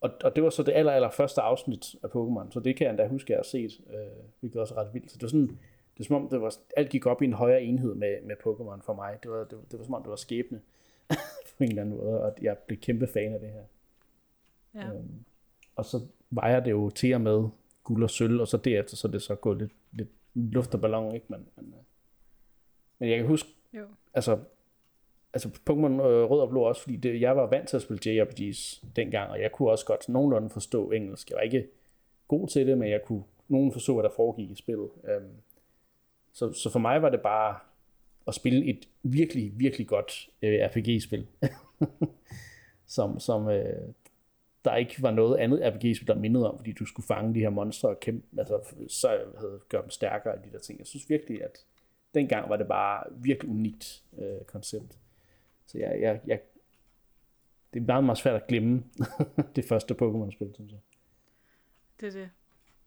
Og, 0.01 0.11
og 0.25 0.37
det 0.37 0.45
var 0.45 0.51
så 0.51 0.63
det 0.63 0.73
aller, 0.73 0.93
aller 0.93 1.11
første 1.11 1.41
afsnit 1.41 1.95
af 2.03 2.09
Pokémon, 2.09 2.51
så 2.51 2.61
det 2.61 2.77
kan 2.77 2.85
jeg 2.85 2.91
endda 2.91 3.07
huske, 3.07 3.27
at 3.27 3.31
jeg 3.31 3.39
har 3.39 3.43
set, 3.43 3.81
øh, 3.91 4.25
hvilket 4.41 4.61
også 4.61 4.75
er 4.75 4.79
ret 4.79 4.95
vildt. 4.95 5.11
Så 5.11 5.17
det 5.17 5.23
var 5.23 5.29
sådan, 5.29 5.49
det 5.49 5.99
var 5.99 6.05
som 6.05 6.17
om, 6.17 6.29
det 6.29 6.41
var, 6.41 6.55
alt 6.77 6.91
gik 6.91 7.07
op 7.07 7.23
i 7.23 7.25
en 7.25 7.33
højere 7.33 7.63
enhed 7.63 7.95
med, 7.95 8.23
med 8.23 8.37
Pokémon 8.37 8.83
for 8.87 8.95
mig. 8.95 9.19
Det 9.23 9.31
var, 9.31 9.45
det, 9.45 9.59
var, 9.59 9.65
det 9.71 9.79
var 9.79 9.85
som 9.85 9.95
om, 9.95 10.03
det 10.03 10.11
var 10.11 10.17
skæbne 10.17 10.61
på 11.59 11.65
en 11.65 11.69
eller 11.69 11.83
anden 11.83 11.97
måde, 11.97 12.23
og 12.23 12.35
jeg 12.43 12.59
blev 12.59 12.79
kæmpe 12.79 13.07
fan 13.07 13.33
af 13.33 13.41
det 13.41 13.49
her 13.49 13.63
ja. 14.75 14.87
Øhm, 14.87 15.25
og 15.77 15.85
så 15.85 16.01
vejer 16.31 16.61
det 16.61 16.71
jo 16.71 16.91
til 16.91 17.15
og 17.15 17.21
med 17.21 17.49
guld 17.85 18.03
og 18.03 18.11
sølv, 18.11 18.41
og 18.41 18.49
så 18.49 18.57
derefter 18.57 18.97
så 18.97 19.09
er 19.09 19.13
det 19.13 19.23
så 19.23 19.35
gået 19.35 19.59
lidt, 19.59 19.73
lidt 19.93 20.09
luft 20.35 20.75
og 20.75 20.81
ballon, 20.81 21.15
ikke? 21.15 21.27
Men, 21.29 21.47
men, 21.57 21.67
øh, 21.67 21.81
men 22.99 23.09
jeg 23.09 23.19
kan 23.19 23.27
huske, 23.27 23.49
Jo. 23.73 23.87
altså, 24.15 24.39
altså 25.33 25.49
Pokémon 25.49 26.03
øh, 26.03 26.31
Rød 26.31 26.41
og 26.41 26.49
Blå 26.49 26.61
også, 26.61 26.83
fordi 26.83 26.97
det, 26.97 27.21
jeg 27.21 27.37
var 27.37 27.47
vant 27.47 27.69
til 27.69 27.77
at 27.77 27.83
spille 27.83 28.13
JRPGs 28.13 28.85
dengang, 28.97 29.31
og 29.31 29.41
jeg 29.41 29.53
kunne 29.53 29.71
også 29.71 29.87
godt 29.87 30.09
nogenlunde 30.09 30.51
forstå 30.51 30.91
engelsk. 30.91 31.31
Jeg 31.31 31.37
var 31.37 31.43
ikke 31.43 31.69
god 32.29 32.49
til 32.49 32.67
det, 32.67 32.79
men 32.79 32.91
jeg 32.91 33.03
kunne 33.05 33.23
nogen 33.49 33.73
forstå, 33.73 33.95
hvad 33.95 34.03
der 34.03 34.11
foregik 34.17 34.51
i 34.51 34.55
spillet. 34.55 34.89
Øhm, 35.05 35.31
så, 36.33 36.53
så 36.53 36.71
for 36.71 36.79
mig 36.79 37.03
var 37.03 37.09
det 37.09 37.21
bare 37.21 37.57
at 38.27 38.35
spille 38.35 38.65
et 38.65 38.89
virkelig, 39.03 39.53
virkelig 39.57 39.87
godt 39.87 40.29
øh, 40.43 40.61
RPG-spil, 40.61 41.27
som, 42.87 43.21
som 43.21 43.49
øh, 43.49 43.89
der 44.65 44.77
ikke 44.77 45.03
var 45.03 45.11
noget 45.11 45.37
andet 45.37 45.61
RPG-spil, 45.63 46.07
der 46.07 46.15
mindede 46.15 46.51
om, 46.51 46.59
fordi 46.59 46.73
du 46.73 46.87
skulle 46.87 47.07
fange 47.07 47.35
de 47.35 47.41
her 47.41 47.51
monstre 47.51 47.89
og 47.89 48.01
kæmpe, 48.01 48.39
altså 48.39 48.61
så 48.89 49.09
havde 49.39 49.61
gøre 49.69 49.83
dem 49.83 49.91
stærkere 49.91 50.35
og 50.35 50.45
de 50.45 50.53
der 50.53 50.59
ting. 50.59 50.79
Jeg 50.79 50.87
synes 50.87 51.11
virkelig, 51.11 51.45
at 51.45 51.67
dengang 52.15 52.51
var 52.51 52.57
det 52.57 52.69
bare 52.69 53.05
virkelig 53.11 53.51
unikt 53.51 54.03
øh, 54.19 54.45
koncept. 54.47 54.99
Så 55.67 55.79
jeg, 55.79 56.01
jeg, 56.01 56.21
jeg, 56.27 56.41
det 57.75 57.81
er 57.81 57.87
meget, 57.87 58.05
meget 58.05 58.19
svært 58.19 58.43
at 58.43 58.47
glemme 58.47 58.85
det 59.57 59.65
første 59.65 59.95
Pokémon-spil, 59.95 60.55
synes 60.55 60.73
jeg. 60.73 60.81
Det 62.01 62.09
er 62.09 62.21
det. 62.21 62.31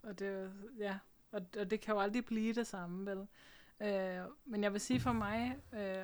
Og 0.04 0.20
det, 0.20 0.52
ja. 0.80 0.98
og, 1.32 1.42
og 1.60 1.72
det 1.72 1.82
kan 1.82 1.94
jo 1.94 2.00
aldrig 2.00 2.26
blive 2.26 2.54
det 2.54 2.68
samme, 2.68 3.12
vel? 3.12 3.28
Øh, 3.82 4.26
men 4.46 4.64
jeg 4.64 4.74
vil 4.74 4.82
sige 4.82 5.00
for 5.00 5.12
mig, 5.14 5.56
øh, 5.74 6.04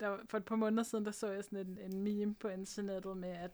der, 0.00 0.16
for 0.28 0.38
et 0.38 0.44
par 0.44 0.56
måneder 0.56 0.82
siden, 0.82 1.04
der 1.04 1.10
så 1.10 1.30
jeg 1.30 1.44
sådan 1.44 1.66
en, 1.66 1.78
en 1.92 2.02
meme 2.02 2.34
på 2.34 2.48
internettet 2.48 3.16
med, 3.16 3.28
at 3.28 3.50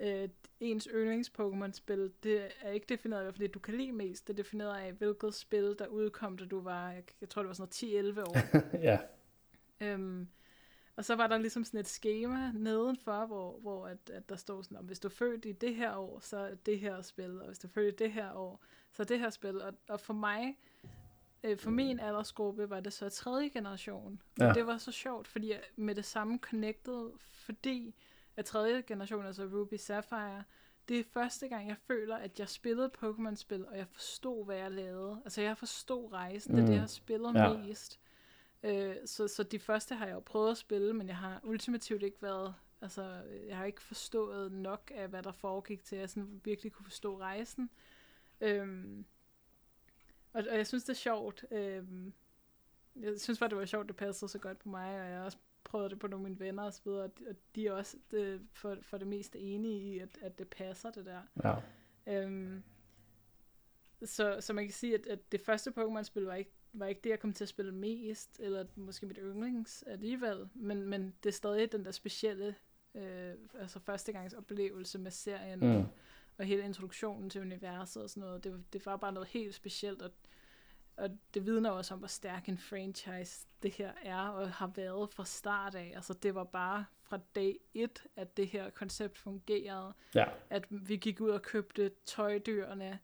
øh, 0.00 0.28
ens 0.60 0.88
yndlings-Pokémon-spil, 0.90 2.12
det 2.22 2.48
er 2.62 2.70
ikke 2.70 2.86
defineret 2.88 3.26
af, 3.26 3.32
fordi 3.34 3.46
du 3.46 3.58
kan 3.58 3.74
lide 3.74 3.92
mest. 3.92 4.26
Det 4.26 4.32
er 4.32 4.36
defineret 4.36 4.76
af, 4.80 4.92
hvilket 4.92 5.34
spil, 5.34 5.76
der 5.78 5.86
udkom, 5.86 6.38
da 6.38 6.44
du 6.44 6.60
var, 6.60 6.90
jeg, 6.90 7.02
jeg 7.20 7.28
tror, 7.28 7.42
det 7.42 7.48
var 7.48 7.54
sådan 7.54 7.98
noget 8.04 8.16
10-11 8.16 8.20
år. 8.22 8.36
ja, 8.88 8.98
Øhm, 9.80 10.28
og 10.96 11.04
så 11.04 11.14
var 11.14 11.26
der 11.26 11.38
ligesom 11.38 11.64
sådan 11.64 11.80
et 11.80 11.88
schema 11.88 12.52
nedenfor, 12.54 13.26
hvor, 13.26 13.58
hvor 13.58 13.86
at, 13.86 14.10
at 14.12 14.28
der 14.28 14.36
stod 14.36 14.64
sådan, 14.64 14.78
om 14.78 14.84
hvis 14.84 14.98
du 15.00 15.08
er 15.08 15.12
født 15.12 15.44
i 15.44 15.52
det 15.52 15.74
her 15.74 15.96
år, 15.96 16.20
så 16.20 16.36
er 16.36 16.54
det 16.54 16.78
her 16.80 17.02
spil, 17.02 17.40
og 17.40 17.46
hvis 17.46 17.58
du 17.58 17.66
er 17.66 17.70
født 17.72 18.00
i 18.00 18.04
det 18.04 18.12
her 18.12 18.32
år, 18.32 18.62
så 18.92 19.02
er 19.02 19.04
det 19.06 19.18
her 19.18 19.30
spil. 19.30 19.62
Og, 19.62 19.74
og 19.88 20.00
for 20.00 20.12
mig, 20.14 20.56
øh, 21.44 21.58
for 21.58 21.70
min 21.70 22.00
aldersgruppe 22.00 22.70
var 22.70 22.80
det 22.80 22.92
så 22.92 23.08
tredje 23.08 23.48
generation. 23.48 24.22
Og 24.40 24.46
Ja. 24.46 24.52
det 24.52 24.66
var 24.66 24.78
så 24.78 24.92
sjovt, 24.92 25.28
fordi 25.28 25.50
jeg 25.50 25.60
med 25.76 25.94
det 25.94 26.04
samme 26.04 26.38
connected, 26.38 27.10
fordi 27.18 27.94
at 28.36 28.44
tredje 28.44 28.82
generation, 28.86 29.26
altså 29.26 29.44
Ruby 29.44 29.74
Sapphire, 29.74 30.44
det 30.88 30.98
er 31.00 31.04
første 31.04 31.48
gang, 31.48 31.68
jeg 31.68 31.76
føler, 31.86 32.16
at 32.16 32.38
jeg 32.38 32.48
spillede 32.48 32.90
Pokémon-spil, 32.98 33.66
og 33.66 33.78
jeg 33.78 33.88
forstod, 33.88 34.44
hvad 34.44 34.56
jeg 34.56 34.70
lavede. 34.70 35.20
Altså, 35.24 35.42
jeg 35.42 35.58
forstod 35.58 36.12
rejsen. 36.12 36.54
Det 36.54 36.62
er 36.62 36.66
det, 36.66 36.72
jeg 36.72 36.80
har 36.80 36.86
spillet 36.86 37.34
Ja. 37.34 37.56
mest. 37.56 38.00
Øh, 38.62 38.96
så, 39.06 39.28
så 39.28 39.42
de 39.42 39.58
første 39.58 39.94
har 39.94 40.06
jeg 40.06 40.14
jo 40.14 40.20
prøvet 40.20 40.50
at 40.50 40.56
spille, 40.56 40.92
men 40.94 41.08
jeg 41.08 41.16
har 41.16 41.40
ultimativt 41.44 42.02
ikke 42.02 42.22
været... 42.22 42.54
Altså, 42.80 43.22
jeg 43.48 43.56
har 43.56 43.64
ikke 43.64 43.82
forstået 43.82 44.52
nok 44.52 44.90
af, 44.94 45.08
hvad 45.08 45.22
der 45.22 45.32
foregik 45.32 45.84
til, 45.84 45.96
at 45.96 46.00
jeg 46.00 46.10
sådan 46.10 46.40
virkelig 46.44 46.72
kunne 46.72 46.84
forstå 46.84 47.18
rejsen. 47.20 47.70
Øhm, 48.40 49.04
og, 50.32 50.44
og 50.50 50.56
jeg 50.56 50.66
synes, 50.66 50.84
det 50.84 50.90
er 50.90 50.94
sjovt. 50.94 51.44
Øhm, 51.50 52.12
jeg 52.96 53.20
synes 53.20 53.38
bare, 53.38 53.48
det 53.48 53.58
var 53.58 53.64
sjovt, 53.64 53.88
det 53.88 53.96
passede 53.96 54.30
så 54.30 54.38
godt 54.38 54.58
på 54.58 54.68
mig, 54.68 55.00
og 55.00 55.08
jeg 55.08 55.16
har 55.18 55.24
også 55.24 55.38
prøvet 55.66 55.90
det 55.90 55.98
på 55.98 56.06
nogle 56.06 56.26
af 56.26 56.30
mine 56.30 56.40
venner 56.40 56.62
og 56.62 56.72
så 56.72 56.80
videre, 56.84 57.02
og 57.04 57.18
de- 57.18 57.26
og 57.28 57.36
de 57.54 57.66
er 57.66 57.72
også 57.72 57.96
det, 58.10 58.40
for, 58.52 58.76
for 58.82 58.98
det 58.98 59.06
meste 59.06 59.38
enige 59.38 59.80
i, 59.94 59.98
at, 59.98 60.18
at 60.22 60.38
det 60.38 60.48
passer, 60.48 60.90
det 60.90 61.06
der. 61.06 61.20
Ja. 61.44 61.54
Øhm, 62.22 62.62
så, 64.04 64.36
så 64.40 64.52
man 64.52 64.64
kan 64.64 64.72
sige, 64.72 64.94
at, 64.94 65.06
at 65.06 65.32
det 65.32 65.40
første 65.40 65.70
Pokémon-spil 65.78 66.22
var 66.24 66.34
ikke, 66.34 66.50
var 66.72 66.86
ikke 66.86 67.00
det, 67.04 67.10
jeg 67.10 67.20
kom 67.20 67.32
til 67.32 67.44
at 67.44 67.48
spille 67.48 67.72
mest, 67.72 68.40
eller 68.40 68.64
måske 68.76 69.06
mit 69.06 69.18
yndlings 69.22 69.82
alligevel, 69.86 70.48
men, 70.54 70.82
men 70.88 71.14
det 71.22 71.28
er 71.28 71.32
stadig 71.32 71.72
den 71.72 71.84
der 71.84 71.90
specielle 71.90 72.54
øh, 72.94 73.34
altså 73.54 73.78
førstegangsoplevelse 73.80 74.98
med 74.98 75.10
serien, 75.10 75.60
Mm. 75.60 75.76
og, 75.76 75.86
og 76.38 76.44
hele 76.44 76.62
introduktionen 76.64 77.30
til 77.30 77.40
universet 77.40 78.02
og 78.02 78.10
sådan 78.10 78.20
noget. 78.20 78.44
Det, 78.44 78.52
var- 78.52 78.60
det 78.72 78.86
var 78.86 78.96
bare 78.96 79.12
noget 79.12 79.28
helt 79.28 79.54
specielt, 79.54 80.02
og, 80.02 80.10
og 80.96 81.10
det 81.34 81.46
vidner 81.46 81.70
også 81.70 81.94
om, 81.94 81.98
hvor 82.00 82.08
stærk 82.08 82.48
en 82.48 82.58
franchise 82.58 83.46
det 83.62 83.72
her 83.74 83.92
er, 84.02 84.28
og 84.28 84.50
har 84.50 84.72
været 84.76 85.10
fra 85.10 85.24
start 85.24 85.74
af. 85.74 85.92
Altså 85.94 86.12
det 86.14 86.34
var 86.34 86.44
bare 86.44 86.84
fra 87.02 87.18
dag 87.34 87.56
et, 87.74 88.02
at 88.16 88.36
det 88.36 88.48
her 88.48 88.70
koncept 88.70 89.18
fungerede 89.18 89.92
Ja. 90.14 90.24
at 90.50 90.64
vi 90.70 90.96
gik 90.96 91.20
ud 91.20 91.30
og 91.30 91.42
købte 91.42 91.90
tøjdyrene, 92.06 92.98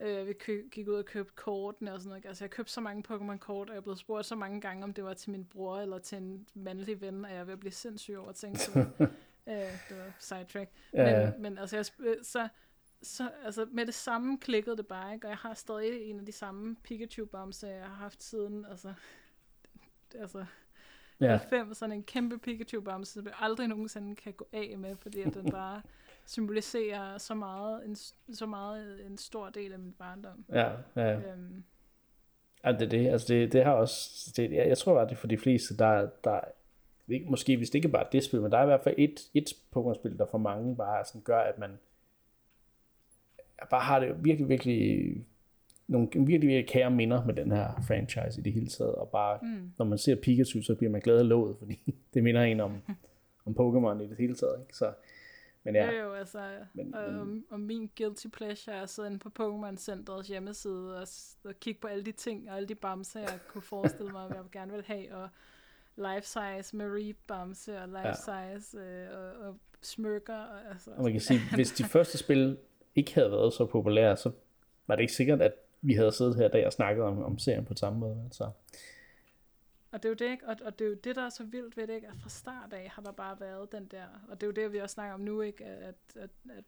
øh, 0.00 0.26
vi 0.26 0.32
kø- 0.32 0.68
gik 0.72 0.88
ud 0.88 0.94
og 0.94 1.04
købte 1.04 1.32
kortene 1.36 1.92
og 1.92 2.00
sådan 2.00 2.08
noget. 2.08 2.26
Altså 2.26 2.44
jeg 2.44 2.50
købte 2.50 2.72
så 2.72 2.80
mange 2.80 3.04
Pokémon-kort, 3.14 3.68
og 3.68 3.74
jeg 3.74 3.82
blevet 3.82 3.98
spurgt 3.98 4.26
så 4.26 4.34
mange 4.36 4.60
gange, 4.60 4.84
om 4.84 4.94
det 4.94 5.04
var 5.04 5.14
til 5.14 5.30
min 5.30 5.44
bror 5.44 5.78
eller 5.78 5.98
til 5.98 6.18
en 6.18 6.46
mandlig 6.54 7.00
ven, 7.00 7.24
og 7.24 7.30
jeg 7.30 7.38
er 7.38 7.44
ved 7.44 7.52
at 7.52 7.60
blive 7.60 7.72
sindssyg 7.72 8.16
over 8.18 8.28
at 8.28 8.34
tænke 8.34 8.58
på. 8.72 8.78
øh, 9.50 9.56
det 9.88 9.96
var 9.98 10.12
sidetrack. 10.18 10.70
Ja. 10.92 11.30
Men, 11.30 11.42
men 11.42 11.58
altså, 11.58 11.76
jeg 11.76 11.84
så, 12.22 12.48
så 13.04 13.30
altså, 13.44 13.66
med 13.72 13.86
det 13.86 13.94
samme 13.94 14.38
klikkede 14.38 14.76
det 14.76 14.86
bare, 14.86 15.14
ikke? 15.14 15.26
og 15.26 15.30
jeg 15.30 15.38
har 15.38 15.54
stadig 15.54 16.10
en 16.10 16.20
af 16.20 16.26
de 16.26 16.32
samme 16.32 16.76
Pikachu-bamser, 16.84 17.68
jeg 17.68 17.84
har 17.84 17.94
haft 17.94 18.22
siden, 18.22 18.64
altså, 18.70 18.94
altså 20.20 20.44
Ja. 21.20 21.28
90, 21.36 21.76
sådan 21.76 21.92
en 21.92 22.02
kæmpe 22.02 22.38
Pikachu-bamse, 22.38 23.12
som 23.12 23.26
jeg 23.26 23.34
aldrig 23.40 23.68
nogensinde 23.68 24.16
kan 24.16 24.32
gå 24.32 24.48
af 24.52 24.74
med, 24.78 24.96
fordi 24.96 25.20
at 25.20 25.34
den 25.34 25.50
bare 25.60 25.82
symboliserer 26.26 27.18
så 27.18 27.34
meget, 27.34 27.84
en, 27.86 27.96
så 28.34 28.46
meget 28.46 29.06
en 29.06 29.18
stor 29.18 29.48
del 29.48 29.72
af 29.72 29.78
min 29.78 29.92
barndom. 29.92 30.44
Ja, 30.48 30.72
ja. 30.96 31.32
Øhm, 31.32 31.64
Ja, 32.64 32.72
det 32.72 32.82
er 32.82 32.88
det. 32.88 33.08
Altså, 33.08 33.34
det, 33.34 33.52
det 33.52 33.64
har 33.64 33.72
også... 33.72 34.32
Det, 34.36 34.52
jeg, 34.52 34.68
jeg 34.68 34.78
tror 34.78 34.94
bare, 34.94 35.04
det 35.04 35.12
er 35.12 35.16
for 35.16 35.26
de 35.26 35.38
fleste, 35.38 35.76
der, 35.76 36.08
der 36.24 36.40
ikke, 37.08 37.30
måske 37.30 37.56
hvis 37.56 37.70
det 37.70 37.74
ikke 37.74 37.88
bare 37.88 38.04
er 38.04 38.10
det 38.10 38.24
spil, 38.24 38.42
men 38.42 38.52
der 38.52 38.58
er 38.58 38.62
i 38.62 38.66
hvert 38.66 38.82
fald 38.82 38.94
et, 38.98 39.20
et 39.34 39.52
Pokémon-spil, 39.76 40.18
der 40.18 40.26
for 40.26 40.38
mange 40.38 40.76
bare 40.76 41.04
sådan 41.04 41.20
gør, 41.20 41.40
at 41.40 41.58
man 41.58 41.78
bare 43.70 43.80
har 43.82 44.00
det 44.00 44.24
virkelig, 44.24 44.48
virkelig 44.48 45.26
nogle 45.86 46.08
virkelig, 46.14 46.48
virkelig 46.48 46.68
kære 46.68 46.90
minder 46.90 47.24
med 47.24 47.34
den 47.34 47.52
her 47.52 47.82
franchise 47.86 48.40
i 48.40 48.42
det 48.42 48.52
hele 48.52 48.66
taget, 48.66 48.94
og 48.94 49.08
bare, 49.08 49.38
mm. 49.42 49.72
når 49.78 49.84
man 49.84 49.98
ser 49.98 50.14
Pikachu, 50.14 50.62
så 50.62 50.74
bliver 50.74 50.90
man 50.90 51.00
glad 51.00 51.18
af 51.18 51.28
låget, 51.28 51.56
fordi 51.58 51.94
det 52.14 52.22
minder 52.24 52.42
en 52.42 52.60
om, 52.60 52.72
om 53.46 53.52
Pokémon 53.60 54.02
i 54.02 54.08
det 54.08 54.16
hele 54.18 54.34
taget, 54.34 54.60
ikke? 54.60 54.76
Så, 54.76 54.92
men 55.64 55.74
ja, 55.74 55.84
ja. 55.84 55.92
Jo, 55.92 56.08
jo, 56.08 56.12
altså, 56.14 56.38
Men- 56.74 56.86
men, 56.86 56.94
og, 56.94 57.04
og, 57.04 57.26
og 57.50 57.60
min 57.60 57.90
guilty 57.98 58.26
pleasure 58.32 58.76
er 58.76 58.82
at 58.82 58.90
sidde 58.90 59.08
inde 59.08 59.18
på 59.18 59.30
Pokémon 59.40 59.76
Centerets 59.76 60.28
hjemmeside 60.28 60.96
og, 61.00 61.06
og 61.44 61.54
kigge 61.60 61.80
på 61.80 61.86
alle 61.88 62.04
de 62.04 62.12
ting 62.12 62.50
og 62.50 62.56
alle 62.56 62.68
de 62.68 62.74
bamser, 62.74 63.20
jeg 63.20 63.38
kunne 63.48 63.62
forestille 63.62 64.12
mig, 64.12 64.26
hvad 64.26 64.36
jeg 64.36 64.44
gerne 64.52 64.72
vil 64.72 64.84
have, 64.86 65.14
og 65.14 65.28
life 65.96 66.26
size 66.26 66.76
Marie 66.76 67.14
bamse 67.26 67.78
og 67.82 67.88
life 67.88 68.14
size 68.14 68.78
øh, 68.80 69.06
og, 69.18 69.48
og 69.48 69.56
smykker. 69.82 70.36
Og, 70.36 70.70
altså, 70.70 70.90
og 70.96 71.02
man 71.02 71.12
kan 71.12 71.20
sige, 71.20 71.40
hvis 71.54 71.70
de 71.72 71.84
første 71.84 72.18
spil 72.18 72.56
ikke 72.94 73.14
havde 73.14 73.30
været 73.30 73.52
så 73.52 73.66
populære, 73.66 74.16
så 74.16 74.30
var 74.86 74.96
det 74.96 75.02
ikke 75.02 75.12
sikkert, 75.14 75.42
at 75.42 75.52
vi 75.82 75.94
havde 75.94 76.12
siddet 76.12 76.36
her 76.36 76.46
i 76.46 76.50
dag 76.50 76.66
og 76.66 76.72
snakket 76.72 77.04
om, 77.04 77.24
om 77.24 77.38
serien 77.38 77.64
på 77.64 77.74
samme 77.74 77.98
måde. 77.98 78.28
Så, 78.32 78.50
Og 79.92 80.02
det 80.02 80.04
er 80.04 80.08
jo 80.08 80.14
det, 80.14 80.30
ikke? 80.30 80.46
Og, 80.46 80.56
og 80.64 80.78
det 80.78 80.84
er 80.84 80.88
jo 80.88 80.94
det, 80.94 81.16
der 81.16 81.22
er 81.22 81.30
så 81.30 81.44
vildt 81.44 81.76
ved 81.76 81.86
det, 81.86 81.94
ikke? 81.94 82.08
At 82.08 82.16
fra 82.22 82.28
start 82.28 82.72
af 82.72 82.88
har 82.88 83.02
der 83.02 83.12
bare 83.12 83.40
været 83.40 83.72
den 83.72 83.86
der, 83.86 84.06
og 84.28 84.40
det 84.40 84.46
er 84.46 84.48
jo 84.48 84.52
det, 84.52 84.72
vi 84.72 84.78
også 84.78 84.94
snakker 84.94 85.14
om 85.14 85.20
nu, 85.20 85.40
ikke? 85.40 85.64
At, 85.64 85.94
at, 86.16 86.30
at, 86.50 86.64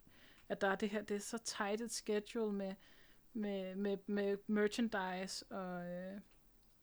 at 0.49 0.61
der 0.61 0.69
er 0.69 0.75
det 0.77 0.89
her, 0.89 1.03
det 1.03 1.15
er 1.15 1.21
så 1.21 1.39
tight 1.39 1.81
et 1.81 1.93
schedule 1.93 2.53
med, 2.53 2.73
med, 3.33 3.75
med, 3.75 3.97
med 4.07 4.37
merchandise 4.47 5.45
og, 5.51 5.85
øh, 5.85 6.21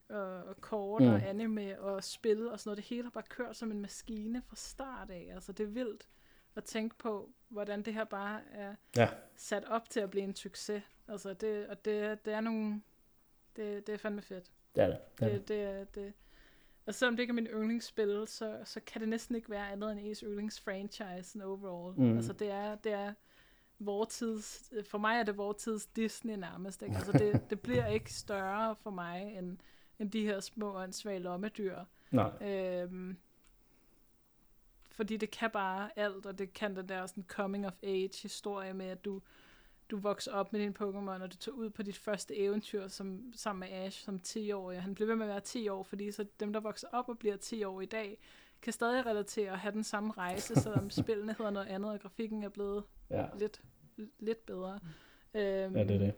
og, 0.09 0.43
og 0.43 0.61
kort. 0.61 1.01
Mm. 1.01 1.07
og 1.07 1.21
anime 1.21 1.81
og 1.81 2.03
spil 2.03 2.47
og 2.49 2.59
sådan 2.59 2.69
noget. 2.69 2.77
Det 2.77 2.85
hele 2.85 3.03
har 3.03 3.09
bare 3.09 3.23
kørt 3.29 3.55
som 3.55 3.71
en 3.71 3.81
maskine 3.81 4.41
fra 4.47 4.55
start 4.55 5.09
af. 5.09 5.31
Altså 5.33 5.51
det 5.51 5.63
er 5.63 5.67
vildt 5.67 6.07
at 6.55 6.63
tænke 6.63 6.95
på, 6.97 7.29
hvordan 7.49 7.81
det 7.81 7.93
her 7.93 8.03
bare 8.03 8.41
er 8.51 8.75
ja, 8.95 9.09
sat 9.35 9.65
op 9.65 9.89
til 9.89 9.99
at 9.99 10.09
blive 10.09 10.23
en 10.23 10.35
succes. 10.35 10.83
Altså 11.07 11.33
det, 11.33 11.67
og 11.67 11.85
det, 11.85 12.25
det 12.25 12.33
er 12.33 12.41
nogle, 12.41 12.81
det, 13.55 13.87
det 13.87 13.93
er 13.93 13.97
fandme 13.97 14.21
fedt. 14.21 14.51
det 14.75 14.83
er 14.83 14.87
det. 14.87 14.97
det, 15.19 15.27
er 15.27 15.37
det. 15.37 15.47
Det, 15.47 15.63
er- 15.63 15.83
det. 15.83 16.13
Og 16.85 16.93
selvom 16.95 17.15
det 17.15 17.23
ikke 17.23 17.31
er 17.31 17.35
min 17.35 17.47
yndlingsspil, 17.47 18.23
så, 18.27 18.59
så 18.63 18.79
kan 18.85 19.01
det 19.01 19.09
næsten 19.09 19.35
ikke 19.35 19.49
være 19.49 19.71
andet 19.71 19.91
end 19.91 19.99
ens 19.99 20.19
yndlingsfranchise 20.19 21.45
overall. 21.45 21.99
Mm. 21.99 22.15
Altså 22.15 22.33
det 22.33 22.49
er, 22.51 22.75
det 22.75 22.91
er 22.91 23.13
vor 23.79 24.05
tids, 24.05 24.73
for 24.89 24.97
mig 24.97 25.19
er 25.19 25.23
det 25.23 25.37
vor 25.37 25.53
tids 25.53 25.85
Disney 25.85 26.35
nærmest. 26.35 26.81
Ikke? 26.81 26.95
Altså 26.95 27.11
det, 27.11 27.49
det 27.49 27.61
bliver 27.61 27.87
ikke 27.87 28.13
større 28.13 28.75
for 28.75 28.89
mig 28.89 29.35
end, 29.37 29.57
end 29.99 30.11
de 30.11 30.25
her 30.25 30.39
små 30.39 30.77
åndssvage 30.77 31.19
lommedyr. 31.19 31.77
Nej, 32.11 32.31
Øhm, 32.49 33.17
fordi 34.93 35.17
det 35.17 35.31
kan 35.31 35.49
bare 35.51 35.89
alt, 35.95 36.25
og 36.25 36.39
det 36.39 36.53
kan 36.53 36.75
den 36.75 36.89
der 36.89 37.05
sådan 37.05 37.25
coming 37.27 37.67
of 37.67 37.73
age 37.83 38.21
historie 38.21 38.73
med, 38.73 38.85
at 38.85 39.05
du, 39.05 39.21
du 39.89 39.97
vokser 39.97 40.31
op 40.31 40.53
med 40.53 40.59
din 40.59 40.75
Pokémon, 40.79 41.23
og 41.23 41.31
du 41.31 41.37
tager 41.37 41.55
ud 41.55 41.69
på 41.69 41.83
dit 41.83 41.97
første 41.97 42.37
eventyr 42.37 42.87
som, 42.87 43.33
sammen 43.35 43.59
med 43.59 43.77
Ash 43.77 44.05
som 44.05 44.21
10-årig. 44.27 44.81
Han 44.81 44.95
bliver 44.95 45.07
ved 45.07 45.15
med 45.15 45.25
at 45.25 45.29
være 45.29 45.39
10 45.39 45.69
år, 45.69 45.83
fordi 45.83 46.11
så 46.11 46.25
dem, 46.39 46.53
der 46.53 46.59
vokser 46.59 46.87
op 46.91 47.09
og 47.09 47.19
bliver 47.19 47.37
10 47.37 47.63
år 47.63 47.81
i 47.81 47.85
dag, 47.85 48.17
kan 48.61 48.73
stadig 48.73 49.05
relatere 49.05 49.51
og 49.51 49.59
have 49.59 49.71
den 49.71 49.83
samme 49.83 50.13
rejse, 50.17 50.55
selvom 50.55 50.89
spillene 51.01 51.35
hedder 51.37 51.51
noget 51.51 51.67
andet, 51.67 51.91
og 51.91 51.99
grafikken 51.99 52.43
er 52.43 52.49
blevet 52.49 52.83
ja, 53.09 53.25
lidt, 53.39 53.61
lidt 54.19 54.45
bedre. 54.45 54.79
Øhm, 55.33 55.75
ja, 55.75 55.83
det 55.83 55.91
er 55.91 55.99
det. 55.99 56.13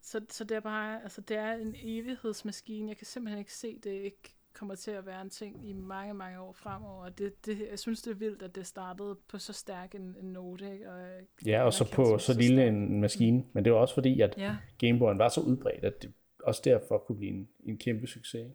så, 0.00 0.20
så 0.28 0.44
det 0.44 0.56
er 0.56 0.60
bare, 0.60 1.02
altså 1.02 1.20
det 1.20 1.36
er 1.36 1.52
en 1.52 1.74
evighedsmaskine. 1.78 2.88
Jeg 2.88 2.96
kan 2.96 3.06
simpelthen 3.06 3.38
ikke 3.38 3.54
se, 3.54 3.78
det 3.78 3.90
ikke 3.90 4.33
kommer 4.54 4.74
til 4.74 4.90
at 4.90 5.06
være 5.06 5.22
en 5.22 5.30
ting 5.30 5.68
i 5.68 5.72
mange, 5.72 6.14
mange 6.14 6.40
år 6.40 6.52
fremover. 6.52 7.08
Det, 7.08 7.46
det, 7.46 7.68
jeg 7.70 7.78
synes, 7.78 8.02
det 8.02 8.10
er 8.10 8.14
vildt, 8.14 8.42
at 8.42 8.54
det 8.54 8.66
startede 8.66 9.16
på 9.28 9.38
så 9.38 9.52
stærk 9.52 9.94
en, 9.94 10.16
en 10.20 10.32
note. 10.32 10.72
Ikke? 10.72 10.90
Og, 10.90 11.06
Ja, 11.46 11.62
og 11.62 11.72
så 11.72 11.90
på 11.92 12.04
som 12.04 12.18
så 12.18 12.40
lille 12.40 12.56
stærk. 12.56 12.68
en 12.68 13.00
maskine. 13.00 13.44
Men 13.52 13.64
det 13.64 13.72
var 13.72 13.78
også 13.78 13.94
fordi, 13.94 14.20
at 14.20 14.34
Ja, 14.38 14.56
Gameboy'en 14.84 15.16
var 15.18 15.28
så 15.28 15.40
udbredt, 15.40 15.84
at 15.84 16.02
det 16.02 16.12
også 16.44 16.60
derfor 16.64 16.98
kunne 16.98 17.16
blive 17.18 17.32
en, 17.32 17.48
en 17.64 17.78
kæmpe 17.78 18.06
succes. 18.06 18.40
Ikke? 18.40 18.54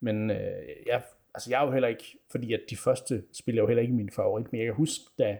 Men 0.00 0.30
øh, 0.30 0.36
jeg, 0.86 1.02
altså 1.34 1.50
jeg 1.50 1.62
er 1.62 1.66
jo 1.66 1.72
heller 1.72 1.88
ikke, 1.88 2.18
fordi 2.30 2.52
at 2.52 2.60
de 2.70 2.76
første 2.76 3.24
spil 3.32 3.56
er 3.58 3.62
jo 3.62 3.66
heller 3.66 3.82
ikke 3.82 3.94
min 3.94 4.10
favorit, 4.10 4.52
men 4.52 4.58
jeg 4.58 4.66
kan 4.66 4.74
huske, 4.74 5.04
da 5.18 5.38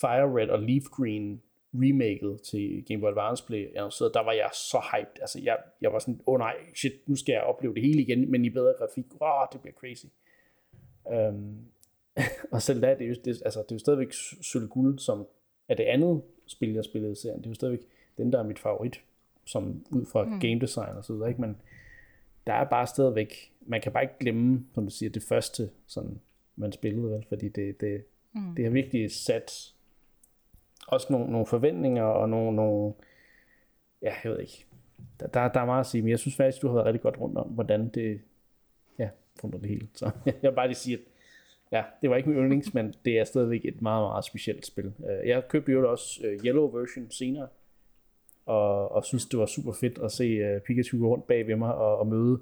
Fire 0.00 0.40
Red 0.40 0.48
og 0.48 0.62
Leaf 0.62 0.82
Green 0.84 1.42
remaket 1.74 2.40
til 2.42 2.84
Game 2.88 3.00
Boy 3.00 3.08
Advance 3.08 3.46
blev 3.46 3.66
annonceret, 3.74 4.14
der 4.14 4.20
var 4.20 4.32
jeg 4.32 4.50
så 4.52 4.82
hyped. 4.92 5.20
Altså 5.20 5.40
jeg, 5.42 5.58
jeg 5.80 5.92
var 5.92 5.98
sådan, 5.98 6.20
åh 6.26 6.34
oh 6.34 6.38
nej, 6.38 6.54
shit, 6.74 6.92
nu 7.06 7.16
skal 7.16 7.32
jeg 7.32 7.42
opleve 7.42 7.74
det 7.74 7.82
hele 7.82 8.02
igen, 8.02 8.30
men 8.30 8.44
i 8.44 8.50
bedre 8.50 8.74
grafik. 8.78 9.04
Wow, 9.20 9.46
det 9.52 9.60
bliver 9.60 9.74
crazy. 9.74 10.06
Um, 11.04 11.58
og 12.52 12.62
selv 12.62 12.82
da, 12.82 12.94
det 12.94 13.04
er 13.04 13.08
jo, 13.08 13.14
det, 13.24 13.42
altså, 13.44 13.62
det 13.62 13.70
er 13.70 13.74
jo 13.74 13.78
stadigvæk 13.78 14.12
sølv 14.42 14.68
guld, 14.68 14.98
som 14.98 15.26
er 15.68 15.74
det 15.74 15.84
andet 15.84 16.22
spil, 16.46 16.72
jeg 16.72 16.84
spillede 16.84 17.12
i 17.12 17.16
serien. 17.16 17.38
Det 17.38 17.46
er 17.46 17.50
jo 17.50 17.54
stadigvæk 17.54 17.86
den, 18.16 18.32
der 18.32 18.38
er 18.38 18.42
mit 18.42 18.58
favorit, 18.58 19.00
som 19.44 19.84
ud 19.90 20.06
fra 20.06 20.24
mm. 20.24 20.40
game 20.40 20.60
design 20.60 20.96
og 20.96 21.04
så 21.04 21.12
videre, 21.12 21.28
ikke? 21.28 21.40
Men 21.40 21.56
der 22.46 22.52
er 22.52 22.64
bare 22.64 22.86
stadigvæk, 22.86 23.52
man 23.60 23.80
kan 23.80 23.92
bare 23.92 24.02
ikke 24.02 24.18
glemme, 24.20 24.66
som 24.74 24.84
du 24.84 24.90
siger, 24.90 25.10
det 25.10 25.22
første, 25.22 25.70
sådan, 25.86 26.20
man 26.56 26.72
spillede, 26.72 27.10
vel? 27.10 27.24
fordi 27.28 27.48
det, 27.48 27.80
det, 27.80 28.04
mm. 28.32 28.54
det 28.54 28.64
har 28.64 28.72
virkelig 28.72 29.10
sat 29.10 29.74
også 30.88 31.06
nogle, 31.10 31.30
nogle 31.30 31.46
forventninger 31.46 32.02
og 32.02 32.28
nogle, 32.28 32.56
nogle, 32.56 32.94
ja, 34.02 34.12
jeg 34.24 34.32
ved 34.32 34.40
ikke, 34.40 34.66
der, 35.20 35.26
der, 35.26 35.48
der 35.48 35.60
er 35.60 35.64
meget 35.64 35.80
at 35.80 35.86
sige, 35.86 36.02
men 36.02 36.10
jeg 36.10 36.18
synes 36.18 36.36
faktisk, 36.36 36.62
du 36.62 36.66
har 36.66 36.74
været 36.74 36.86
rigtig 36.86 37.02
godt 37.02 37.20
rundt 37.20 37.38
om, 37.38 37.46
hvordan 37.48 37.88
det, 37.88 38.20
ja, 38.98 39.08
rundt 39.44 39.54
om 39.54 39.60
det 39.60 39.70
hele. 39.70 39.88
Så 39.94 40.10
jeg 40.26 40.34
vil 40.42 40.52
bare 40.52 40.66
lige 40.66 40.76
sige, 40.76 40.96
at 40.96 41.02
ja, 41.72 41.84
det 42.02 42.10
var 42.10 42.16
ikke 42.16 42.28
min 42.28 42.38
yndlings, 42.38 42.74
men 42.74 42.94
det 43.04 43.18
er 43.18 43.24
stadigvæk 43.24 43.64
et 43.64 43.82
meget, 43.82 44.02
meget 44.02 44.24
specielt 44.24 44.66
spil. 44.66 44.84
Øh, 45.10 45.28
Jeg 45.28 45.48
købte 45.48 45.72
jo 45.72 45.90
også 45.90 46.26
øh, 46.26 46.44
Yellow 46.44 46.70
version 46.70 47.10
senere, 47.10 47.48
og, 48.46 48.92
og 48.92 49.04
synes, 49.04 49.26
det 49.26 49.38
var 49.38 49.46
super 49.46 49.72
fedt 49.72 49.98
at 49.98 50.12
se 50.12 50.54
uh, 50.54 50.60
Pikachu 50.60 50.98
gå 50.98 51.08
rundt 51.08 51.26
bag 51.26 51.46
ved 51.46 51.56
mig 51.56 51.74
og, 51.74 51.98
og 51.98 52.06
møde 52.06 52.40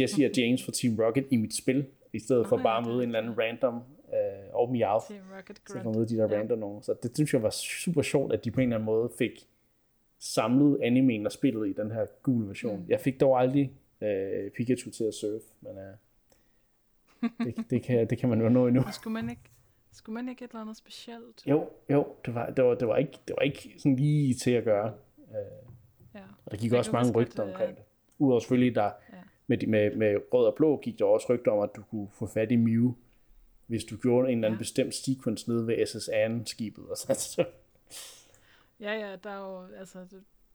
Jesse 0.00 0.26
og 0.26 0.30
James 0.36 0.64
fra 0.64 0.72
Team 0.72 0.98
Rocket 1.00 1.26
i 1.30 1.36
mit 1.36 1.54
spil, 1.56 1.86
i 2.12 2.18
stedet 2.18 2.46
for 2.46 2.56
bare 2.56 2.78
at 2.78 2.86
møde 2.86 2.96
en 2.96 3.08
eller 3.08 3.18
anden 3.18 3.38
random 3.38 3.80
uh, 4.12 4.54
og 4.54 4.70
Meowth. 4.72 5.06
Team 5.06 5.20
Rocket 5.36 5.64
Grunt. 5.64 5.96
møde 5.96 6.08
de 6.08 6.16
der 6.16 6.28
Ja. 6.34 6.38
random 6.38 6.58
nogen. 6.58 6.82
Så 6.82 6.94
det 7.02 7.10
synes 7.16 7.32
jeg 7.34 7.42
var 7.42 7.50
super 7.50 8.02
sjovt, 8.02 8.32
at 8.32 8.44
de 8.44 8.50
på 8.50 8.60
en 8.60 8.68
eller 8.68 8.76
anden 8.76 8.86
måde 8.86 9.10
fik 9.18 9.48
samlet 10.18 10.78
animen 10.82 11.26
og 11.26 11.32
spillet 11.32 11.68
i 11.68 11.72
den 11.72 11.90
her 11.90 12.06
gule 12.22 12.48
version. 12.48 12.78
Mm. 12.80 12.84
Jeg 12.88 13.00
fik 13.00 13.20
dog 13.20 13.40
aldrig 13.40 13.72
øh, 14.00 14.50
Pikachu 14.50 14.90
til 14.90 15.04
at 15.04 15.14
surfe, 15.14 15.44
men 15.60 15.72
øh, 15.78 15.94
det, 17.46 17.70
det, 17.70 17.82
kan, 17.82 18.06
det 18.10 18.18
kan 18.18 18.28
man 18.28 18.40
jo 18.40 18.48
nå 18.48 18.66
endnu. 18.66 18.82
Skulle 18.92 19.14
man 19.14 19.30
ikke, 19.30 19.42
skulle 19.92 20.14
man 20.14 20.28
ikke 20.28 20.44
et 20.44 20.48
eller 20.50 20.60
andet 20.60 20.76
specielt? 20.76 21.46
Jo, 21.46 21.68
jo, 21.90 22.06
det 22.26 22.34
var, 22.34 22.50
det 22.50 22.64
var, 22.64 22.74
det 22.74 22.88
var, 22.88 22.96
ikke, 22.96 23.18
det 23.28 23.34
var 23.38 23.42
ikke 23.42 23.74
sådan 23.78 23.96
lige 23.96 24.34
til 24.34 24.50
at 24.50 24.64
gøre. 24.64 24.92
Øh, 25.18 25.34
Ja. 26.14 26.20
og 26.44 26.50
der 26.52 26.56
gik 26.58 26.70
Jeg 26.70 26.78
også 26.78 26.92
mange 26.92 27.12
rygter 27.12 27.44
øh, 27.44 27.50
omkring 27.52 27.76
det. 27.76 27.84
Udover 28.18 28.40
selvfølgelig, 28.40 28.74
der 28.74 28.82
Ja. 28.84 29.16
med, 29.46 29.66
med, 29.66 29.96
med 29.96 30.16
rød 30.34 30.46
og 30.46 30.54
blå 30.54 30.76
gik 30.80 30.98
der 30.98 31.04
også 31.04 31.26
rygter 31.34 31.50
om, 31.52 31.60
at 31.62 31.70
du 31.76 31.82
kunne 31.90 32.08
få 32.12 32.26
fat 32.26 32.52
i 32.52 32.56
Mew, 32.56 32.92
hvis 33.66 33.84
du 33.84 33.96
gjorde 33.96 34.28
en 34.32 34.38
eller 34.38 34.48
anden 34.48 34.58
Ja. 34.58 34.60
bestemt 34.60 34.94
sequence 34.94 35.48
nede 35.50 35.66
ved 35.66 35.86
SS 35.86 36.08
skibet 36.50 36.88
og 36.88 36.96
så, 36.96 37.14
så 37.14 37.44
Ja, 38.80 38.92
ja, 38.92 39.16
der 39.16 39.30
er 39.30 39.38
jo, 39.38 39.74
altså, 39.76 40.06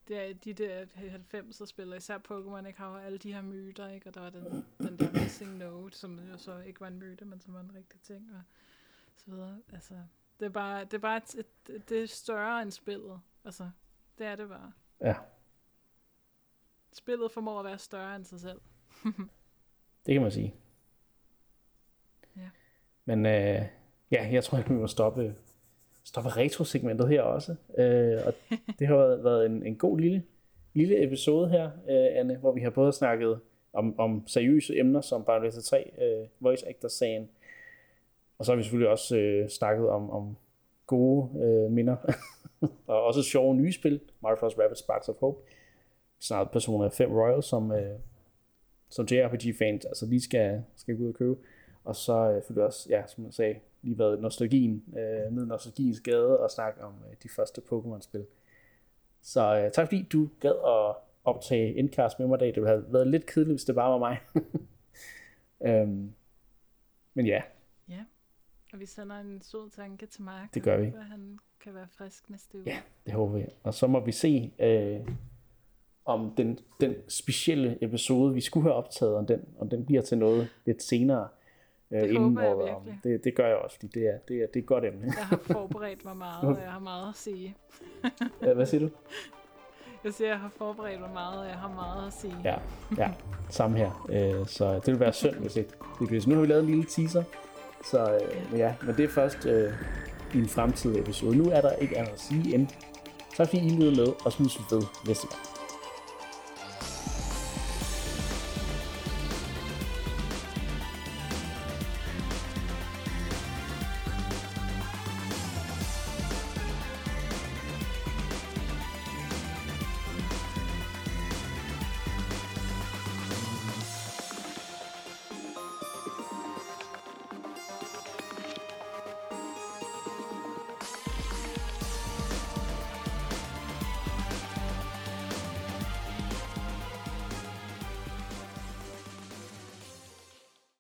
det, 0.08 0.18
er 0.30 0.34
de 0.34 0.54
der 0.54 0.86
90'er 0.86 1.66
spillere, 1.66 1.98
især 1.98 2.18
Pokémon, 2.18 2.68
ikke 2.68 2.80
har 2.80 2.90
jo 2.90 2.96
alle 3.06 3.18
de 3.18 3.34
her 3.34 3.42
myter, 3.42 3.88
ikke? 3.88 4.08
Og 4.10 4.14
der 4.16 4.22
var 4.22 4.30
den, 4.30 4.66
den 4.80 5.00
der 5.00 5.12
missing 5.12 5.58
note, 5.58 5.98
som 5.98 6.20
jo 6.32 6.38
så 6.38 6.58
ikke 6.60 6.82
var 6.82 6.88
en 6.88 7.00
myte, 7.00 7.26
men 7.26 7.42
som 7.42 7.54
var 7.54 7.60
en 7.60 7.72
rigtig 7.76 8.02
ting, 8.02 8.30
og 8.36 8.42
så 9.16 9.32
videre. 9.32 9.58
Altså, 9.74 9.94
det 10.40 10.46
er 10.46 10.50
bare, 10.50 10.84
det 10.86 10.94
er 10.94 10.98
bare 10.98 11.18
et, 11.18 11.46
et, 11.70 11.90
det 11.90 12.04
er 12.04 12.08
større 12.08 12.62
end 12.62 12.72
spillet. 12.72 13.20
Altså, 13.46 13.70
det 14.18 14.26
er 14.26 14.36
det 14.36 14.50
bare. 14.50 14.72
ja, 15.02 15.16
Spillet 16.94 17.32
formår 17.32 17.60
at 17.60 17.66
være 17.66 17.78
større 17.80 18.16
end 18.16 18.26
sig 18.26 18.40
selv. 18.40 18.62
det 20.06 20.14
kan 20.14 20.22
man 20.22 20.32
sige. 20.32 20.56
Men 23.08 23.26
øh, 23.26 23.62
ja, 24.12 24.30
jeg 24.32 24.44
tror 24.44 24.58
at 24.58 24.70
vi 24.70 24.74
må 24.74 24.88
stoppe, 24.88 25.36
stoppe 26.04 26.30
retrosegmentet 26.30 27.10
her 27.10 27.22
også. 27.22 27.56
Øh, 27.78 28.18
og 28.26 28.34
det 28.80 28.88
har 28.88 28.96
været, 28.96 29.24
været 29.24 29.46
en, 29.46 29.66
en 29.66 29.76
god 29.76 30.00
lille, 30.00 30.24
lille 30.74 31.04
episode 31.04 31.50
her, 31.50 31.66
øh, 31.66 32.20
Anne, 32.20 32.38
hvor 32.38 32.52
vi 32.52 32.62
har 32.62 32.70
både 32.70 32.94
snakket 32.94 33.40
om, 33.74 34.00
om 34.00 34.28
seriøse 34.28 34.80
emner 34.80 35.02
som 35.02 35.24
Bayonetta 35.24 35.62
3, 35.62 35.92
øh, 36.02 36.28
Voice 36.40 36.70
Actor-sagen, 36.70 37.30
og 38.38 38.46
så 38.46 38.52
har 38.52 38.58
vi 38.58 38.64
selvfølgelig 38.64 38.90
også 38.90 39.18
øh, 39.18 39.50
snakket 39.50 39.90
om, 39.90 40.10
om 40.10 40.38
gode 40.88 41.44
øh, 41.44 41.72
minder, 41.72 41.96
og 42.88 43.04
også 43.04 43.24
sjove 43.24 43.56
nye 43.56 43.72
spil, 43.72 44.00
Mario 44.22 44.38
Bros. 44.40 44.58
Rapid 44.60 44.76
Sparks 44.76 45.10
of 45.10 45.16
Hope, 45.20 45.40
snart 46.20 46.52
Persona 46.52 46.88
5 46.88 47.12
Royal, 47.12 47.44
som, 47.44 47.72
øh, 47.72 48.00
som 48.90 49.08
JRPG-fans 49.12 49.86
altså 49.86 50.06
lige 50.06 50.22
skal, 50.22 50.64
skal 50.76 50.98
gå 50.98 51.04
ud 51.04 51.10
og 51.10 51.16
købe. 51.16 51.38
Og 51.88 51.96
så 51.96 52.14
øh, 52.14 52.36
selvfølgelig 52.36 52.66
også, 52.66 52.90
ja, 52.90 53.08
som 53.08 53.26
jeg 53.26 53.34
sagde, 53.34 53.60
lige 53.82 54.00
været 54.00 54.22
nostalgien, 54.22 54.84
øh, 54.88 55.36
ned 55.36 55.44
i 55.44 55.48
nostalgiens 55.48 56.00
gade 56.00 56.40
og 56.40 56.52
snakke 56.52 56.84
om 56.84 56.94
øh, 57.10 57.16
de 57.24 57.30
første 57.30 57.62
Pokémon-spil. 57.72 58.26
Så 59.22 59.60
øh, 59.60 59.72
tak 59.72 59.88
fordi 59.88 60.08
du 60.12 60.30
gad 60.40 60.52
at 60.52 60.96
optage 61.24 61.76
Endcast 61.76 62.20
med 62.20 62.28
mig 62.28 62.36
i 62.36 62.40
dag. 62.40 62.48
Det 62.48 62.56
ville 62.56 62.70
have 62.70 62.94
været 62.94 63.08
lidt 63.08 63.26
kedeligt, 63.26 63.54
hvis 63.54 63.66
det 63.66 63.76
bare 63.76 63.92
var 63.92 63.98
mig. 63.98 64.18
øhm, 65.82 66.14
men 67.14 67.26
ja, 67.26 67.42
Ja. 67.90 68.04
Og 68.74 68.80
vi 68.80 68.86
sender 68.86 69.20
en 69.20 69.42
sød 69.42 69.70
tanke 69.70 70.06
til 70.06 70.24
Mark. 70.24 70.54
Det 70.54 70.64
gør 70.64 70.78
vi. 70.78 70.88
At 70.88 71.06
han 71.06 71.40
kan 71.60 71.74
være 71.74 71.88
frisk 71.88 72.30
næste 72.30 72.58
uge. 72.58 72.64
Ja. 72.68 72.80
det 73.06 73.14
håber 73.14 73.38
jeg. 73.38 73.50
Og 73.64 73.74
så 73.74 73.88
må 73.88 74.00
vi 74.00 74.12
se, 74.12 74.54
øh, 74.60 75.08
om 76.06 76.34
den, 76.38 76.60
den 76.82 76.96
specielle 77.08 77.78
episode, 77.82 78.34
vi 78.34 78.42
skulle 78.42 78.64
have 78.64 78.74
optaget, 78.74 79.16
om 79.16 79.26
den, 79.26 79.46
om 79.60 79.70
den 79.70 79.86
bliver 79.86 80.02
til 80.02 80.18
noget 80.18 80.50
lidt 80.66 80.84
senere. 80.84 81.28
Øh, 81.92 82.02
Det 82.02 82.18
håber 82.20 82.42
jeg 82.42 82.52
om. 82.52 82.86
virkelig. 82.86 83.00
Det, 83.04 83.24
det 83.24 83.36
gør 83.36 83.48
jeg 83.48 83.56
også, 83.58 83.76
fordi 83.76 83.88
det 84.00 84.08
er, 84.08 84.18
det 84.28 84.36
er, 84.38 84.48
det 84.48 84.56
er 84.56 84.60
et 84.60 84.66
godt 84.66 84.86
emne. 84.86 85.14
Jeg 85.18 85.26
har 85.26 85.40
forberedt 85.52 86.06
mig 86.06 86.18
meget, 86.18 86.44
og 86.44 86.62
jeg 86.64 86.72
har 86.72 86.80
meget 86.80 87.10
at 87.10 87.16
sige. 87.16 87.56
Hvad 88.56 88.66
siger 88.66 88.82
du? 88.82 88.90
Jeg 90.04 90.14
siger, 90.14 90.28
jeg 90.30 90.40
har 90.40 90.52
forberedt 90.58 91.00
mig 91.00 91.10
meget, 91.14 91.40
og 91.40 91.48
jeg 91.48 91.56
har 91.56 91.74
meget 91.74 92.08
at 92.08 92.14
sige. 92.14 92.36
Ja, 92.44 92.56
ja, 92.98 93.12
samme 93.50 93.78
her. 93.78 94.08
Øh, 94.10 94.48
så 94.48 94.74
det 94.74 94.88
vil 94.88 95.00
være 95.00 95.14
synd, 95.14 95.36
hvis 95.36 95.56
ikke 95.56 95.70
det 96.00 96.08
bliver. 96.08 96.22
Så 96.22 96.30
nu 96.30 96.36
har 96.36 96.42
vi 96.42 96.48
lavet 96.48 96.62
en 96.64 96.70
lille 96.70 96.86
teaser. 96.86 97.24
Så 97.86 98.20
øh, 98.54 98.60
ja, 98.60 98.76
men 98.86 98.96
det 98.98 99.06
er 99.06 99.10
først 99.10 99.46
øh, 99.46 99.74
i 100.34 100.38
en 100.38 100.50
fremtidig 100.50 101.00
episode. 101.00 101.38
Nu 101.38 101.50
er 101.52 101.62
der 101.62 101.72
ikke 101.72 101.98
andet 101.98 102.12
at 102.14 102.20
sige 102.20 102.56
end 102.56 102.68
tak 103.36 103.48
fordi 103.50 103.66
I 103.66 103.70
lyttede 103.70 103.96
med, 103.96 104.08
og 104.26 104.32
så 104.32 104.44
vi 104.44 104.76
ved 104.76 104.84
næste 105.08 105.28
gang. 105.28 105.57